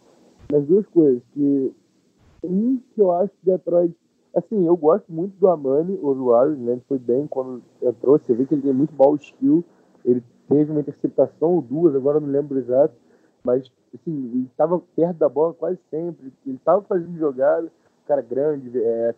Nas 0.51 0.65
duas 0.65 0.87
coisas. 0.87 1.23
Que 1.35 1.75
um 2.43 2.81
que 2.95 3.01
eu 3.01 3.13
acho 3.13 3.31
que 3.31 3.51
Detroit. 3.51 3.95
Assim, 4.37 4.67
eu 4.67 4.77
gosto 4.77 5.11
muito 5.11 5.35
do 5.39 5.49
Amani, 5.49 5.99
o 6.03 6.13
Warriors, 6.27 6.59
né? 6.59 6.73
Ele 6.73 6.83
foi 6.87 6.99
bem 6.99 7.27
quando 7.27 7.63
entrou. 7.81 8.19
Você 8.19 8.35
vê 8.35 8.45
que 8.45 8.55
ele 8.55 8.61
tem 8.61 8.73
muito 8.75 8.95
ball 8.95 9.17
skill. 9.17 9.65
Ele 10.05 10.23
teve 10.47 10.71
uma 10.71 10.81
interceptação 10.81 11.55
ou 11.55 11.63
duas, 11.63 11.97
agora 11.97 12.21
não 12.21 12.29
lembro 12.29 12.59
exato. 12.59 12.95
Mas, 13.43 13.73
assim, 13.95 14.13
ele 14.35 14.47
estava 14.51 14.79
perto 14.95 15.17
da 15.17 15.29
bola 15.29 15.55
quase 15.55 15.79
sempre. 15.89 16.31
Ele 16.45 16.57
estava 16.57 16.83
fazendo 16.83 17.17
jogada. 17.19 17.73
Cara 18.07 18.21
grande, 18.21 18.71
é, 18.79 19.15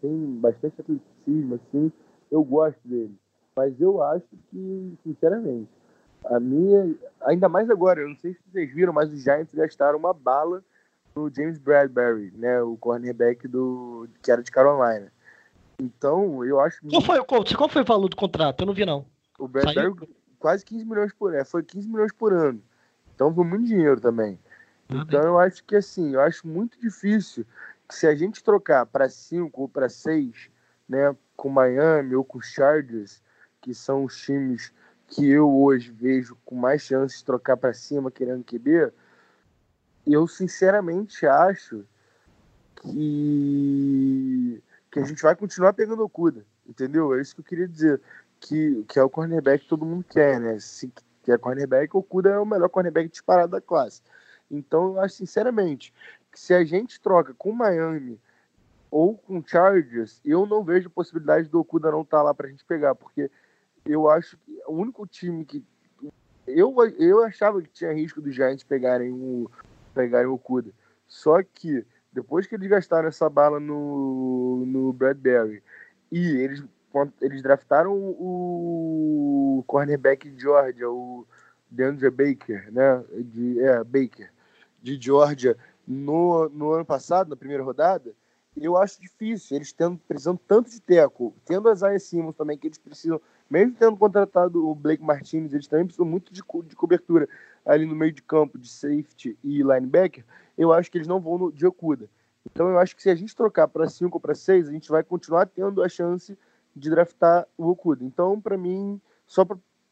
tem 0.00 0.38
bastante 0.40 0.80
atleticismo, 0.80 1.56
assim. 1.56 1.90
Eu 2.30 2.44
gosto 2.44 2.78
dele. 2.84 3.14
Mas 3.56 3.80
eu 3.80 4.00
acho 4.04 4.24
que, 4.50 4.94
sinceramente, 5.02 5.68
a 6.26 6.38
minha. 6.38 6.94
Ainda 7.22 7.48
mais 7.48 7.68
agora, 7.68 8.00
eu 8.00 8.08
não 8.08 8.16
sei 8.16 8.34
se 8.34 8.40
vocês 8.52 8.72
viram, 8.72 8.92
mas 8.92 9.12
os 9.12 9.20
Giants 9.20 9.52
gastaram 9.52 9.98
uma 9.98 10.14
bala 10.14 10.62
no 11.14 11.30
James 11.32 11.58
Bradbury, 11.58 12.32
né? 12.36 12.60
O 12.62 12.76
cornerback 12.76 13.46
do, 13.46 14.08
que 14.22 14.30
era 14.30 14.42
de 14.42 14.50
Carolina. 14.50 15.12
Então, 15.78 16.44
eu 16.44 16.60
acho. 16.60 16.80
Qual 16.88 17.02
foi, 17.02 17.24
qual, 17.24 17.44
qual 17.44 17.68
foi 17.68 17.82
o 17.82 17.84
valor 17.84 18.08
do 18.08 18.16
contrato? 18.16 18.62
Eu 18.62 18.66
não 18.66 18.74
vi, 18.74 18.84
não. 18.84 19.06
O 19.38 19.48
Bradbury, 19.48 19.74
Saiu? 19.74 20.08
quase 20.38 20.64
15 20.64 20.84
milhões 20.84 21.12
por 21.12 21.34
ano. 21.34 21.44
Foi 21.44 21.62
15 21.62 21.88
milhões 21.88 22.12
por 22.12 22.32
ano. 22.32 22.62
Então, 23.14 23.34
foi 23.34 23.44
muito 23.44 23.66
dinheiro 23.66 24.00
também. 24.00 24.38
Ah, 24.88 24.96
então, 24.96 25.20
bem. 25.20 25.30
eu 25.30 25.38
acho 25.38 25.64
que, 25.64 25.76
assim, 25.76 26.14
eu 26.14 26.20
acho 26.20 26.46
muito 26.46 26.78
difícil 26.80 27.46
que 27.88 27.94
se 27.94 28.06
a 28.06 28.14
gente 28.14 28.42
trocar 28.42 28.86
para 28.86 29.08
5 29.08 29.60
ou 29.60 29.68
para 29.68 29.88
6, 29.88 30.50
né? 30.88 31.14
Com 31.36 31.48
Miami 31.48 32.14
ou 32.14 32.24
com 32.24 32.40
Chargers, 32.40 33.22
que 33.60 33.74
são 33.74 34.04
os 34.04 34.16
times 34.20 34.72
que 35.08 35.28
eu 35.28 35.50
hoje 35.50 35.90
vejo 35.90 36.36
com 36.44 36.54
mais 36.54 36.82
chances 36.82 37.18
de 37.18 37.24
trocar 37.24 37.56
para 37.56 37.72
cima 37.72 38.10
querendo 38.10 38.44
QB, 38.44 38.92
eu 40.06 40.26
sinceramente 40.26 41.26
acho 41.26 41.84
que, 42.76 44.62
que 44.90 44.98
a 44.98 45.04
gente 45.04 45.22
vai 45.22 45.34
continuar 45.34 45.72
pegando 45.72 46.04
o 46.04 46.08
Cuda, 46.08 46.44
entendeu? 46.66 47.14
É 47.14 47.20
isso 47.20 47.34
que 47.34 47.40
eu 47.40 47.44
queria 47.44 47.68
dizer. 47.68 48.00
Que, 48.40 48.84
que 48.88 48.98
é 48.98 49.02
o 49.02 49.08
cornerback 49.08 49.62
que 49.62 49.70
todo 49.70 49.86
mundo 49.86 50.04
quer, 50.04 50.38
né? 50.38 50.58
Se 50.60 50.92
quer 51.22 51.38
cornerback, 51.38 51.96
o 51.96 52.02
Cuda 52.02 52.30
é 52.30 52.38
o 52.38 52.44
melhor 52.44 52.68
cornerback 52.68 53.08
disparado 53.08 53.52
da 53.52 53.60
classe. 53.60 54.02
Então, 54.50 54.94
eu 54.94 55.00
acho 55.00 55.14
sinceramente 55.16 55.94
que 56.30 56.38
se 56.38 56.52
a 56.52 56.62
gente 56.64 57.00
troca 57.00 57.32
com 57.32 57.52
Miami 57.52 58.20
ou 58.90 59.16
com 59.16 59.42
Chargers, 59.44 60.20
eu 60.24 60.44
não 60.46 60.62
vejo 60.62 60.90
possibilidade 60.90 61.48
do 61.48 61.60
Okuda 61.60 61.90
não 61.90 62.02
estar 62.02 62.18
tá 62.18 62.22
lá 62.22 62.34
para 62.34 62.46
a 62.46 62.50
gente 62.50 62.64
pegar, 62.64 62.94
porque 62.94 63.30
eu 63.84 64.08
acho 64.08 64.36
que 64.38 64.60
o 64.66 64.72
único 64.72 65.06
time 65.06 65.44
que. 65.44 65.64
Eu, 66.46 66.74
eu 66.98 67.24
achava 67.24 67.62
que 67.62 67.70
tinha 67.70 67.92
risco 67.92 68.20
dos 68.20 68.34
Giants 68.34 68.62
pegarem 68.62 69.10
o, 69.10 69.50
pegarem 69.94 70.26
o 70.26 70.38
Kuda. 70.38 70.70
Só 71.06 71.42
que 71.42 71.84
depois 72.12 72.46
que 72.46 72.54
eles 72.54 72.68
gastaram 72.68 73.08
essa 73.08 73.28
bala 73.28 73.58
no, 73.58 74.64
no 74.66 74.92
Bradbury 74.92 75.62
e 76.10 76.36
eles, 76.36 76.62
eles 77.20 77.42
draftaram 77.42 77.92
o 77.94 79.64
cornerback 79.66 80.30
de 80.30 80.40
Georgia, 80.40 80.90
o 80.90 81.26
DeAndre 81.70 82.10
Baker, 82.10 82.72
né? 82.72 83.04
De, 83.24 83.60
é, 83.60 83.82
Baker, 83.82 84.30
de 84.82 85.00
Georgia, 85.00 85.56
no, 85.86 86.48
no 86.48 86.72
ano 86.72 86.84
passado, 86.84 87.30
na 87.30 87.36
primeira 87.36 87.62
rodada, 87.62 88.14
eu 88.56 88.76
acho 88.76 89.00
difícil. 89.00 89.56
Eles 89.56 89.72
tendo, 89.72 89.98
precisando 90.08 90.40
tanto 90.46 90.70
de 90.70 90.80
teco, 90.80 91.34
tendo 91.44 91.68
as 91.68 91.78
Isaiah 91.78 91.98
Simmons 91.98 92.36
também, 92.36 92.56
que 92.56 92.66
eles 92.66 92.78
precisam 92.78 93.20
mesmo 93.48 93.74
tendo 93.74 93.96
contratado 93.96 94.66
o 94.66 94.74
Blake 94.74 95.02
Martinez, 95.02 95.52
eles 95.52 95.66
também 95.66 95.84
precisam 95.84 96.06
muito 96.06 96.32
de, 96.32 96.42
co 96.42 96.62
de 96.62 96.74
cobertura 96.74 97.28
ali 97.64 97.86
no 97.86 97.94
meio 97.94 98.12
de 98.12 98.22
campo, 98.22 98.58
de 98.58 98.68
safety 98.68 99.38
e 99.44 99.62
linebacker. 99.62 100.24
Eu 100.56 100.72
acho 100.72 100.90
que 100.90 100.98
eles 100.98 101.06
não 101.06 101.20
vão 101.20 101.38
no, 101.38 101.52
de 101.52 101.66
Okuda. 101.66 102.08
Então 102.46 102.68
eu 102.68 102.78
acho 102.78 102.94
que 102.96 103.02
se 103.02 103.10
a 103.10 103.14
gente 103.14 103.34
trocar 103.34 103.68
para 103.68 103.88
5 103.88 104.16
ou 104.16 104.20
para 104.20 104.34
6, 104.34 104.68
a 104.68 104.72
gente 104.72 104.88
vai 104.88 105.02
continuar 105.02 105.46
tendo 105.46 105.82
a 105.82 105.88
chance 105.88 106.38
de 106.74 106.90
draftar 106.90 107.46
o 107.56 107.68
Okuda. 107.68 108.04
Então, 108.04 108.40
para 108.40 108.56
mim, 108.56 109.00
só 109.26 109.46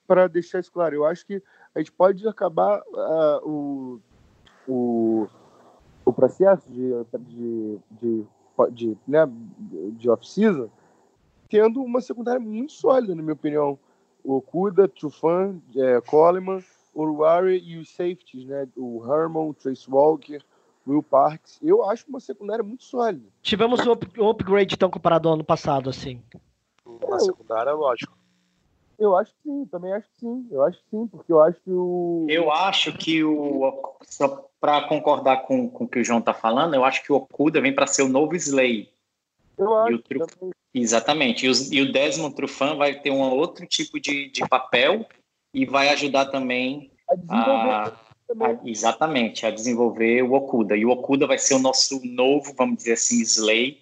para 0.06 0.28
deixar 0.28 0.60
isso 0.60 0.72
claro, 0.72 0.94
eu 0.94 1.06
acho 1.06 1.24
que 1.26 1.42
a 1.74 1.78
gente 1.78 1.92
pode 1.92 2.26
acabar 2.26 2.80
uh, 2.80 3.48
o, 3.48 4.00
o, 4.68 5.28
o 6.04 6.12
processo 6.12 6.70
de, 6.70 6.90
de, 7.20 7.78
de, 7.90 8.26
de, 8.70 8.96
né, 9.06 9.28
de 9.96 10.08
off-season 10.10 10.70
tendo 11.52 11.82
uma 11.82 12.00
secundária 12.00 12.40
muito 12.40 12.72
sólida, 12.72 13.14
na 13.14 13.20
minha 13.20 13.34
opinião. 13.34 13.78
O 14.24 14.36
Okuda, 14.36 14.88
Trufan, 14.88 15.60
é, 15.76 16.00
Coleman, 16.00 16.64
Uruari 16.94 17.58
e 17.58 17.76
os 17.76 17.90
safeties, 17.90 18.46
né? 18.46 18.66
O 18.74 19.04
Herman, 19.04 19.50
o 19.50 19.52
Trace 19.52 19.90
Walker, 19.90 20.40
Will 20.86 21.02
Parks. 21.02 21.58
Eu 21.62 21.84
acho 21.84 22.06
uma 22.08 22.20
secundária 22.20 22.64
muito 22.64 22.84
sólida. 22.84 23.28
Tivemos 23.42 23.86
um, 23.86 23.92
up 23.92 24.08
um 24.18 24.30
upgrade, 24.30 24.74
então, 24.74 24.88
comparado 24.88 25.28
ao 25.28 25.34
ano 25.34 25.44
passado, 25.44 25.90
assim. 25.90 26.22
Uma 26.86 27.20
secundária, 27.20 27.72
lógico. 27.72 28.11
Eu 29.02 29.16
acho 29.16 29.32
que 29.32 29.42
sim, 29.42 29.66
também 29.66 29.92
acho 29.92 30.06
que 30.14 30.20
sim. 30.20 30.46
Eu 30.48 30.62
acho 30.62 30.78
que 30.78 30.90
sim, 30.90 31.08
porque 31.08 31.32
eu 31.32 31.42
acho 31.42 31.60
que 31.60 31.70
o. 31.72 32.24
Eu 32.28 32.52
acho 32.52 32.92
que 32.92 33.24
o. 33.24 33.98
Só 34.04 34.48
para 34.60 34.86
concordar 34.86 35.38
com, 35.38 35.68
com 35.68 35.82
o 35.82 35.88
que 35.88 35.98
o 35.98 36.04
João 36.04 36.22
tá 36.22 36.32
falando, 36.32 36.74
eu 36.74 36.84
acho 36.84 37.02
que 37.02 37.10
o 37.10 37.16
Okuda 37.16 37.60
vem 37.60 37.74
para 37.74 37.88
ser 37.88 38.02
o 38.02 38.08
novo 38.08 38.36
Slay. 38.36 38.92
Eu 39.58 39.74
acho. 39.74 39.98
Truf... 40.02 40.32
Exatamente. 40.72 41.46
E, 41.46 41.48
os, 41.48 41.72
e, 41.72 41.80
o 41.80 41.90
Desmond 41.90 42.36
Trufant 42.36 42.76
vai 42.76 42.94
ter 43.00 43.10
um 43.10 43.22
outro 43.22 43.66
tipo 43.66 43.98
de, 43.98 44.30
de 44.30 44.48
papel 44.48 45.04
e 45.52 45.66
vai 45.66 45.88
ajudar 45.88 46.26
também 46.26 46.92
a, 47.28 47.88
a, 47.88 47.92
exatamente 48.64 49.44
a 49.44 49.50
desenvolver 49.50 50.22
o 50.22 50.34
Okuda. 50.34 50.76
E 50.76 50.84
o 50.84 50.90
Okuda 50.90 51.26
vai 51.26 51.38
ser 51.38 51.54
o 51.54 51.58
nosso 51.58 52.00
novo, 52.04 52.54
vamos 52.56 52.76
dizer 52.76 52.92
assim, 52.92 53.20
Slay. 53.20 53.80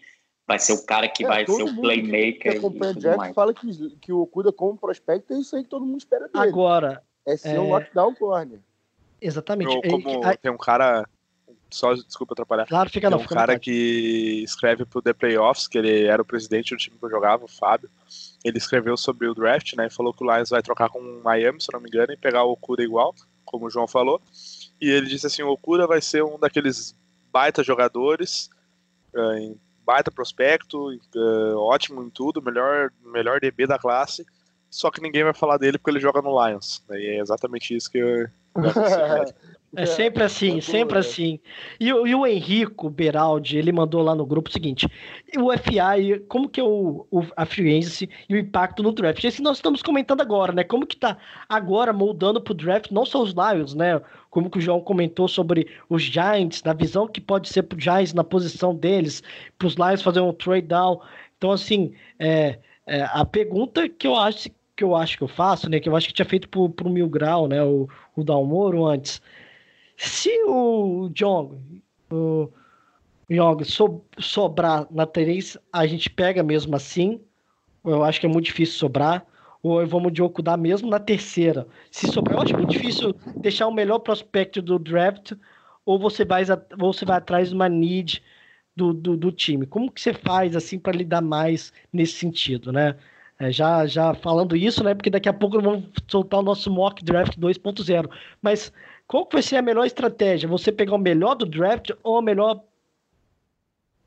Vai 0.51 0.59
ser 0.59 0.73
o 0.73 0.85
cara 0.85 1.09
que 1.09 1.25
é, 1.25 1.29
vai 1.29 1.47
ser 1.47 1.63
o 1.63 1.77
playmaker. 1.77 2.61
Que, 2.61 2.67
e 2.67 2.95
Jack 2.95 3.33
fala 3.35 3.55
que, 3.55 3.91
que 4.01 4.13
o 4.13 4.23
Okuda 4.23 4.53
como 4.53 4.77
prospecto 4.77 5.33
é 5.33 5.39
isso 5.39 5.55
aí 5.55 5.63
que 5.63 5.69
todo 5.71 5.87
mundo 5.87 6.01
espera 6.01 6.27
dele. 6.27 6.49
Agora. 6.49 7.05
É 7.25 7.37
ser 7.37 7.55
é... 7.55 7.61
um 7.61 7.69
lockdown 7.69 8.13
corner. 8.17 8.59
Exatamente. 9.21 9.73
Eu, 9.73 9.81
como 9.81 10.27
é, 10.27 10.37
tem 10.37 10.51
um 10.51 10.59
cara 10.59 11.07
só 11.71 11.95
desculpa 11.95 12.35
atrapalhar. 12.35 12.67
Claro, 12.67 12.91
fica 12.91 13.09
Tem 13.09 13.17
não. 13.17 13.25
um 13.25 13.29
cara 13.29 13.61
que 13.61 14.43
escreve 14.43 14.85
pro 14.85 15.01
The 15.01 15.13
Playoffs, 15.13 15.69
que 15.69 15.79
ele 15.79 16.07
era 16.07 16.21
o 16.21 16.25
presidente 16.25 16.75
do 16.75 16.79
time 16.79 16.99
que 16.99 17.05
eu 17.05 17.11
jogava, 17.11 17.45
o 17.45 17.49
Fábio. 17.49 17.89
Ele 18.45 18.59
escreveu 18.59 18.97
sobre 18.97 19.29
o 19.29 19.35
draft, 19.35 19.75
né? 19.75 19.87
E 19.87 19.95
falou 19.95 20.13
que 20.13 20.25
o 20.25 20.35
Lions 20.35 20.51
vai 20.51 20.63
trocar 20.63 20.89
com 20.89 20.99
o 20.99 21.23
Miami, 21.23 21.61
se 21.61 21.73
não 21.73 21.79
me 21.79 21.89
engano, 21.89 22.13
e 22.13 22.17
pegar 22.17 22.43
o 22.43 22.51
Okuda 22.51 22.83
igual, 22.83 23.15
como 23.45 23.67
o 23.67 23.71
João 23.71 23.87
falou. 23.87 24.21
E 24.81 24.91
ele 24.91 25.07
disse 25.07 25.29
assim: 25.29 25.45
o 25.45 25.51
Okuda 25.51 25.87
vai 25.87 26.01
ser 26.01 26.25
um 26.25 26.41
daqueles 26.41 26.93
baita 27.31 27.63
jogadores, 27.63 28.51
uh, 29.15 29.57
baita 29.91 30.11
prospecto, 30.11 30.89
uh, 31.17 31.57
ótimo 31.57 32.01
em 32.01 32.09
tudo, 32.11 32.41
melhor, 32.41 32.93
melhor 33.05 33.41
DB 33.41 33.67
da 33.67 33.77
classe. 33.77 34.25
Só 34.71 34.89
que 34.89 35.03
ninguém 35.03 35.25
vai 35.25 35.35
falar 35.35 35.57
dele 35.59 35.79
porque 35.79 35.91
ele 35.91 35.99
joga 35.99 36.23
no 36.23 36.47
Lions. 36.47 36.81
E 36.91 37.17
é 37.17 37.21
exatamente 37.21 37.75
isso 37.75 37.91
que 37.91 37.99
eu. 37.99 38.29
É 39.77 39.87
sempre 39.87 40.25
assim, 40.25 40.61
sempre 40.61 40.95
né? 40.95 41.01
assim. 41.01 41.39
E, 41.79 41.89
e, 41.89 41.93
o 41.93 42.27
Henrico 42.27 42.91
Beraldi, 42.91 43.57
ele 43.57 43.71
mandou 43.71 44.03
lá 44.03 44.17
no 44.17 44.27
grupo 44.27 44.51
o 44.51 44.53
seguinte: 44.53 44.89
o 45.39 45.53
FI, 45.53 46.19
como 46.29 46.49
que 46.49 46.59
é 46.59 46.65
o, 46.65 47.07
o, 47.09 47.21
a 47.37 47.43
agency 47.43 48.11
e 48.29 48.35
o 48.35 48.39
impacto 48.39 48.83
no 48.83 48.91
draft? 48.91 49.23
Esse 49.23 49.41
nós 49.41 49.59
estamos 49.59 49.81
comentando 49.81 50.23
agora, 50.23 50.53
né? 50.53 50.65
Como 50.65 50.85
que 50.85 50.97
tá 50.97 51.17
agora 51.49 51.93
moldando 51.93 52.41
pro 52.41 52.53
draft, 52.53 52.91
não 52.91 53.07
só 53.07 53.23
os 53.23 53.33
Lions, 53.33 53.73
né? 53.73 54.01
Como 54.29 54.51
que 54.51 54.59
o 54.59 54.61
João 54.61 54.81
comentou 54.81 55.29
sobre 55.29 55.69
os 55.89 56.03
Giants, 56.03 56.65
na 56.65 56.73
visão 56.73 57.07
que 57.07 57.21
pode 57.21 57.49
ser 57.49 57.63
pro 57.63 57.79
Giants 57.79 58.13
na 58.13 58.25
posição 58.25 58.75
deles, 58.75 59.23
pros 59.57 59.77
Lions 59.77 60.03
fazer 60.03 60.21
um 60.21 60.33
trade 60.33 60.67
down. 60.67 61.01
Então, 61.39 61.53
assim, 61.53 61.93
é, 62.19 62.59
é, 62.89 63.03
a 63.13 63.25
pergunta 63.25 63.89
que 63.89 64.07
eu 64.07 64.17
acho 64.17 64.51
que 64.75 64.83
eu 64.83 64.97
acho 64.97 65.19
que 65.19 65.23
eu 65.23 65.29
faço, 65.29 65.69
né? 65.71 65.79
Que 65.79 65.89
eu 65.89 65.95
acho 65.95 66.09
que 66.09 66.15
tinha 66.15 66.27
feito 66.27 66.49
pro, 66.49 66.69
pro 66.71 66.91
Mil 66.91 67.09
Grau, 67.09 67.47
né? 67.47 67.63
O, 67.63 67.87
o 68.17 68.25
Dalmoro 68.25 68.87
antes 68.87 69.21
se 70.01 70.31
o 70.47 71.11
Jong, 71.13 71.83
o 72.11 72.51
Jong 73.29 73.65
so, 73.65 74.03
sobrar 74.19 74.87
na 74.91 75.05
3, 75.05 75.59
a 75.71 75.87
gente 75.87 76.09
pega 76.09 76.43
mesmo 76.43 76.75
assim. 76.75 77.21
Eu 77.85 78.03
acho 78.03 78.19
que 78.19 78.25
é 78.25 78.29
muito 78.29 78.47
difícil 78.47 78.79
sobrar. 78.79 79.27
Ou 79.63 79.87
vamos 79.87 80.11
de 80.15 80.23
Okudá 80.23 80.57
mesmo 80.57 80.89
na 80.89 80.99
terceira. 80.99 81.67
Se 81.91 82.07
sobrar, 82.07 82.39
eu 82.39 82.43
acho 82.45 82.57
muito 82.57 82.71
difícil 82.71 83.15
deixar 83.37 83.67
o 83.67 83.75
melhor 83.75 83.99
prospecto 83.99 84.63
do 84.63 84.79
draft. 84.79 85.33
Ou 85.85 85.99
você 85.99 86.25
vai, 86.25 86.45
ou 86.81 86.95
você 86.95 87.05
vai 87.05 87.19
atrás 87.19 87.51
de 87.51 87.55
uma 87.55 87.69
need 87.69 88.23
do, 88.75 88.95
do, 88.95 89.19
do 89.19 89.31
time. 89.31 89.67
Como 89.67 89.93
que 89.93 90.01
você 90.01 90.15
faz 90.15 90.57
assim 90.57 90.79
para 90.79 90.97
lidar 90.97 91.21
mais 91.21 91.75
nesse 91.93 92.15
sentido, 92.15 92.73
né? 92.73 92.97
É, 93.39 93.53
já, 93.53 93.87
já 93.87 94.15
falando 94.15 94.57
isso, 94.57 94.83
né? 94.83 94.95
Porque 94.95 95.11
daqui 95.11 95.29
a 95.29 95.33
pouco 95.33 95.61
vamos 95.61 95.85
soltar 96.09 96.41
o 96.41 96.43
nosso 96.43 96.71
mock 96.71 97.05
draft 97.05 97.37
2.0. 97.37 98.11
Mas 98.41 98.73
qual 99.11 99.27
que 99.27 99.35
vai 99.35 99.43
ser 99.43 99.57
a 99.57 99.63
melhor 99.63 99.85
estratégia? 99.85 100.49
Você 100.49 100.71
pegar 100.71 100.95
o 100.95 100.99
melhor 100.99 101.35
do 101.35 101.45
draft 101.45 101.91
ou 102.01 102.19
a 102.19 102.23
melhor, 102.23 102.63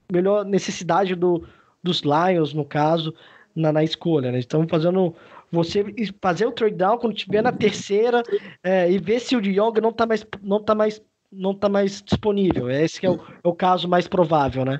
melhor 0.09 0.45
necessidade 0.45 1.13
do, 1.13 1.45
dos 1.83 2.03
Lions, 2.03 2.53
no 2.53 2.63
caso, 2.63 3.13
na, 3.53 3.73
na 3.73 3.83
escolha, 3.83 4.31
né? 4.31 4.39
Estamos 4.39 4.69
fazendo 4.69 5.13
você 5.51 5.83
fazer 6.21 6.45
o 6.45 6.53
trade 6.53 6.75
down 6.75 6.97
quando 6.97 7.15
tiver 7.15 7.41
na 7.41 7.51
terceira 7.51 8.23
é, 8.63 8.89
e 8.89 8.97
ver 8.97 9.19
se 9.19 9.35
o 9.35 9.45
Young 9.45 9.81
não 9.81 9.89
está 9.89 10.05
mais 10.05 10.25
não 10.41 10.63
tá 10.63 10.73
mais 10.73 11.01
não 11.29 11.53
tá 11.53 11.67
mais 11.67 12.01
disponível. 12.01 12.71
Esse 12.71 13.05
é 13.05 13.09
o, 13.09 13.15
é 13.15 13.47
o 13.47 13.53
caso 13.53 13.89
mais 13.89 14.07
provável, 14.07 14.63
né? 14.63 14.79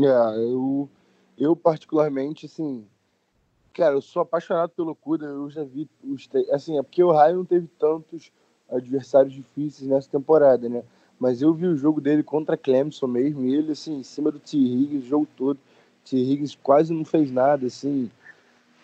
É, 0.00 0.38
eu, 0.38 0.88
eu 1.38 1.54
particularmente, 1.54 2.46
assim, 2.46 2.84
cara, 3.72 3.94
eu 3.94 4.02
sou 4.02 4.22
apaixonado 4.22 4.70
pelo 4.70 4.92
Cuda, 4.96 5.26
eu 5.26 5.48
já 5.48 5.62
vi 5.62 5.88
os, 6.02 6.28
assim, 6.50 6.76
é 6.76 6.82
porque 6.82 7.04
o 7.04 7.12
Raio 7.12 7.36
não 7.36 7.44
teve 7.44 7.68
tantos 7.78 8.32
adversários 8.70 9.34
difíceis 9.34 9.88
nessa 9.88 10.08
temporada, 10.08 10.68
né? 10.68 10.82
Mas 11.18 11.42
eu 11.42 11.52
vi 11.52 11.66
o 11.66 11.76
jogo 11.76 12.00
dele 12.00 12.22
contra 12.22 12.56
Clemson 12.56 13.06
mesmo, 13.06 13.44
e 13.44 13.54
ele, 13.54 13.72
assim, 13.72 13.98
em 13.98 14.02
cima 14.02 14.30
do 14.30 14.38
T. 14.38 14.56
Higgins 14.56 15.04
o 15.04 15.08
jogo 15.08 15.28
todo. 15.36 15.58
T. 16.04 16.16
Higgins 16.16 16.54
quase 16.54 16.94
não 16.94 17.04
fez 17.04 17.30
nada, 17.30 17.66
assim. 17.66 18.10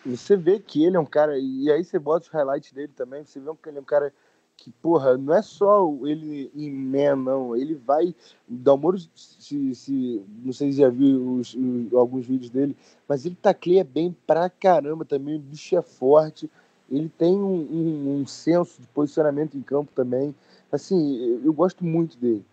Você 0.05 0.37
vê 0.37 0.59
que 0.59 0.85
ele 0.85 0.95
é 0.95 0.99
um 0.99 1.05
cara, 1.05 1.37
e 1.37 1.71
aí 1.71 1.83
você 1.83 1.97
bota 1.97 2.27
os 2.27 2.31
highlights 2.31 2.71
dele 2.71 2.91
também, 2.95 3.25
você 3.25 3.39
vê 3.39 3.49
que 3.61 3.69
ele 3.69 3.79
é 3.79 3.81
um 3.81 3.85
cara 3.85 4.13
que, 4.57 4.71
porra, 4.71 5.17
não 5.17 5.33
é 5.35 5.41
só 5.41 5.87
ele 6.03 6.51
em 6.55 6.71
man, 6.71 7.15
não. 7.15 7.55
Ele 7.55 7.75
vai. 7.75 8.13
Dalmoro, 8.47 8.97
se, 9.13 9.75
se, 9.75 10.21
não 10.43 10.51
sei 10.51 10.71
se 10.71 10.79
já 10.79 10.89
viu 10.89 11.35
os, 11.35 11.53
os, 11.53 11.93
alguns 11.93 12.25
vídeos 12.25 12.49
dele, 12.49 12.75
mas 13.07 13.25
ele 13.25 13.37
tacleia 13.39 13.83
bem 13.83 14.15
pra 14.25 14.49
caramba 14.49 15.05
também. 15.05 15.35
O 15.35 15.39
bicho 15.39 15.77
é 15.77 15.81
forte. 15.81 16.49
Ele 16.89 17.09
tem 17.09 17.35
um, 17.35 17.55
um, 17.55 18.21
um 18.21 18.27
senso 18.27 18.81
de 18.81 18.87
posicionamento 18.87 19.57
em 19.57 19.61
campo 19.61 19.91
também. 19.93 20.33
Assim, 20.71 21.17
eu, 21.17 21.45
eu 21.45 21.53
gosto 21.53 21.83
muito 21.83 22.17
dele. 22.17 22.45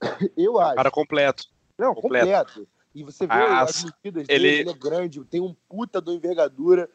Eu 0.36 0.58
acho. 0.58 0.76
Cara 0.76 0.90
completo. 0.90 1.44
Não, 1.78 1.94
completo. 1.94 2.26
completo. 2.26 2.68
E 2.94 3.02
você 3.02 3.26
vê 3.26 3.34
as, 3.34 3.70
as 3.70 3.84
medidas 3.84 4.26
ele... 4.28 4.42
dele, 4.42 4.60
ele 4.60 4.70
é 4.70 4.74
grande, 4.74 5.24
tem 5.24 5.40
um 5.40 5.54
puta 5.68 6.00
do 6.00 6.12
envergadura. 6.12 6.88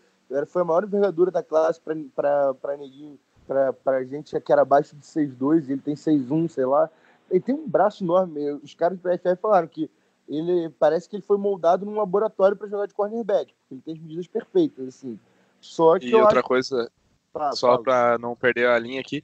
Foi 0.48 0.62
a 0.62 0.66
maior 0.66 0.84
envergadura 0.84 1.32
da 1.32 1.44
classe 1.44 1.82
para 1.82 2.78
neguinho, 2.78 3.20
para 3.84 4.04
gente 4.06 4.40
que 4.40 4.52
era 4.52 4.62
abaixo 4.62 4.96
de 4.96 5.04
6'2, 5.04 5.70
ele 5.70 5.82
tem 5.82 5.96
6'1, 5.96 6.50
sei 6.50 6.66
lá. 6.66 6.90
Ele 7.30 7.42
tem 7.42 7.54
um 7.54 7.68
braço 7.68 8.04
enorme. 8.04 8.52
Os 8.64 8.74
caras 8.74 8.98
do 8.98 9.02
PFF 9.02 9.42
falaram 9.42 9.68
que 9.68 9.90
ele 10.28 10.70
parece 10.80 11.10
que 11.10 11.16
ele 11.16 11.24
foi 11.24 11.38
moldado 11.38 11.86
num 11.86 11.98
laboratório 11.98 12.56
para 12.56 12.68
jogar 12.68 12.86
de 12.86 12.94
cornerback. 12.94 13.54
Ele 13.70 13.82
tem 13.82 13.94
as 13.96 14.00
medidas 14.00 14.28
perfeitas, 14.28 14.88
assim. 14.88 15.20
Só 15.62 16.00
que 16.00 16.08
e 16.08 16.16
outra 16.16 16.40
acho... 16.40 16.48
coisa, 16.48 16.92
ah, 17.36 17.52
só 17.52 17.78
para 17.78 18.18
não 18.18 18.36
perder 18.36 18.68
a 18.68 18.80
linha 18.80 19.02
aqui, 19.02 19.24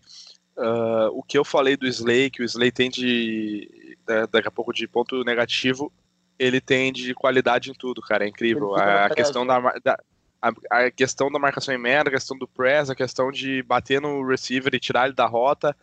uh, 0.58 1.10
o 1.14 1.24
que 1.24 1.38
eu 1.38 1.46
falei 1.46 1.76
do 1.78 1.88
Slay, 1.88 2.30
que 2.30 2.42
o 2.42 2.46
Slay 2.46 2.72
tem 2.72 2.90
de 2.90 3.98
daqui 4.32 4.48
a 4.48 4.52
pouco 4.52 4.72
de 4.72 4.88
ponto 4.88 5.24
negativo, 5.24 5.92
ele 6.38 6.62
tem 6.62 6.92
de 6.92 7.14
qualidade 7.14 7.72
em 7.72 7.74
tudo, 7.74 8.02
cara. 8.02 8.26
É 8.26 8.28
incrível. 8.28 8.76
A, 8.76 9.10
questão 9.10 9.46
da, 9.46 9.60
da 9.84 9.98
a, 10.42 10.52
a, 10.70 10.92
questão 10.92 11.32
da 11.32 11.40
marcação 11.40 11.74
em 11.74 11.78
merda, 11.78 12.10
a 12.10 12.14
questão 12.14 12.38
do 12.38 12.48
press, 12.48 12.90
a 12.90 12.96
questão 12.96 13.32
de 13.32 13.64
bater 13.64 14.00
no 14.00 14.26
receiver 14.28 14.74
e 14.76 14.80
tirar 14.80 15.06
ele 15.06 15.16
da 15.16 15.26
rota. 15.26 15.76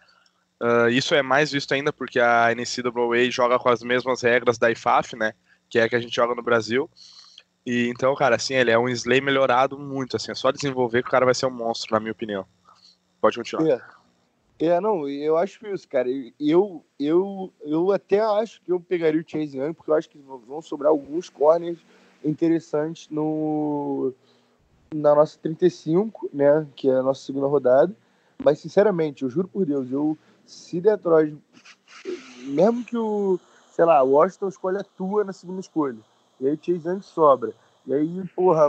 Uh, 0.61 0.89
isso 0.91 1.15
é 1.15 1.23
mais 1.23 1.51
visto 1.51 1.73
ainda 1.73 1.93
porque 1.93 2.21
a 2.21 2.55
NCAA 2.55 3.31
joga 3.31 3.59
com 3.59 3.69
as 3.69 3.83
mesmas 3.83 4.23
regras 4.23 4.59
da 4.59 4.71
IFAF, 4.71 5.17
né? 5.17 5.35
Que 5.69 5.79
é 5.79 5.83
a 5.83 5.89
que 5.89 5.97
a 5.97 6.01
gente 6.01 6.15
joga 6.15 6.35
no 6.35 6.43
Brasil. 6.43 6.89
E 7.65 7.89
então, 7.89 8.15
cara, 8.15 8.37
assim, 8.37 8.55
ele 8.55 8.71
é 8.71 8.79
um 8.79 8.89
Slay 8.89 9.21
melhorado 9.21 9.79
muito, 9.79 10.17
assim, 10.17 10.33
é 10.33 10.35
só 10.35 10.51
desenvolver 10.51 11.03
que 11.03 11.09
o 11.09 11.13
cara 11.13 11.25
vai 11.25 11.35
ser 11.35 11.47
um 11.47 11.51
monstro, 11.51 11.95
na 11.95 12.01
minha 12.01 12.13
opinião. 12.13 12.45
Pode 13.21 13.37
continuar. 13.37 13.65
Yeah. 13.65 13.85
É, 14.59 14.81
não, 14.81 15.09
eu 15.09 15.37
acho 15.37 15.67
isso, 15.67 15.89
cara. 15.89 16.09
Eu, 16.39 16.85
eu, 16.99 17.53
eu 17.63 17.91
até 17.91 18.21
acho 18.21 18.61
que 18.63 18.71
eu 18.71 18.79
pegaria 18.79 19.21
o 19.21 19.25
Chase 19.27 19.59
Young, 19.59 19.75
porque 19.75 19.91
eu 19.91 19.95
acho 19.95 20.09
que 20.09 20.19
vão 20.19 20.63
sobrar 20.63 20.91
alguns 20.91 21.29
corners 21.29 21.79
interessantes 22.25 23.09
no 23.11 24.13
na 24.95 25.15
nossa 25.15 25.39
35, 25.39 26.29
né, 26.33 26.67
que 26.77 26.89
é 26.89 26.95
a 26.95 27.03
nossa 27.03 27.25
segunda 27.25 27.47
rodada. 27.47 27.93
Mas, 28.39 28.59
sinceramente, 28.61 29.23
eu 29.23 29.31
juro 29.31 29.49
por 29.49 29.65
Deus, 29.65 29.91
eu 29.91 30.17
se 30.47 30.81
Detroit, 30.81 31.37
mesmo 32.45 32.85
que 32.85 32.97
o, 32.97 33.41
sei 33.71 33.85
lá, 33.85 34.03
o 34.03 34.11
Washington 34.13 34.49
escolha 34.49 34.81
a 34.81 34.85
tua 34.85 35.25
na 35.25 35.33
segunda 35.33 35.61
escolha, 35.61 35.99
e 36.43 36.49
aí 36.49 36.55
o 36.55 36.59
Chase 36.63 36.89
Young 36.89 37.03
sobra, 37.03 37.53
e 37.87 37.95
aí, 37.95 38.29
porra, 38.35 38.69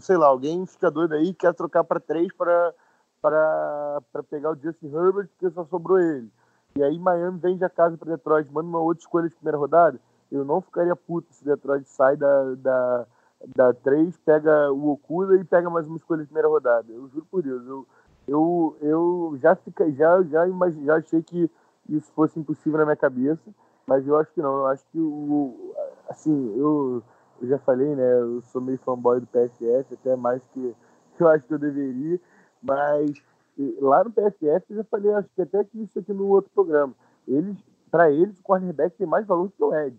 sei 0.00 0.16
lá, 0.16 0.26
alguém 0.26 0.66
fica 0.66 0.90
doido 0.90 1.14
aí 1.14 1.32
quer 1.32 1.54
trocar 1.54 1.84
para 1.84 2.00
três 2.00 2.32
para 2.32 2.74
para 3.22 4.22
pegar 4.30 4.50
o 4.50 4.56
Justin 4.56 4.86
Herbert, 4.86 5.28
porque 5.28 5.50
só 5.50 5.64
sobrou 5.66 5.98
ele. 5.98 6.30
E 6.74 6.82
aí 6.82 6.98
Miami 6.98 7.38
vende 7.38 7.64
a 7.64 7.68
casa 7.68 7.96
para 7.96 8.12
Detroit, 8.12 8.50
manda 8.50 8.68
uma 8.68 8.78
outra 8.78 9.02
escolha 9.02 9.28
de 9.28 9.34
primeira 9.34 9.58
rodada. 9.58 10.00
Eu 10.30 10.44
não 10.44 10.60
ficaria 10.60 10.94
puto 10.94 11.32
se 11.34 11.44
Detroit 11.44 11.86
sai 11.88 12.16
da, 12.16 12.54
da, 12.54 13.06
da 13.54 13.74
3, 13.74 14.16
pega 14.18 14.72
o 14.72 14.92
Okuda 14.92 15.36
e 15.36 15.44
pega 15.44 15.68
mais 15.68 15.86
uma 15.86 15.96
escolha 15.96 16.22
de 16.22 16.28
primeira 16.28 16.48
rodada. 16.48 16.90
Eu 16.90 17.08
juro 17.08 17.26
por 17.30 17.42
Deus, 17.42 17.66
eu, 17.66 17.86
eu, 18.28 18.76
eu 18.80 19.38
já, 19.42 19.56
fica, 19.56 19.90
já, 19.92 20.22
já, 20.22 20.46
imagine, 20.46 20.86
já 20.86 20.96
achei 20.96 21.22
que 21.22 21.50
isso 21.88 22.10
fosse 22.12 22.38
impossível 22.38 22.78
na 22.78 22.84
minha 22.84 22.96
cabeça, 22.96 23.42
mas 23.86 24.06
eu 24.06 24.16
acho 24.16 24.32
que 24.32 24.40
não. 24.40 24.58
Eu 24.58 24.66
acho 24.66 24.84
que 24.92 24.98
o. 24.98 25.69
Assim, 26.10 26.58
eu, 26.58 27.02
eu 27.40 27.48
já 27.48 27.58
falei, 27.60 27.94
né? 27.94 28.20
Eu 28.20 28.42
sou 28.42 28.60
meio 28.60 28.78
fanboy 28.78 29.20
do 29.20 29.26
PSF, 29.28 29.94
até 29.94 30.16
mais 30.16 30.42
que 30.52 30.74
eu 31.20 31.28
acho 31.28 31.46
que 31.46 31.54
eu 31.54 31.58
deveria. 31.58 32.20
Mas 32.60 33.12
lá 33.80 34.02
no 34.02 34.10
PSF, 34.10 34.66
eu 34.70 34.76
já 34.76 34.84
falei, 34.84 35.12
acho 35.14 35.28
que 35.34 35.42
até 35.42 35.62
que 35.62 35.80
isso 35.80 35.98
aqui 35.98 36.12
no 36.12 36.26
outro 36.26 36.50
programa. 36.52 36.94
Eles, 37.28 37.56
para 37.90 38.10
eles, 38.10 38.38
o 38.38 38.42
cornerback 38.42 38.96
tem 38.96 39.06
mais 39.06 39.24
valor 39.24 39.50
que 39.50 39.62
o 39.62 39.72
Ed. 39.72 39.96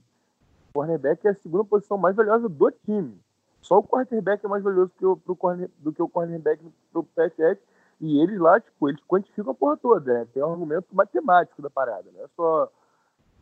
O 0.69 0.73
cornerback 0.73 1.25
é 1.25 1.31
a 1.31 1.35
segunda 1.35 1.63
posição 1.63 1.97
mais 1.97 2.15
valiosa 2.15 2.49
do 2.49 2.71
time. 2.71 3.17
Só 3.61 3.77
o 3.77 3.83
quarterback 3.83 4.45
é 4.45 4.49
mais 4.49 4.63
valioso 4.63 4.91
que 4.97 5.05
o, 5.05 5.15
pro 5.15 5.35
corner, 5.35 5.69
do 5.77 5.93
que 5.93 6.01
o 6.01 6.09
cornerback 6.09 6.61
pro 6.91 7.03
PSF. 7.03 7.61
E 8.01 8.19
eles 8.19 8.39
lá, 8.39 8.59
tipo, 8.59 8.89
eles 8.89 9.01
quantificam 9.07 9.51
a 9.51 9.55
porra 9.55 9.77
toda, 9.77 10.13
né? 10.13 10.27
Tem 10.33 10.43
um 10.43 10.51
argumento 10.51 10.87
matemático 10.91 11.61
da 11.61 11.69
parada, 11.69 12.09
não 12.11 12.23
é 12.23 12.27
só 12.35 12.69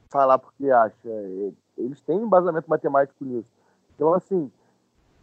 falar 0.09 0.37
porque 0.37 0.69
acha. 0.69 1.09
Eles 1.79 2.01
têm 2.01 2.17
embasamento 2.17 2.69
matemático 2.69 3.23
nisso. 3.23 3.49
Então, 3.95 4.13
assim, 4.13 4.51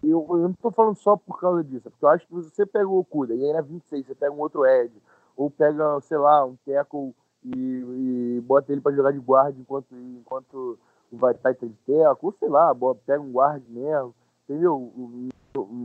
eu, 0.03 0.27
eu 0.29 0.39
não 0.39 0.51
estou 0.51 0.71
falando 0.71 0.97
só 0.97 1.17
por 1.17 1.39
causa 1.39 1.63
disso, 1.63 1.89
é 1.89 1.91
porque 1.91 2.05
eu 2.05 2.09
acho 2.09 2.27
que 2.27 2.35
você 2.35 2.67
pega 2.67 2.89
o 2.89 2.99
Okuda 2.99 3.35
e 3.35 3.45
aí 3.45 3.53
na 3.53 3.61
26 3.61 4.07
você 4.07 4.15
pega 4.15 4.33
um 4.33 4.41
outro 4.41 4.67
Ed, 4.67 4.93
ou 5.37 5.51
pega, 5.51 6.01
sei 6.01 6.19
lá, 6.19 6.45
um 6.45 6.57
tackle 6.67 7.15
e, 7.45 8.37
e 8.37 8.41
bota 8.43 8.73
ele 8.73 8.81
para 8.81 8.95
jogar 8.95 9.13
de 9.13 9.19
guarda 9.19 9.59
enquanto, 9.59 9.95
enquanto 9.95 10.79
vai 11.13 11.33
estar 11.33 11.53
de 11.53 11.59
tackle, 11.87 12.19
ou 12.23 12.33
sei 12.33 12.49
lá, 12.49 12.75
pega 13.07 13.23
um 13.23 13.33
guard 13.33 13.63
mesmo, 13.69 14.15
entendeu? 14.45 14.93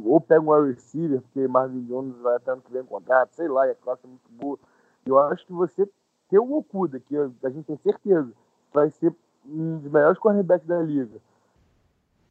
Ou 0.05 0.19
pega 0.19 0.41
um 0.41 0.65
receiver, 0.65 1.21
porque 1.21 1.47
Marvin 1.47 1.83
Jones 1.85 2.17
vai 2.17 2.35
até 2.35 2.51
ano 2.51 2.61
que 2.61 2.71
vem 2.71 2.83
contrato, 2.83 3.33
sei 3.35 3.47
lá, 3.47 3.67
e 3.67 3.71
a 3.71 3.75
classe 3.75 4.05
é 4.05 4.07
muito 4.07 4.29
boa. 4.31 4.59
Eu 5.05 5.17
acho 5.19 5.45
que 5.45 5.53
você 5.53 5.87
ter 6.29 6.39
o 6.39 6.57
Okuda, 6.57 6.99
que 6.99 7.15
a 7.17 7.49
gente 7.49 7.65
tem 7.65 7.77
certeza 7.77 8.31
vai 8.73 8.89
ser 8.89 9.13
um 9.45 9.79
dos 9.79 9.91
melhores 9.91 10.19
cornerbacks 10.19 10.67
da 10.67 10.81
liga, 10.81 11.19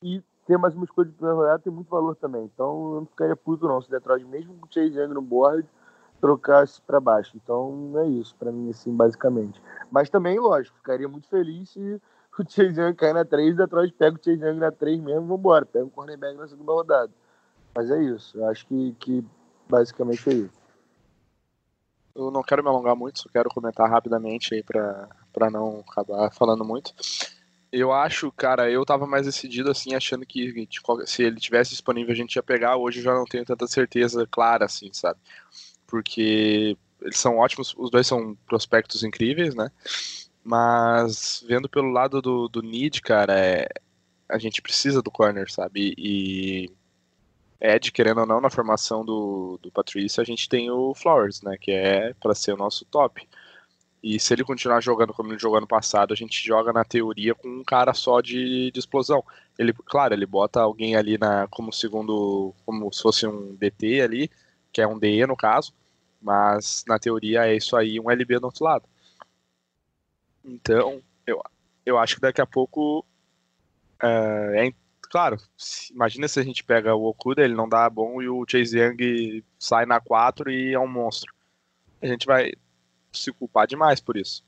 e 0.03 0.23
ter 0.47 0.57
mais 0.57 0.75
uma 0.75 0.85
escolha 0.85 1.09
de 1.09 1.15
primeira 1.15 1.37
rodada 1.37 1.59
tem 1.61 1.73
muito 1.73 1.89
valor 1.89 2.17
também. 2.17 2.45
Então 2.45 2.95
eu 2.95 3.01
não 3.01 3.07
ficaria 3.07 3.37
puto 3.37 3.69
não 3.69 3.81
se 3.81 3.91
Detroit, 3.91 4.25
mesmo 4.25 4.55
com 4.55 4.67
o 4.67 4.73
Chase 4.73 4.99
Young 4.99 5.15
no 5.15 5.23
board, 5.23 5.69
trocasse 6.21 6.81
para 6.83 7.01
baixo. 7.01 7.37
Então 7.37 7.93
é 7.97 8.07
isso 8.07 8.35
para 8.37 8.51
mim, 8.51 8.71
assim, 8.71 8.95
basicamente. 8.95 9.63
Mas 9.91 10.11
também, 10.11 10.39
lógico, 10.39 10.77
ficaria 10.79 11.09
muito 11.09 11.29
feliz 11.29 11.71
se 11.71 12.03
o 12.39 12.43
Chase 12.49 12.81
Young 12.81 12.95
cair 12.95 13.15
na 13.15 13.25
3 13.25 13.57
Detroit 13.57 13.93
pega 13.93 14.17
o 14.17 14.25
Chase 14.25 14.43
Young 14.43 14.59
na 14.59 14.73
3 14.73 15.01
mesmo 15.01 15.21
vamos 15.23 15.39
embora. 15.39 15.67
Pega 15.67 15.85
o 15.85 15.91
cornerback 15.91 16.37
na 16.37 16.49
segunda 16.49 16.73
rodada. 16.73 17.13
Mas 17.75 17.91
é 17.91 18.03
isso. 18.03 18.37
Eu 18.37 18.49
acho 18.49 18.67
que, 18.67 18.93
que 18.99 19.25
basicamente 19.69 20.29
é 20.31 20.33
isso. 20.33 20.61
Eu 22.15 22.31
não 22.31 22.43
quero 22.43 22.63
me 22.63 22.69
alongar 22.69 22.97
muito, 22.97 23.21
só 23.21 23.29
quero 23.29 23.49
comentar 23.51 23.89
rapidamente 23.89 24.53
aí 24.53 24.63
para 24.65 25.09
não 25.51 25.85
acabar 25.89 26.33
falando 26.33 26.65
muito. 26.65 26.93
Eu 27.73 27.93
acho, 27.93 28.33
cara, 28.33 28.71
eu 28.71 28.85
tava 28.85 29.07
mais 29.07 29.27
decidido 29.27 29.71
assim, 29.71 29.95
achando 29.95 30.27
que 30.27 30.69
se 31.07 31.23
ele 31.23 31.39
tivesse 31.39 31.71
disponível 31.71 32.13
a 32.13 32.17
gente 32.17 32.35
ia 32.37 32.43
pegar. 32.43 32.77
Hoje 32.77 32.99
eu 32.99 33.05
já 33.05 33.15
não 33.15 33.25
tenho 33.25 33.45
tanta 33.45 33.67
certeza 33.67 34.27
clara, 34.27 34.65
assim, 34.65 34.91
sabe? 34.93 35.21
Porque 35.87 36.77
eles 37.01 37.19
são 37.19 37.39
ótimos, 37.39 37.75
os 37.79 37.91
dois 37.91 38.07
são 38.07 38.37
prospectos 38.47 39.05
incríveis, 39.05 39.55
né? 39.55 39.71
Mas 40.43 41.45
vendo 41.47 41.69
pelo 41.69 41.91
lado 41.91 42.21
do, 42.21 42.49
do 42.49 42.63
need, 42.63 43.01
cara, 43.03 43.39
é, 43.39 43.69
a 44.29 44.39
gente 44.39 44.63
precisa 44.63 45.03
do 45.03 45.11
corner, 45.11 45.51
sabe? 45.51 45.95
E 45.97 46.71
Ed, 47.61 47.93
querendo 47.93 48.21
ou 48.21 48.27
não, 48.27 48.41
na 48.41 48.49
formação 48.49 49.05
do, 49.05 49.59
do 49.63 49.71
Patrícia, 49.71 50.23
a 50.23 50.25
gente 50.25 50.49
tem 50.49 50.71
o 50.71 50.95
Flowers, 50.95 51.43
né? 51.43 51.57
Que 51.61 51.73
é 51.73 52.15
para 52.15 52.35
ser 52.35 52.53
o 52.53 52.57
nosso 52.57 52.85
top. 52.87 53.29
E 54.03 54.19
se 54.19 54.33
ele 54.33 54.45
continuar 54.45 54.81
jogando 54.81 55.13
como 55.13 55.31
ele 55.31 55.39
jogou 55.39 55.59
ano 55.59 55.67
passado, 55.67 56.13
a 56.13 56.17
gente 56.17 56.43
joga 56.45 56.73
na 56.73 56.85
teoria 56.85 57.35
com 57.35 57.49
um 57.49 57.65
cara 57.65 57.93
só 57.93 58.21
de, 58.21 58.71
de 58.71 58.79
explosão. 58.79 59.23
Ele, 59.59 59.75
claro, 59.75 60.15
ele 60.15 60.25
bota 60.25 60.61
alguém 60.61 60.97
ali 60.97 61.19
na 61.19 61.47
como 61.49 61.73
segundo, 61.73 62.55
como 62.65 62.91
se 62.93 63.03
fosse 63.03 63.27
um 63.27 63.55
DT 63.57 64.01
ali, 64.01 64.31
que 64.73 64.81
é 64.81 64.87
um 64.87 64.99
DE 64.99 65.27
no 65.27 65.37
caso, 65.37 65.75
mas 66.21 66.83
na 66.89 66.99
teoria 66.99 67.47
é 67.47 67.55
isso 67.55 67.77
aí, 67.77 68.01
um 68.01 68.11
LB 68.11 68.39
do 68.39 68.47
outro 68.47 68.65
lado. 68.65 68.89
Então, 70.43 71.03
eu, 71.27 71.43
eu 71.85 71.99
acho 71.99 72.15
que 72.15 72.23
daqui 72.23 72.41
a 72.41 72.47
pouco 72.47 73.05
é, 74.03 74.69
é 74.69 74.73
claro, 75.11 75.37
imagina 75.91 76.29
se 76.29 76.41
a 76.41 76.43
gente 76.43 76.65
pega 76.65 76.95
o 76.95 77.05
Okuda, 77.05 77.43
ele 77.43 77.55
não 77.55 77.69
dá 77.69 77.91
bom 77.91 78.23
e 78.23 78.29
o 78.29 78.45
Chase 78.49 78.79
Young 78.79 79.45
sai 79.59 79.85
na 79.85 80.01
4 80.01 80.51
e 80.51 80.73
é 80.73 80.79
um 80.79 80.89
monstro. 80.89 81.35
A 82.01 82.07
gente 82.07 82.25
vai 82.25 82.53
se 83.13 83.33
culpar 83.33 83.67
demais 83.67 84.01
por 84.01 84.17
isso. 84.17 84.45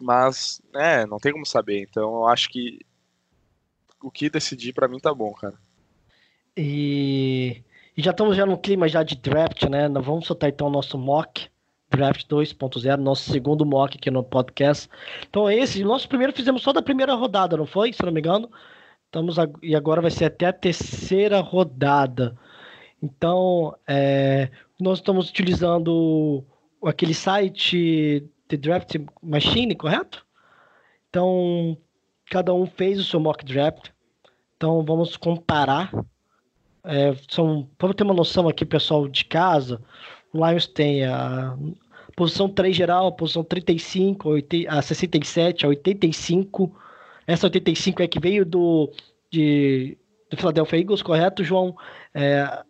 Mas, 0.00 0.60
é, 0.74 1.06
não 1.06 1.18
tem 1.18 1.32
como 1.32 1.46
saber. 1.46 1.80
Então 1.80 2.02
eu 2.02 2.26
acho 2.26 2.48
que 2.48 2.80
o 4.02 4.10
que 4.10 4.28
decidir 4.28 4.72
para 4.72 4.88
mim 4.88 4.98
tá 4.98 5.14
bom, 5.14 5.32
cara. 5.32 5.54
E, 6.56 7.62
e, 7.96 8.02
já 8.02 8.10
estamos 8.10 8.36
já 8.36 8.44
no 8.44 8.58
clima 8.58 8.88
já 8.88 9.02
de 9.02 9.16
draft, 9.16 9.62
né? 9.64 9.88
Vamos 9.88 10.26
soltar 10.26 10.50
então 10.50 10.66
o 10.66 10.70
nosso 10.70 10.98
mock 10.98 11.48
draft 11.88 12.26
2.0, 12.26 12.96
nosso 12.96 13.30
segundo 13.30 13.66
mock 13.66 13.96
aqui 13.96 14.10
no 14.10 14.24
podcast. 14.24 14.88
Então 15.28 15.50
esse, 15.50 15.84
nosso 15.84 16.08
primeiro 16.08 16.32
fizemos 16.32 16.62
só 16.62 16.72
da 16.72 16.82
primeira 16.82 17.14
rodada, 17.14 17.56
não 17.56 17.66
foi? 17.66 17.92
Se 17.92 18.02
não 18.04 18.12
me 18.12 18.20
engano. 18.20 18.50
Estamos 19.06 19.38
a, 19.38 19.46
e 19.62 19.76
agora 19.76 20.00
vai 20.00 20.10
ser 20.10 20.24
até 20.24 20.46
a 20.46 20.52
terceira 20.54 21.40
rodada. 21.40 22.34
Então, 23.02 23.76
é, 23.86 24.48
nós 24.80 24.98
estamos 25.00 25.28
utilizando 25.28 26.42
aquele 26.88 27.14
site 27.14 28.28
The 28.48 28.56
Draft 28.56 28.96
Machine, 29.22 29.74
correto? 29.74 30.26
Então, 31.08 31.76
cada 32.30 32.54
um 32.54 32.66
fez 32.66 32.98
o 32.98 33.04
seu 33.04 33.20
mock 33.20 33.44
draft. 33.44 33.90
Então, 34.56 34.84
vamos 34.84 35.16
comparar. 35.16 35.92
É, 36.84 37.14
são, 37.28 37.68
vamos 37.78 37.96
ter 37.96 38.02
uma 38.02 38.14
noção 38.14 38.48
aqui, 38.48 38.64
pessoal 38.64 39.06
de 39.06 39.24
casa. 39.24 39.80
O 40.32 40.46
Lions 40.46 40.66
tem 40.66 41.04
a 41.04 41.56
posição 42.16 42.48
3 42.48 42.74
geral, 42.74 43.08
a 43.08 43.12
posição 43.12 43.44
35, 43.44 44.30
a 44.68 44.82
67, 44.82 45.64
a 45.64 45.68
85. 45.68 46.74
Essa 47.26 47.46
85 47.46 48.02
é 48.02 48.08
que 48.08 48.18
veio 48.18 48.44
do, 48.44 48.90
de, 49.30 49.96
do 50.30 50.36
Philadelphia 50.36 50.78
Eagles, 50.78 51.02
correto, 51.02 51.44
João? 51.44 51.76
É, 52.14 52.64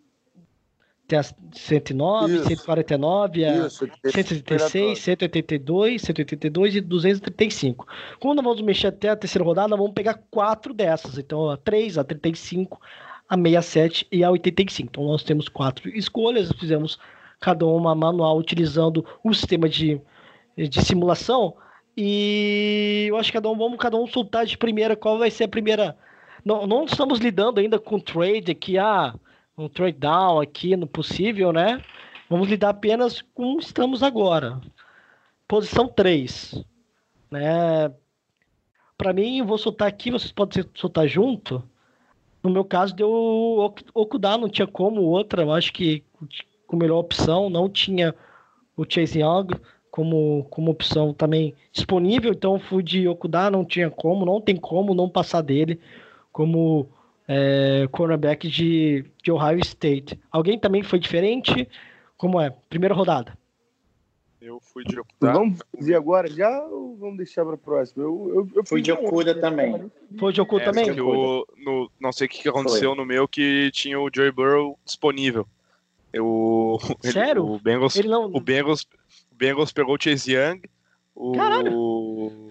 tem 1.13 1.19
a 1.19 1.23
109, 1.23 2.35
Isso. 2.35 2.45
149, 2.49 3.45
a 3.45 3.67
Isso, 3.67 3.87
136, 4.07 4.99
182, 4.99 6.03
182 6.03 6.77
e 6.77 6.81
235. 6.81 7.87
Quando 8.19 8.43
vamos 8.43 8.63
mexer 8.63 8.87
até 8.87 9.11
a 9.11 9.17
terceira 9.17 9.45
rodada, 9.45 9.77
vamos 9.77 9.93
pegar 9.93 10.23
quatro 10.31 10.73
dessas. 10.73 11.19
Então, 11.19 11.51
a 11.51 11.57
3, 11.59 11.99
a 11.99 12.05
35, 12.05 12.81
a 13.29 13.37
67 13.37 14.07
e 14.11 14.25
a 14.25 14.31
85. 14.31 14.89
Então, 14.89 15.05
nós 15.05 15.23
temos 15.23 15.49
quatro 15.49 15.91
escolhas, 15.91 16.51
fizemos 16.59 16.99
cada 17.39 17.67
uma 17.67 17.95
manual 17.95 18.39
utilizando 18.39 19.05
o 19.23 19.35
sistema 19.35 19.69
de, 19.69 20.01
de 20.57 20.83
simulação. 20.83 21.55
E 21.95 23.07
eu 23.11 23.19
acho 23.19 23.31
que 23.31 23.37
cada 23.37 23.51
um, 23.51 23.59
vamos 23.59 23.79
cada 23.79 23.99
um 23.99 24.07
soltar 24.07 24.47
de 24.47 24.57
primeira 24.57 24.97
qual 24.97 25.19
vai 25.19 25.31
ser 25.31 25.45
a 25.45 25.49
primeira. 25.49 25.95
Não, 26.43 26.67
não 26.67 26.87
estamos 26.87 27.19
lidando 27.19 27.61
ainda 27.61 27.79
com 27.79 28.01
trade 28.01 28.51
aqui, 28.51 28.79
ah, 28.79 29.15
um 29.57 29.69
trade 29.69 29.99
down 29.99 30.41
aqui 30.41 30.77
no 30.77 30.87
possível, 30.87 31.53
né? 31.53 31.83
Vamos 32.29 32.49
lidar 32.49 32.71
apenas 32.71 33.21
com 33.35 33.59
estamos 33.59 34.03
agora. 34.03 34.61
Posição 35.47 35.87
3. 35.87 36.65
Né? 37.31 37.93
Para 38.97 39.13
mim, 39.13 39.39
eu 39.39 39.45
vou 39.45 39.59
soltar 39.59 39.89
aqui, 39.89 40.11
vocês 40.11 40.33
podem 40.33 40.65
soltar 40.75 41.07
junto. 41.07 41.63
No 42.43 42.51
meu 42.51 42.65
caso, 42.65 42.95
deu 42.95 43.11
Okuda, 43.95 44.37
não 44.39 44.49
tinha 44.49 44.67
como 44.67 45.03
outra. 45.03 45.43
Eu 45.43 45.53
acho 45.53 45.73
que 45.73 46.03
com 46.67 46.77
melhor 46.77 46.99
opção, 46.99 47.51
não 47.51 47.69
tinha 47.69 48.15
o 48.77 48.85
Chase 48.89 49.21
Young 49.21 49.49
como, 49.91 50.47
como 50.49 50.71
opção 50.71 51.13
também 51.13 51.55
disponível, 51.71 52.33
então 52.33 52.59
fui 52.59 52.83
de 52.83 53.07
Okuda, 53.07 53.51
não 53.51 53.63
tinha 53.63 53.91
como, 53.91 54.25
não 54.25 54.41
tem 54.41 54.57
como 54.57 54.95
não 54.95 55.07
passar 55.07 55.43
dele 55.43 55.79
como 56.33 56.89
é, 57.29 57.87
cornerback 57.91 58.49
de, 58.49 59.05
de 59.23 59.33
Ohio 59.33 59.61
State. 59.61 60.19
Alguém 60.31 60.59
também 60.59 60.83
foi 60.83 60.99
diferente? 60.99 61.69
Como 62.17 62.41
é? 62.41 62.51
Primeira 62.69 62.95
rodada. 62.95 63.37
Eu 64.43 64.59
fui 64.61 64.83
de 64.83 64.99
Okuda. 64.99 65.33
Vamos 65.33 65.61
fazer 65.77 65.95
agora 65.95 66.29
já 66.29 66.65
ou 66.65 66.97
vamos 66.97 67.17
deixar 67.17 67.45
para 67.45 67.55
a 67.55 67.59
próxima? 67.59 68.03
Eu, 68.03 68.33
eu, 68.35 68.49
eu 68.57 68.65
fui 68.67 68.83
de 68.83 68.91
Okuda 68.91 69.41
também. 69.41 69.89
Foi 70.19 70.33
de 70.33 70.41
Okuda 70.41 70.65
é, 70.65 70.67
também? 70.67 70.89
Eu, 70.89 71.47
no, 71.59 71.89
não 72.01 72.11
sei 72.11 72.27
o 72.27 72.31
que 72.31 72.49
aconteceu 72.49 72.91
foi. 72.91 72.99
no 72.99 73.07
meu 73.07 73.29
que 73.29 73.71
tinha 73.73 74.01
o 74.01 74.11
Joey 74.13 74.33
Burrow 74.33 74.77
disponível. 74.85 75.47
Eu, 76.13 76.77
Sério? 77.03 77.45
Ele, 77.45 77.55
o, 77.55 77.59
Bengals, 77.61 77.95
ele 77.95 78.09
não... 78.09 78.25
o, 78.25 78.41
Bengals, 78.41 78.83
o 79.31 79.35
Bengals 79.37 79.73
pegou 79.73 79.95
o 79.95 80.03
Chase 80.03 80.33
Young. 80.35 80.61
O, 81.15 81.33
Caralho. 81.33 81.73
o 81.77 82.49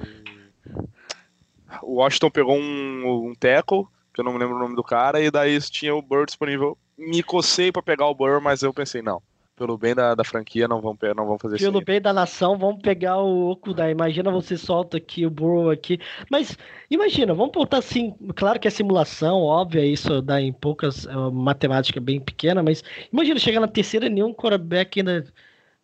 Washington 1.84 2.31
pegou 2.31 2.56
um, 2.56 3.27
um 3.27 3.35
tackle, 3.35 3.85
que 4.14 4.22
eu 4.22 4.26
não 4.26 4.34
me 4.34 4.40
lembro 4.40 4.56
o 4.56 4.60
nome 4.60 4.76
do 4.76 4.84
cara, 4.84 5.22
e 5.22 5.32
daí 5.32 5.60
tinha 5.62 5.96
o 5.96 6.02
Burrow 6.02 6.26
disponível. 6.26 6.78
Me 6.98 7.24
cocei 7.24 7.72
para 7.72 7.82
pegar 7.82 8.08
o 8.08 8.16
Burrow, 8.16 8.42
mas 8.42 8.62
eu 8.62 8.74
pensei, 8.74 9.02
não 9.02 9.22
pelo 9.62 9.78
bem 9.78 9.94
da, 9.94 10.16
da 10.16 10.24
franquia, 10.24 10.68
não 10.68 10.82
vão, 10.82 10.98
não 11.16 11.28
vão 11.28 11.38
fazer 11.38 11.58
isso. 11.58 11.66
Pelo 11.66 11.86
bem 11.86 12.02
da 12.02 12.12
nação, 12.12 12.58
vamos 12.58 12.82
pegar 12.82 13.18
o 13.18 13.52
Okuda. 13.52 13.92
Imagina 13.92 14.32
você 14.32 14.58
solta 14.58 14.98
aqui 14.98 15.24
o 15.24 15.30
Burrow 15.30 15.70
aqui. 15.70 16.00
Mas 16.32 16.58
imagina, 16.90 17.32
vamos 17.36 17.52
botar 17.52 17.78
assim. 17.78 18.16
Claro 18.36 18.60
que 18.60 18.68
é 18.68 18.72
simulação, 18.72 19.40
óbvio, 19.44 19.84
isso 19.84 20.20
dá 20.20 20.42
em 20.42 20.52
poucas. 20.52 21.06
É 21.06 21.16
matemática 21.32 22.02
bem 22.02 22.20
pequena, 22.20 22.64
mas 22.64 22.84
imagina 23.14 23.40
chegar 23.40 23.60
na 23.60 23.68
terceira 23.68 24.08
e 24.08 24.10
nenhum 24.10 24.34
quarterback 24.34 25.00
ainda 25.00 25.32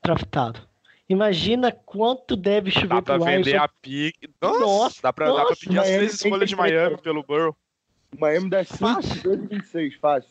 draftado. 0.04 0.60
Imagina 1.08 1.72
quanto 1.72 2.36
deve 2.36 2.72
chover 2.72 2.88
dá 2.88 3.02
pra 3.04 3.18
vender 3.20 3.58
a 3.58 3.68
pick. 3.68 4.16
Nossa, 4.42 4.60
nossa, 4.60 5.02
dá 5.04 5.14
pra, 5.14 5.28
nossa, 5.28 5.40
dá 5.40 5.46
pra 5.46 5.56
pedir 5.56 5.80
as 5.80 5.88
três 5.88 6.14
escolhas 6.16 6.50
de 6.50 6.56
Miami 6.56 6.98
pelo 6.98 7.22
Burrow. 7.22 7.56
Miami 8.18 8.50
dá 8.50 8.64
5, 8.64 9.24
2 9.24 9.44
e 9.44 9.48
26, 9.48 9.96
fácil. 9.96 10.30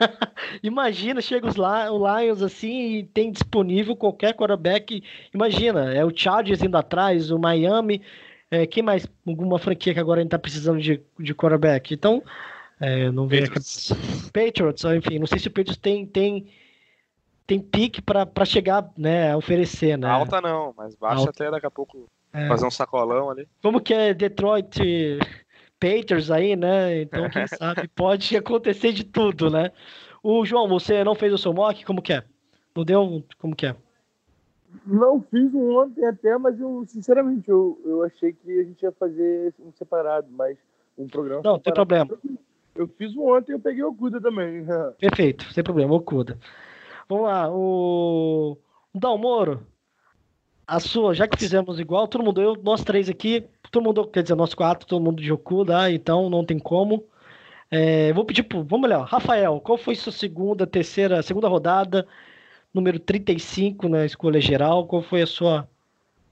Imagina, 0.62 1.20
chega 1.20 1.46
os 1.46 1.56
o 1.56 2.20
Lions 2.20 2.42
assim 2.42 2.96
e 2.96 3.04
tem 3.04 3.30
disponível 3.30 3.96
qualquer 3.96 4.34
quarterback. 4.34 5.02
Imagina, 5.32 5.92
é 5.94 6.04
o 6.04 6.14
Chargers 6.14 6.62
indo 6.62 6.76
atrás, 6.76 7.30
o 7.30 7.38
Miami. 7.38 8.02
É, 8.50 8.66
quem 8.66 8.82
mais? 8.82 9.06
Alguma 9.26 9.58
franquia 9.58 9.94
que 9.94 10.00
agora 10.00 10.20
a 10.20 10.22
gente 10.22 10.30
tá 10.30 10.38
precisando 10.38 10.80
de, 10.80 11.00
de 11.18 11.34
quarterback. 11.34 11.94
Então, 11.94 12.22
é, 12.80 13.10
não 13.10 13.26
vem 13.26 13.42
Patriots. 13.42 13.92
Patriots, 14.32 14.84
enfim, 14.84 15.18
não 15.18 15.26
sei 15.26 15.38
se 15.38 15.48
o 15.48 15.50
Patriots 15.50 15.78
tem, 15.78 16.06
tem, 16.06 16.46
tem 17.46 17.60
pique 17.60 18.02
para 18.02 18.44
chegar, 18.44 18.88
né, 18.96 19.32
a 19.32 19.36
oferecer, 19.36 19.96
né? 19.96 20.08
Alta 20.08 20.40
não, 20.40 20.74
mas 20.76 20.94
baixa 20.94 21.20
Alta. 21.20 21.30
até 21.30 21.50
daqui 21.50 21.66
a 21.66 21.70
pouco 21.70 22.08
é. 22.32 22.46
fazer 22.46 22.66
um 22.66 22.70
sacolão 22.70 23.30
ali. 23.30 23.48
Como 23.62 23.80
que 23.80 23.94
é 23.94 24.12
Detroit 24.12 24.78
Patriots 25.84 26.30
aí, 26.30 26.56
né? 26.56 27.02
Então, 27.02 27.28
quem 27.28 27.46
sabe 27.58 27.86
pode 27.88 28.34
acontecer 28.34 28.92
de 28.92 29.04
tudo, 29.04 29.50
né? 29.50 29.70
O 30.22 30.42
João, 30.46 30.66
você 30.66 31.04
não 31.04 31.14
fez 31.14 31.30
o 31.34 31.38
seu 31.38 31.52
mock? 31.52 31.84
Como 31.84 32.00
que 32.00 32.14
é? 32.14 32.24
Não 32.74 32.84
deu? 32.84 33.22
Como 33.38 33.54
que 33.54 33.66
é? 33.66 33.76
Não 34.86 35.20
fiz 35.20 35.52
um 35.54 35.76
ontem 35.76 36.04
até, 36.06 36.36
mas 36.38 36.58
eu, 36.58 36.84
sinceramente, 36.88 37.50
eu, 37.50 37.78
eu 37.84 38.02
achei 38.02 38.32
que 38.32 38.50
a 38.58 38.64
gente 38.64 38.82
ia 38.82 38.92
fazer 38.92 39.54
um 39.60 39.70
separado, 39.72 40.26
mas 40.30 40.56
um 40.96 41.06
programa. 41.06 41.42
Não, 41.44 41.56
separado. 41.56 41.62
tem 41.62 41.74
problema. 41.74 42.40
Eu 42.74 42.88
fiz 42.88 43.14
um 43.14 43.28
ontem 43.28 43.52
e 43.52 43.54
eu 43.54 43.60
peguei 43.60 43.84
o 43.84 43.94
Cuda 43.94 44.20
também. 44.20 44.64
Perfeito, 44.98 45.52
sem 45.52 45.62
problema, 45.62 45.94
o 45.94 46.00
Cuda. 46.00 46.38
Vamos 47.08 47.26
lá, 47.26 47.48
o. 47.52 48.56
Dalmoro, 48.94 49.66
a 50.66 50.80
sua, 50.80 51.14
já 51.14 51.28
que 51.28 51.38
fizemos 51.38 51.78
igual, 51.78 52.08
todo 52.08 52.24
mundo, 52.24 52.40
eu, 52.40 52.56
nós 52.62 52.82
três 52.82 53.08
aqui, 53.08 53.44
todo 53.74 53.82
mundo, 53.82 54.06
quer 54.06 54.22
dizer, 54.22 54.36
nós 54.36 54.54
quatro, 54.54 54.86
todo 54.86 55.02
mundo 55.02 55.20
de 55.20 55.32
Okuda, 55.32 55.90
então 55.90 56.30
não 56.30 56.44
tem 56.44 56.58
como. 56.58 57.04
É, 57.68 58.12
vou 58.12 58.24
pedir 58.24 58.44
pro, 58.44 58.62
vamos 58.62 58.88
lá, 58.88 59.04
Rafael, 59.04 59.60
qual 59.60 59.76
foi 59.76 59.96
sua 59.96 60.12
segunda, 60.12 60.64
terceira, 60.64 61.22
segunda 61.22 61.48
rodada, 61.48 62.06
número 62.72 63.00
35 63.00 63.88
na 63.88 64.06
escolha 64.06 64.40
geral, 64.40 64.86
qual 64.86 65.02
foi 65.02 65.22
a 65.22 65.26
sua 65.26 65.68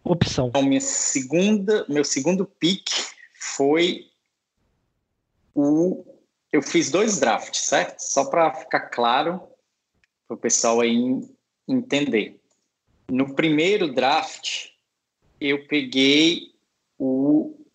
opção? 0.05 0.49
Então, 0.49 0.63
minha 0.63 0.81
segunda, 0.81 1.85
meu 1.89 2.05
segundo 2.05 2.47
pick 2.47 2.89
foi 3.35 4.07
o 5.53 6.05
eu 6.53 6.63
fiz 6.63 6.91
dois 6.91 7.19
drafts, 7.19 7.61
certo? 7.61 7.99
Só 8.01 8.27
para 8.27 8.55
ficar 8.55 8.81
claro 8.91 9.41
para 10.29 10.35
o 10.35 10.39
pessoal 10.39 10.81
aí 10.81 11.27
entender. 11.67 12.39
No 13.11 13.35
primeiro 13.35 13.91
draft, 13.91 14.69
eu 15.41 15.67
peguei 15.67 16.52
o. 17.03 17.67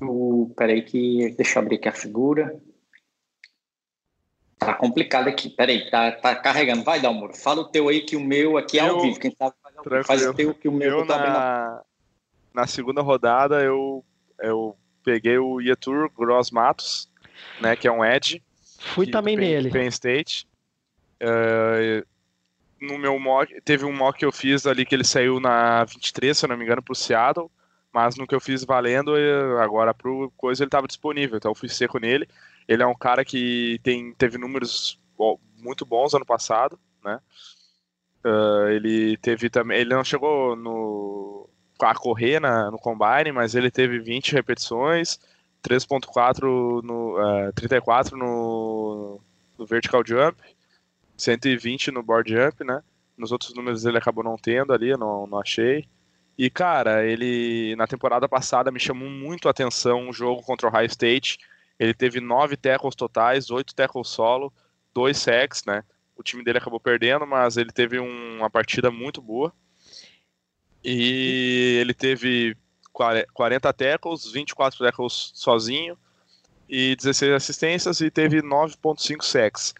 o 0.00 0.54
peraí, 0.56 0.82
que. 0.82 1.34
Deixa 1.36 1.58
eu 1.58 1.62
abrir 1.62 1.76
aqui 1.76 1.88
a 1.88 1.92
figura. 1.92 2.60
Tá 4.58 4.74
complicado 4.74 5.28
aqui. 5.28 5.50
Peraí, 5.50 5.90
tá, 5.90 6.12
tá 6.12 6.36
carregando. 6.36 6.84
Vai, 6.84 7.00
Dalmoro. 7.00 7.34
Fala 7.34 7.62
o 7.62 7.68
teu 7.68 7.88
aí, 7.88 8.02
que 8.02 8.16
o 8.16 8.20
meu 8.20 8.56
aqui 8.56 8.78
é 8.78 8.82
ao 8.82 9.00
vivo. 9.00 9.18
Quem 9.18 9.34
sabe 9.36 9.54
faz. 9.84 10.06
Faz 10.06 10.26
o 10.26 10.34
teu 10.34 10.54
que 10.54 10.68
o 10.68 10.72
meu 10.72 11.00
Eu 11.00 11.06
tá 11.06 11.18
na, 11.18 11.82
na 12.54 12.66
segunda 12.66 13.02
rodada 13.02 13.60
eu, 13.62 14.04
eu 14.38 14.76
peguei 15.04 15.38
o 15.38 15.60
Yetur 15.60 16.08
Gross 16.16 16.52
Matos, 16.52 17.10
né, 17.60 17.74
que 17.74 17.88
é 17.88 17.92
um 17.92 18.04
Edge. 18.04 18.40
Fui 18.78 19.06
que- 19.06 19.12
também 19.12 19.36
Penn, 19.36 19.44
nele. 19.44 19.70
Penn 19.70 19.88
State. 19.88 20.46
Eh, 21.18 22.04
no 22.80 22.98
meu 22.98 23.18
mock, 23.18 23.60
teve 23.62 23.84
um 23.84 23.96
mock 23.96 24.18
que 24.18 24.24
eu 24.24 24.32
fiz 24.32 24.66
ali 24.66 24.84
que 24.84 24.94
ele 24.94 25.04
saiu 25.04 25.38
na 25.38 25.84
23, 25.84 26.36
se 26.36 26.44
eu 26.44 26.48
não 26.48 26.56
me 26.56 26.64
engano, 26.64 26.82
pro 26.82 26.94
Seattle, 26.94 27.50
mas 27.92 28.16
no 28.16 28.26
que 28.26 28.34
eu 28.34 28.40
fiz 28.40 28.64
valendo, 28.64 29.16
eh, 29.16 29.62
agora 29.62 29.92
pro 29.92 30.32
coisa 30.36 30.62
ele 30.62 30.68
estava 30.68 30.86
disponível, 30.86 31.36
então 31.36 31.50
eu 31.50 31.54
fui 31.54 31.68
seco 31.68 31.98
nele. 31.98 32.26
Ele 32.66 32.82
é 32.82 32.86
um 32.86 32.94
cara 32.94 33.24
que 33.24 33.78
tem, 33.82 34.14
teve 34.14 34.38
números 34.38 34.98
muito 35.58 35.84
bons 35.84 36.14
ano 36.14 36.24
passado, 36.24 36.78
né? 37.04 37.20
Eh, 38.24 38.74
ele 38.76 39.16
teve 39.18 39.50
também, 39.50 39.78
ele 39.78 39.94
não 39.94 40.04
chegou 40.04 40.56
no 40.56 41.48
a 41.80 41.94
correr 41.94 42.38
na, 42.40 42.70
no 42.70 42.78
combine, 42.78 43.32
mas 43.32 43.54
ele 43.56 43.68
teve 43.70 43.98
20 43.98 44.32
repetições, 44.34 45.18
3.4 45.62 46.82
no 46.82 47.18
eh, 47.48 47.52
34 47.52 48.16
no, 48.16 49.20
no 49.58 49.66
vertical 49.66 50.02
jump, 50.06 50.40
120 51.16 51.90
no 51.90 52.02
board 52.02 52.30
jump, 52.32 52.64
né? 52.64 52.82
Nos 53.16 53.32
outros 53.32 53.54
números 53.54 53.84
ele 53.84 53.98
acabou 53.98 54.24
não 54.24 54.36
tendo 54.38 54.72
ali, 54.72 54.90
eu 54.90 54.98
não, 54.98 55.26
não 55.26 55.40
achei. 55.40 55.86
E 56.44 56.50
cara, 56.50 57.06
ele 57.06 57.76
na 57.76 57.86
temporada 57.86 58.28
passada 58.28 58.72
me 58.72 58.80
chamou 58.80 59.08
muito 59.08 59.46
a 59.46 59.52
atenção 59.52 60.08
um 60.08 60.12
jogo 60.12 60.42
contra 60.42 60.68
o 60.68 60.72
High 60.72 60.86
State. 60.86 61.38
Ele 61.78 61.94
teve 61.94 62.20
nove 62.20 62.56
tackles 62.56 62.96
totais, 62.96 63.48
oito 63.48 63.72
tackles 63.72 64.08
solo, 64.08 64.52
dois 64.92 65.18
sacks, 65.18 65.64
né? 65.64 65.84
O 66.16 66.22
time 66.24 66.42
dele 66.42 66.58
acabou 66.58 66.80
perdendo, 66.80 67.24
mas 67.28 67.56
ele 67.56 67.70
teve 67.70 68.00
um- 68.00 68.38
uma 68.38 68.50
partida 68.50 68.90
muito 68.90 69.22
boa. 69.22 69.52
E 70.82 71.78
ele 71.80 71.94
teve 71.94 72.56
40 72.92 73.72
tackles, 73.72 74.28
24 74.32 74.84
tackles 74.84 75.30
sozinho 75.36 75.96
e 76.68 76.96
16 76.96 77.32
assistências 77.34 78.00
e 78.00 78.10
teve 78.10 78.42
9.5 78.42 79.24
sacks. 79.24 79.72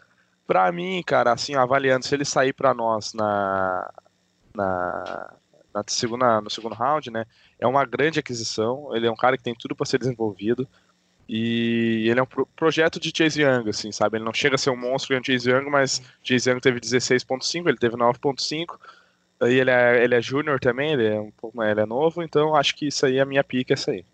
Pra 0.46 0.70
mim, 0.70 1.02
cara, 1.04 1.32
assim, 1.32 1.56
avaliando 1.56 2.06
se 2.06 2.14
ele 2.14 2.24
sair 2.24 2.52
pra 2.52 2.72
nós 2.72 3.14
na, 3.14 3.92
na, 4.54 5.34
na 5.74 5.82
segunda, 5.86 6.40
no 6.40 6.50
segundo 6.50 6.74
round, 6.74 7.10
né, 7.10 7.24
é 7.58 7.66
uma 7.66 7.84
grande 7.84 8.18
aquisição. 8.18 8.94
Ele 8.94 9.06
é 9.06 9.10
um 9.10 9.16
cara 9.16 9.36
que 9.36 9.42
tem 9.42 9.54
tudo 9.54 9.74
para 9.74 9.86
ser 9.86 9.98
desenvolvido 9.98 10.68
e 11.28 12.06
ele 12.08 12.20
é 12.20 12.22
um 12.22 12.26
pro- 12.26 12.46
projeto 12.56 13.00
de 13.00 13.12
Chase 13.16 13.40
Young, 13.42 13.68
assim, 13.68 13.90
sabe? 13.92 14.18
Ele 14.18 14.24
não 14.24 14.34
chega 14.34 14.56
a 14.56 14.58
ser 14.58 14.70
um 14.70 14.76
monstro 14.76 15.16
em 15.16 15.24
Chase 15.24 15.48
Young, 15.50 15.70
mas 15.70 16.02
Chase 16.22 16.50
Young 16.50 16.60
teve 16.60 16.80
16.5, 16.80 17.68
ele 17.68 17.78
teve 17.78 17.96
9.5. 17.96 18.78
Aí 19.40 19.54
ele 19.54 19.70
é, 19.70 20.04
ele 20.04 20.14
é 20.14 20.20
júnior 20.22 20.60
também, 20.60 20.92
ele 20.92 21.06
é 21.06 21.20
um 21.20 21.30
pouco 21.32 21.62
ele 21.62 21.80
é 21.80 21.86
novo, 21.86 22.22
então 22.22 22.54
acho 22.54 22.76
que 22.76 22.86
isso 22.86 23.04
aí 23.06 23.16
é 23.18 23.20
a 23.20 23.26
minha 23.26 23.42
pica, 23.42 23.72
essa 23.74 23.90
aí. 23.90 24.04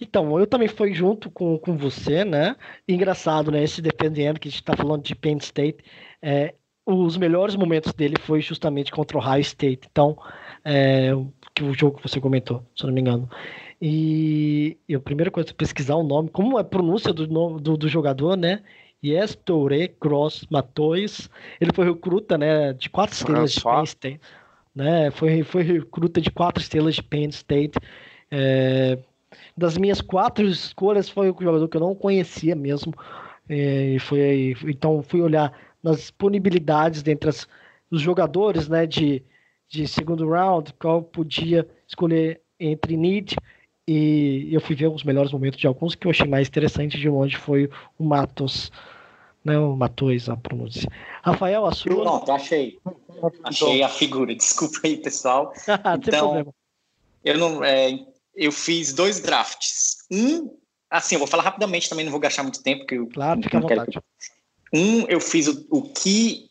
Então, 0.00 0.38
eu 0.38 0.46
também 0.46 0.68
fui 0.68 0.92
junto 0.92 1.30
com, 1.30 1.58
com 1.58 1.76
você, 1.76 2.24
né? 2.24 2.56
Engraçado, 2.86 3.50
né? 3.50 3.62
Esse 3.62 3.80
dependendo 3.80 4.38
que 4.38 4.48
a 4.48 4.50
gente 4.50 4.62
tá 4.62 4.76
falando 4.76 5.02
de 5.02 5.14
Penn 5.14 5.38
State, 5.38 5.78
é, 6.20 6.54
os 6.84 7.16
melhores 7.16 7.56
momentos 7.56 7.92
dele 7.94 8.16
foi 8.20 8.40
justamente 8.42 8.92
contra 8.92 9.16
o 9.16 9.20
Ohio 9.20 9.40
State. 9.40 9.88
Então, 9.90 10.16
é, 10.66 11.14
o- 11.14 11.32
que 11.54 11.62
o 11.64 11.72
jogo 11.72 11.96
que 11.98 12.08
você 12.08 12.20
comentou, 12.20 12.62
se 12.76 12.82
eu 12.84 12.88
não 12.88 12.94
me 12.94 13.00
engano. 13.00 13.28
E, 13.80 14.76
e 14.88 14.94
a 14.94 15.00
primeira 15.00 15.30
coisa 15.30 15.50
é 15.50 15.52
pesquisar 15.54 15.94
o 15.96 16.02
nome, 16.02 16.28
como 16.30 16.58
é 16.58 16.62
a 16.62 16.64
pronúncia 16.64 17.12
do, 17.12 17.26
nome, 17.28 17.60
do, 17.60 17.76
do 17.76 17.88
jogador, 17.88 18.36
né? 18.36 18.62
Yes, 19.04 19.36
Touré 19.36 19.94
Gross 20.00 20.46
Matois. 20.50 21.30
Ele 21.60 21.70
foi 21.72 21.86
recruta, 21.86 22.36
né? 22.36 22.72
De 22.72 22.88
quatro 22.90 23.14
estrelas 23.14 23.52
de? 23.52 23.60
Penn 23.62 23.84
State. 23.84 24.20
Né, 24.74 25.10
foi, 25.10 25.42
foi 25.42 25.62
recruta 25.62 26.20
de 26.20 26.30
quatro 26.30 26.62
estrelas 26.62 26.94
de 26.96 27.02
Penn 27.02 27.28
State. 27.30 27.78
É, 28.30 28.98
das 29.56 29.78
minhas 29.78 30.00
quatro 30.02 30.44
escolhas 30.46 31.08
foi 31.08 31.30
o 31.30 31.36
jogador 31.40 31.68
que 31.68 31.76
eu 31.76 31.80
não 31.80 31.94
conhecia 31.94 32.54
mesmo. 32.54 32.92
É, 33.48 33.94
E 33.94 33.98
foi 33.98 34.54
então 34.66 35.02
fui 35.02 35.20
olhar 35.22 35.52
nas 35.82 35.98
disponibilidades 35.98 37.02
dentre 37.02 37.28
as- 37.30 37.46
os 37.90 38.00
jogadores, 38.00 38.68
né, 38.68 38.86
de, 38.86 39.22
de 39.68 39.86
segundo 39.86 40.28
round, 40.28 40.72
qual 40.74 41.02
podia 41.02 41.68
escolher 41.86 42.40
entre 42.58 42.96
need 42.96 43.36
e 43.88 44.48
eu 44.50 44.60
fui 44.60 44.74
ver 44.74 44.88
os 44.88 45.04
melhores 45.04 45.30
momentos 45.30 45.60
de 45.60 45.66
alguns 45.66 45.94
que 45.94 46.06
eu 46.06 46.10
achei 46.10 46.26
mais 46.26 46.48
interessante 46.48 46.98
de 46.98 47.08
longe 47.08 47.36
foi 47.36 47.70
o 47.96 48.04
Matos, 48.04 48.72
né, 49.44 49.56
o 49.56 49.76
Matos 49.76 50.28
a 50.28 50.36
pronúncia. 50.36 50.90
Rafael, 51.22 51.64
a 51.64 51.72
sua? 51.72 52.02
Pronto, 52.02 52.32
achei. 52.32 52.78
Achei 53.44 53.82
a 53.82 53.88
figura. 53.88 54.34
Desculpa 54.36 54.80
aí, 54.84 54.98
pessoal. 54.98 55.52
Não 55.66 55.94
Então. 55.94 56.54
Eu 57.24 57.38
não, 57.38 57.64
é, 57.64 57.98
eu 58.36 58.52
fiz 58.52 58.92
dois 58.92 59.18
drafts. 59.18 59.96
Um, 60.12 60.54
assim, 60.88 61.16
eu 61.16 61.18
vou 61.18 61.26
falar 61.26 61.42
rapidamente 61.42 61.88
também, 61.88 62.04
não 62.04 62.12
vou 62.12 62.20
gastar 62.20 62.44
muito 62.44 62.62
tempo, 62.62 62.80
porque 62.80 62.94
eu 62.94 63.08
Claro, 63.08 63.42
fica 63.42 63.56
à 63.56 63.60
não 63.60 63.66
quero 63.66 63.80
vontade. 63.80 63.98
Um, 64.72 65.06
eu 65.08 65.20
fiz 65.20 65.48
o, 65.48 65.66
o 65.70 65.82
que 65.82 66.45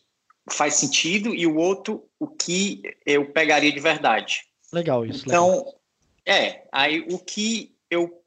faz 0.50 0.74
sentido 0.74 1.34
e 1.34 1.46
o 1.46 1.56
outro, 1.56 2.04
o 2.18 2.26
que 2.26 2.82
eu 3.04 3.26
pegaria 3.32 3.72
de 3.72 3.80
verdade. 3.80 4.44
Legal 4.72 5.04
isso. 5.04 5.28
legal. 5.28 5.48
Então, 5.48 5.74
é, 6.24 6.66
aí 6.72 7.06
o 7.10 7.18
que 7.18 7.74
eu 7.90 8.22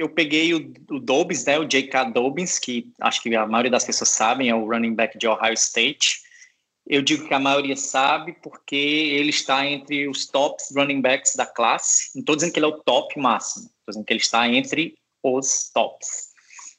eu 0.00 0.08
peguei 0.08 0.54
o, 0.54 0.72
o 0.90 0.98
Dobbins, 0.98 1.44
né, 1.44 1.58
o 1.58 1.66
J.K. 1.66 2.04
Dobbins, 2.04 2.58
que 2.58 2.90
acho 3.00 3.22
que 3.22 3.34
a 3.34 3.46
maioria 3.46 3.70
das 3.70 3.84
pessoas 3.84 4.08
sabem, 4.08 4.48
é 4.48 4.54
o 4.54 4.64
running 4.64 4.94
back 4.94 5.18
de 5.18 5.26
Ohio 5.26 5.52
State. 5.52 6.22
Eu 6.86 7.02
digo 7.02 7.28
que 7.28 7.34
a 7.34 7.38
maioria 7.38 7.76
sabe 7.76 8.32
porque 8.42 8.76
ele 8.76 9.28
está 9.28 9.66
entre 9.66 10.08
os 10.08 10.26
tops 10.26 10.72
running 10.74 11.02
backs 11.02 11.36
da 11.36 11.44
classe. 11.44 12.12
Não 12.14 12.20
estou 12.20 12.34
dizendo 12.34 12.52
que 12.52 12.58
ele 12.58 12.66
é 12.66 12.68
o 12.70 12.80
top 12.80 13.18
máximo, 13.18 13.66
estou 13.66 13.90
dizendo 13.90 14.06
que 14.06 14.12
ele 14.14 14.20
está 14.20 14.48
entre 14.48 14.96
os 15.22 15.70
tops. 15.72 16.30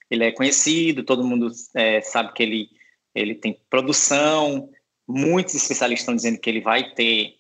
Ele 0.09 0.25
é 0.25 0.31
conhecido, 0.31 1.03
todo 1.03 1.23
mundo 1.23 1.51
é, 1.75 2.01
sabe 2.01 2.33
que 2.33 2.41
ele, 2.41 2.69
ele 3.13 3.35
tem 3.35 3.59
produção. 3.69 4.69
Muitos 5.07 5.55
especialistas 5.55 6.03
estão 6.03 6.15
dizendo 6.15 6.39
que 6.39 6.49
ele 6.49 6.61
vai 6.61 6.93
ter 6.93 7.35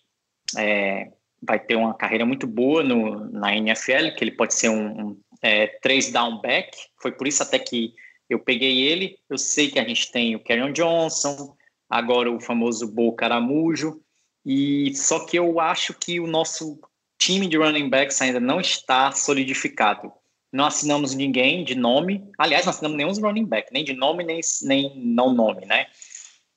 é, 0.57 1.11
vai 1.41 1.59
ter 1.59 1.75
uma 1.75 1.93
carreira 1.93 2.25
muito 2.25 2.45
boa 2.45 2.83
no, 2.83 3.31
na 3.31 3.55
NFL, 3.55 4.15
que 4.15 4.23
ele 4.23 4.31
pode 4.31 4.53
ser 4.53 4.69
um, 4.69 5.07
um 5.07 5.21
é, 5.41 5.67
três 5.81 6.11
down 6.11 6.39
back. 6.39 6.77
Foi 7.01 7.11
por 7.11 7.27
isso 7.27 7.41
até 7.41 7.57
que 7.57 7.93
eu 8.29 8.39
peguei 8.39 8.81
ele. 8.81 9.17
Eu 9.29 9.37
sei 9.37 9.71
que 9.71 9.79
a 9.79 9.87
gente 9.87 10.11
tem 10.11 10.35
o 10.35 10.39
Kerryon 10.39 10.71
Johnson, 10.71 11.55
agora 11.89 12.31
o 12.31 12.39
famoso 12.39 12.87
Bo 12.87 13.13
Caramujo, 13.13 14.01
e 14.45 14.93
só 14.95 15.25
que 15.25 15.37
eu 15.37 15.59
acho 15.59 15.93
que 15.93 16.19
o 16.19 16.27
nosso 16.27 16.79
time 17.19 17.47
de 17.47 17.57
running 17.57 17.89
backs 17.89 18.21
ainda 18.21 18.39
não 18.39 18.59
está 18.59 19.11
solidificado. 19.11 20.11
Não 20.51 20.65
assinamos 20.65 21.15
ninguém 21.15 21.63
de 21.63 21.75
nome. 21.75 22.29
Aliás, 22.37 22.65
não 22.65 22.71
assinamos 22.71 22.97
nenhum 22.97 23.13
running 23.13 23.45
back, 23.45 23.71
nem 23.71 23.83
de 23.83 23.93
nome, 23.93 24.23
nem, 24.23 24.41
nem 24.63 24.93
não 24.97 25.33
nome, 25.33 25.65
né? 25.65 25.87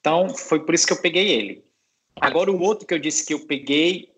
Então, 0.01 0.29
foi 0.29 0.65
por 0.65 0.75
isso 0.75 0.87
que 0.87 0.93
eu 0.93 1.01
peguei 1.01 1.29
ele. 1.29 1.65
Agora, 2.21 2.51
o 2.51 2.61
outro 2.61 2.87
que 2.87 2.95
eu 2.95 2.99
disse 2.99 3.25
que 3.25 3.35
eu 3.35 3.47
peguei 3.47 4.13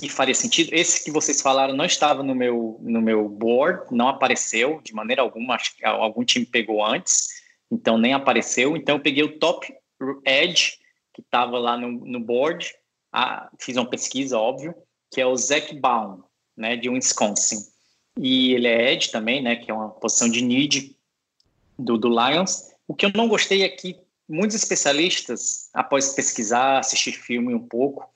que 0.00 0.08
faria 0.08 0.34
sentido, 0.34 0.70
esse 0.72 1.04
que 1.04 1.10
vocês 1.10 1.40
falaram 1.40 1.74
não 1.74 1.84
estava 1.84 2.22
no 2.22 2.34
meu, 2.34 2.78
no 2.82 3.00
meu 3.00 3.28
board, 3.28 3.86
não 3.92 4.08
apareceu 4.08 4.80
de 4.82 4.92
maneira 4.92 5.22
alguma, 5.22 5.54
acho 5.54 5.76
que 5.76 5.84
algum 5.84 6.24
time 6.24 6.44
pegou 6.44 6.84
antes, 6.84 7.28
então 7.70 7.96
nem 7.96 8.12
apareceu. 8.12 8.76
Então, 8.76 8.96
eu 8.96 9.02
peguei 9.02 9.22
o 9.22 9.38
top 9.38 9.72
edge, 10.26 10.78
que 11.12 11.20
estava 11.20 11.58
lá 11.58 11.76
no, 11.76 11.92
no 12.04 12.18
board, 12.18 12.74
ah, 13.12 13.48
fiz 13.60 13.76
uma 13.76 13.88
pesquisa, 13.88 14.38
óbvio, 14.38 14.74
que 15.12 15.20
é 15.20 15.26
o 15.26 15.36
Zach 15.36 15.72
Baum, 15.78 16.24
né, 16.56 16.76
de 16.76 16.88
Wisconsin. 16.88 17.73
E 18.18 18.52
ele 18.52 18.68
é 18.68 18.92
edge 18.92 19.10
também, 19.10 19.42
né, 19.42 19.56
que 19.56 19.70
é 19.70 19.74
uma 19.74 19.90
posição 19.90 20.28
de 20.28 20.42
need 20.42 20.96
do, 21.78 21.98
do 21.98 22.08
Lions. 22.08 22.70
O 22.86 22.94
que 22.94 23.06
eu 23.06 23.10
não 23.14 23.28
gostei 23.28 23.62
é 23.62 23.68
que 23.68 23.98
muitos 24.28 24.56
especialistas, 24.56 25.68
após 25.74 26.14
pesquisar, 26.14 26.78
assistir 26.78 27.12
filme 27.12 27.54
um 27.54 27.66
pouco, 27.66 28.08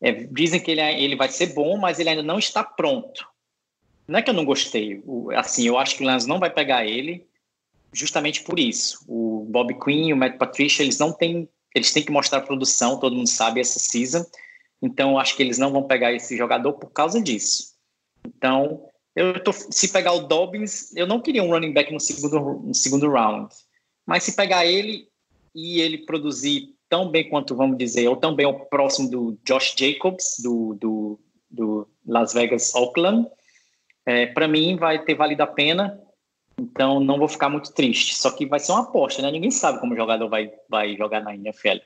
é, 0.00 0.12
dizem 0.12 0.60
que 0.60 0.70
ele, 0.70 0.80
ele 0.80 1.16
vai 1.16 1.28
ser 1.28 1.54
bom, 1.54 1.76
mas 1.76 1.98
ele 1.98 2.08
ainda 2.08 2.22
não 2.22 2.38
está 2.38 2.64
pronto. 2.64 3.26
Não 4.08 4.18
é 4.18 4.22
que 4.22 4.30
eu 4.30 4.34
não 4.34 4.44
gostei. 4.44 5.02
O, 5.04 5.30
assim, 5.32 5.66
eu 5.66 5.78
acho 5.78 5.96
que 5.96 6.02
o 6.02 6.08
Lions 6.08 6.26
não 6.26 6.40
vai 6.40 6.50
pegar 6.50 6.84
ele 6.86 7.26
justamente 7.92 8.42
por 8.42 8.58
isso. 8.58 9.04
O 9.06 9.46
Bob 9.50 9.74
Quinn 9.78 10.08
e 10.08 10.12
o 10.12 10.16
Matt 10.16 10.38
Patricia, 10.38 10.82
eles 10.82 10.98
não 10.98 11.12
têm... 11.12 11.48
Eles 11.74 11.90
têm 11.90 12.04
que 12.04 12.12
mostrar 12.12 12.42
produção, 12.42 13.00
todo 13.00 13.16
mundo 13.16 13.28
sabe, 13.28 13.58
essa 13.58 13.78
season. 13.78 14.26
Então, 14.82 15.12
eu 15.12 15.18
acho 15.18 15.34
que 15.34 15.42
eles 15.42 15.56
não 15.56 15.72
vão 15.72 15.84
pegar 15.84 16.12
esse 16.12 16.36
jogador 16.36 16.74
por 16.74 16.90
causa 16.90 17.18
disso. 17.18 17.72
Então, 18.26 18.86
eu 19.14 19.42
tô, 19.42 19.52
se 19.52 19.92
pegar 19.92 20.12
o 20.12 20.26
Dobbins, 20.26 20.94
eu 20.96 21.06
não 21.06 21.20
queria 21.20 21.42
um 21.42 21.50
running 21.50 21.72
back 21.72 21.92
no 21.92 22.00
segundo, 22.00 22.60
no 22.60 22.74
segundo 22.74 23.10
round. 23.10 23.54
Mas 24.06 24.24
se 24.24 24.34
pegar 24.34 24.66
ele 24.66 25.08
e 25.54 25.80
ele 25.80 25.98
produzir 25.98 26.74
tão 26.88 27.10
bem 27.10 27.28
quanto, 27.28 27.54
vamos 27.54 27.76
dizer, 27.78 28.08
ou 28.08 28.16
tão 28.16 28.34
bem 28.34 28.46
próximo 28.70 29.10
do 29.10 29.38
Josh 29.44 29.74
Jacobs, 29.76 30.36
do, 30.42 30.74
do, 30.74 31.20
do 31.50 31.88
Las 32.06 32.32
Vegas 32.32 32.74
Oakland, 32.74 33.28
é, 34.04 34.26
para 34.26 34.48
mim 34.48 34.76
vai 34.76 35.04
ter 35.04 35.14
valido 35.14 35.42
a 35.42 35.46
pena. 35.46 36.00
Então 36.58 37.00
não 37.00 37.18
vou 37.18 37.28
ficar 37.28 37.48
muito 37.48 37.72
triste. 37.72 38.14
Só 38.14 38.30
que 38.30 38.46
vai 38.46 38.60
ser 38.60 38.72
uma 38.72 38.82
aposta, 38.82 39.22
né? 39.22 39.30
Ninguém 39.30 39.50
sabe 39.50 39.80
como 39.80 39.94
o 39.94 39.96
jogador 39.96 40.28
vai, 40.28 40.50
vai 40.68 40.96
jogar 40.96 41.22
na 41.22 41.34
NFL. 41.34 41.78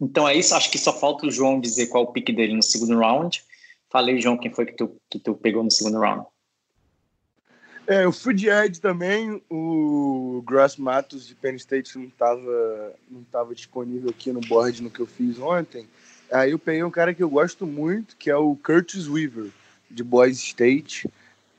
Então 0.00 0.28
é 0.28 0.34
isso, 0.34 0.54
acho 0.54 0.70
que 0.70 0.78
só 0.78 0.92
falta 0.92 1.26
o 1.26 1.30
João 1.30 1.60
dizer 1.60 1.86
qual 1.86 2.04
o 2.04 2.12
pique 2.12 2.32
dele 2.32 2.54
no 2.54 2.62
segundo 2.62 2.98
round. 2.98 3.42
Falei, 3.90 4.20
João, 4.20 4.36
quem 4.36 4.52
foi 4.52 4.66
que 4.66 4.74
tu, 4.74 5.00
que 5.10 5.18
tu 5.18 5.34
pegou 5.34 5.64
no 5.64 5.70
segundo 5.70 5.98
round? 5.98 6.26
É, 7.88 8.04
eu 8.04 8.12
fui 8.12 8.34
de 8.34 8.50
Ed 8.50 8.82
também. 8.82 9.42
O 9.48 10.44
Grass 10.46 10.76
Matos 10.76 11.26
de 11.26 11.34
Penn 11.34 11.54
State 11.56 11.96
não 11.96 12.04
estava 12.04 12.92
não 13.10 13.22
tava 13.32 13.54
disponível 13.54 14.10
aqui 14.10 14.30
no 14.30 14.42
board 14.42 14.82
no 14.82 14.90
que 14.90 15.00
eu 15.00 15.06
fiz 15.06 15.38
ontem. 15.38 15.88
Aí 16.30 16.50
eu 16.50 16.58
peguei 16.58 16.84
um 16.84 16.90
cara 16.90 17.14
que 17.14 17.22
eu 17.22 17.30
gosto 17.30 17.66
muito, 17.66 18.14
que 18.16 18.28
é 18.28 18.36
o 18.36 18.54
Curtis 18.56 19.08
Weaver, 19.08 19.50
de 19.90 20.04
Boise 20.04 20.38
State. 20.38 21.08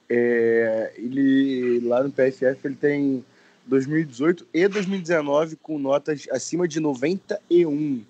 É, 0.08 0.94
ele 0.98 1.80
lá 1.80 2.04
no 2.04 2.12
PFF 2.12 2.60
ele 2.64 2.76
tem 2.76 3.26
2018 3.66 4.46
e 4.54 4.68
2019 4.68 5.56
com 5.56 5.80
notas 5.80 6.28
acima 6.30 6.68
de 6.68 6.80
91. 6.80 8.06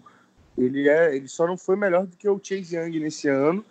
Ele 0.58 0.90
é, 0.90 1.16
ele 1.16 1.30
só 1.30 1.48
não 1.48 1.56
foi 1.56 1.78
melhor 1.78 2.06
do 2.06 2.18
que 2.18 2.28
o 2.28 2.38
Chase 2.44 2.76
Young 2.76 3.00
nesse 3.00 3.30
ano 3.30 3.64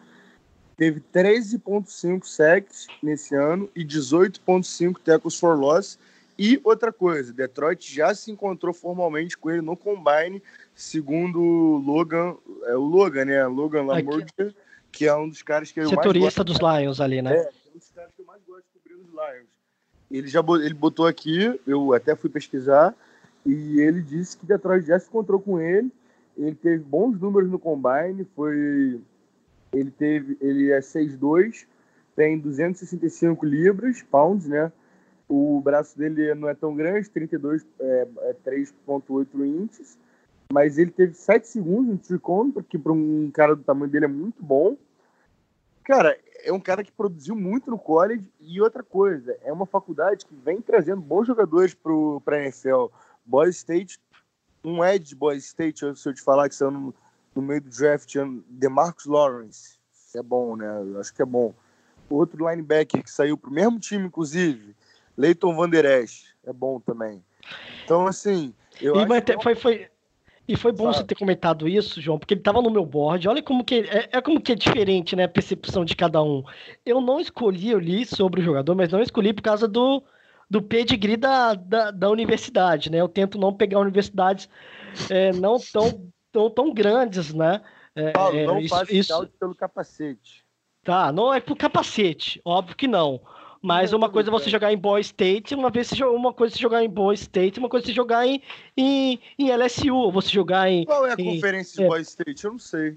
teve 0.78 1.02
13,5 1.12 2.24
sacks 2.24 2.86
nesse 3.02 3.34
ano 3.34 3.68
e 3.74 3.84
18,5 3.84 4.96
tackles 5.04 5.38
for 5.38 5.58
loss. 5.58 5.98
E 6.38 6.60
outra 6.62 6.92
coisa, 6.92 7.32
Detroit 7.32 7.92
já 7.92 8.14
se 8.14 8.30
encontrou 8.30 8.72
formalmente 8.72 9.36
com 9.36 9.50
ele 9.50 9.60
no 9.60 9.76
Combine, 9.76 10.40
segundo 10.72 11.42
o 11.42 11.78
Logan, 11.78 12.36
é 12.66 12.76
o 12.76 12.80
Logan, 12.80 13.24
né? 13.24 13.44
Logan 13.48 13.82
Lamordia, 13.82 14.54
que 14.92 15.04
é 15.04 15.14
um 15.16 15.28
dos 15.28 15.42
caras 15.42 15.72
que 15.72 15.80
eu 15.80 15.90
mais 15.90 16.16
gosto. 16.16 16.44
dos 16.44 16.58
Lions 16.58 17.00
ali, 17.00 17.20
né? 17.20 17.34
É, 17.34 17.40
é 17.40 17.50
um 17.74 17.78
dos 17.78 17.90
caras 17.90 18.12
que 18.14 18.22
eu 18.22 18.26
mais 18.26 18.40
gosto 18.46 18.62
de 18.62 18.78
cobrir 18.78 18.94
os 18.94 19.10
Lions. 19.10 19.48
Ele 20.08 20.28
já 20.28 20.40
ele 20.64 20.74
botou 20.74 21.06
aqui, 21.06 21.60
eu 21.66 21.92
até 21.92 22.14
fui 22.14 22.30
pesquisar, 22.30 22.94
e 23.44 23.80
ele 23.80 24.00
disse 24.00 24.36
que 24.36 24.46
Detroit 24.46 24.86
já 24.86 24.98
se 25.00 25.08
encontrou 25.08 25.40
com 25.40 25.60
ele. 25.60 25.90
Ele 26.36 26.54
teve 26.54 26.84
bons 26.84 27.20
números 27.20 27.50
no 27.50 27.58
Combine, 27.58 28.24
foi 28.36 29.00
ele 29.72 29.90
teve, 29.90 30.36
ele 30.40 30.70
é 30.70 30.80
6'2", 30.80 31.66
tem 32.16 32.38
265 32.38 33.44
libras, 33.46 34.02
pounds, 34.02 34.46
né? 34.46 34.72
O 35.28 35.60
braço 35.60 35.96
dele 35.96 36.34
não 36.34 36.48
é 36.48 36.54
tão 36.54 36.74
grande, 36.74 37.10
32 37.10 37.66
é, 37.78 38.08
é 38.22 38.34
3.8 38.44 39.46
inches, 39.46 39.98
mas 40.52 40.78
ele 40.78 40.90
teve 40.90 41.14
7 41.14 41.46
segundos 41.46 41.86
no 41.86 41.98
tricone, 41.98 42.50
porque 42.50 42.78
para 42.78 42.92
um 42.92 43.30
cara 43.30 43.54
do 43.54 43.62
tamanho 43.62 43.90
dele 43.90 44.06
é 44.06 44.08
muito 44.08 44.42
bom. 44.42 44.76
Cara, 45.84 46.18
é 46.42 46.52
um 46.52 46.60
cara 46.60 46.82
que 46.82 46.92
produziu 46.92 47.36
muito 47.36 47.70
no 47.70 47.78
college 47.78 48.26
e 48.40 48.60
outra 48.60 48.82
coisa, 48.82 49.36
é 49.42 49.52
uma 49.52 49.66
faculdade 49.66 50.24
que 50.24 50.34
vem 50.34 50.60
trazendo 50.60 51.00
bons 51.00 51.26
jogadores 51.26 51.74
para 51.74 52.36
a 52.36 52.42
NFL. 52.42 52.86
Boise 53.24 53.58
State, 53.58 54.00
um 54.64 54.82
é 54.82 54.98
de 54.98 55.14
Boise 55.14 55.46
State, 55.46 55.80
se 55.96 56.08
eu 56.08 56.14
te 56.14 56.22
falar 56.22 56.48
que 56.48 56.54
são 56.54 56.94
no, 57.40 57.46
meio 57.46 57.60
do 57.60 57.70
draft, 57.70 58.12
DeMarcus 58.48 59.06
Lawrence, 59.06 59.78
é 60.14 60.22
bom, 60.22 60.56
né? 60.56 60.66
Eu 60.66 61.00
acho 61.00 61.14
que 61.14 61.22
é 61.22 61.26
bom. 61.26 61.54
Outro 62.10 62.48
linebacker 62.48 63.02
que 63.02 63.10
saiu 63.10 63.36
pro 63.36 63.50
mesmo 63.50 63.78
time, 63.78 64.06
inclusive, 64.06 64.74
Leighton 65.16 65.54
Van 65.54 65.68
Der 65.68 65.84
Esch, 65.84 66.34
é 66.44 66.52
bom 66.52 66.80
também. 66.80 67.22
Então, 67.84 68.06
assim, 68.06 68.52
eu 68.80 68.96
e, 68.96 68.98
acho 69.00 69.22
que... 69.22 69.42
foi, 69.42 69.54
foi, 69.54 69.88
e 70.46 70.56
foi 70.56 70.72
bom 70.72 70.86
Sabe. 70.86 70.96
você 70.96 71.04
ter 71.04 71.14
comentado 71.14 71.68
isso, 71.68 72.00
João, 72.00 72.18
porque 72.18 72.34
ele 72.34 72.40
estava 72.40 72.62
no 72.62 72.70
meu 72.70 72.84
board. 72.84 73.28
Olha 73.28 73.42
como 73.42 73.62
que 73.62 73.76
é, 73.80 74.08
é, 74.12 74.20
como 74.20 74.40
que 74.40 74.52
é 74.52 74.54
diferente, 74.54 75.14
né, 75.14 75.24
a 75.24 75.28
percepção 75.28 75.84
de 75.84 75.94
cada 75.94 76.22
um. 76.22 76.42
Eu 76.84 77.00
não 77.00 77.20
escolhi, 77.20 77.70
eu 77.70 77.78
li 77.78 78.04
sobre 78.06 78.40
o 78.40 78.44
jogador, 78.44 78.74
mas 78.74 78.90
não 78.90 79.02
escolhi 79.02 79.32
por 79.32 79.42
causa 79.42 79.68
do, 79.68 80.02
do 80.48 80.62
pedigree 80.62 81.16
da, 81.16 81.54
da, 81.54 81.90
da 81.90 82.10
universidade, 82.10 82.90
né? 82.90 82.98
Eu 82.98 83.08
tento 83.08 83.38
não 83.38 83.52
pegar 83.52 83.80
universidades 83.80 84.48
é, 85.10 85.32
não 85.32 85.58
tão 85.72 86.10
tão, 86.32 86.50
tão 86.50 86.72
grandes, 86.72 87.32
né? 87.32 87.62
É, 87.94 88.12
Paulo, 88.12 88.38
é, 88.38 88.46
não 88.46 88.58
isso, 88.60 88.74
isso 88.90 89.28
pelo 89.38 89.54
capacete. 89.54 90.44
Tá, 90.84 91.12
não 91.12 91.34
é 91.34 91.40
por 91.40 91.56
capacete, 91.56 92.40
óbvio 92.44 92.76
que 92.76 92.88
não. 92.88 93.20
Mas 93.60 93.92
uma 93.92 94.08
coisa 94.08 94.30
é 94.30 94.32
você 94.32 94.48
jogar 94.48 94.72
em 94.72 94.78
Boy 94.78 95.00
State, 95.00 95.54
uma 95.54 95.68
vez 95.68 95.90
uma 95.92 96.32
coisa 96.32 96.54
é 96.54 96.56
você 96.56 96.62
jogar 96.62 96.84
em 96.84 96.88
Boy 96.88 97.14
State, 97.14 97.58
uma 97.58 97.68
coisa 97.68 97.86
é 97.86 97.88
você 97.88 97.92
jogar 97.92 98.26
em, 98.26 98.40
em, 98.76 99.20
em 99.36 99.50
LSU, 99.50 100.12
você 100.12 100.28
jogar 100.28 100.70
em. 100.70 100.84
Qual 100.84 101.06
é 101.06 101.10
a 101.10 101.16
em, 101.18 101.34
conferência 101.34 101.82
de 101.82 101.88
Boy 101.88 102.00
State? 102.02 102.44
Eu 102.44 102.52
não 102.52 102.58
sei. 102.58 102.96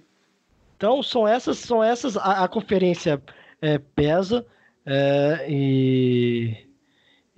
Então 0.78 1.02
são 1.02 1.28
essas, 1.28 1.58
são 1.58 1.84
essas. 1.84 2.16
A, 2.16 2.44
a 2.44 2.48
conferência 2.48 3.22
é, 3.60 3.80
pesa 3.80 4.46
é, 4.86 5.48
e 5.50 6.71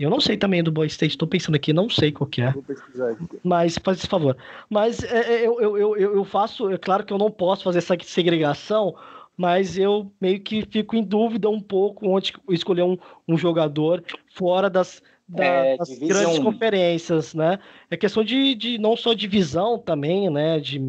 eu 0.03 0.09
não 0.09 0.19
sei 0.19 0.37
também 0.37 0.63
do 0.63 0.71
Boy 0.71 0.87
State, 0.87 1.13
estou 1.13 1.27
pensando 1.27 1.55
aqui, 1.55 1.73
não 1.73 1.89
sei 1.89 2.11
qual 2.11 2.27
que 2.27 2.41
é. 2.41 2.51
Vou 2.51 2.63
pesquisar 2.63 3.11
aqui. 3.11 3.25
Mas 3.43 3.77
faz 3.83 3.97
esse 3.97 4.07
favor. 4.07 4.37
Mas 4.69 5.03
é, 5.03 5.33
é, 5.33 5.47
eu, 5.47 5.59
eu, 5.59 5.77
eu, 5.77 6.15
eu 6.15 6.25
faço, 6.25 6.69
é 6.69 6.77
claro 6.77 7.03
que 7.03 7.13
eu 7.13 7.17
não 7.17 7.31
posso 7.31 7.63
fazer 7.63 7.79
essa 7.79 7.95
segregação, 8.01 8.95
mas 9.35 9.77
eu 9.77 10.11
meio 10.21 10.39
que 10.39 10.65
fico 10.65 10.95
em 10.95 11.03
dúvida 11.03 11.49
um 11.49 11.59
pouco 11.59 12.07
onde 12.07 12.33
escolher 12.49 12.83
um, 12.83 12.97
um 13.27 13.37
jogador 13.37 14.03
fora 14.33 14.69
das, 14.69 15.01
da, 15.27 15.43
é, 15.43 15.77
das 15.77 15.89
grandes 15.97 16.39
conferências, 16.39 17.33
né? 17.33 17.59
É 17.89 17.97
questão 17.97 18.23
de, 18.23 18.55
de 18.55 18.77
não 18.77 18.95
só 18.95 19.13
de 19.13 19.27
visão 19.27 19.77
também, 19.77 20.29
né? 20.29 20.59
De 20.59 20.79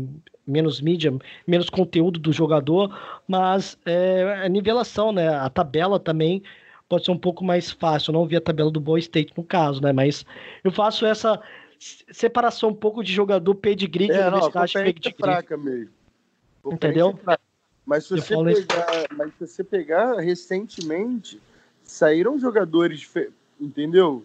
menos 0.47 0.81
mídia, 0.81 1.13
menos 1.47 1.71
conteúdo 1.71 2.21
do 2.21 2.33
jogador, 2.33 2.95
mas 3.27 3.79
é, 3.87 4.43
a 4.45 4.49
nivelação, 4.49 5.11
né? 5.11 5.29
A 5.29 5.49
tabela 5.49 5.99
também 5.99 6.43
pode 6.89 7.05
ser 7.05 7.11
um 7.11 7.19
pouco 7.19 7.45
mais 7.45 7.71
fácil. 7.71 8.11
Eu 8.11 8.15
não 8.15 8.27
vi 8.27 8.37
a 8.37 8.41
tabela 8.41 8.71
do 8.71 8.81
Boa 8.81 8.99
State 8.99 9.33
no 9.37 9.45
caso, 9.45 9.83
né? 9.83 9.93
Mas 9.93 10.25
eu 10.63 10.71
faço 10.71 11.07
essa 11.07 11.41
separação 11.79 12.71
um 12.71 12.75
pouco 12.75 13.03
de 13.03 13.13
jogador 13.13 13.55
pedigree 13.55 14.11
é, 14.11 14.31
não, 14.31 14.47
a 14.47 14.51
pedigree. 14.51 14.95
É 15.07 15.13
fraca 15.13 15.57
mesmo. 15.57 15.93
Entendeu? 16.65 17.19
É 17.29 17.39
mas 17.87 18.07
se, 18.07 18.17
você 18.17 18.35
pegar, 18.35 19.07
mas 19.15 19.33
se 19.35 19.47
você 19.47 19.65
pegar 19.65 20.15
recentemente, 20.19 21.41
saíram 21.83 22.39
jogadores, 22.39 23.11
entendeu? 23.61 24.25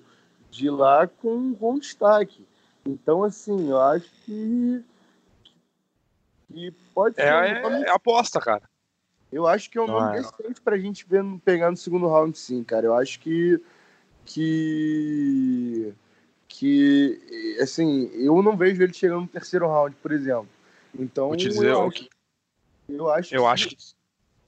De 0.49 0.69
lá 0.69 1.07
com, 1.07 1.53
com 1.56 1.77
destaque. 1.77 2.45
Então, 2.86 3.23
assim, 3.23 3.69
eu 3.69 3.80
acho 3.81 4.10
que, 4.26 4.84
que 6.48 6.72
pode 6.94 7.19
é, 7.19 7.26
ser. 7.26 7.65
É, 7.65 7.81
é 7.81 7.91
aposta, 7.91 8.40
cara. 8.40 8.69
Eu 9.31 9.47
acho 9.47 9.69
que 9.69 9.77
é 9.77 9.81
um 9.81 9.88
nome 9.88 10.18
é. 10.18 10.22
decente 10.22 10.61
pra 10.61 10.77
gente 10.77 11.06
ver, 11.07 11.23
pegar 11.45 11.69
no 11.69 11.77
segundo 11.77 12.07
round, 12.07 12.38
sim, 12.38 12.64
cara. 12.64 12.85
Eu 12.85 12.95
acho 12.95 13.19
que. 13.19 13.61
Que. 14.26 15.93
Que. 16.47 17.57
Assim, 17.61 18.10
eu 18.14 18.41
não 18.41 18.57
vejo 18.57 18.81
ele 18.81 18.93
chegando 18.93 19.22
no 19.22 19.27
terceiro 19.27 19.68
round, 19.68 19.95
por 20.01 20.11
exemplo. 20.11 20.49
Então. 20.97 21.27
Vou 21.27 21.38
te 21.38 21.47
dizer 21.47 21.69
eu, 21.69 21.88
acho, 21.88 21.91
que... 21.91 22.10
eu 22.89 23.10
acho 23.10 23.35
Eu 23.35 23.47
acho 23.47 23.69
que. 23.69 23.76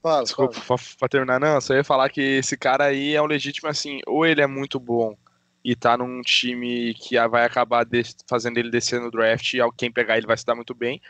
Fala, 0.02 0.24
Desculpa, 0.24 0.60
fala. 0.60 0.80
pra 0.98 1.08
terminar, 1.08 1.38
não, 1.38 1.60
só 1.60 1.74
ia 1.74 1.84
falar 1.84 2.08
que 2.08 2.20
esse 2.20 2.56
cara 2.56 2.86
aí 2.86 3.14
é 3.14 3.22
um 3.22 3.26
legítimo, 3.26 3.68
assim, 3.68 4.00
ou 4.04 4.26
ele 4.26 4.40
é 4.40 4.48
muito 4.48 4.80
bom 4.80 5.16
e 5.64 5.76
tá 5.76 5.96
num 5.96 6.20
time 6.22 6.92
que 6.94 7.16
vai 7.28 7.44
acabar 7.44 7.86
fazendo 8.26 8.58
ele 8.58 8.70
descer 8.70 9.00
no 9.00 9.10
draft 9.10 9.54
e 9.54 9.58
quem 9.76 9.92
pegar 9.92 10.18
ele 10.18 10.26
vai 10.26 10.36
se 10.36 10.44
dar 10.44 10.56
muito 10.56 10.74
bem, 10.74 11.00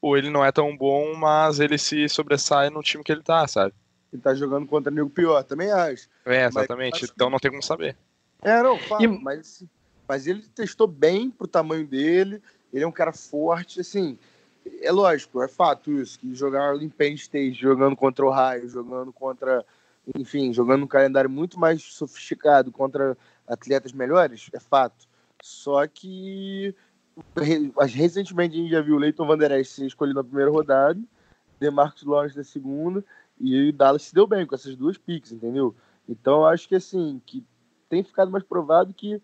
ou 0.00 0.16
ele 0.16 0.30
não 0.30 0.44
é 0.44 0.50
tão 0.50 0.76
bom, 0.76 1.14
mas 1.14 1.60
ele 1.60 1.76
se 1.76 2.08
sobressai 2.08 2.70
no 2.70 2.82
time 2.82 3.04
que 3.04 3.12
ele 3.12 3.22
tá, 3.22 3.46
sabe? 3.46 3.74
Ele 4.12 4.22
tá 4.22 4.34
jogando 4.34 4.66
contra 4.66 4.90
amigo 4.90 5.10
pior, 5.10 5.42
também 5.44 5.70
acho. 5.70 6.08
É, 6.24 6.46
exatamente. 6.46 7.02
Mas, 7.02 7.10
então 7.10 7.30
não 7.30 7.38
tem 7.38 7.50
como 7.50 7.62
saber. 7.62 7.96
É, 8.42 8.62
não, 8.62 8.78
fala, 8.78 9.02
e... 9.02 9.06
mas, 9.06 9.64
mas 10.08 10.26
ele 10.26 10.42
testou 10.54 10.86
bem 10.86 11.30
pro 11.30 11.46
tamanho 11.46 11.86
dele, 11.86 12.42
ele 12.72 12.84
é 12.84 12.86
um 12.86 12.92
cara 12.92 13.12
forte, 13.12 13.80
assim. 13.80 14.18
É 14.82 14.90
lógico, 14.90 15.42
é 15.42 15.48
fato 15.48 15.92
isso, 15.92 16.18
que 16.18 16.34
jogar 16.34 16.76
em 16.76 16.88
Penn 16.88 17.14
State, 17.14 17.60
jogando 17.60 17.96
contra 17.96 18.24
o 18.24 18.30
Raio, 18.30 18.68
jogando 18.68 19.12
contra, 19.12 19.64
enfim, 20.16 20.52
jogando 20.52 20.84
um 20.84 20.88
calendário 20.88 21.30
muito 21.30 21.58
mais 21.58 21.82
sofisticado 21.82 22.70
contra 22.72 23.16
atletas 23.46 23.92
melhores, 23.92 24.48
é 24.52 24.60
fato. 24.60 25.08
Só 25.42 25.86
que 25.86 26.74
recentemente 27.88 28.54
a 28.54 28.58
gente 28.58 28.70
já 28.70 28.80
viu 28.80 28.96
o 28.96 28.98
Leighton 28.98 29.26
Van 29.26 29.38
Der 29.38 29.52
Esch 29.52 29.70
ser 29.70 29.86
escolhido 29.86 30.18
na 30.18 30.24
primeira 30.24 30.50
rodada, 30.50 31.00
DeMarcus 31.58 32.04
Lawrence 32.04 32.36
na 32.36 32.44
segunda, 32.44 33.04
e 33.38 33.68
o 33.68 33.72
Dallas 33.72 34.02
se 34.02 34.14
deu 34.14 34.26
bem 34.26 34.46
com 34.46 34.54
essas 34.54 34.76
duas 34.76 34.96
picks, 34.98 35.32
entendeu? 35.32 35.74
Então 36.08 36.44
acho 36.44 36.68
que 36.68 36.74
assim, 36.74 37.20
que 37.24 37.44
tem 37.88 38.02
ficado 38.02 38.30
mais 38.30 38.44
provado 38.44 38.94
que, 38.94 39.20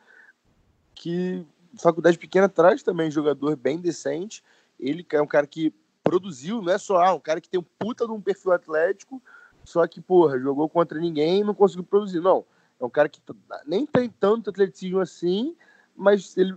que 0.95 1.47
faculdade 1.79 2.19
pequena 2.19 2.49
traz 2.49 2.83
também 2.83 3.11
jogador 3.11 3.57
bem 3.57 3.79
decente. 3.79 4.43
Ele 4.79 5.07
é 5.13 5.23
um 5.23 5.27
cara 5.27 5.47
que 5.47 5.73
produziu, 6.03 6.63
não 6.63 6.73
é 6.73 6.79
só 6.79 6.99
ah, 6.99 7.15
um 7.15 7.21
cara 7.21 7.41
que 7.41 7.49
tem 7.49 7.61
um 7.61 7.65
puta 7.79 8.07
de 8.07 8.13
um 8.13 8.21
perfil 8.21 8.53
atlético, 8.53 9.23
só 9.65 9.87
que, 9.87 10.01
porra, 10.01 10.39
jogou 10.39 10.69
contra 10.69 11.01
ninguém 11.01 11.41
e 11.41 11.45
não 11.45 11.55
conseguiu 11.55 11.85
produzir. 11.85 12.21
Não. 12.21 12.45
É 12.79 12.85
um 12.85 12.91
cara 12.91 13.09
que 13.09 13.21
nem 13.67 13.87
tem 13.87 14.09
tanto 14.09 14.51
atleticismo 14.51 15.01
assim, 15.01 15.57
mas 15.97 16.37
ele 16.37 16.55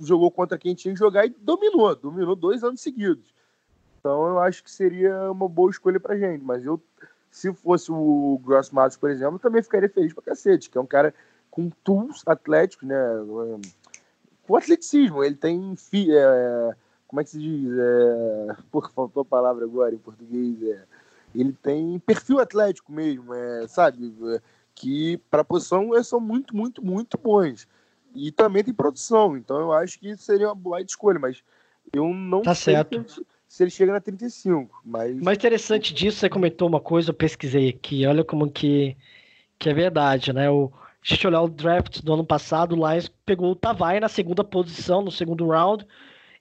jogou 0.00 0.30
contra 0.30 0.58
quem 0.58 0.74
tinha 0.74 0.94
que 0.94 0.98
jogar 0.98 1.26
e 1.26 1.30
dominou, 1.30 1.94
dominou 1.94 2.36
dois 2.36 2.62
anos 2.62 2.80
seguidos. 2.80 3.34
Então 3.98 4.26
eu 4.26 4.38
acho 4.38 4.62
que 4.62 4.70
seria 4.70 5.30
uma 5.30 5.48
boa 5.48 5.70
escolha 5.70 5.98
pra 5.98 6.16
gente, 6.16 6.44
mas 6.44 6.64
eu, 6.64 6.80
se 7.30 7.52
fosse 7.52 7.90
o 7.90 8.40
Gross 8.44 8.70
Matos, 8.70 8.96
por 8.96 9.10
exemplo, 9.10 9.38
também 9.38 9.62
ficaria 9.62 9.88
feliz 9.88 10.12
pra 10.12 10.22
cacete, 10.22 10.70
que 10.70 10.78
é 10.78 10.80
um 10.80 10.86
cara 10.86 11.12
com 11.50 11.70
tools 11.82 12.22
atléticos, 12.26 12.86
né, 12.86 12.96
com 14.46 14.56
atleticismo, 14.56 15.24
ele 15.24 15.34
tem 15.34 15.74
é, 16.10 16.76
como 17.06 17.20
é 17.20 17.24
que 17.24 17.30
se 17.30 17.38
diz? 17.38 17.70
É, 17.72 18.56
faltou 18.94 19.22
a 19.22 19.24
palavra 19.24 19.64
agora 19.64 19.94
em 19.94 19.98
português. 19.98 20.62
É, 20.62 20.84
ele 21.34 21.52
tem 21.52 21.98
perfil 22.00 22.40
atlético 22.40 22.92
mesmo, 22.92 23.34
é, 23.34 23.66
sabe? 23.68 24.14
É, 24.34 24.40
que 24.74 25.16
para 25.30 25.40
a 25.40 25.44
posição 25.44 25.94
eles 25.94 26.06
são 26.06 26.20
muito, 26.20 26.54
muito, 26.54 26.84
muito 26.84 27.16
bons. 27.16 27.66
E 28.16 28.32
também 28.32 28.64
tem 28.64 28.74
produção, 28.74 29.36
então 29.36 29.58
eu 29.58 29.72
acho 29.72 29.98
que 29.98 30.16
seria 30.16 30.48
uma 30.48 30.54
boa 30.54 30.80
escolha, 30.80 31.18
mas 31.18 31.42
eu 31.92 32.08
não 32.12 32.42
tá 32.42 32.54
sei 32.54 32.74
certo. 32.74 33.24
se 33.46 33.62
ele 33.62 33.70
chega 33.70 33.92
na 33.92 34.00
35. 34.00 34.82
Mas... 34.84 35.20
O 35.20 35.24
mais 35.24 35.38
interessante 35.38 35.92
disso, 35.92 36.18
você 36.18 36.28
comentou 36.28 36.66
uma 36.66 36.80
coisa, 36.80 37.10
eu 37.10 37.14
pesquisei 37.14 37.68
aqui, 37.68 38.06
olha 38.06 38.24
como 38.24 38.50
que, 38.50 38.96
que 39.58 39.68
é 39.68 39.74
verdade, 39.74 40.32
né? 40.32 40.50
O, 40.50 40.72
se 41.02 41.12
a 41.12 41.16
gente 41.16 41.26
olhar 41.26 41.42
o 41.42 41.48
draft 41.48 42.00
do 42.02 42.14
ano 42.14 42.24
passado, 42.24 42.72
o 42.74 42.88
Lions 42.88 43.08
pegou 43.24 43.52
o 43.52 43.56
Tavai 43.56 44.00
na 44.00 44.08
segunda 44.08 44.42
posição, 44.42 45.02
no 45.02 45.10
segundo 45.10 45.46
round, 45.46 45.86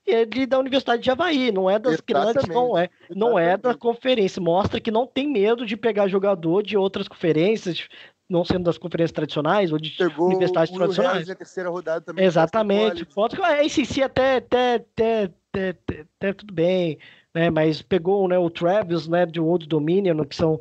e 0.07 0.11
ele 0.11 0.45
da 0.45 0.59
Universidade 0.59 1.01
de 1.01 1.09
Havaí, 1.09 1.51
não 1.51 1.69
é 1.69 1.79
das 1.79 1.99
grandes, 1.99 2.47
não 2.47 2.77
é, 2.77 2.89
não 3.09 3.39
é 3.39 3.57
da 3.57 3.73
conferência. 3.73 4.41
Mostra 4.41 4.79
que 4.79 4.91
não 4.91 5.07
tem 5.07 5.27
medo 5.27 5.65
de 5.65 5.75
pegar 5.75 6.07
jogador 6.07 6.61
de 6.61 6.77
outras 6.77 7.07
conferências, 7.07 7.87
não 8.29 8.43
sendo 8.43 8.63
das 8.63 8.77
conferências 8.77 9.11
tradicionais 9.11 9.71
ou 9.71 9.77
de 9.77 9.91
Pegou 9.91 10.27
universidades 10.27 10.73
o 10.73 10.77
tradicionais. 10.77 11.27
Na 11.27 11.35
terceira 11.35 11.69
rodada 11.69 12.01
também. 12.01 12.25
Exatamente. 12.25 13.05
Ponto 13.05 13.35
que 13.35 13.41
a 13.41 13.61
ACC 13.61 14.01
até, 14.03 14.37
até, 14.37 14.75
até, 14.75 15.23
até, 15.23 15.69
até, 15.69 16.05
até 16.17 16.33
tudo 16.33 16.53
bem, 16.53 16.97
né? 17.33 17.49
Mas 17.49 17.81
pegou 17.81 18.27
né, 18.27 18.37
o 18.37 18.49
Travis, 18.49 19.07
né, 19.07 19.25
de 19.25 19.39
Old 19.39 19.67
Dominion, 19.67 20.23
que 20.25 20.35
são 20.35 20.59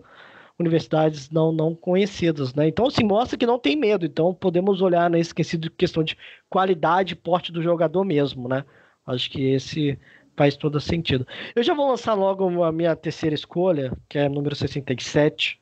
universidades 0.59 1.31
não, 1.31 1.51
não 1.51 1.75
conhecidas, 1.75 2.55
né? 2.55 2.69
Então, 2.69 2.87
assim, 2.87 3.03
mostra 3.03 3.37
que 3.37 3.47
não 3.47 3.59
tem 3.59 3.77
medo. 3.77 4.05
Então, 4.05 4.35
podemos 4.35 4.81
olhar 4.81 5.11
nesse 5.11 5.31
sentido 5.31 5.63
de 5.63 5.71
questão 5.71 6.05
de 6.05 6.17
qualidade 6.49 7.15
e 7.15 7.17
porte 7.17 7.51
do 7.51 7.63
jogador 7.63 8.05
mesmo, 8.05 8.49
né? 8.49 8.65
Acho 9.07 9.31
que 9.31 9.43
esse 9.43 9.99
faz 10.37 10.57
todo 10.57 10.81
sentido. 10.81 11.27
Eu 11.55 11.63
já 11.63 11.75
vou 11.75 11.89
lançar 11.89 12.15
logo 12.15 12.63
a 12.63 12.73
minha 12.73 12.95
terceira 12.95 13.35
escolha, 13.35 13.93
que 14.09 14.19
é 14.19 14.29
número 14.29 14.55
67. 14.55 15.61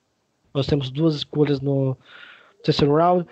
Nós 0.55 0.67
temos 0.67 0.91
duas 0.91 1.15
escolhas 1.15 1.61
no 1.61 1.97
terceiro 2.63 2.95
round. 2.95 3.27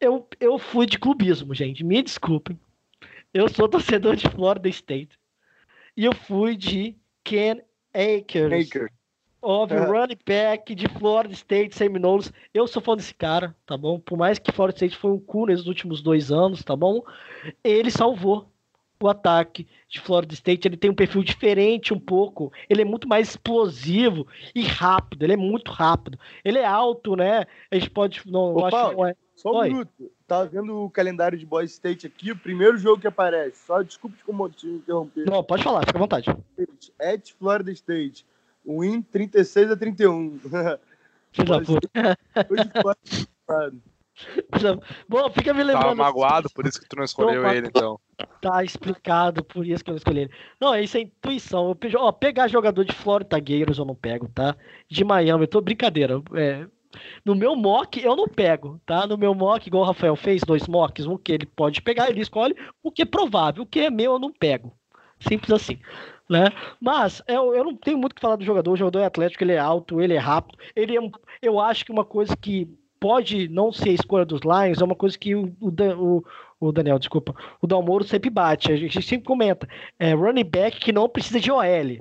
Eu, 0.00 0.26
eu 0.40 0.58
fui 0.58 0.86
de 0.86 0.98
clubismo, 0.98 1.54
gente. 1.54 1.84
Me 1.84 2.02
desculpem. 2.02 2.58
Eu 3.32 3.48
sou 3.48 3.68
torcedor 3.68 4.16
de 4.16 4.28
Florida 4.28 4.68
State. 4.68 5.18
E 5.96 6.04
eu 6.04 6.14
fui 6.14 6.56
de 6.56 6.96
Ken 7.24 7.60
Akers. 7.94 8.70
Óbvio, 9.40 9.78
É. 9.78 9.86
running 9.86 10.18
back 10.24 10.74
de 10.74 10.86
Florida 10.88 11.34
State 11.34 11.74
Seminoles. 11.74 12.32
Eu 12.54 12.66
sou 12.66 12.80
fã 12.80 12.96
desse 12.96 13.12
cara, 13.12 13.56
tá 13.66 13.76
bom? 13.76 13.98
Por 13.98 14.16
mais 14.16 14.38
que 14.38 14.52
Florida 14.52 14.76
State 14.76 14.96
foi 14.96 15.10
um 15.10 15.18
cu 15.18 15.46
nesses 15.46 15.66
últimos 15.66 16.00
dois 16.00 16.30
anos, 16.30 16.62
tá 16.62 16.76
bom? 16.76 17.02
Ele 17.64 17.90
salvou 17.90 18.48
o 19.06 19.10
ataque 19.10 19.66
de 19.88 20.00
Florida 20.00 20.34
State. 20.34 20.66
Ele 20.68 20.76
tem 20.76 20.90
um 20.90 20.94
perfil 20.94 21.22
diferente 21.22 21.92
um 21.94 21.98
pouco. 21.98 22.52
Ele 22.68 22.82
é 22.82 22.84
muito 22.84 23.08
mais 23.08 23.30
explosivo 23.30 24.26
e 24.54 24.62
rápido. 24.62 25.22
Ele 25.24 25.32
é 25.34 25.36
muito 25.36 25.70
rápido. 25.70 26.18
Ele 26.44 26.58
é 26.58 26.66
alto, 26.66 27.16
né? 27.16 27.44
A 27.70 27.74
gente 27.74 27.90
pode. 27.90 28.22
Não, 28.26 28.54
Ô, 28.54 28.70
Paulo, 28.70 28.96
não 28.98 29.06
é. 29.06 29.14
Só 29.34 29.50
um 29.52 29.56
Oi. 29.56 29.68
minuto. 29.68 30.10
Tava 30.26 30.46
vendo 30.46 30.84
o 30.84 30.90
calendário 30.90 31.36
de 31.38 31.44
Boy 31.44 31.64
State 31.64 32.06
aqui, 32.06 32.30
o 32.32 32.36
primeiro 32.36 32.78
jogo 32.78 33.00
que 33.00 33.06
aparece. 33.06 33.66
Só 33.66 33.82
desculpe 33.82 34.16
como- 34.24 34.48
te 34.48 34.66
interromper. 34.66 35.24
Não, 35.26 35.42
pode 35.42 35.62
falar, 35.62 35.80
fica 35.86 35.98
à 35.98 36.00
vontade. 36.00 36.30
At 37.00 37.32
Florida 37.38 37.70
State. 37.72 38.24
Win 38.64 39.02
36 39.02 39.70
a 39.72 39.76
31. 39.76 40.38
Filho 41.32 41.48
da 41.48 41.60
puta. 41.60 42.18
Bom, 45.08 45.30
fica 45.30 45.52
me 45.52 45.62
lembrando. 45.62 45.82
Tava 45.82 45.94
magoado, 45.94 46.48
por 46.54 46.66
isso 46.66 46.80
que 46.80 46.88
tu 46.88 46.96
não 46.96 47.04
escolheu 47.04 47.42
Toma. 47.42 47.54
ele, 47.54 47.68
então. 47.68 47.98
Tá 48.40 48.62
explicado, 48.62 49.44
por 49.44 49.66
isso 49.66 49.82
que 49.82 49.90
eu 49.90 49.92
não 49.92 49.98
escolhi 49.98 50.20
ele. 50.22 50.30
Não, 50.60 50.74
isso 50.76 50.96
é 50.96 51.00
intuição. 51.00 51.68
Eu, 51.68 51.74
pe- 51.74 51.96
ó, 51.96 52.12
pegar 52.12 52.48
jogador 52.48 52.84
de 52.84 52.92
Florida 52.94 53.38
Gators 53.38 53.78
eu 53.78 53.84
não 53.84 53.94
pego, 53.94 54.28
tá? 54.28 54.56
De 54.88 55.04
Miami, 55.04 55.44
eu 55.44 55.48
tô 55.48 55.60
brincadeira. 55.60 56.22
É, 56.34 56.66
no 57.24 57.34
meu 57.34 57.56
mock 57.56 58.02
eu 58.02 58.14
não 58.14 58.28
pego, 58.28 58.80
tá? 58.84 59.06
No 59.06 59.16
meu 59.16 59.34
mock, 59.34 59.66
igual 59.66 59.82
o 59.82 59.86
Rafael 59.86 60.14
fez, 60.16 60.42
dois 60.42 60.66
mocks, 60.68 61.06
um 61.06 61.16
que 61.16 61.32
ele 61.32 61.46
pode 61.46 61.80
pegar, 61.82 62.10
ele 62.10 62.20
escolhe 62.20 62.54
o 62.82 62.90
que 62.90 63.02
é 63.02 63.06
provável, 63.06 63.62
o 63.62 63.66
que 63.66 63.80
é 63.80 63.90
meu 63.90 64.12
eu 64.12 64.18
não 64.18 64.32
pego. 64.32 64.76
Simples 65.20 65.52
assim, 65.52 65.78
né? 66.28 66.46
Mas 66.80 67.22
eu, 67.28 67.54
eu 67.54 67.64
não 67.64 67.76
tenho 67.76 67.96
muito 67.96 68.12
o 68.12 68.14
que 68.16 68.20
falar 68.20 68.36
do 68.36 68.44
jogador. 68.44 68.72
O 68.72 68.76
jogador 68.76 68.98
é 69.00 69.04
atlético, 69.06 69.44
ele 69.44 69.52
é 69.52 69.58
alto, 69.58 70.00
ele 70.00 70.14
é 70.14 70.18
rápido. 70.18 70.58
Ele 70.74 70.96
é 70.96 71.00
um, 71.00 71.10
eu 71.40 71.60
acho 71.60 71.84
que 71.84 71.92
uma 71.92 72.04
coisa 72.04 72.36
que 72.36 72.68
pode 73.02 73.48
não 73.48 73.72
ser 73.72 73.88
a 73.88 73.94
escolha 73.94 74.24
dos 74.24 74.42
Lions 74.42 74.80
é 74.80 74.84
uma 74.84 74.94
coisa 74.94 75.18
que 75.18 75.34
o, 75.34 75.52
o, 75.60 76.24
o, 76.60 76.70
Daniel, 76.70 77.00
desculpa, 77.00 77.34
o 77.60 77.66
Dalmoro 77.66 78.04
sempre 78.04 78.30
bate. 78.30 78.70
A 78.70 78.76
gente 78.76 79.02
sempre 79.02 79.26
comenta. 79.26 79.68
É 79.98 80.14
running 80.14 80.44
back 80.44 80.78
que 80.78 80.92
não 80.92 81.08
precisa 81.08 81.40
de 81.40 81.50
OL. 81.50 81.98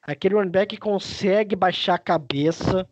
Aquele 0.00 0.36
running 0.36 0.52
back 0.52 0.76
que 0.76 0.80
consegue 0.80 1.56
baixar 1.56 1.94
a 1.94 1.98
cabeça 1.98 2.88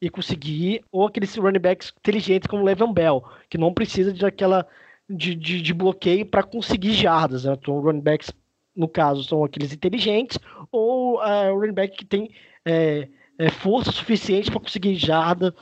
e 0.00 0.10
conseguir, 0.10 0.82
ou 0.90 1.06
aqueles 1.06 1.36
running 1.36 1.60
backs 1.60 1.92
inteligentes 1.96 2.48
como 2.48 2.62
o 2.62 2.64
Le'Veon 2.64 2.92
Bell, 2.92 3.22
que 3.48 3.56
não 3.56 3.72
precisa 3.72 4.12
de 4.12 4.26
aquela 4.26 4.66
de, 5.08 5.36
de, 5.36 5.62
de 5.62 5.72
bloqueio 5.72 6.26
para 6.26 6.42
conseguir 6.42 6.94
jardas. 6.94 7.44
Né? 7.44 7.52
Então, 7.52 7.78
running 7.78 8.00
backs, 8.00 8.32
no 8.74 8.88
caso, 8.88 9.22
são 9.22 9.44
aqueles 9.44 9.72
inteligentes, 9.72 10.36
ou 10.72 11.20
o 11.20 11.60
running 11.60 11.74
back 11.74 11.96
que 11.96 12.04
tem 12.04 12.32
é, 12.64 13.06
é, 13.38 13.50
força 13.50 13.90
suficiente 13.92 14.50
para 14.50 14.60
conseguir 14.60 14.94
jardas. 14.96 15.52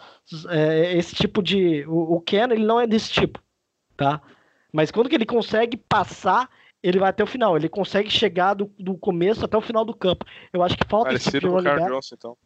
É, 0.48 0.97
esse 0.97 1.14
tipo 1.14 1.42
de. 1.42 1.84
O, 1.86 2.16
o 2.16 2.20
Ken, 2.20 2.48
ele 2.51 2.64
não 2.64 2.80
é 2.80 2.86
desse 2.86 3.12
tipo, 3.12 3.40
tá? 3.97 4.20
Mas 4.72 4.90
quando 4.90 5.09
que 5.09 5.14
ele 5.14 5.26
consegue 5.26 5.76
passar, 5.76 6.48
ele 6.82 6.98
vai 6.98 7.10
até 7.10 7.22
o 7.22 7.26
final. 7.26 7.56
Ele 7.56 7.68
consegue 7.68 8.10
chegar 8.10 8.55
do, 8.55 8.70
do 8.78 8.97
começo 8.97 9.44
até 9.44 9.56
o 9.56 9.62
final 9.62 9.84
do 9.84 9.94
campo. 9.94 10.24
Eu 10.52 10.62
acho 10.62 10.76
que 10.76 10.86
falta 10.86 11.12
esse 11.12 11.30
Parecido 11.30 11.48
com 11.48 11.55
o 11.55 11.56
running 11.56 11.76
back. 11.76 11.92
Johnson, 11.92 12.14
então. 12.14 12.36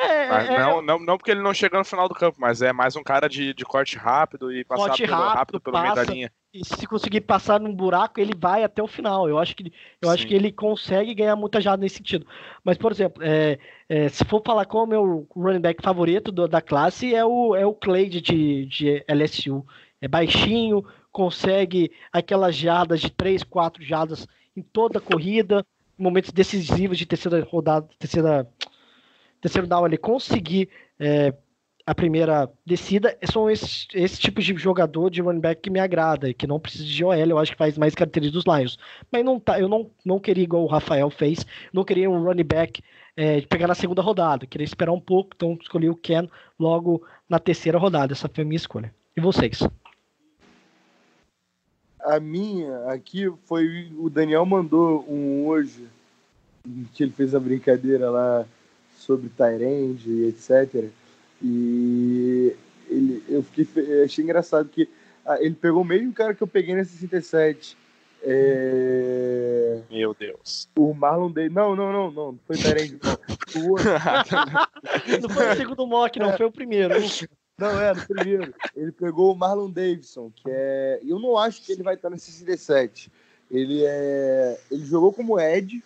É, 0.00 0.28
é, 0.28 0.54
é, 0.54 0.58
não, 0.58 0.80
não, 0.82 0.98
não 0.98 1.16
porque 1.18 1.30
ele 1.30 1.42
não 1.42 1.52
chega 1.52 1.76
no 1.76 1.84
final 1.84 2.08
do 2.08 2.14
campo, 2.14 2.38
mas 2.40 2.62
é 2.62 2.72
mais 2.72 2.96
um 2.96 3.02
cara 3.02 3.28
de, 3.28 3.52
de 3.52 3.64
corte 3.64 3.98
rápido 3.98 4.50
e 4.52 4.64
passar 4.64 4.88
rápido, 5.06 5.36
rápido 5.36 5.60
pelo 5.60 5.78
meio 5.80 5.94
da 5.94 6.04
linha. 6.04 6.32
e 6.54 6.64
se 6.64 6.86
conseguir 6.86 7.20
passar 7.20 7.60
num 7.60 7.74
buraco, 7.74 8.18
ele 8.18 8.32
vai 8.36 8.64
até 8.64 8.82
o 8.82 8.86
final. 8.88 9.28
Eu 9.28 9.38
acho 9.38 9.54
que, 9.54 9.72
eu 10.00 10.08
acho 10.08 10.26
que 10.26 10.34
ele 10.34 10.50
consegue 10.50 11.14
ganhar 11.14 11.36
muita 11.36 11.60
jarda 11.60 11.82
nesse 11.82 11.96
sentido. 11.96 12.26
Mas, 12.64 12.78
por 12.78 12.92
exemplo, 12.92 13.22
é, 13.22 13.58
é, 13.88 14.08
se 14.08 14.24
for 14.24 14.42
falar 14.44 14.64
qual 14.64 14.84
é 14.84 14.86
o 14.86 14.88
meu 14.88 15.28
running 15.36 15.60
back 15.60 15.82
favorito 15.82 16.32
do- 16.32 16.48
da 16.48 16.62
classe, 16.62 17.14
é 17.14 17.24
o, 17.24 17.54
é 17.54 17.66
o 17.66 17.74
Clade 17.74 18.20
de, 18.22 18.66
de 18.66 19.04
LSU. 19.06 19.64
É 20.00 20.08
baixinho, 20.08 20.82
consegue 21.12 21.92
aquelas 22.12 22.56
jardas 22.56 23.00
de 23.00 23.10
3, 23.10 23.42
4 23.42 23.84
jardas 23.84 24.26
em 24.56 24.62
toda 24.62 24.98
a 24.98 25.02
corrida, 25.02 25.64
momentos 25.98 26.32
decisivos 26.32 26.96
de 26.96 27.04
terceira 27.04 27.44
rodada, 27.44 27.86
terceira, 27.98 28.48
terceiro 29.40 29.66
down, 29.66 29.86
ele 29.86 29.96
conseguir 29.96 30.68
é, 30.98 31.32
a 31.86 31.94
primeira 31.94 32.48
descida, 32.64 33.16
são 33.32 33.50
esses, 33.50 33.88
esse 33.94 34.20
tipo 34.20 34.40
de 34.40 34.54
jogador 34.54 35.10
de 35.10 35.20
running 35.20 35.40
back 35.40 35.60
que 35.60 35.70
me 35.70 35.80
agrada, 35.80 36.28
e 36.28 36.34
que 36.34 36.46
não 36.46 36.60
precisa 36.60 36.84
de 36.84 37.04
OL, 37.04 37.14
eu 37.14 37.38
acho 37.38 37.52
que 37.52 37.58
faz 37.58 37.76
mais 37.76 37.94
características 37.94 38.44
dos 38.44 38.54
Lions. 38.54 38.78
Mas 39.10 39.24
não 39.24 39.40
tá, 39.40 39.58
eu 39.58 39.68
não, 39.68 39.90
não 40.04 40.20
queria 40.20 40.44
igual 40.44 40.62
o 40.62 40.68
Rafael 40.68 41.10
fez, 41.10 41.44
não 41.72 41.84
queria 41.84 42.08
um 42.08 42.22
running 42.22 42.44
back 42.44 42.82
é, 43.16 43.40
de 43.40 43.46
pegar 43.46 43.66
na 43.66 43.74
segunda 43.74 44.02
rodada, 44.02 44.46
queria 44.46 44.64
esperar 44.64 44.92
um 44.92 45.00
pouco, 45.00 45.30
então 45.34 45.58
escolhi 45.60 45.90
o 45.90 45.96
Ken 45.96 46.28
logo 46.58 47.02
na 47.28 47.38
terceira 47.38 47.78
rodada, 47.78 48.12
essa 48.12 48.28
foi 48.28 48.44
a 48.44 48.46
minha 48.46 48.56
escolha. 48.56 48.94
E 49.16 49.20
vocês? 49.20 49.60
A 52.02 52.18
minha 52.18 52.86
aqui 52.86 53.30
foi. 53.44 53.92
O 53.98 54.08
Daniel 54.08 54.46
mandou 54.46 55.04
um 55.08 55.46
hoje, 55.46 55.86
que 56.94 57.02
ele 57.02 57.12
fez 57.12 57.34
a 57.34 57.40
brincadeira 57.40 58.08
lá 58.10 58.46
sobre 59.00 59.30
Tyrande 59.30 60.10
e 60.10 60.28
etc. 60.28 60.90
E 61.42 62.54
ele, 62.88 63.22
eu 63.28 63.42
fiquei, 63.42 64.02
achei 64.02 64.22
engraçado 64.22 64.68
que 64.68 64.88
ah, 65.24 65.38
ele 65.40 65.54
pegou 65.54 65.82
o 65.82 65.84
mesmo 65.84 66.12
cara 66.12 66.34
que 66.34 66.42
eu 66.42 66.46
peguei 66.46 66.74
na 66.74 66.84
67. 66.84 67.76
É, 68.22 69.80
Meu 69.90 70.14
Deus. 70.14 70.68
o 70.76 70.92
Marlon 70.92 71.30
Day. 71.30 71.48
Não, 71.48 71.74
não, 71.74 71.90
não, 71.90 72.10
não. 72.10 72.32
Não 72.32 72.40
foi 72.46 72.56
Tyrande, 72.56 72.98
não. 73.02 73.62
O 73.62 73.70
outro. 73.70 73.90
Não 75.22 75.28
foi 75.28 75.52
o 75.52 75.56
segundo 75.56 75.86
mock, 75.86 76.18
não, 76.18 76.36
foi 76.36 76.46
o 76.46 76.52
primeiro. 76.52 76.94
Não, 77.58 77.80
é, 77.80 77.94
no 77.94 78.06
primeiro. 78.06 78.54
Ele 78.76 78.92
pegou 78.92 79.32
o 79.32 79.36
Marlon 79.36 79.70
Davidson, 79.70 80.30
que 80.34 80.44
é. 80.46 81.00
Eu 81.04 81.18
não 81.18 81.36
acho 81.36 81.62
que 81.62 81.72
ele 81.72 81.82
vai 81.82 81.94
estar 81.94 82.10
no 82.10 82.18
67. 82.18 83.10
Ele 83.50 83.82
é. 83.84 84.58
Ele 84.70 84.84
jogou 84.84 85.12
como 85.12 85.40
Ed 85.40 85.82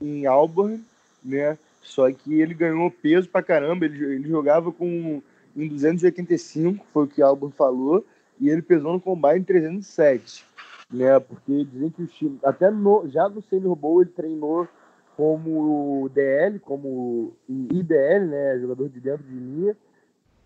em 0.00 0.26
Auburn, 0.26 0.84
né? 1.24 1.56
Só 1.88 2.10
que 2.12 2.40
ele 2.40 2.54
ganhou 2.54 2.90
peso 2.90 3.28
pra 3.28 3.42
caramba. 3.42 3.86
Ele, 3.86 4.04
ele 4.04 4.28
jogava 4.28 4.70
com 4.70 5.22
em 5.56 5.68
285, 5.68 6.86
foi 6.92 7.04
o 7.04 7.08
que 7.08 7.22
Auburn 7.22 7.52
falou, 7.52 8.04
e 8.38 8.48
ele 8.48 8.62
pesou 8.62 8.92
no 8.92 9.00
combine 9.00 9.40
em 9.40 9.42
307, 9.42 10.44
né? 10.92 11.18
Porque 11.18 11.64
dizem 11.64 11.90
que 11.90 12.02
o 12.02 12.06
time, 12.06 12.38
até 12.44 12.70
no, 12.70 13.08
já 13.08 13.28
no 13.28 13.42
Senior 13.42 13.74
Bowl 13.74 14.02
ele 14.02 14.10
treinou 14.10 14.68
como 15.16 16.08
DL, 16.14 16.60
como 16.60 17.32
IDL, 17.48 18.26
né? 18.26 18.58
Jogador 18.60 18.88
de 18.88 19.00
dentro 19.00 19.24
de 19.24 19.34
linha. 19.34 19.76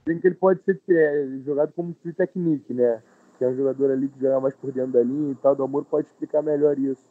Dizem 0.07 0.21
que 0.21 0.29
ele 0.29 0.37
pode 0.37 0.63
ser 0.63 0.81
é, 0.89 1.27
jogado 1.45 1.73
como 1.75 1.95
free 2.03 2.15
technique, 2.15 2.73
né? 2.73 3.03
Que 3.37 3.45
é 3.45 3.49
um 3.49 3.57
jogador 3.57 3.91
ali 3.91 4.09
que 4.09 4.19
joga 4.21 4.41
mais 4.41 4.55
por 4.55 4.73
dentro 4.73 4.93
da 4.93 5.03
linha 5.03 5.33
e 5.33 5.35
tal. 5.35 5.55
O 5.57 5.63
Amor 5.65 5.85
pode 5.85 6.07
explicar 6.07 6.43
melhor 6.43 6.79
isso. 6.79 7.05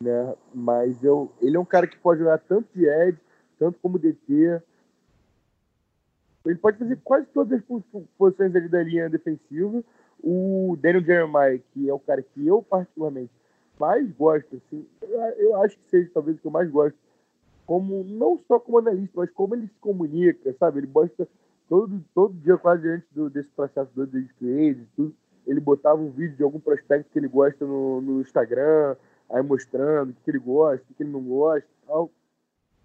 né? 0.00 0.34
Mas 0.54 1.02
eu, 1.02 1.32
ele 1.40 1.56
é 1.56 1.60
um 1.60 1.64
cara 1.64 1.86
que 1.88 1.98
pode 1.98 2.20
jogar 2.20 2.38
tanto 2.38 2.68
de 2.72 2.86
Ed, 2.86 3.18
tanto 3.60 3.78
como 3.80 3.98
DT. 3.98 4.60
Ele 6.46 6.56
pode 6.56 6.78
fazer 6.78 6.98
quase 7.04 7.26
todas 7.26 7.60
as 7.60 7.64
posições 8.16 8.56
ali 8.56 8.68
da 8.68 8.82
linha 8.82 9.10
defensiva. 9.10 9.84
O 10.24 10.76
Daniel 10.80 11.04
Jeremiah, 11.04 11.60
que 11.72 11.88
é 11.88 11.92
o 11.92 11.98
cara 11.98 12.22
que 12.22 12.46
eu 12.46 12.62
particularmente 12.62 13.30
mais 13.78 14.10
gosto, 14.12 14.56
assim, 14.56 14.86
eu 15.38 15.56
acho 15.62 15.76
que 15.78 15.90
seja 15.90 16.10
talvez 16.12 16.36
o 16.36 16.40
que 16.40 16.46
eu 16.46 16.50
mais 16.50 16.70
gosto, 16.70 16.98
como 17.66 18.04
não 18.04 18.38
só 18.46 18.58
como 18.58 18.78
analista, 18.78 19.12
mas 19.14 19.30
como 19.30 19.54
ele 19.54 19.68
se 19.68 19.78
comunica, 19.80 20.54
sabe? 20.58 20.80
Ele 20.80 20.86
gosta 20.86 21.26
todo, 21.68 22.04
todo 22.14 22.34
dia, 22.34 22.58
quase 22.58 22.86
antes 22.86 23.08
do, 23.12 23.30
desse 23.30 23.48
processo 23.50 23.90
do 23.94 24.06
trade, 24.06 24.86
tudo, 24.96 25.14
ele 25.46 25.60
botava 25.60 26.00
um 26.00 26.10
vídeo 26.10 26.36
de 26.36 26.42
algum 26.42 26.60
prospecto 26.60 27.10
que 27.10 27.18
ele 27.18 27.28
gosta 27.28 27.64
no, 27.64 28.00
no 28.00 28.20
Instagram, 28.20 28.96
aí 29.30 29.42
mostrando 29.42 30.10
o 30.10 30.14
que, 30.14 30.30
ele 30.30 30.38
gosta, 30.38 30.84
o 30.90 30.94
que, 30.94 31.02
ele 31.02 31.12
não 31.12 31.22
gosta 31.22 31.68
tal. 31.86 32.10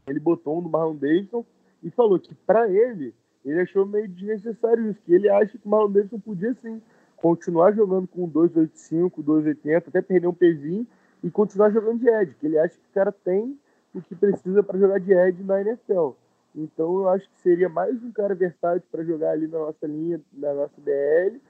Ele 0.07 0.19
botou 0.19 0.59
um 0.59 0.61
do 0.61 0.69
Marlon 0.69 0.95
Davidson 0.95 1.45
e 1.83 1.89
falou 1.89 2.19
que 2.19 2.33
para 2.33 2.69
ele, 2.69 3.13
ele 3.43 3.61
achou 3.61 3.85
meio 3.85 4.07
desnecessário 4.07 4.89
isso, 4.89 4.99
que 5.05 5.13
ele 5.13 5.29
acha 5.29 5.57
que 5.57 5.65
o 5.65 5.69
Marlon 5.69 5.91
Davidson 5.91 6.19
podia 6.19 6.53
sim 6.61 6.81
continuar 7.17 7.71
jogando 7.71 8.07
com 8.07 8.27
285, 8.27 9.23
280, 9.23 9.89
até 9.89 10.01
perder 10.01 10.27
um 10.27 10.33
pezinho 10.33 10.85
e 11.23 11.31
continuar 11.31 11.71
jogando 11.71 11.99
de 11.99 12.09
Ed, 12.09 12.35
que 12.39 12.45
ele 12.45 12.59
acha 12.59 12.75
que 12.75 12.87
o 12.89 12.93
cara 12.93 13.11
tem 13.11 13.57
o 13.93 14.01
que 14.01 14.13
precisa 14.13 14.61
para 14.61 14.77
jogar 14.77 14.99
de 14.99 15.13
Ed 15.13 15.43
na 15.43 15.61
NFL. 15.61 16.11
Então 16.55 16.99
eu 16.99 17.09
acho 17.09 17.27
que 17.29 17.39
seria 17.39 17.67
mais 17.67 18.01
um 18.03 18.11
cara 18.11 18.35
versátil 18.35 18.87
para 18.91 19.03
jogar 19.03 19.31
ali 19.31 19.47
na 19.47 19.59
nossa 19.59 19.87
linha, 19.87 20.21
na 20.33 20.53
nossa 20.53 20.79
DL. 20.81 21.41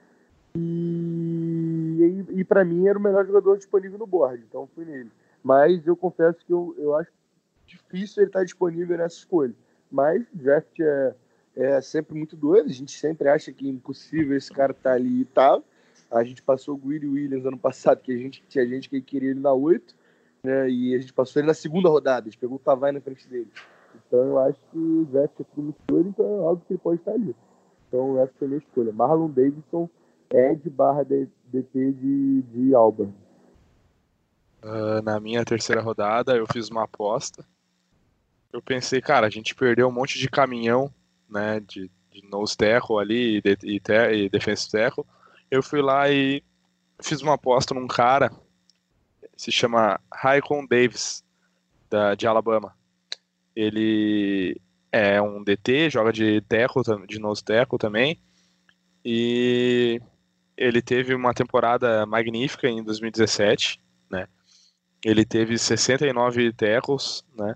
E, 0.56 2.24
e, 2.30 2.40
e 2.40 2.44
para 2.44 2.64
mim 2.64 2.86
era 2.86 2.98
o 2.98 3.02
melhor 3.02 3.26
jogador 3.26 3.58
disponível 3.58 3.98
no 3.98 4.06
board, 4.06 4.42
então 4.48 4.68
fui 4.74 4.84
nele. 4.84 5.10
Mas 5.44 5.86
eu 5.86 5.94
confesso 5.94 6.38
que 6.44 6.52
eu, 6.52 6.74
eu 6.78 6.94
acho 6.96 7.10
difícil 7.66 8.22
ele 8.22 8.30
estar 8.30 8.44
disponível 8.44 8.96
nessa 8.96 9.16
escolha. 9.16 9.54
Mas 9.90 10.24
draft 10.32 10.78
é, 10.80 11.14
é 11.54 11.80
sempre 11.80 12.16
muito 12.16 12.36
doido, 12.36 12.68
a 12.68 12.72
gente 12.72 12.92
sempre 12.92 13.28
acha 13.28 13.52
que 13.52 13.66
é 13.66 13.70
impossível 13.70 14.36
esse 14.36 14.52
cara 14.52 14.72
estar 14.72 14.90
tá 14.90 14.96
ali 14.96 15.20
e 15.20 15.24
tal. 15.24 15.64
A 16.10 16.22
gente 16.22 16.42
passou 16.42 16.74
o 16.74 16.78
Greedy 16.78 17.06
Williams 17.06 17.44
ano 17.44 17.58
passado, 17.58 18.00
que 18.00 18.12
a 18.12 18.16
gente 18.16 18.42
tinha 18.48 18.66
gente 18.66 18.88
que 18.88 19.00
queria 19.00 19.30
ele 19.30 19.40
na 19.40 19.52
8, 19.52 19.94
né? 20.44 20.70
E 20.70 20.94
a 20.94 20.98
gente 20.98 21.12
passou 21.12 21.40
ele 21.40 21.48
na 21.48 21.54
segunda 21.54 21.88
rodada, 21.88 22.28
a 22.28 22.30
gente 22.30 22.38
pegou 22.38 22.56
o 22.56 22.60
Tavai 22.60 22.92
na 22.92 23.00
frente 23.00 23.26
dele. 23.28 23.50
Então 24.06 24.20
eu 24.20 24.38
acho 24.38 24.58
que 24.70 24.78
o 24.78 25.04
draft 25.06 25.40
é 25.40 25.44
tudo 25.44 25.62
muito 25.64 25.80
doido, 25.86 26.08
então 26.10 26.24
é 26.24 26.40
óbvio 26.40 26.66
que 26.66 26.72
ele 26.74 26.80
pode 26.80 27.00
estar 27.00 27.12
ali. 27.12 27.34
Então 27.88 28.20
essa 28.20 28.32
foi 28.38 28.46
a 28.46 28.48
minha 28.48 28.58
escolha. 28.58 28.92
Marlon 28.92 29.30
Davidson, 29.30 29.88
Ed 30.30 30.68
barra 30.70 31.04
DT 31.04 31.92
de, 31.92 32.42
de 32.42 32.74
Alba. 32.74 33.08
Uh, 34.62 35.02
na 35.02 35.20
minha 35.20 35.44
terceira 35.44 35.80
rodada 35.80 36.36
eu 36.36 36.46
fiz 36.52 36.68
uma 36.68 36.84
aposta. 36.84 37.44
Eu 38.56 38.62
pensei, 38.62 39.02
cara, 39.02 39.26
a 39.26 39.30
gente 39.30 39.54
perdeu 39.54 39.86
um 39.86 39.92
monte 39.92 40.18
de 40.18 40.30
caminhão, 40.30 40.90
né, 41.28 41.60
de, 41.60 41.90
de 42.10 42.26
nose 42.26 42.56
tackle 42.56 42.98
ali 42.98 43.36
e, 43.36 43.42
de, 43.42 43.58
e, 43.64 43.78
ter, 43.78 44.14
e 44.14 44.30
tackle. 44.30 45.04
Eu 45.50 45.62
fui 45.62 45.82
lá 45.82 46.10
e 46.10 46.42
fiz 47.02 47.20
uma 47.20 47.34
aposta 47.34 47.74
num 47.74 47.86
cara, 47.86 48.32
se 49.36 49.52
chama 49.52 50.00
Raikon 50.10 50.64
Davis, 50.64 51.22
da, 51.90 52.14
de 52.14 52.26
Alabama. 52.26 52.74
Ele 53.54 54.58
é 54.90 55.20
um 55.20 55.44
DT, 55.44 55.90
joga 55.90 56.10
de 56.10 56.40
teco, 56.48 56.80
de 57.06 57.18
nose 57.18 57.44
teco 57.44 57.76
também. 57.76 58.18
E 59.04 60.00
ele 60.56 60.80
teve 60.80 61.14
uma 61.14 61.34
temporada 61.34 62.06
magnífica 62.06 62.70
em 62.70 62.82
2017, 62.82 63.78
né? 64.10 64.26
Ele 65.04 65.26
teve 65.26 65.58
69 65.58 66.54
tackles, 66.54 67.22
né? 67.36 67.54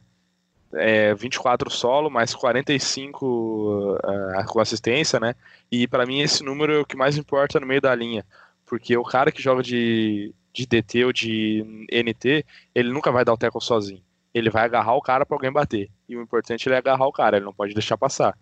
É, 0.74 1.14
24 1.14 1.68
solo, 1.68 2.08
mais 2.08 2.32
45 2.32 3.96
uh, 3.96 4.46
com 4.46 4.60
assistência, 4.60 5.18
né? 5.18 5.34
E 5.70 5.88
para 5.88 6.06
mim 6.06 6.20
esse 6.20 6.44
número 6.44 6.72
é 6.72 6.78
o 6.78 6.86
que 6.86 6.96
mais 6.96 7.16
importa 7.16 7.58
no 7.58 7.66
meio 7.66 7.80
da 7.80 7.94
linha, 7.94 8.24
porque 8.64 8.96
o 8.96 9.02
cara 9.02 9.32
que 9.32 9.42
joga 9.42 9.62
de, 9.64 10.32
de 10.52 10.66
DT 10.66 11.04
ou 11.06 11.12
de 11.12 11.86
NT, 11.90 12.44
ele 12.72 12.92
nunca 12.92 13.10
vai 13.10 13.24
dar 13.24 13.32
o 13.32 13.36
tackle 13.36 13.60
sozinho 13.60 14.02
ele 14.32 14.50
vai 14.50 14.64
agarrar 14.64 14.94
o 14.94 15.02
cara 15.02 15.26
para 15.26 15.36
alguém 15.36 15.52
bater. 15.52 15.90
E 16.08 16.16
o 16.16 16.22
importante 16.22 16.70
é 16.70 16.76
agarrar 16.76 17.06
o 17.06 17.12
cara, 17.12 17.36
ele 17.36 17.44
não 17.44 17.52
pode 17.52 17.74
deixar 17.74 17.98
passar. 17.98 18.36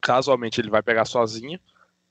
Casualmente 0.00 0.60
ele 0.60 0.70
vai 0.70 0.82
pegar 0.82 1.04
sozinho, 1.04 1.58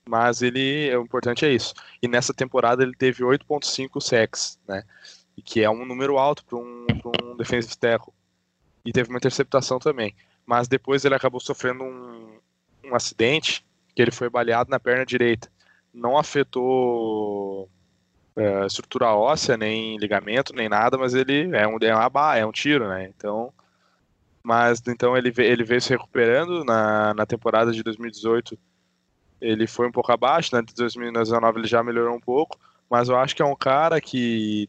mas 0.08 0.42
ele, 0.42 0.94
o 0.96 1.02
importante 1.02 1.44
é 1.44 1.52
isso. 1.52 1.72
E 2.02 2.08
nessa 2.08 2.34
temporada 2.34 2.82
ele 2.82 2.94
teve 2.94 3.22
8.5 3.22 4.00
sacks, 4.00 4.58
né? 4.66 4.82
Que 5.44 5.62
é 5.62 5.70
um 5.70 5.84
número 5.84 6.18
alto 6.18 6.44
para 6.44 6.58
um, 6.58 6.86
um 7.22 7.36
defensive 7.36 7.76
tackle. 7.76 8.12
E 8.86 8.92
teve 8.92 9.10
uma 9.10 9.18
interceptação 9.18 9.78
também. 9.78 10.14
Mas 10.46 10.68
depois 10.68 11.04
ele 11.04 11.14
acabou 11.14 11.40
sofrendo 11.40 11.82
um, 11.82 12.38
um 12.84 12.94
acidente 12.94 13.66
que 13.94 14.00
ele 14.00 14.12
foi 14.12 14.30
baleado 14.30 14.70
na 14.70 14.78
perna 14.78 15.04
direita. 15.04 15.50
Não 15.92 16.16
afetou 16.16 17.68
é, 18.36 18.66
estrutura 18.66 19.14
óssea, 19.14 19.56
nem 19.56 19.96
ligamento, 19.96 20.54
nem 20.54 20.68
nada, 20.68 20.96
mas 20.96 21.14
ele 21.14 21.54
é 21.56 21.66
um, 21.66 21.78
é 21.80 21.94
uma 21.94 22.36
é 22.36 22.46
um 22.46 22.52
tiro, 22.52 22.86
né? 22.86 23.12
Então, 23.16 23.52
mas 24.42 24.80
então 24.86 25.16
ele, 25.16 25.32
ele 25.38 25.64
veio 25.64 25.80
se 25.80 25.90
recuperando 25.90 26.64
na, 26.64 27.12
na 27.14 27.26
temporada 27.26 27.72
de 27.72 27.82
2018. 27.82 28.56
Ele 29.40 29.66
foi 29.66 29.88
um 29.88 29.92
pouco 29.92 30.12
abaixo, 30.12 30.54
né? 30.54 30.62
De 30.62 30.74
2019 30.74 31.58
ele 31.58 31.66
já 31.66 31.82
melhorou 31.82 32.14
um 32.14 32.20
pouco, 32.20 32.58
mas 32.88 33.08
eu 33.08 33.16
acho 33.16 33.34
que 33.34 33.42
é 33.42 33.44
um 33.44 33.56
cara 33.56 34.00
que 34.00 34.68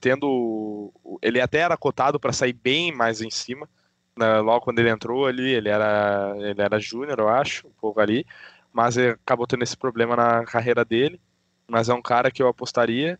tendo 0.00 0.92
ele 1.22 1.40
até 1.40 1.58
era 1.58 1.76
cotado 1.76 2.18
para 2.20 2.32
sair 2.32 2.52
bem 2.52 2.92
mais 2.92 3.20
em 3.20 3.30
cima, 3.30 3.68
né? 4.16 4.40
logo 4.40 4.62
quando 4.62 4.78
ele 4.78 4.90
entrou 4.90 5.26
ali, 5.26 5.52
ele 5.52 5.68
era 5.68 6.34
ele 6.38 6.60
era 6.60 6.78
júnior, 6.78 7.18
eu 7.18 7.28
acho, 7.28 7.66
um 7.66 7.72
pouco 7.80 8.00
ali, 8.00 8.26
mas 8.72 8.98
acabou 8.98 9.46
tendo 9.46 9.62
esse 9.62 9.76
problema 9.76 10.16
na 10.16 10.44
carreira 10.44 10.84
dele 10.84 11.20
mas 11.68 11.88
é 11.88 11.94
um 11.94 12.02
cara 12.02 12.30
que 12.30 12.42
eu 12.42 12.48
apostaria, 12.48 13.18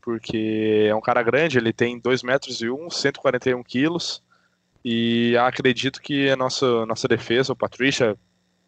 porque 0.00 0.86
é 0.88 0.94
um 0.94 1.00
cara 1.00 1.22
grande, 1.22 1.58
ele 1.58 1.72
tem 1.72 1.98
2 1.98 2.22
metros 2.22 2.60
e 2.60 2.70
1, 2.70 2.90
141 2.90 3.62
quilos, 3.62 4.22
e 4.84 5.36
acredito 5.36 6.00
que 6.00 6.30
a 6.30 6.36
nossa, 6.36 6.86
nossa 6.86 7.06
defesa, 7.08 7.52
o 7.52 7.56
Patrícia, 7.56 8.16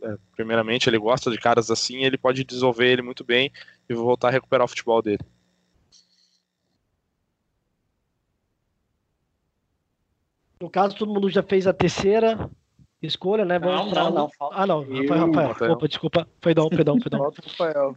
é, 0.03 0.17
primeiramente, 0.35 0.89
ele 0.89 0.99
gosta 0.99 1.31
de 1.31 1.39
caras 1.39 1.71
assim, 1.71 2.05
ele 2.05 2.19
pode 2.19 2.45
desenvolver 2.45 2.87
ele 2.87 3.03
muito 3.03 3.25
bem 3.25 3.51
e 3.89 3.95
voltar 3.95 4.29
a 4.29 4.31
recuperar 4.31 4.65
o 4.65 4.69
futebol 4.69 5.03
dele. 5.03 5.21
No 10.65 10.71
caso, 10.71 10.97
todo 10.97 11.13
mundo 11.13 11.29
já 11.29 11.43
fez 11.43 11.67
a 11.67 11.75
terceira 11.75 12.49
escolha, 13.03 13.45
né? 13.45 13.59
Vamos 13.59 13.93
não, 13.93 14.05
não, 14.05 14.31
não. 14.41 14.51
Ah, 14.51 14.67
não. 14.67 14.83
Foi 14.83 15.19
Rafael. 15.19 15.73
Opa, 15.73 15.87
desculpa. 15.87 16.29
Perdão, 16.41 16.71
perdão, 16.71 16.99
perdão. 16.99 17.31
Rafael. 17.31 17.95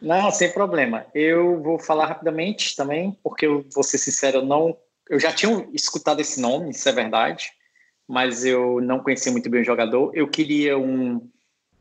Não, 0.00 0.30
sem 0.30 0.50
problema. 0.50 1.04
Eu 1.14 1.62
vou 1.62 1.78
falar 1.78 2.06
rapidamente 2.06 2.74
também, 2.74 3.14
porque 3.22 3.44
eu 3.44 3.62
vou 3.74 3.84
ser 3.84 3.98
sincero, 3.98 4.38
eu 4.38 4.46
não. 4.46 4.74
Eu 5.10 5.20
já 5.20 5.30
tinha 5.32 5.68
escutado 5.74 6.20
esse 6.20 6.40
nome, 6.40 6.70
isso 6.70 6.88
é 6.88 6.92
verdade, 6.92 7.50
mas 8.08 8.42
eu 8.42 8.80
não 8.80 9.00
conhecia 9.00 9.30
muito 9.30 9.50
bem 9.50 9.60
o 9.60 9.66
jogador. 9.66 10.10
Eu 10.14 10.28
queria 10.28 10.78
um, 10.78 11.28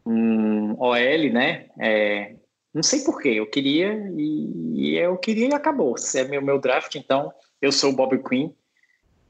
um 0.06 0.74
OL, 0.78 1.32
né? 1.32 1.68
É, 1.80 2.36
não 2.74 2.84
sei 2.84 3.00
porquê, 3.00 3.30
eu 3.30 3.50
queria 3.50 3.94
e, 4.18 4.92
e, 4.92 4.98
eu 4.98 5.16
queria 5.16 5.48
e 5.48 5.54
acabou. 5.54 5.98
Se 5.98 6.20
é 6.20 6.28
meu, 6.28 6.42
meu 6.42 6.60
draft, 6.60 6.96
então 6.96 7.32
eu 7.62 7.72
sou 7.72 7.92
o 7.92 7.96
Bob 7.96 8.22
Quinn. 8.28 8.52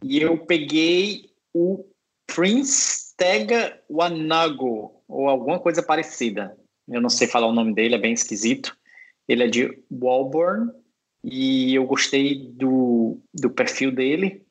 E 0.03 0.21
eu 0.21 0.37
peguei 0.37 1.29
o 1.53 1.85
Prince 2.25 3.15
Tega 3.17 3.81
Wanago, 3.89 5.01
ou 5.07 5.27
alguma 5.27 5.59
coisa 5.59 5.81
parecida. 5.81 6.57
Eu 6.87 7.01
não 7.01 7.09
sei 7.09 7.27
falar 7.27 7.47
o 7.47 7.53
nome 7.53 7.73
dele, 7.73 7.95
é 7.95 7.99
bem 7.99 8.13
esquisito. 8.13 8.77
Ele 9.27 9.43
é 9.43 9.47
de 9.47 9.83
Walborn 9.91 10.71
e 11.23 11.75
eu 11.75 11.85
gostei 11.85 12.49
do, 12.53 13.19
do 13.33 13.49
perfil 13.49 13.91
dele. 13.91 14.45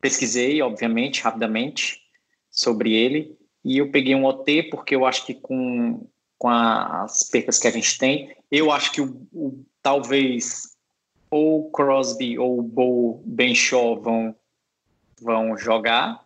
Pesquisei, 0.00 0.60
obviamente, 0.62 1.22
rapidamente 1.22 2.00
sobre 2.50 2.94
ele. 2.94 3.36
E 3.64 3.78
eu 3.78 3.90
peguei 3.90 4.14
um 4.14 4.24
OT 4.24 4.64
porque 4.64 4.94
eu 4.94 5.04
acho 5.04 5.26
que 5.26 5.34
com, 5.34 6.06
com 6.38 6.48
as 6.48 7.28
percas 7.28 7.58
que 7.58 7.66
a 7.66 7.70
gente 7.70 7.98
tem, 7.98 8.36
eu 8.50 8.70
acho 8.70 8.92
que 8.92 9.00
o, 9.00 9.26
o 9.32 9.64
talvez 9.82 10.76
ou 11.30 11.70
Crosby 11.70 12.38
ou 12.38 12.62
Bo 12.62 13.22
Benshaw 13.24 14.00
vão, 14.00 14.36
vão 15.20 15.56
jogar, 15.56 16.24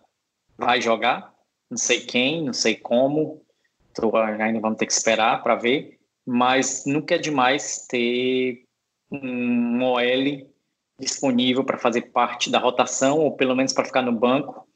vai 0.56 0.80
jogar. 0.80 1.32
Não 1.70 1.76
sei 1.76 2.00
quem, 2.00 2.44
não 2.44 2.52
sei 2.52 2.76
como. 2.76 3.42
Então, 3.90 4.14
ainda 4.14 4.60
vamos 4.60 4.78
ter 4.78 4.86
que 4.86 4.92
esperar 4.92 5.42
para 5.42 5.56
ver, 5.56 5.98
mas 6.26 6.84
nunca 6.86 7.14
é 7.14 7.18
demais 7.18 7.86
ter 7.88 8.64
um 9.10 9.82
OL 9.82 10.50
disponível 10.98 11.64
para 11.64 11.78
fazer 11.78 12.02
parte 12.12 12.50
da 12.50 12.58
rotação, 12.58 13.18
ou 13.18 13.36
pelo 13.36 13.56
menos 13.56 13.72
para 13.72 13.84
ficar 13.84 14.02
no 14.02 14.12
banco, 14.12 14.68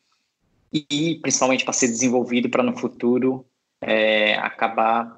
e 0.72 1.18
principalmente 1.20 1.64
para 1.64 1.72
ser 1.72 1.88
desenvolvido 1.88 2.48
para 2.48 2.62
no 2.62 2.76
futuro 2.76 3.46
é, 3.80 4.34
acabar 4.36 5.16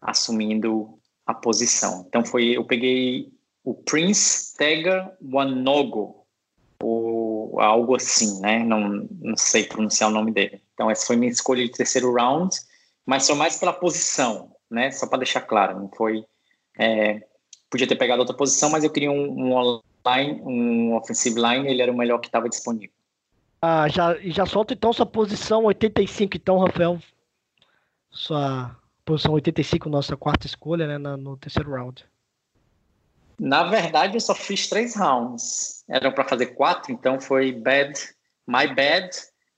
assumindo 0.00 0.98
a 1.24 1.32
posição. 1.32 2.04
Então 2.06 2.24
foi, 2.24 2.56
eu 2.56 2.64
peguei 2.64 3.32
o 3.62 3.72
Prince 3.72 4.54
Tega 4.56 5.16
Wanogo, 5.22 6.23
algo 7.58 7.96
assim, 7.96 8.40
né? 8.40 8.64
Não, 8.64 9.06
não 9.20 9.36
sei 9.36 9.64
pronunciar 9.64 10.10
o 10.10 10.12
nome 10.12 10.32
dele. 10.32 10.62
Então, 10.74 10.90
essa 10.90 11.06
foi 11.06 11.16
minha 11.16 11.30
escolha 11.30 11.64
de 11.64 11.70
terceiro 11.70 12.12
round, 12.12 12.54
mas 13.06 13.24
só 13.24 13.34
mais 13.34 13.58
pela 13.58 13.72
posição, 13.72 14.52
né? 14.70 14.90
Só 14.90 15.06
para 15.06 15.18
deixar 15.18 15.42
claro, 15.42 15.78
não 15.78 15.88
foi. 15.88 16.24
É, 16.78 17.22
podia 17.70 17.86
ter 17.86 17.96
pegado 17.96 18.20
outra 18.20 18.36
posição, 18.36 18.70
mas 18.70 18.84
eu 18.84 18.90
queria 18.90 19.10
um, 19.10 19.30
um 19.30 19.52
online, 19.52 20.40
um 20.42 20.94
offensive 20.94 21.40
line, 21.40 21.68
ele 21.68 21.82
era 21.82 21.92
o 21.92 21.96
melhor 21.96 22.18
que 22.18 22.26
estava 22.26 22.48
disponível. 22.48 22.94
Ah, 23.60 23.88
já, 23.88 24.14
já 24.20 24.44
solta 24.44 24.74
então 24.74 24.92
sua 24.92 25.06
posição 25.06 25.64
85, 25.64 26.36
então, 26.36 26.58
Rafael. 26.58 26.98
Sua 28.10 28.76
posição 29.04 29.32
85, 29.32 29.88
nossa 29.88 30.16
quarta 30.16 30.46
escolha, 30.46 30.86
né? 30.86 30.98
no 31.16 31.36
terceiro 31.36 31.70
round. 31.70 32.04
Na 33.38 33.64
verdade, 33.64 34.16
eu 34.16 34.20
só 34.20 34.34
fiz 34.34 34.68
três 34.68 34.94
rounds. 34.94 35.84
Eram 35.88 36.12
para 36.12 36.24
fazer 36.24 36.46
quatro, 36.46 36.92
então 36.92 37.20
foi 37.20 37.52
bad, 37.52 37.92
my 38.46 38.66
bad. 38.74 39.10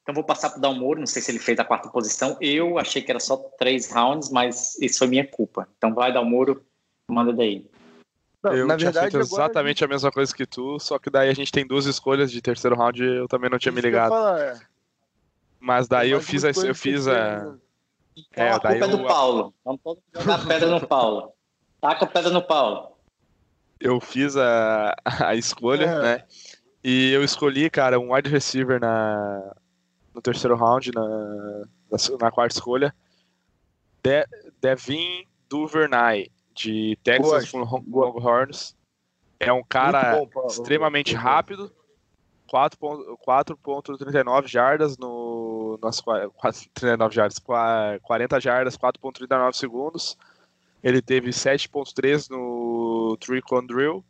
Então 0.03 0.15
vou 0.15 0.25
passar 0.25 0.51
para 0.51 0.59
o 0.59 0.61
Dalmoro, 0.61 1.01
não 1.01 1.07
sei 1.07 1.21
se 1.21 1.31
ele 1.31 1.39
fez 1.39 1.59
a 1.59 1.65
quarta 1.65 1.89
posição. 1.89 2.37
Eu 2.41 2.79
achei 2.79 3.03
que 3.03 3.11
era 3.11 3.21
só 3.21 3.37
três 3.59 3.91
rounds, 3.91 4.31
mas 4.31 4.79
isso 4.81 4.99
foi 4.99 5.09
minha 5.09 5.27
culpa. 5.27 5.69
Então 5.77 5.95
vai, 5.95 6.13
Dalmoro, 6.13 6.65
manda 7.09 7.33
daí. 7.33 7.67
Não, 8.43 8.55
eu 8.55 8.67
na 8.67 8.77
tinha 8.77 8.91
verdade, 8.93 9.11
feito 9.11 9.25
exatamente 9.25 9.85
a 9.85 9.89
mesma 9.89 10.11
coisa 10.13 10.35
que 10.35 10.47
tu, 10.47 10.79
só 10.79 10.99
que 10.99 11.11
daí 11.11 11.29
a 11.29 11.35
gente 11.35 11.51
tem 11.51 11.67
duas 11.67 11.87
escolhas 11.87 12.31
de 12.31 12.41
terceiro 12.41 12.77
round 12.77 13.03
e 13.03 13.17
eu 13.17 13.29
também 13.29 13.51
não 13.51 13.59
tinha 13.59 13.73
me 13.73 13.81
ligado. 13.81 14.11
Falar, 14.11 14.41
é. 14.41 14.61
Mas 15.59 15.89
daí 15.89 16.13
eu 16.13 16.21
fiz, 16.21 16.45
a, 16.45 16.51
eu 16.51 16.75
fiz 16.75 17.09
a. 17.09 17.57
Então, 18.17 18.45
é, 18.45 18.51
a 18.51 18.61
culpa 18.61 18.75
é 18.75 18.89
do 18.89 19.01
eu... 19.01 19.07
Paulo. 19.07 19.55
Vamos 19.65 19.81
todos 19.83 20.03
jogar 20.15 20.47
pedra 20.47 20.71
no 20.71 20.87
Paulo. 20.87 21.33
Taca 21.81 22.07
pedra 22.07 22.31
no 22.31 22.43
Paulo 22.43 22.96
eu 23.81 24.01
fiz 24.01 24.37
a, 24.37 24.95
a 25.05 25.35
escolha, 25.35 25.85
é. 25.85 26.03
né? 26.03 26.25
E 26.83 27.13
eu 27.13 27.25
escolhi, 27.25 27.69
cara, 27.69 27.99
um 27.99 28.13
wide 28.13 28.31
receiver 28.31 28.81
na, 28.81 29.55
no 30.15 30.23
terceiro 30.23 30.55
round, 30.57 30.93
na, 30.93 31.03
na, 31.03 31.99
na 32.21 32.31
quarta 32.31 32.55
escolha. 32.55 32.95
De, 34.03 34.25
Devin 34.61 35.27
Duvernay, 35.49 36.31
de 36.55 36.97
Texas 37.03 37.53
Longhorns. 37.53 38.77
É 39.39 39.53
um 39.53 39.63
cara 39.63 40.25
bom, 40.33 40.47
extremamente 40.47 41.15
rápido. 41.15 41.71
4.39 42.49 44.47
jardas 44.47 44.97
no. 44.97 45.79
Nossa, 45.83 46.03
39 46.73 47.15
jardas, 47.15 47.39
40 47.39 48.41
jardas, 48.41 48.79
4.39 48.79 49.53
segundos. 49.55 50.17
Ele 50.83 51.03
teve 51.03 51.31
7.3 51.31 52.31
no 52.31 53.17
Tricon 53.19 53.67
Drill. 53.67 54.05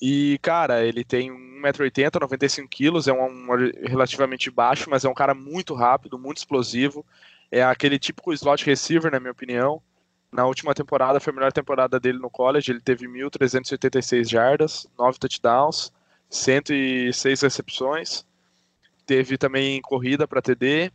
E, 0.00 0.38
cara, 0.42 0.84
ele 0.84 1.02
tem 1.02 1.30
1,80m, 1.30 2.20
95kg, 2.20 3.08
é 3.08 3.12
um, 3.12 3.24
um, 3.24 3.86
relativamente 3.86 4.50
baixo, 4.50 4.90
mas 4.90 5.04
é 5.04 5.08
um 5.08 5.14
cara 5.14 5.34
muito 5.34 5.74
rápido, 5.74 6.18
muito 6.18 6.38
explosivo. 6.38 7.04
É 7.50 7.62
aquele 7.62 7.98
típico 7.98 8.32
slot 8.32 8.64
receiver, 8.64 9.10
na 9.10 9.18
minha 9.18 9.32
opinião. 9.32 9.80
Na 10.30 10.44
última 10.44 10.74
temporada, 10.74 11.18
foi 11.18 11.32
a 11.32 11.36
melhor 11.36 11.52
temporada 11.52 11.98
dele 11.98 12.18
no 12.18 12.28
college, 12.28 12.70
ele 12.70 12.80
teve 12.80 13.06
1.386 13.06 14.28
jardas, 14.28 14.86
9 14.98 15.18
touchdowns, 15.18 15.92
106 16.28 17.40
recepções. 17.40 18.26
Teve 19.06 19.38
também 19.38 19.80
corrida 19.80 20.26
para 20.26 20.42
TD. 20.42 20.90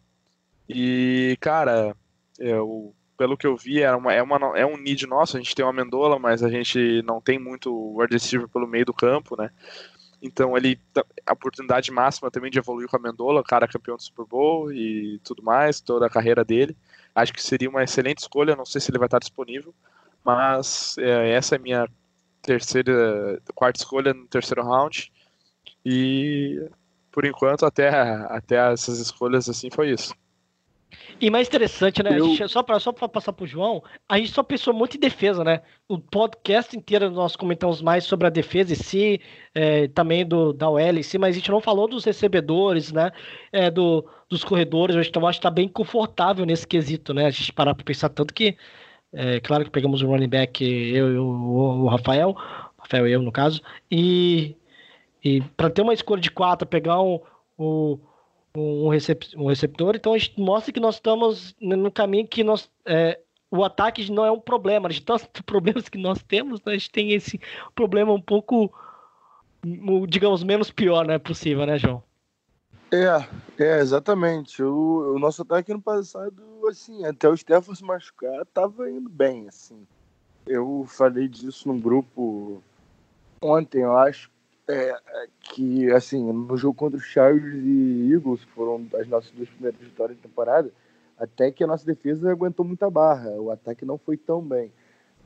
E, 0.69 1.37
cara, 1.39 1.95
é, 2.39 2.59
o 2.59 2.93
pelo 3.21 3.37
que 3.37 3.45
eu 3.45 3.55
vi, 3.55 3.83
é, 3.83 3.95
uma, 3.95 4.11
é, 4.11 4.19
uma, 4.23 4.57
é 4.57 4.65
um 4.65 4.75
need 4.75 5.05
nosso. 5.05 5.37
A 5.37 5.39
gente 5.39 5.53
tem 5.53 5.63
uma 5.63 5.71
Mendola, 5.71 6.17
mas 6.17 6.41
a 6.41 6.49
gente 6.49 7.03
não 7.03 7.21
tem 7.21 7.37
muito 7.37 7.95
wide 7.95 8.13
receiver 8.13 8.47
pelo 8.47 8.65
meio 8.65 8.83
do 8.83 8.95
campo, 8.95 9.39
né? 9.39 9.51
Então 10.19 10.57
ele 10.57 10.79
a 11.23 11.33
oportunidade 11.33 11.91
máxima 11.91 12.31
também 12.31 12.49
de 12.49 12.57
evoluir 12.57 12.87
com 12.87 12.97
a 12.97 12.99
Mendola, 12.99 13.43
cara 13.43 13.67
campeão 13.67 13.95
do 13.95 14.01
Super 14.01 14.25
Bowl 14.25 14.73
e 14.73 15.19
tudo 15.23 15.43
mais, 15.43 15.79
toda 15.79 16.07
a 16.07 16.09
carreira 16.09 16.43
dele. 16.43 16.75
Acho 17.13 17.31
que 17.31 17.43
seria 17.43 17.69
uma 17.69 17.83
excelente 17.83 18.17
escolha. 18.17 18.55
Não 18.55 18.65
sei 18.65 18.81
se 18.81 18.89
ele 18.89 18.97
vai 18.97 19.05
estar 19.05 19.19
disponível, 19.19 19.71
mas 20.25 20.97
é, 20.97 21.33
essa 21.33 21.53
é 21.53 21.59
a 21.59 21.61
minha 21.61 21.87
terceira, 22.41 23.39
quarta 23.53 23.77
escolha 23.79 24.15
no 24.15 24.25
terceiro 24.25 24.63
round. 24.63 25.11
E 25.85 26.59
por 27.11 27.23
enquanto 27.23 27.67
até 27.67 27.89
até 27.89 28.73
essas 28.73 28.97
escolhas 28.97 29.47
assim 29.47 29.69
foi 29.69 29.91
isso. 29.91 30.11
E 31.19 31.29
mais 31.29 31.47
interessante, 31.47 32.01
né? 32.03 32.19
Eu... 32.19 32.25
Gente, 32.25 32.47
só 32.49 32.63
para 32.63 32.79
só 32.79 32.91
passar 32.91 33.33
pro 33.33 33.45
João, 33.45 33.83
a 34.07 34.17
gente 34.17 34.31
só 34.31 34.43
pensou 34.43 34.73
muito 34.73 34.97
em 34.97 34.99
defesa, 34.99 35.43
né? 35.43 35.61
O 35.87 35.97
podcast 35.97 36.75
inteiro 36.75 37.09
nós 37.11 37.35
comentamos 37.35 37.81
mais 37.81 38.03
sobre 38.03 38.27
a 38.27 38.29
defesa 38.29 38.73
em 38.73 38.75
si, 38.75 39.21
é, 39.53 39.87
também 39.87 40.25
do, 40.25 40.53
da 40.53 40.69
OL 40.69 40.79
em 40.79 41.03
si, 41.03 41.17
mas 41.17 41.35
a 41.35 41.39
gente 41.39 41.51
não 41.51 41.61
falou 41.61 41.87
dos 41.87 42.05
recebedores, 42.05 42.91
né? 42.91 43.11
É, 43.51 43.69
do, 43.69 44.05
dos 44.29 44.43
corredores. 44.43 44.95
Eu 44.95 45.01
acho 45.01 45.11
que 45.11 45.39
está 45.39 45.51
bem 45.51 45.67
confortável 45.67 46.45
nesse 46.45 46.67
quesito, 46.67 47.13
né? 47.13 47.25
A 47.25 47.31
gente 47.31 47.53
parar 47.53 47.75
para 47.75 47.85
pensar 47.85 48.09
tanto 48.09 48.33
que, 48.33 48.57
é, 49.13 49.39
claro 49.39 49.63
que 49.63 49.71
pegamos 49.71 50.01
o 50.01 50.07
running 50.07 50.29
back, 50.29 50.63
eu 50.63 51.11
e 51.13 51.17
o, 51.17 51.25
o 51.83 51.87
Rafael, 51.87 52.35
Rafael 52.77 53.07
e 53.07 53.11
eu 53.11 53.21
no 53.21 53.31
caso, 53.31 53.61
e, 53.89 54.55
e 55.23 55.41
para 55.55 55.69
ter 55.69 55.81
uma 55.81 55.93
escolha 55.93 56.21
de 56.21 56.31
quatro, 56.31 56.67
pegar 56.67 57.01
um, 57.01 57.19
o 57.57 57.99
um, 58.55 58.89
recep 58.89 59.27
um 59.35 59.47
receptor, 59.47 59.95
então 59.95 60.13
a 60.13 60.17
gente 60.17 60.39
mostra 60.39 60.73
que 60.73 60.79
nós 60.79 60.95
estamos 60.95 61.55
no 61.59 61.91
caminho 61.91 62.27
que 62.27 62.43
nós, 62.43 62.69
é, 62.85 63.19
o 63.49 63.63
ataque 63.63 64.09
não 64.11 64.25
é 64.25 64.31
um 64.31 64.39
problema. 64.39 64.89
De 64.89 65.01
tantos 65.01 65.27
problemas 65.45 65.89
que 65.89 65.97
nós 65.97 66.23
temos, 66.23 66.61
né, 66.65 66.73
a 66.73 66.77
gente 66.77 66.89
tem 66.89 67.11
esse 67.11 67.39
problema 67.75 68.13
um 68.13 68.21
pouco, 68.21 68.73
digamos, 70.07 70.43
menos 70.43 70.71
pior, 70.71 71.05
né? 71.05 71.19
Possível, 71.19 71.65
né, 71.65 71.77
João? 71.77 72.01
É, 72.91 73.25
é, 73.63 73.79
exatamente. 73.79 74.61
O, 74.63 75.15
o 75.15 75.19
nosso 75.19 75.41
ataque 75.41 75.73
no 75.73 75.81
passado, 75.81 76.43
assim, 76.67 77.05
até 77.05 77.27
o 77.27 77.37
Stefan 77.37 77.75
se 77.75 77.83
machucar, 77.83 78.45
tava 78.53 78.89
indo 78.89 79.09
bem, 79.09 79.47
assim. 79.47 79.85
Eu 80.45 80.85
falei 80.87 81.27
disso 81.27 81.67
num 81.67 81.79
grupo 81.79 82.61
ontem, 83.41 83.81
eu 83.81 83.97
acho, 83.97 84.29
é, 84.67 84.73
é, 84.73 85.27
que, 85.41 85.91
assim, 85.91 86.31
no 86.31 86.55
jogo 86.57 86.75
contra 86.75 86.97
o 86.97 87.01
Chargers 87.01 87.63
e 87.63 88.13
Eagles, 88.13 88.43
foram 88.55 88.85
as 88.95 89.07
nossas 89.07 89.31
duas 89.31 89.49
primeiras 89.49 89.79
vitórias 89.79 90.17
de 90.17 90.23
temporada, 90.23 90.71
até 91.17 91.51
que 91.51 91.63
a 91.63 91.67
nossa 91.67 91.85
defesa 91.85 92.31
aguentou 92.31 92.65
muita 92.65 92.89
barra. 92.89 93.29
O 93.31 93.51
ataque 93.51 93.85
não 93.85 93.97
foi 93.97 94.17
tão 94.17 94.41
bem. 94.41 94.71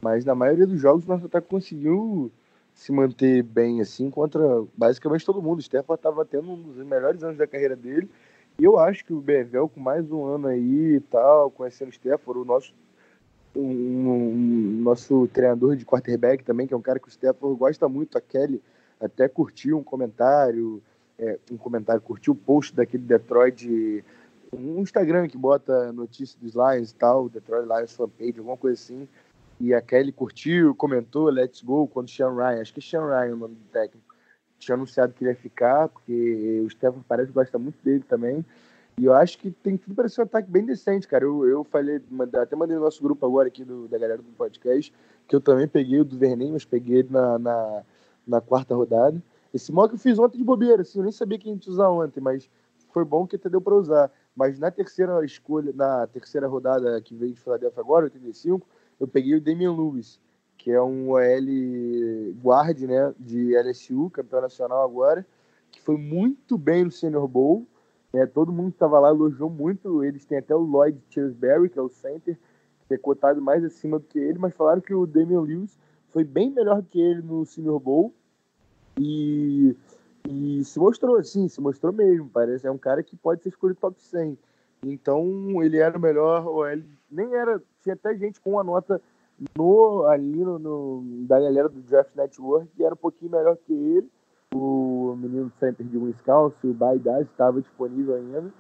Mas 0.02 0.26
na 0.26 0.36
maioria 0.36 0.68
dos 0.68 0.80
jogos, 0.80 1.06
nosso 1.06 1.26
ataque 1.26 1.48
conseguiu 1.48 2.32
se 2.74 2.92
manter 2.92 3.42
bem, 3.44 3.80
assim, 3.82 4.10
contra 4.10 4.42
basicamente 4.76 5.26
todo 5.26 5.42
mundo. 5.42 5.60
O 5.60 5.62
Stefan 5.62 5.96
estava 5.96 6.26
tendo 6.26 6.52
um 6.52 6.62
dos 6.62 6.86
melhores 6.86 7.24
anos 7.24 7.38
da 7.38 7.48
carreira 7.48 7.76
dele. 7.76 8.10
E 8.60 8.64
eu 8.64 8.78
acho 8.78 9.06
que 9.06 9.14
o 9.14 9.22
Bevel, 9.22 9.70
com 9.70 9.80
mais 9.80 10.12
um 10.12 10.26
ano 10.26 10.48
aí 10.48 10.96
e 10.96 11.00
tal, 11.00 11.52
conhecendo 11.52 11.90
o 11.90 11.94
Stefan, 11.94 12.32
o 12.32 12.46
nosso, 12.46 12.74
um, 13.56 13.62
um, 13.62 14.82
nosso 14.82 15.28
treinador 15.28 15.76
de 15.76 15.86
quarterback 15.86 16.44
também, 16.44 16.68
que 16.68 16.74
é 16.74 16.78
um 16.78 16.82
cara 16.82 17.00
que 17.00 17.08
o 17.08 17.12
Stefan 17.12 17.54
gosta 17.56 17.88
muito, 17.88 18.18
a 18.18 18.22
Kelly 18.22 18.62
até 19.00 19.28
curtiu 19.28 19.78
um 19.78 19.84
comentário, 19.84 20.82
é, 21.18 21.38
um 21.52 21.58
comentário, 21.58 22.02
curtiu 22.02 22.34
o 22.34 22.36
post 22.36 22.76
daquele 22.76 23.04
Detroit, 23.04 24.04
um 24.54 24.80
Instagram 24.82 25.28
que 25.28 25.38
bota 25.38 25.92
notícia 25.92 26.38
dos 26.42 26.54
Lions 26.54 26.92
e 26.92 26.96
tal, 26.96 27.30
Detroit 27.30 27.66
Lions 27.66 27.94
fanpage, 27.94 28.38
alguma 28.38 28.58
coisa 28.58 28.82
assim. 28.82 29.08
E 29.60 29.74
a 29.74 29.82
Kelly 29.82 30.12
curtiu, 30.12 30.76
comentou 30.76 31.30
Let's 31.30 31.62
Go 31.62 31.88
quando 31.88 32.10
Sean 32.10 32.34
Ryan, 32.36 32.62
acho 32.62 32.74
que 32.74 32.80
é 32.80 32.84
Sean 32.84 33.06
Ryan 33.06 33.34
o 33.36 33.38
nome 33.38 33.56
do 33.56 33.64
técnico, 33.72 34.16
tinha 34.60 34.76
anunciado 34.76 35.14
que 35.14 35.24
ele 35.24 35.32
ia 35.32 35.36
ficar, 35.36 35.88
porque 35.88 36.64
o 36.66 36.70
Stefan 36.70 37.04
parece 37.08 37.32
gosta 37.32 37.58
muito 37.58 37.78
dele 37.84 38.04
também. 38.08 38.44
E 38.98 39.06
eu 39.06 39.14
acho 39.14 39.38
que 39.38 39.52
tem 39.52 39.76
tudo 39.76 39.94
para 39.94 40.08
ser 40.08 40.22
um 40.22 40.24
ataque 40.24 40.50
bem 40.50 40.66
decente, 40.66 41.08
cara. 41.08 41.26
Eu, 41.26 41.46
eu 41.46 41.64
falei, 41.66 42.02
até 42.42 42.56
mandei 42.56 42.78
no 42.78 42.84
nosso 42.84 43.04
grupo 43.04 43.26
agora 43.26 43.50
aqui 43.50 43.64
do, 43.64 43.88
da 43.88 43.98
galera 43.98 44.22
do 44.22 44.32
podcast, 44.38 44.94
que 45.28 45.36
eu 45.36 45.42
também 45.42 45.68
peguei 45.68 46.00
o 46.00 46.06
do 46.06 46.18
Vernem, 46.18 46.54
mas 46.54 46.64
peguei 46.64 47.00
ele 47.00 47.10
na, 47.12 47.38
na 47.38 47.84
na 48.28 48.42
quarta 48.42 48.76
rodada. 48.76 49.22
Esse 49.54 49.72
mock 49.72 49.94
eu 49.94 50.00
fiz 50.00 50.20
ontem 50.20 50.38
de 50.38 50.44
bobeira, 50.44 50.82
assim, 50.82 51.00
eu 51.00 51.04
nem 51.04 51.12
sabia 51.12 51.40
que 51.40 51.50
a 51.50 51.54
gente 51.54 51.70
usar 51.70 51.90
ontem, 51.90 52.20
mas 52.20 52.50
foi 52.92 53.06
bom 53.06 53.26
que 53.26 53.36
até 53.36 53.50
deu 53.50 53.62
para 53.62 53.76
usar. 53.76 54.12
Mas 54.36 54.60
na 54.60 54.70
terceira 54.70 55.24
escolha, 55.24 55.72
na 55.74 56.08
terceira 56.08 56.48
rodada 56.48 57.00
que 57.02 57.16
veio 57.16 57.34
de 57.34 57.40
Philadelphia 57.40 57.82
agora, 57.82 58.06
85, 58.06 58.68
eu 59.00 59.08
peguei 59.08 59.36
o 59.36 59.42
Damian 59.42 59.74
Lewis, 59.74 60.20
que 60.58 60.72
é 60.72 60.82
um 60.82 61.12
OL 61.12 62.34
guard, 62.42 62.80
né, 62.82 63.14
de 63.20 63.56
LSU, 63.56 64.10
campeão 64.10 64.42
nacional 64.42 64.84
agora, 64.84 65.26
que 65.72 65.82
foi 65.82 65.98
muito 65.98 66.58
bem 66.58 66.84
no 66.84 66.92
Senior 66.92 67.28
Bowl. 67.28 67.66
Né, 68.12 68.26
todo 68.26 68.52
mundo 68.52 68.72
que 68.72 68.76
estava 68.76 69.00
lá 69.00 69.10
elogiou 69.10 69.50
muito. 69.50 70.04
Eles 70.04 70.26
têm 70.26 70.38
até 70.38 70.56
o 70.56 70.60
Lloyd 70.60 70.98
Chesbury, 71.10 71.70
que 71.70 71.78
é 71.78 71.82
o 71.82 71.90
center, 71.90 72.38
que 72.88 72.94
é 72.94 72.98
cotado 72.98 73.42
mais 73.42 73.64
acima 73.64 74.00
do 74.00 74.06
que 74.06 74.20
ele, 74.20 74.40
mas 74.40 74.54
falaram 74.54 74.82
que 74.82 74.94
o 74.94 75.06
Damian 75.06 75.42
Lewis 75.42 75.78
foi 76.16 76.24
bem 76.24 76.50
melhor 76.50 76.82
que 76.82 76.98
ele 76.98 77.22
no 77.22 77.46
Senior 77.46 77.78
Bowl 77.78 78.14
e, 78.98 79.76
e 80.26 80.64
se 80.64 80.80
mostrou, 80.80 81.18
assim, 81.18 81.50
se 81.50 81.60
mostrou 81.60 81.92
mesmo. 81.92 82.30
Parece 82.30 82.66
é 82.66 82.72
um 82.72 82.78
cara 82.78 83.04
que 83.04 83.18
pode 83.18 83.44
ser 83.44 83.50
escolhido 83.50 83.82
top 83.82 84.02
100. 84.02 84.38
Então 84.86 85.62
ele 85.62 85.76
era 85.76 85.98
o 85.98 86.00
melhor, 86.00 86.48
ou 86.48 86.66
ele 86.66 86.86
nem 87.12 87.36
era, 87.36 87.62
tinha 87.82 87.96
até 87.96 88.16
gente 88.16 88.40
com 88.40 88.52
uma 88.52 88.64
nota 88.64 89.02
no 89.58 90.06
ali 90.06 90.38
no, 90.38 90.58
no, 90.58 91.04
da 91.28 91.38
galera 91.38 91.68
do 91.68 91.82
Draft 91.82 92.16
Network 92.16 92.70
que 92.78 92.86
era 92.86 92.94
um 92.94 92.98
pouquinho 92.98 93.32
melhor 93.32 93.58
que 93.58 93.74
ele. 93.74 94.10
O 94.54 95.18
menino 95.18 95.52
center 95.60 95.86
de 95.86 95.98
Wisconsin, 95.98 96.70
o 96.70 96.74
Baidaz, 96.74 97.28
estava 97.28 97.60
disponível 97.60 98.16
ainda, 98.16 98.54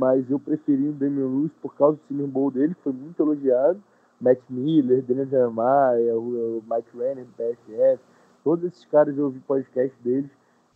mas 0.00 0.28
eu 0.28 0.40
preferi 0.40 0.88
o 0.88 0.92
Damian 0.92 1.28
Lewis 1.28 1.52
por 1.62 1.76
causa 1.76 1.96
do 1.96 2.02
Senior 2.08 2.26
Bowl 2.26 2.50
dele, 2.50 2.74
foi 2.82 2.92
muito 2.92 3.22
elogiado. 3.22 3.80
Matt 4.20 4.40
Miller, 4.48 5.02
Daniel 5.02 5.26
Jeremiah, 5.26 6.14
o, 6.14 6.62
Mike 6.68 6.96
Renner 6.96 7.24
do 7.24 7.32
PSF, 7.32 8.02
todos 8.42 8.64
esses 8.64 8.84
caras 8.86 9.16
eu 9.16 9.26
ouvi 9.26 9.38
podcast 9.40 9.96
deles, 10.02 10.30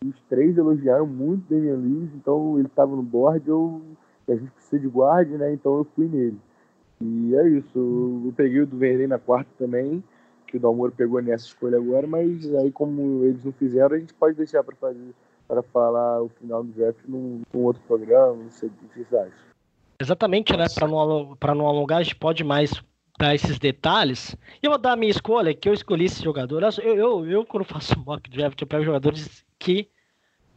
e 0.04 0.08
os 0.08 0.20
três 0.28 0.56
elogiaram 0.56 1.06
muito 1.06 1.44
Damian 1.48 1.76
Lewis, 1.76 2.10
então 2.14 2.58
ele 2.58 2.66
estava 2.66 2.94
no 2.94 3.02
board, 3.02 3.48
eu, 3.48 3.82
a 4.28 4.34
gente 4.34 4.50
precisa 4.50 4.80
de 4.80 4.88
guarda, 4.88 5.36
né, 5.38 5.52
então 5.52 5.78
eu 5.78 5.84
fui 5.96 6.08
nele. 6.08 6.38
E 7.00 7.34
é 7.34 7.48
isso, 7.48 8.22
eu 8.26 8.32
peguei 8.36 8.60
o 8.60 8.66
do 8.66 8.76
Verden 8.76 9.08
na 9.08 9.18
quarta 9.18 9.50
também, 9.58 10.02
que 10.46 10.56
o 10.56 10.60
Dalmoro 10.60 10.92
pegou 10.92 11.20
nessa 11.20 11.46
escolha 11.46 11.78
agora, 11.78 12.06
mas 12.06 12.54
aí 12.56 12.70
como 12.70 13.24
eles 13.24 13.44
não 13.44 13.52
fizeram, 13.52 13.96
a 13.96 13.98
gente 13.98 14.14
pode 14.14 14.36
deixar 14.36 14.62
para 14.62 14.76
fazer 14.76 15.14
para 15.48 15.62
falar 15.62 16.22
o 16.22 16.30
final 16.30 16.62
do 16.62 16.72
draft 16.72 16.98
num, 17.06 17.42
num, 17.52 17.64
outro 17.64 17.82
programa, 17.86 18.34
não 18.34 18.50
sei 18.50 18.70
o 18.70 18.72
que 18.72 18.94
vocês 18.94 19.12
acham. 19.12 19.52
Exatamente, 20.00 20.56
né? 20.56 20.64
Para 20.74 20.88
não, 20.88 21.36
não 21.54 21.68
alongar, 21.68 21.98
a 21.98 22.02
gente 22.02 22.16
pode 22.16 22.42
mais 22.42 22.72
dar 23.22 23.36
esses 23.36 23.56
detalhes. 23.56 24.36
E 24.60 24.66
eu 24.66 24.70
vou 24.70 24.78
dar 24.78 24.92
a 24.92 24.96
minha 24.96 25.10
escolha, 25.10 25.54
que 25.54 25.68
eu 25.68 25.72
escolhi 25.72 26.06
esse 26.06 26.22
jogador. 26.22 26.64
Eu, 26.82 26.96
eu, 26.96 27.26
eu 27.26 27.46
quando 27.46 27.64
faço 27.64 27.96
mock 28.04 28.28
draft, 28.28 28.60
eu 28.60 28.66
pego 28.66 28.84
jogadores 28.84 29.44
que. 29.58 29.88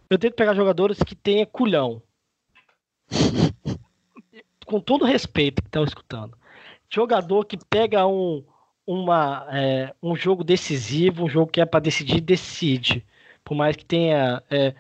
Eu 0.10 0.18
tento 0.18 0.34
pegar 0.34 0.56
jogadores 0.56 0.98
que 1.00 1.16
tenha 1.16 1.46
culhão. 1.46 2.02
Com 4.66 4.80
todo 4.80 5.06
respeito 5.06 5.62
que 5.62 5.68
estão 5.68 5.84
escutando. 5.84 6.36
Jogador 6.90 7.46
que 7.46 7.58
pega 7.70 8.08
um, 8.08 8.44
uma, 8.86 9.48
é, 9.52 9.94
um 10.02 10.16
jogo 10.16 10.44
decisivo, 10.44 11.26
um 11.26 11.30
jogo 11.30 11.52
que 11.52 11.62
é 11.62 11.66
para 11.66 11.80
decidir, 11.80 12.20
decide. 12.20 13.06
Por 13.44 13.56
mais 13.56 13.76
que 13.76 13.86
tenha. 13.86 14.42
É, 14.50 14.74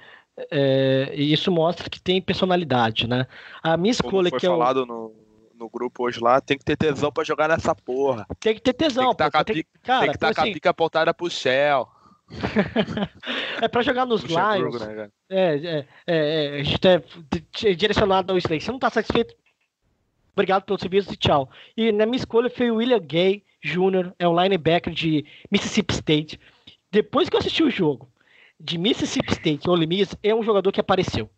é, 0.52 1.12
e 1.16 1.32
isso 1.32 1.52
mostra 1.52 1.88
que 1.88 2.02
tem 2.02 2.20
personalidade, 2.20 3.08
né? 3.08 3.28
A 3.62 3.78
minha 3.78 3.92
escolha 3.92 4.30
Como 4.30 4.30
foi 4.30 4.40
que 4.40 4.48
falado 4.48 4.80
eu... 4.82 4.86
no, 4.88 5.25
no 5.58 5.70
grupo 5.70 6.04
hoje 6.04 6.20
lá, 6.20 6.40
tem 6.42 6.58
que 6.58 6.66
ter 6.66 6.78
tesão 6.78 7.12
pra 7.12 7.24
jogar 7.24 7.48
nessa 7.48 7.74
porra. 7.74 8.26
Tem 8.40 8.56
que 8.56 8.62
ter 8.62 8.74
tesão, 8.74 9.14
tem 9.14 9.26
que 9.26 9.32
tá 9.32 9.44
tem, 9.44 9.66
cara, 9.84 10.00
tem 10.02 10.10
que 10.10 10.18
estar 10.18 10.34
tá 10.34 10.42
assim... 10.42 10.42
com 10.42 10.52
a 10.52 10.54
pica 10.54 10.70
apontada 10.70 11.14
pro 11.14 11.30
céu. 11.30 11.90
é 13.62 13.68
pra 13.68 13.82
jogar 13.82 14.06
nos 14.06 14.24
Lions. 14.24 14.82
Né, 14.82 15.10
é, 15.30 15.56
é, 15.56 15.86
é, 16.08 16.60
a 16.60 16.64
gente 16.64 16.88
é 16.88 17.74
direcionado 17.74 18.32
ao 18.32 18.38
Slay. 18.38 18.60
Você 18.60 18.72
não 18.72 18.80
tá 18.80 18.90
satisfeito? 18.90 19.36
Obrigado 20.34 20.64
pelo 20.64 20.80
serviço 20.80 21.14
e 21.14 21.18
tchau. 21.18 21.50
E 21.78 21.92
na 21.92 22.06
minha 22.06 22.18
escolha 22.18 22.50
foi 22.50 22.70
o 22.70 22.76
William 22.76 23.00
Gay 23.00 23.44
Jr., 23.64 24.12
é 24.20 24.28
um 24.28 24.40
linebacker 24.40 24.94
de 24.94 25.26
Mississippi 25.50 25.94
State. 25.94 26.40
Depois 26.92 27.30
que 27.30 27.36
eu 27.36 27.40
assisti 27.40 27.64
o 27.64 27.72
jogo 27.72 28.10
de 28.60 28.78
Mississippi 28.78 29.32
State, 29.34 29.70
Ole 29.70 29.88
Miss, 29.88 30.16
é 30.22 30.34
um 30.34 30.44
jogador 30.44 30.72
que 30.72 30.80
apareceu. 30.80 31.30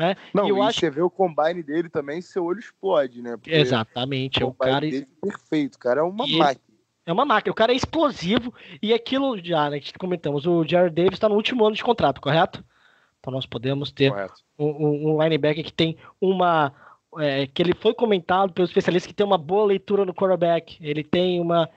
Né? 0.00 0.16
Não, 0.32 0.46
e 0.46 0.48
eu 0.48 0.56
e 0.56 0.60
acho... 0.62 0.80
você 0.80 0.88
vê 0.88 1.02
o 1.02 1.10
combine 1.10 1.62
dele 1.62 1.90
também, 1.90 2.22
seu 2.22 2.42
olho 2.42 2.58
explode, 2.58 3.20
né? 3.20 3.36
Porque 3.36 3.52
Exatamente, 3.52 4.42
é 4.42 4.46
o 4.46 4.54
cara. 4.54 4.80
Dele 4.80 5.06
é 5.06 5.26
perfeito, 5.26 5.78
cara, 5.78 6.00
é 6.00 6.02
uma 6.02 6.26
e 6.26 6.38
máquina. 6.38 6.70
É 7.04 7.12
uma 7.12 7.26
máquina, 7.26 7.52
o 7.52 7.54
cara 7.54 7.72
é 7.72 7.76
explosivo 7.76 8.54
e 8.82 8.94
aquilo 8.94 9.36
já, 9.44 9.68
né, 9.68 9.78
que 9.78 9.92
comentamos, 9.98 10.46
o 10.46 10.64
Jared 10.66 10.94
Davis 10.94 11.14
está 11.14 11.28
no 11.28 11.34
último 11.34 11.66
ano 11.66 11.76
de 11.76 11.84
contrato, 11.84 12.18
correto? 12.18 12.64
Então 13.18 13.30
nós 13.30 13.44
podemos 13.44 13.92
ter 13.92 14.10
um, 14.58 14.64
um, 14.64 15.10
um, 15.10 15.22
linebacker 15.22 15.62
que 15.62 15.72
tem 15.72 15.98
uma. 16.18 16.72
É, 17.18 17.46
que 17.46 17.60
ele 17.60 17.74
foi 17.74 17.92
comentado 17.92 18.52
pelos 18.54 18.70
especialistas 18.70 19.06
que 19.06 19.14
tem 19.14 19.26
uma 19.26 19.36
boa 19.36 19.66
leitura 19.66 20.06
no 20.06 20.14
quarterback. 20.14 20.78
Ele 20.80 21.04
tem 21.04 21.38
uma. 21.40 21.68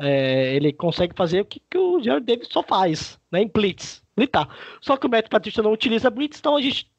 É, 0.00 0.54
ele 0.56 0.72
consegue 0.72 1.14
fazer 1.14 1.42
o 1.42 1.44
que, 1.44 1.60
que 1.70 1.78
o 1.78 2.02
Jared 2.02 2.26
Davis 2.26 2.48
só 2.50 2.62
faz, 2.62 3.20
né? 3.30 3.42
Em 3.42 3.48
blitz, 3.48 4.02
blitzar. 4.16 4.48
Só 4.80 4.96
que 4.96 5.06
o 5.06 5.08
Matt 5.08 5.28
Patrícia 5.28 5.62
não 5.62 5.72
utiliza 5.72 6.10
blitz, 6.10 6.40
então 6.40 6.56
a 6.56 6.60
gente. 6.60 6.90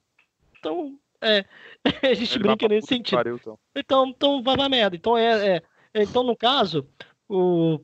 Então, 0.59 0.97
é, 1.21 1.45
a 2.09 2.13
gente 2.13 2.35
ele 2.35 2.43
brinca 2.43 2.67
nesse 2.67 2.87
sentido. 2.87 3.17
Pariu, 3.17 3.35
então. 3.35 3.59
então. 3.75 4.07
então, 4.07 4.43
vai 4.43 4.55
na 4.55 4.69
merda. 4.69 4.95
Então, 4.95 5.17
é, 5.17 5.57
é, 5.57 5.63
então, 5.95 6.23
no 6.23 6.35
caso, 6.35 6.87
o, 7.27 7.79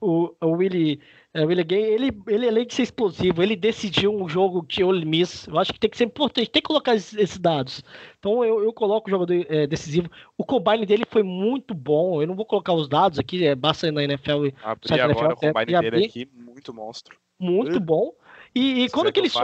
o, 0.00 0.34
o 0.40 0.50
Willie, 0.52 1.00
é, 1.32 1.44
Willie 1.44 1.64
Gay, 1.64 1.82
ele, 1.82 2.12
ele, 2.26 2.48
além 2.48 2.66
de 2.66 2.74
ser 2.74 2.82
explosivo, 2.82 3.42
ele 3.42 3.56
decidiu 3.56 4.12
um 4.14 4.28
jogo 4.28 4.62
que 4.62 4.82
eu 4.82 4.90
miss. 4.92 5.46
Eu 5.46 5.58
acho 5.58 5.72
que 5.72 5.78
tem 5.78 5.90
que 5.90 5.96
ser 5.96 6.04
importante, 6.04 6.50
tem 6.50 6.62
que 6.62 6.66
colocar 6.66 6.94
esses, 6.94 7.16
esses 7.16 7.38
dados. 7.38 7.82
Então 8.18 8.44
eu, 8.44 8.62
eu 8.62 8.72
coloco 8.72 9.08
o 9.08 9.10
jogador 9.10 9.46
é, 9.48 9.66
decisivo. 9.66 10.10
O 10.36 10.44
combine 10.44 10.84
dele 10.84 11.04
foi 11.08 11.22
muito 11.22 11.74
bom. 11.74 12.20
Eu 12.20 12.26
não 12.26 12.34
vou 12.34 12.44
colocar 12.44 12.72
os 12.72 12.88
dados 12.88 13.18
aqui, 13.18 13.46
é, 13.46 13.54
basta 13.54 13.90
na 13.92 14.02
NFL. 14.02 14.48
Abri 14.62 15.00
agora 15.00 15.12
NFL, 15.12 15.24
o 15.24 15.36
combine 15.36 15.74
é, 15.74 15.80
dele 15.80 16.06
aqui, 16.06 16.28
muito 16.32 16.74
monstro. 16.74 17.16
Muito 17.38 17.76
uh. 17.76 17.80
bom. 17.80 18.12
E, 18.54 18.84
e 18.84 18.90
quando 18.90 19.12
que 19.12 19.20
ele 19.20 19.30
so... 19.30 19.38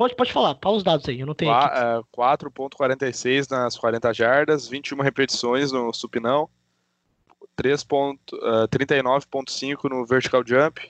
Pode, 0.00 0.16
pode 0.16 0.32
falar, 0.32 0.56
fala 0.62 0.76
os 0.78 0.82
dados 0.82 1.06
aí, 1.10 1.20
eu 1.20 1.26
não 1.26 1.34
tenho. 1.34 1.52
4.46 1.52 3.50
nas 3.50 3.76
40 3.76 4.14
jardas, 4.14 4.66
21 4.66 5.02
repetições 5.02 5.72
no 5.72 5.92
supinão. 5.92 6.48
39.5 7.54 9.84
uh, 9.84 9.88
no 9.90 10.06
vertical 10.06 10.42
jump. 10.42 10.80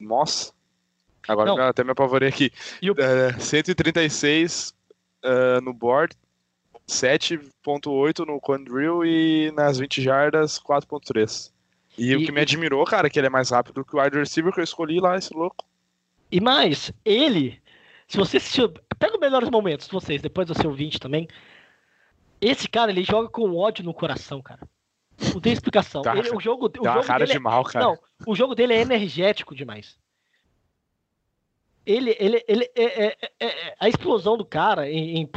Nossa. 0.00 0.52
Agora 1.28 1.54
Não. 1.54 1.62
até 1.62 1.84
me 1.84 1.92
apavorei 1.92 2.28
aqui. 2.28 2.50
E 2.82 2.90
o... 2.90 2.94
uh, 2.94 3.40
136 3.40 4.74
uh, 5.22 5.60
no 5.62 5.72
board, 5.72 6.16
7.8 6.88 8.26
no 8.26 8.40
cone 8.40 8.64
drill 8.64 9.04
e 9.04 9.52
nas 9.52 9.78
20 9.78 10.02
jardas 10.02 10.58
4.3. 10.58 11.52
E, 11.96 12.10
e, 12.10 12.16
o 12.16 12.26
que 12.26 12.32
me 12.32 12.40
admirou, 12.40 12.84
cara, 12.84 13.06
é 13.06 13.10
que 13.10 13.16
ele 13.16 13.28
é 13.28 13.30
mais 13.30 13.50
rápido 13.50 13.84
que 13.84 13.94
o 13.94 14.02
wide 14.02 14.18
receiver 14.18 14.52
que 14.52 14.58
eu 14.58 14.64
escolhi 14.64 14.98
lá, 14.98 15.16
esse 15.16 15.32
louco. 15.32 15.64
E 16.32 16.40
mais, 16.40 16.90
ele, 17.04 17.62
se 18.06 18.16
você 18.16 18.36
assistiu, 18.36 18.72
pega 18.98 19.14
os 19.14 19.20
melhores 19.20 19.50
momentos 19.50 19.86
de 19.86 19.92
vocês, 19.92 20.22
depois 20.22 20.46
do 20.46 20.54
seu 20.54 20.72
20 20.72 21.00
também. 21.00 21.28
Esse 22.40 22.68
cara, 22.68 22.90
ele 22.90 23.02
joga 23.04 23.28
com 23.28 23.56
ódio 23.56 23.84
no 23.84 23.94
coração, 23.94 24.42
cara. 24.42 24.60
Não 25.32 25.40
tem 25.40 25.52
explicação. 25.52 26.02
Tá, 26.02 26.16
ele, 26.16 26.30
o 26.30 26.40
jogo, 26.40 26.66
o 26.66 26.84
jogo 26.84 27.04
cara 27.04 27.20
dele 27.20 27.32
de 27.32 27.36
é, 27.36 27.40
mal, 27.40 27.64
cara. 27.64 27.84
Não, 27.84 27.98
o 28.26 28.34
jogo 28.34 28.54
dele 28.54 28.74
é 28.74 28.80
energético 28.80 29.54
demais. 29.54 29.96
Ele, 31.86 32.16
ele, 32.18 32.44
ele 32.48 32.70
é, 32.74 33.06
é, 33.06 33.16
é, 33.40 33.46
é 33.46 33.74
a 33.78 33.88
explosão 33.88 34.36
do 34.36 34.44
cara 34.44 34.90
em, 34.90 35.22
em, 35.22 35.30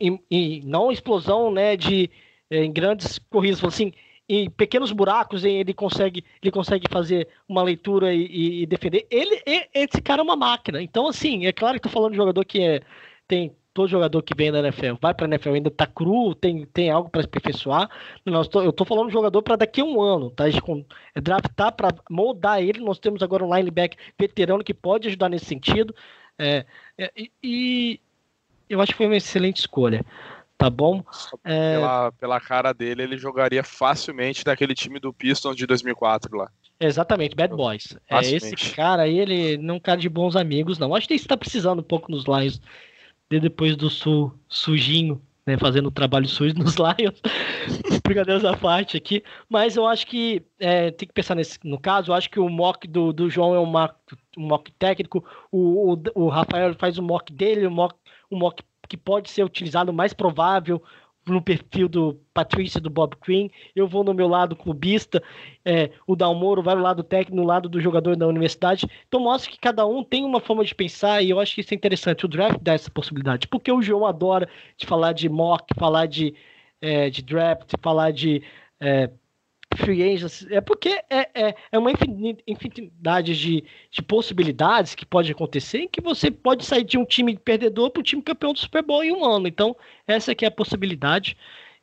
em, 0.00 0.24
em 0.30 0.62
não 0.62 0.92
explosão, 0.92 1.50
né, 1.50 1.76
de 1.76 2.10
em 2.50 2.70
grandes 2.72 3.18
corridas, 3.18 3.64
assim, 3.64 3.92
em 4.28 4.48
pequenos 4.50 4.92
buracos 4.92 5.44
ele 5.44 5.74
consegue 5.74 6.24
ele 6.42 6.50
consegue 6.50 6.86
fazer 6.90 7.28
uma 7.48 7.62
leitura 7.62 8.14
e, 8.14 8.62
e 8.62 8.66
defender. 8.66 9.06
Ele, 9.10 9.42
esse 9.74 10.00
cara 10.00 10.22
é 10.22 10.24
uma 10.24 10.36
máquina. 10.36 10.82
Então, 10.82 11.06
assim, 11.08 11.46
é 11.46 11.52
claro 11.52 11.76
que 11.76 11.82
tô 11.82 11.88
falando 11.88 12.12
de 12.12 12.16
jogador 12.16 12.44
que 12.44 12.62
é, 12.62 12.80
tem 13.28 13.54
todo 13.74 13.88
jogador 13.88 14.22
que 14.22 14.34
vem 14.36 14.52
da 14.52 14.60
NFL 14.60 14.94
vai 15.02 15.12
para 15.12 15.26
a 15.26 15.28
NFL 15.28 15.54
ainda 15.54 15.70
tá 15.70 15.84
cru, 15.84 16.32
tem, 16.34 16.64
tem 16.66 16.90
algo 16.90 17.10
para 17.10 17.22
se 17.22 17.26
aperfeiçoar. 17.26 17.90
Nós 18.24 18.46
tô, 18.46 18.62
eu 18.62 18.72
tô 18.72 18.84
falando 18.84 19.08
de 19.08 19.12
jogador 19.12 19.42
para 19.42 19.56
daqui 19.56 19.80
a 19.80 19.84
um 19.84 20.00
ano, 20.00 20.30
tá? 20.30 20.44
É 20.48 21.20
draftar 21.20 21.72
para 21.72 21.88
moldar 22.08 22.62
ele. 22.62 22.78
Nós 22.78 23.00
temos 23.00 23.20
agora 23.22 23.44
um 23.44 23.54
linebacker 23.54 23.98
veterano 24.16 24.62
que 24.62 24.72
pode 24.72 25.08
ajudar 25.08 25.28
nesse 25.28 25.46
sentido. 25.46 25.92
É, 26.38 26.64
é, 26.96 27.12
e 27.42 28.00
eu 28.70 28.80
acho 28.80 28.92
que 28.92 28.98
foi 28.98 29.06
uma 29.06 29.16
excelente 29.16 29.58
escolha. 29.58 30.04
Tá 30.64 30.70
bom? 30.70 31.04
É... 31.44 31.74
Pela, 31.74 32.12
pela 32.12 32.40
cara 32.40 32.72
dele, 32.72 33.02
ele 33.02 33.18
jogaria 33.18 33.62
facilmente 33.62 34.46
naquele 34.46 34.74
time 34.74 34.98
do 34.98 35.12
Pistons 35.12 35.54
de 35.54 35.66
2004 35.66 36.34
lá. 36.34 36.50
Exatamente, 36.80 37.36
Bad 37.36 37.54
Boys. 37.54 37.94
É, 38.08 38.20
esse 38.20 38.56
cara 38.74 39.02
aí, 39.02 39.18
ele 39.18 39.58
não 39.58 39.74
é 39.74 39.76
um 39.76 39.80
cara 39.80 40.00
de 40.00 40.08
bons 40.08 40.36
amigos, 40.36 40.78
não. 40.78 40.94
Acho 40.94 41.06
que 41.06 41.12
ele 41.12 41.20
está 41.20 41.36
precisando 41.36 41.80
um 41.80 41.84
pouco 41.84 42.10
nos 42.10 42.24
Lions 42.24 42.58
depois 43.28 43.76
do 43.76 43.90
sul 43.90 44.32
sujinho, 44.48 45.20
né, 45.46 45.58
fazendo 45.58 45.88
o 45.88 45.92
trabalho 45.92 46.26
sujo 46.26 46.54
nos 46.56 46.76
Lions, 46.76 47.20
brincadeiras 48.02 48.44
à 48.44 48.56
parte 48.56 48.96
aqui, 48.96 49.22
mas 49.48 49.76
eu 49.76 49.86
acho 49.86 50.06
que 50.06 50.42
é, 50.58 50.90
tem 50.92 51.06
que 51.06 51.12
pensar 51.12 51.34
nesse, 51.34 51.58
no 51.64 51.78
caso, 51.78 52.10
eu 52.10 52.14
acho 52.14 52.30
que 52.30 52.38
o 52.40 52.48
mock 52.48 52.86
do, 52.86 53.12
do 53.12 53.28
João 53.28 53.54
é 53.54 53.60
um 53.60 53.66
mock, 53.66 53.94
um 54.38 54.46
mock 54.46 54.70
técnico, 54.72 55.24
o, 55.50 55.92
o, 55.92 56.02
o 56.14 56.28
Rafael 56.28 56.74
faz 56.74 56.96
o 56.96 57.02
mock 57.02 57.32
dele, 57.32 57.66
um 57.66 57.70
mock, 57.70 57.94
um 58.30 58.38
mock 58.38 58.62
que 58.88 58.96
pode 58.96 59.30
ser 59.30 59.44
utilizado 59.44 59.92
mais 59.92 60.12
provável, 60.12 60.82
no 61.26 61.40
perfil 61.40 61.88
do 61.88 62.20
Patrícia, 62.32 62.80
do 62.80 62.90
Bob 62.90 63.16
Quinn, 63.16 63.48
eu 63.74 63.88
vou 63.88 64.04
no 64.04 64.12
meu 64.12 64.28
lado 64.28 64.54
clubista, 64.54 65.22
é, 65.64 65.90
o 66.06 66.14
Dalmoro 66.14 66.62
vai 66.62 66.74
no 66.74 66.82
lado 66.82 67.02
técnico, 67.02 67.36
no 67.36 67.46
lado 67.46 67.68
do 67.68 67.80
jogador 67.80 68.16
da 68.16 68.26
universidade. 68.26 68.86
Então 69.08 69.20
mostra 69.20 69.50
que 69.50 69.58
cada 69.58 69.86
um 69.86 70.04
tem 70.04 70.24
uma 70.24 70.40
forma 70.40 70.64
de 70.64 70.74
pensar 70.74 71.22
e 71.22 71.30
eu 71.30 71.40
acho 71.40 71.54
que 71.54 71.60
isso 71.60 71.72
é 71.72 71.76
interessante. 71.76 72.24
O 72.24 72.28
draft 72.28 72.58
dá 72.60 72.74
essa 72.74 72.90
possibilidade, 72.90 73.48
porque 73.48 73.72
o 73.72 73.82
João 73.82 74.06
adora 74.06 74.48
de 74.76 74.86
falar 74.86 75.12
de 75.12 75.28
mock, 75.28 75.64
falar 75.78 76.06
de, 76.06 76.34
é, 76.80 77.08
de 77.08 77.22
draft, 77.22 77.72
falar 77.80 78.10
de 78.12 78.42
é, 78.80 79.10
free 79.76 80.02
agents, 80.02 80.46
é 80.50 80.60
porque 80.60 80.88
é, 81.10 81.28
é, 81.34 81.54
é 81.72 81.78
uma 81.78 81.90
infinidade 82.46 83.38
de, 83.38 83.64
de 83.90 84.02
possibilidades 84.02 84.94
que 84.94 85.06
pode 85.06 85.30
acontecer 85.32 85.78
em 85.78 85.88
que 85.88 86.00
você 86.00 86.30
pode 86.30 86.64
sair 86.64 86.84
de 86.84 86.98
um 86.98 87.04
time 87.04 87.36
perdedor 87.36 87.90
para 87.90 88.00
um 88.00 88.04
time 88.04 88.22
campeão 88.22 88.52
do 88.52 88.58
Super 88.58 88.82
Bowl 88.82 89.04
em 89.04 89.12
um 89.12 89.24
ano. 89.24 89.46
Então, 89.48 89.76
essa 90.06 90.32
aqui 90.32 90.44
é 90.44 90.48
a 90.48 90.50
possibilidade. 90.50 91.36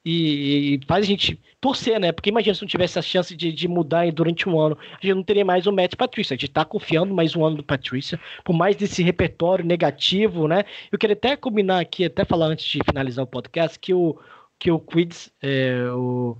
e, 0.03 0.79
faz 0.87 1.05
a 1.05 1.07
gente 1.07 1.39
torcer, 1.59 1.99
né? 1.99 2.11
Porque 2.11 2.29
imagina 2.29 2.55
se 2.55 2.61
não 2.61 2.67
tivesse 2.67 2.97
a 2.97 3.01
chance 3.03 3.35
de, 3.35 3.51
de 3.51 3.67
mudar 3.67 4.11
durante 4.11 4.49
um 4.49 4.59
ano, 4.59 4.77
a 4.93 5.05
gente 5.05 5.13
não 5.13 5.23
teria 5.23 5.45
mais 5.45 5.67
o 5.67 5.71
Matt 5.71 5.95
Patrícia. 5.95 6.33
A 6.33 6.37
gente 6.37 6.49
tá 6.49 6.65
confiando 6.65 7.13
mais 7.13 7.35
um 7.35 7.45
ano 7.45 7.57
do 7.57 7.63
Patrícia, 7.63 8.19
por 8.43 8.53
mais 8.53 8.75
desse 8.75 9.03
repertório 9.03 9.63
negativo, 9.63 10.47
né? 10.47 10.65
Eu 10.91 10.97
queria 10.97 11.13
até 11.13 11.35
combinar 11.37 11.79
aqui, 11.79 12.05
até 12.05 12.25
falar 12.25 12.47
antes 12.47 12.65
de 12.65 12.79
finalizar 12.83 13.23
o 13.23 13.27
podcast, 13.27 13.77
que 13.79 13.93
o, 13.93 14.19
que 14.57 14.71
o 14.71 14.79
Quids, 14.79 15.31
é, 15.41 15.85
o, 15.91 16.35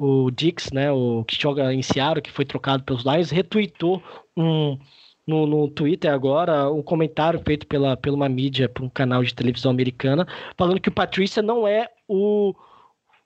o 0.00 0.30
Dix, 0.30 0.72
né? 0.72 0.90
O 0.90 1.22
que 1.24 1.40
joga 1.40 1.74
em 1.74 1.82
Seattle, 1.82 2.22
que 2.22 2.30
foi 2.30 2.46
trocado 2.46 2.82
pelos 2.82 3.04
Lions, 3.04 3.30
retweetou 3.30 4.02
um. 4.34 4.78
No, 5.26 5.46
no, 5.46 5.68
Twitter 5.68 6.12
agora 6.12 6.72
um 6.72 6.82
comentário 6.82 7.40
feito 7.46 7.64
pela, 7.66 7.96
pela 7.96 8.16
uma 8.16 8.28
mídia, 8.28 8.68
por 8.68 8.82
um 8.82 8.88
canal 8.88 9.22
de 9.22 9.32
televisão 9.32 9.70
americana, 9.70 10.26
falando 10.56 10.80
que 10.80 10.88
o 10.88 10.92
Patrícia 10.92 11.40
não 11.40 11.68
é 11.68 11.88
o, 12.08 12.52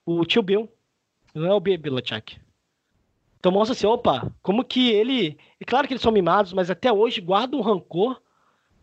o 0.05 0.23
tio 0.23 0.43
Bill, 0.43 0.69
não 1.33 1.47
é 1.47 1.53
o 1.53 1.59
Bill 1.59 1.79
Belichick. 1.79 2.37
Então 3.39 3.51
mostra 3.51 3.73
assim, 3.73 3.87
opa, 3.87 4.31
como 4.43 4.63
que 4.63 4.91
ele. 4.91 5.37
É 5.59 5.65
claro 5.65 5.87
que 5.87 5.93
eles 5.93 6.01
são 6.01 6.11
mimados, 6.11 6.53
mas 6.53 6.69
até 6.69 6.91
hoje 6.91 7.21
guarda 7.21 7.55
um 7.55 7.61
rancor 7.61 8.21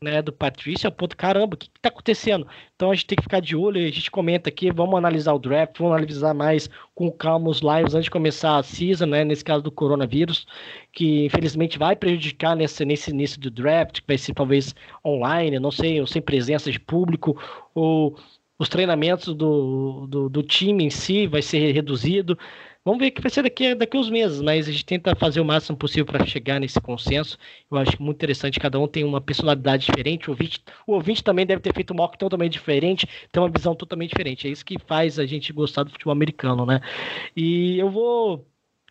né, 0.03 0.20
do 0.20 0.33
Patrício, 0.33 0.89
a 0.89 0.91
ponto, 0.91 1.16
caramba, 1.16 1.55
o 1.55 1.57
que, 1.57 1.66
está 1.66 1.89
acontecendo? 1.89 2.47
Então 2.74 2.91
a 2.91 2.95
gente 2.95 3.07
tem 3.07 3.16
que 3.16 3.23
ficar 3.23 3.41
de 3.41 3.57
olho, 3.57 3.81
a 3.81 3.91
gente 3.91 4.11
comenta 4.11 4.49
aqui, 4.49 4.70
vamos 4.70 4.97
analisar 4.97 5.33
o 5.33 5.39
draft, 5.39 5.79
vamos 5.79 5.95
analisar 5.97 6.35
mais 6.35 6.69
com 6.95 7.11
calma 7.11 7.49
os 7.49 7.61
lives 7.61 7.95
antes 7.95 8.05
de 8.05 8.11
começar 8.11 8.59
a 8.59 8.62
season, 8.62 9.07
né, 9.07 9.24
nesse 9.24 9.45
caso 9.45 9.62
do 9.62 9.70
coronavírus, 9.70 10.47
que 10.93 11.27
infelizmente 11.27 11.79
vai 11.79 11.95
prejudicar 11.97 12.57
nesse, 12.57 12.85
nesse 12.85 13.11
início 13.11 13.41
do 13.41 13.51
draft, 13.51 14.01
que 14.01 14.07
vai 14.07 14.19
ser 14.19 14.35
talvez 14.35 14.74
online, 15.05 15.59
não 15.59 15.70
sei, 15.70 16.01
ou 16.01 16.07
sem 16.07 16.20
presença 16.20 16.70
de 16.70 16.81
público, 16.81 17.41
ou 17.74 18.16
os 18.62 18.69
treinamentos 18.69 19.35
do, 19.35 20.07
do, 20.07 20.29
do, 20.29 20.43
time 20.43 20.85
em 20.85 20.91
si 20.91 21.27
vai 21.27 21.43
ser 21.43 21.73
reduzido. 21.73 22.39
Vamos 22.85 22.99
ver 22.99 23.09
o 23.09 23.13
que 23.13 23.21
vai 23.21 23.31
ser 23.31 23.43
daqui, 23.43 23.75
daqui 23.77 23.97
uns 23.97 24.11
meses, 24.11 24.41
mas 24.41 24.67
a 24.67 24.73
gente 24.73 24.85
tenta 24.85 25.15
fazer 25.15 25.41
o 25.41 25.45
máximo 25.45 25.79
possível 25.79 26.05
para 26.05 26.27
chegar 26.27 26.59
nesse 26.59 26.81
consenso. 26.81 27.39
Eu 27.71 27.79
acho 27.79 28.03
muito 28.03 28.17
interessante, 28.17 28.59
cada 28.59 28.79
um 28.81 28.89
tem 28.89 29.05
uma 29.05 29.21
personalidade 29.21 29.87
diferente. 29.87 30.29
O 30.29 30.33
ouvinte, 30.33 30.65
o 30.85 30.95
ouvinte 30.95 31.23
também 31.23 31.47
deve 31.47 31.63
ter 31.63 31.73
feito 31.73 31.93
um 31.93 31.97
mock 31.97 32.19
totalmente 32.19 32.53
diferente, 32.53 33.09
tem 33.31 33.41
uma 33.41 33.49
visão 33.49 33.75
totalmente 33.77 34.11
diferente. 34.11 34.49
É 34.49 34.51
isso 34.51 34.65
que 34.65 34.79
faz 34.81 35.21
a 35.21 35.27
gente 35.27 35.53
gostar 35.53 35.85
do 35.85 35.91
futebol 35.91 36.13
americano, 36.13 36.67
né? 36.67 36.81
E 37.37 37.79
eu 37.79 37.89
vou 37.89 38.45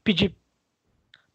pedir 0.05 0.33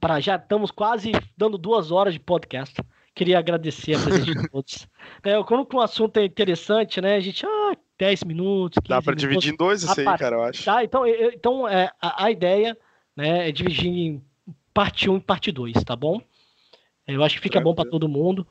para 0.01 0.19
já 0.21 0.37
estamos 0.37 0.71
quase 0.71 1.13
dando 1.37 1.59
duas 1.59 1.91
horas 1.91 2.15
de 2.15 2.21
podcast. 2.21 2.81
Queria 3.15 3.39
agradecer 3.39 3.95
a 3.97 4.03
presença 4.03 4.35
de 4.35 4.49
todos. 4.49 4.89
É, 5.23 5.43
quando 5.43 5.69
um 5.75 5.81
assunto 5.81 6.17
é 6.19 6.25
interessante, 6.25 7.01
né? 7.03 7.17
A 7.17 7.21
gente, 7.21 7.45
ah, 7.45 7.77
10 7.99 8.25
minutos. 8.25 8.83
Dá 8.87 9.01
para 9.01 9.15
dividir 9.15 9.53
em 9.53 9.57
dois 9.57 9.83
isso 9.83 10.01
aí, 10.01 10.19
cara, 10.19 10.37
eu 10.37 10.43
acho. 10.43 10.65
Tá, 10.65 10.85
então, 10.85 11.07
eu, 11.07 11.31
então 11.31 11.69
é, 11.69 11.91
a, 12.01 12.25
a, 12.25 12.31
ideia 12.31 12.77
né, 13.17 13.49
é 13.49 13.53
dividir 13.53 13.89
em 13.89 14.23
parte 14.73 15.09
1 15.09 15.17
e 15.17 15.21
parte 15.21 15.53
2, 15.53 15.73
tá 15.85 15.97
bom? 15.97 16.21
Eu 17.07 17.23
acho 17.23 17.37
que 17.37 17.43
fica 17.43 17.55
Tranquilo. 17.55 17.75
bom 17.75 17.83
para 17.83 17.91
todo 17.91 18.09
mundo. 18.09 18.47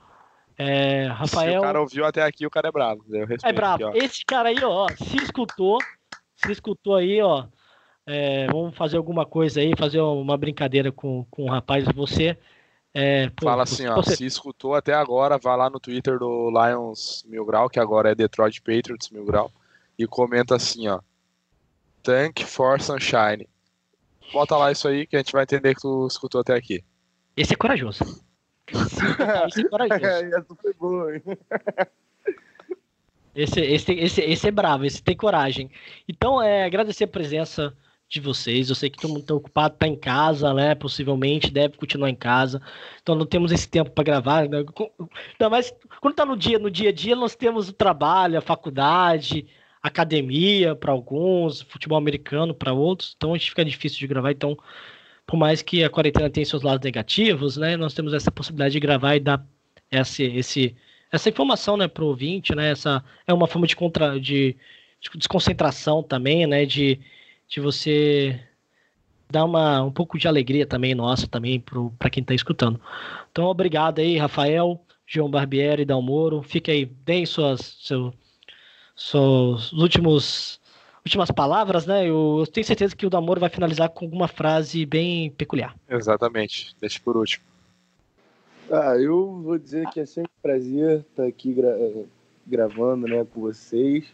É, 0.58 1.08
Rafael. 1.08 1.52
Se 1.52 1.58
o 1.58 1.62
cara 1.62 1.82
ouviu 1.82 2.06
até 2.06 2.24
aqui, 2.24 2.46
o 2.46 2.50
cara 2.50 2.70
é 2.70 2.72
bravo. 2.72 3.04
é 3.44 3.54
bravo. 3.54 3.88
Aqui, 3.88 3.98
Esse 3.98 4.26
cara 4.26 4.50
aí, 4.50 4.64
ó, 4.64 4.88
se 4.90 5.18
escutou, 5.18 5.78
se 6.36 6.52
escutou 6.52 6.96
aí, 6.96 7.22
ó. 7.22 7.46
É, 8.08 8.46
vamos 8.48 8.76
fazer 8.78 8.98
alguma 8.98 9.26
coisa 9.26 9.60
aí, 9.60 9.74
fazer 9.78 10.00
uma 10.00 10.38
brincadeira 10.38 10.92
com, 10.92 11.26
com 11.30 11.44
o 11.44 11.50
rapaz. 11.50 11.86
Você 11.96 12.38
é, 12.98 13.30
pô, 13.30 13.44
Fala 13.46 13.64
assim, 13.64 13.86
ó, 13.88 13.98
você... 13.98 14.16
se 14.16 14.26
escutou 14.26 14.74
até 14.74 14.94
agora, 14.94 15.38
vá 15.38 15.54
lá 15.54 15.70
no 15.70 15.82
Twitter 15.82 16.18
do 16.18 16.50
Lions 16.50 17.26
Mil 17.28 17.46
Grau, 17.46 17.70
que 17.70 17.78
agora 17.78 18.12
é 18.12 18.16
Detroit 18.16 18.62
Patriots 18.62 19.10
Mil 19.10 19.26
Grau, 19.26 19.52
e 20.00 20.08
comenta 20.08 20.56
assim, 20.56 20.88
ó, 20.88 21.02
Thank 22.02 22.46
for 22.46 22.80
Sunshine. 22.80 23.50
Bota 24.32 24.56
lá 24.56 24.72
isso 24.72 24.88
aí 24.88 25.06
que 25.06 25.18
a 25.18 25.20
gente 25.20 25.34
vai 25.34 25.44
entender 25.44 25.76
que 25.76 25.82
tu 25.82 26.08
escutou 26.08 26.40
até 26.40 26.56
aqui. 26.56 26.82
Esse 27.36 27.52
é 27.54 27.58
corajoso. 27.58 28.24
Esse 28.66 29.60
é 29.60 29.64
corajoso. 29.66 30.02
Essa 30.34 30.56
foi 30.56 30.74
boa, 30.76 31.16
hein? 31.16 31.24
Esse, 33.36 33.60
esse, 33.60 33.92
esse, 33.92 34.22
esse 34.22 34.48
é 34.48 34.52
bravo, 34.52 34.86
esse 34.86 35.04
tem 35.04 35.18
coragem. 35.18 35.70
Então, 36.08 36.42
é, 36.42 36.64
agradecer 36.64 37.04
a 37.04 37.10
presença 37.10 37.76
de 38.08 38.20
vocês. 38.20 38.70
Eu 38.70 38.76
sei 38.76 38.90
que 38.90 38.98
todo 38.98 39.12
mundo 39.12 39.22
está 39.22 39.34
ocupado, 39.34 39.74
está 39.74 39.88
em 39.88 39.96
casa, 39.96 40.54
né? 40.54 40.76
Possivelmente 40.76 41.52
deve 41.52 41.78
continuar 41.78 42.10
em 42.10 42.16
casa. 42.16 42.62
Então 43.02 43.16
não 43.16 43.26
temos 43.26 43.52
esse 43.52 43.68
tempo 43.68 43.90
para 43.92 44.04
gravar. 44.04 44.48
Né? 44.48 44.60
Ainda 44.60 45.50
mais 45.50 45.74
quando 46.00 46.14
está 46.14 46.26
no 46.26 46.38
dia, 46.38 46.60
no 46.60 46.70
dia 46.72 46.90
a 46.90 46.94
dia, 46.94 47.16
nós 47.16 47.36
temos 47.36 47.70
o 47.70 47.74
trabalho, 47.74 48.38
a 48.38 48.42
faculdade, 48.42 49.48
academia 49.82 50.76
para 50.76 50.92
alguns, 50.92 51.62
futebol 51.62 51.98
americano 51.98 52.54
para 52.54 52.74
outros. 52.74 53.14
Então 53.16 53.34
a 53.34 53.38
gente 53.38 53.50
fica 53.50 53.66
difícil 53.66 54.00
de 54.00 54.08
gravar. 54.08 54.32
Então, 54.32 54.58
por 55.26 55.38
mais 55.38 55.62
que 55.62 55.84
a 55.84 55.90
quarentena 55.90 56.30
tenha 56.30 56.46
seus 56.46 56.62
lados 56.64 56.84
negativos, 56.84 57.58
né? 57.58 57.76
Nós 57.78 57.94
temos 57.94 58.14
essa 58.14 58.32
possibilidade 58.32 58.74
de 58.74 58.80
gravar 58.80 59.16
e 59.16 59.20
dar 59.20 59.46
esse, 59.92 60.24
esse, 60.24 60.76
essa 61.12 61.30
informação, 61.30 61.78
né, 61.78 61.88
para 61.88 62.04
o 62.04 62.08
ouvinte, 62.08 62.54
né? 62.56 62.72
Essa 62.72 63.04
é 63.26 63.34
uma 63.34 63.48
forma 63.48 63.68
de 63.68 63.76
contra, 63.76 64.20
de, 64.20 64.56
de 65.00 65.10
desconcentração 65.18 66.04
também, 66.04 66.46
né? 66.46 66.66
De 66.66 67.00
de 67.48 67.60
você 67.60 68.40
dar 69.30 69.46
uma, 69.46 69.84
um 69.84 69.92
pouco 69.92 70.18
de 70.18 70.28
alegria 70.28 70.66
também 70.66 70.94
nossa 70.94 71.28
também 71.28 71.64
para 71.98 72.10
quem 72.10 72.22
está 72.22 72.34
escutando. 72.34 72.80
Então, 73.32 73.46
obrigado 73.46 74.00
aí, 74.00 74.18
Rafael, 74.18 74.80
João 75.06 75.30
Barbieri 75.30 75.84
e 75.84 75.86
Dalmoro. 75.86 76.42
Fique 76.42 76.72
aí, 76.72 76.86
deem 76.86 77.26
suas, 77.26 77.78
seu, 77.82 78.14
suas 78.96 79.72
últimos, 79.74 80.60
últimas 81.04 81.32
palavras, 81.32 81.86
né? 81.86 82.04
Eu, 82.04 82.38
eu, 82.40 82.48
tenho 82.48 82.66
certeza 82.66 82.96
que 82.96 83.06
o 83.06 83.10
Dalmoro 83.10 83.40
vai 83.40 83.50
finalizar 83.50 83.90
com 83.90 84.06
alguma 84.06 84.28
frase 84.28 84.86
bem 84.86 85.32
peculiar. 85.32 85.76
Exatamente, 85.90 86.76
deixe 86.80 87.00
por 87.00 87.18
último. 87.18 87.44
Ah, 88.72 88.98
eu 88.98 89.42
vou 89.44 89.60
dizer 89.60 89.88
que 89.90 90.00
é 90.00 90.06
sempre 90.06 90.32
um 90.38 90.42
prazer 90.42 91.00
estar 91.02 91.26
aqui 91.26 91.54
gra 91.54 91.78
gravando 92.48 93.08
né, 93.08 93.26
com 93.32 93.42
vocês. 93.42 94.06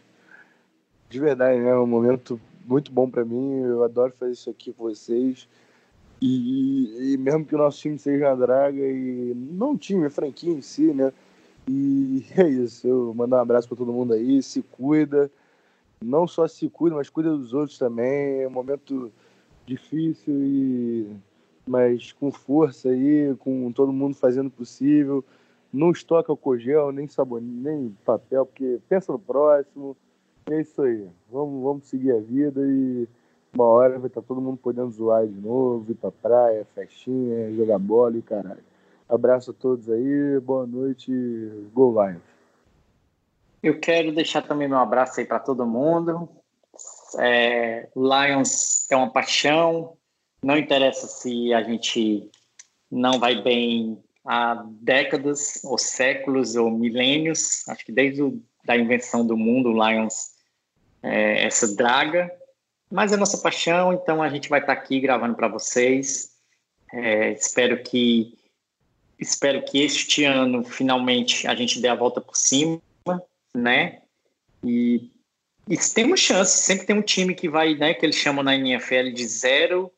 De 1.08 1.20
verdade, 1.20 1.58
né? 1.58 1.70
É 1.70 1.76
um 1.76 1.86
momento 1.86 2.40
muito 2.66 2.92
bom 2.92 3.10
para 3.10 3.24
mim. 3.24 3.60
Eu 3.62 3.82
adoro 3.84 4.12
fazer 4.12 4.32
isso 4.32 4.50
aqui 4.50 4.72
com 4.72 4.84
vocês. 4.84 5.48
E, 6.20 7.14
e, 7.14 7.16
mesmo 7.18 7.44
que 7.44 7.54
o 7.54 7.58
nosso 7.58 7.78
time 7.78 7.98
seja 7.98 8.28
uma 8.28 8.36
draga, 8.36 8.80
e 8.80 9.34
não 9.34 9.76
time, 9.76 10.06
a 10.06 10.10
franquia 10.10 10.52
em 10.52 10.62
si, 10.62 10.92
né? 10.92 11.12
E 11.68 12.24
é 12.36 12.48
isso. 12.48 12.86
Eu 12.86 13.12
mando 13.14 13.34
um 13.34 13.38
abraço 13.38 13.68
para 13.68 13.76
todo 13.76 13.92
mundo 13.92 14.12
aí. 14.12 14.42
Se 14.42 14.62
cuida. 14.62 15.30
Não 16.00 16.26
só 16.26 16.48
se 16.48 16.68
cuida, 16.68 16.96
mas 16.96 17.10
cuida 17.10 17.30
dos 17.30 17.52
outros 17.52 17.78
também. 17.78 18.42
É 18.42 18.48
um 18.48 18.50
momento 18.50 19.12
difícil 19.66 20.34
e 20.34 21.16
mas 21.66 22.12
com 22.12 22.32
força 22.32 22.88
aí, 22.88 23.34
com 23.38 23.70
todo 23.72 23.92
mundo 23.92 24.16
fazendo 24.16 24.48
o 24.48 24.50
possível. 24.50 25.24
Não 25.72 25.90
estoca 25.90 26.32
o 26.32 26.58
gel, 26.58 26.92
nem 26.92 27.08
sabonete, 27.08 27.52
nem 27.52 27.96
papel, 28.04 28.44
porque 28.44 28.78
pensa 28.88 29.12
no 29.12 29.18
próximo. 29.18 29.96
É 30.50 30.60
isso 30.60 30.82
aí. 30.82 31.08
Vamos, 31.30 31.62
vamos 31.62 31.86
seguir 31.86 32.12
a 32.12 32.20
vida 32.20 32.60
e 32.64 33.08
uma 33.54 33.64
hora 33.64 33.98
vai 33.98 34.08
estar 34.08 34.22
todo 34.22 34.40
mundo 34.40 34.56
podendo 34.56 34.90
zoar 34.90 35.26
de 35.26 35.34
novo, 35.34 35.90
ir 35.90 35.94
pra 35.94 36.10
praia, 36.10 36.66
festinha, 36.74 37.52
jogar 37.54 37.78
bola 37.78 38.16
e 38.16 38.22
caralho. 38.22 38.64
Abraço 39.08 39.50
a 39.50 39.54
todos 39.54 39.90
aí, 39.90 40.40
boa 40.40 40.66
noite, 40.66 41.12
Go 41.74 41.92
Lions. 41.92 42.22
Eu 43.62 43.78
quero 43.78 44.12
deixar 44.12 44.42
também 44.42 44.66
meu 44.66 44.78
abraço 44.78 45.20
aí 45.20 45.26
para 45.26 45.38
todo 45.38 45.66
mundo. 45.66 46.28
É, 47.18 47.88
Lions 47.94 48.90
é 48.90 48.96
uma 48.96 49.12
paixão, 49.12 49.96
não 50.42 50.56
interessa 50.56 51.06
se 51.06 51.52
a 51.52 51.62
gente 51.62 52.30
não 52.90 53.20
vai 53.20 53.42
bem 53.42 54.02
há 54.24 54.64
décadas, 54.80 55.62
ou 55.64 55.76
séculos, 55.78 56.56
ou 56.56 56.70
milênios. 56.70 57.66
Acho 57.68 57.84
que 57.84 57.92
desde 57.92 58.22
o, 58.22 58.42
da 58.64 58.76
invenção 58.76 59.26
do 59.26 59.36
mundo, 59.36 59.70
o 59.70 59.88
Lions 59.88 60.31
é, 61.02 61.44
essa 61.44 61.74
draga, 61.74 62.30
mas 62.90 63.12
é 63.12 63.16
nossa 63.16 63.38
paixão, 63.38 63.92
então 63.92 64.22
a 64.22 64.28
gente 64.28 64.48
vai 64.48 64.60
estar 64.60 64.74
tá 64.74 64.80
aqui 64.80 65.00
gravando 65.00 65.34
para 65.34 65.48
vocês. 65.48 66.32
É, 66.92 67.32
espero 67.32 67.82
que 67.82 68.38
espero 69.18 69.62
que 69.64 69.80
este 69.80 70.24
ano 70.24 70.64
finalmente 70.64 71.46
a 71.46 71.54
gente 71.54 71.80
dê 71.80 71.88
a 71.88 71.94
volta 71.94 72.20
por 72.20 72.36
cima, 72.36 72.80
né? 73.54 74.02
E, 74.64 75.10
e 75.68 75.76
tem 75.94 76.04
uma 76.04 76.16
chance, 76.16 76.58
sempre 76.58 76.86
tem 76.86 76.96
um 76.96 77.02
time 77.02 77.34
que 77.34 77.48
vai, 77.48 77.74
né, 77.74 77.94
que 77.94 78.04
eles 78.04 78.16
chamam 78.16 78.44
na 78.44 78.54
NFL 78.54 79.12
de 79.14 79.26
zero 79.26 79.92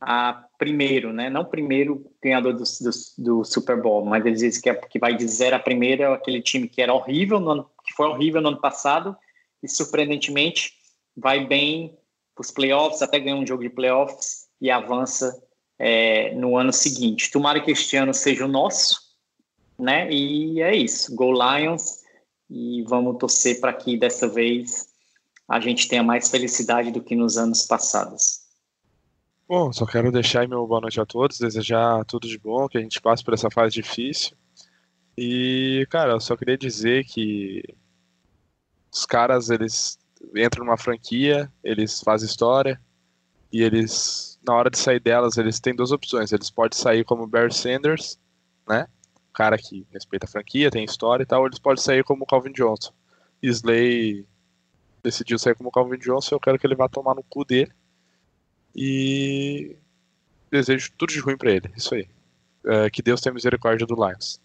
a 0.00 0.44
primeiro, 0.58 1.12
né? 1.12 1.30
Não 1.30 1.44
primeiro 1.44 2.10
ganhador 2.22 2.52
do, 2.52 2.62
do, 2.62 2.90
do, 3.18 3.44
Super 3.44 3.80
Bowl, 3.80 4.04
mas 4.04 4.24
eles 4.24 4.40
dizem 4.40 4.62
que, 4.62 4.70
é, 4.70 4.98
vai 4.98 5.16
de 5.16 5.26
zero 5.26 5.56
a 5.56 5.58
primeiro, 5.58 6.02
é 6.02 6.14
aquele 6.14 6.42
time 6.42 6.68
que 6.68 6.82
era 6.82 6.92
horrível, 6.92 7.40
no 7.40 7.50
ano, 7.50 7.70
que 7.84 7.94
foi 7.94 8.06
horrível 8.06 8.40
no 8.40 8.48
ano 8.48 8.60
passado, 8.60 9.16
e 9.66 9.68
surpreendentemente 9.68 10.72
vai 11.16 11.46
bem 11.46 11.98
para 12.34 12.42
os 12.42 12.50
playoffs, 12.50 13.02
até 13.02 13.18
ganha 13.18 13.36
um 13.36 13.46
jogo 13.46 13.62
de 13.62 13.70
playoffs 13.70 14.46
e 14.60 14.70
avança 14.70 15.42
é, 15.78 16.34
no 16.34 16.56
ano 16.56 16.72
seguinte. 16.72 17.30
Tomara 17.30 17.60
que 17.60 17.70
este 17.70 17.96
ano 17.96 18.14
seja 18.14 18.44
o 18.44 18.48
nosso, 18.48 19.00
né? 19.78 20.10
E 20.10 20.60
é 20.62 20.74
isso. 20.74 21.14
Go 21.14 21.32
Lions 21.32 22.02
e 22.48 22.82
vamos 22.84 23.18
torcer 23.18 23.60
para 23.60 23.72
que 23.72 23.96
dessa 23.96 24.28
vez 24.28 24.86
a 25.48 25.60
gente 25.60 25.88
tenha 25.88 26.02
mais 26.02 26.30
felicidade 26.30 26.90
do 26.90 27.02
que 27.02 27.14
nos 27.14 27.36
anos 27.36 27.66
passados. 27.66 28.46
Bom, 29.48 29.72
só 29.72 29.86
quero 29.86 30.10
deixar 30.10 30.48
meu 30.48 30.66
boa 30.66 30.80
noite 30.80 31.00
a 31.00 31.06
todos, 31.06 31.38
desejar 31.38 32.04
tudo 32.04 32.26
de 32.26 32.36
bom, 32.36 32.68
que 32.68 32.78
a 32.78 32.80
gente 32.80 33.00
passe 33.00 33.22
por 33.22 33.32
essa 33.32 33.48
fase 33.48 33.74
difícil. 33.74 34.36
E, 35.16 35.86
cara, 35.88 36.12
eu 36.12 36.20
só 36.20 36.36
queria 36.36 36.58
dizer 36.58 37.04
que 37.04 37.62
os 38.96 39.04
caras, 39.04 39.50
eles 39.50 39.98
entram 40.34 40.64
numa 40.64 40.78
franquia, 40.78 41.52
eles 41.62 42.00
fazem 42.00 42.26
história, 42.26 42.80
e 43.52 43.62
eles, 43.62 44.38
na 44.46 44.54
hora 44.54 44.70
de 44.70 44.78
sair 44.78 45.00
delas, 45.00 45.36
eles 45.36 45.60
têm 45.60 45.74
duas 45.74 45.92
opções. 45.92 46.32
Eles 46.32 46.50
podem 46.50 46.78
sair 46.78 47.04
como 47.04 47.26
Barry 47.26 47.52
Sanders, 47.52 48.18
né? 48.66 48.88
Cara 49.34 49.58
que 49.58 49.86
respeita 49.92 50.26
a 50.26 50.28
franquia, 50.28 50.70
tem 50.70 50.84
história 50.84 51.22
e 51.22 51.26
tal, 51.26 51.40
ou 51.40 51.46
eles 51.46 51.58
podem 51.58 51.82
sair 51.82 52.02
como 52.04 52.26
Calvin 52.26 52.52
Johnson. 52.52 52.92
Slay 53.42 54.26
decidiu 55.02 55.38
sair 55.38 55.54
como 55.54 55.70
Calvin 55.70 55.98
Johnson, 55.98 56.34
eu 56.34 56.40
quero 56.40 56.58
que 56.58 56.66
ele 56.66 56.74
vá 56.74 56.88
tomar 56.88 57.14
no 57.14 57.22
cu 57.22 57.44
dele. 57.44 57.72
E 58.74 59.76
desejo 60.50 60.90
tudo 60.96 61.12
de 61.12 61.20
ruim 61.20 61.36
para 61.36 61.52
ele. 61.52 61.70
Isso 61.76 61.94
aí. 61.94 62.08
É, 62.64 62.90
que 62.90 63.02
Deus 63.02 63.20
tenha 63.20 63.32
misericórdia 63.32 63.86
do 63.86 63.94
Lions. 63.94 64.40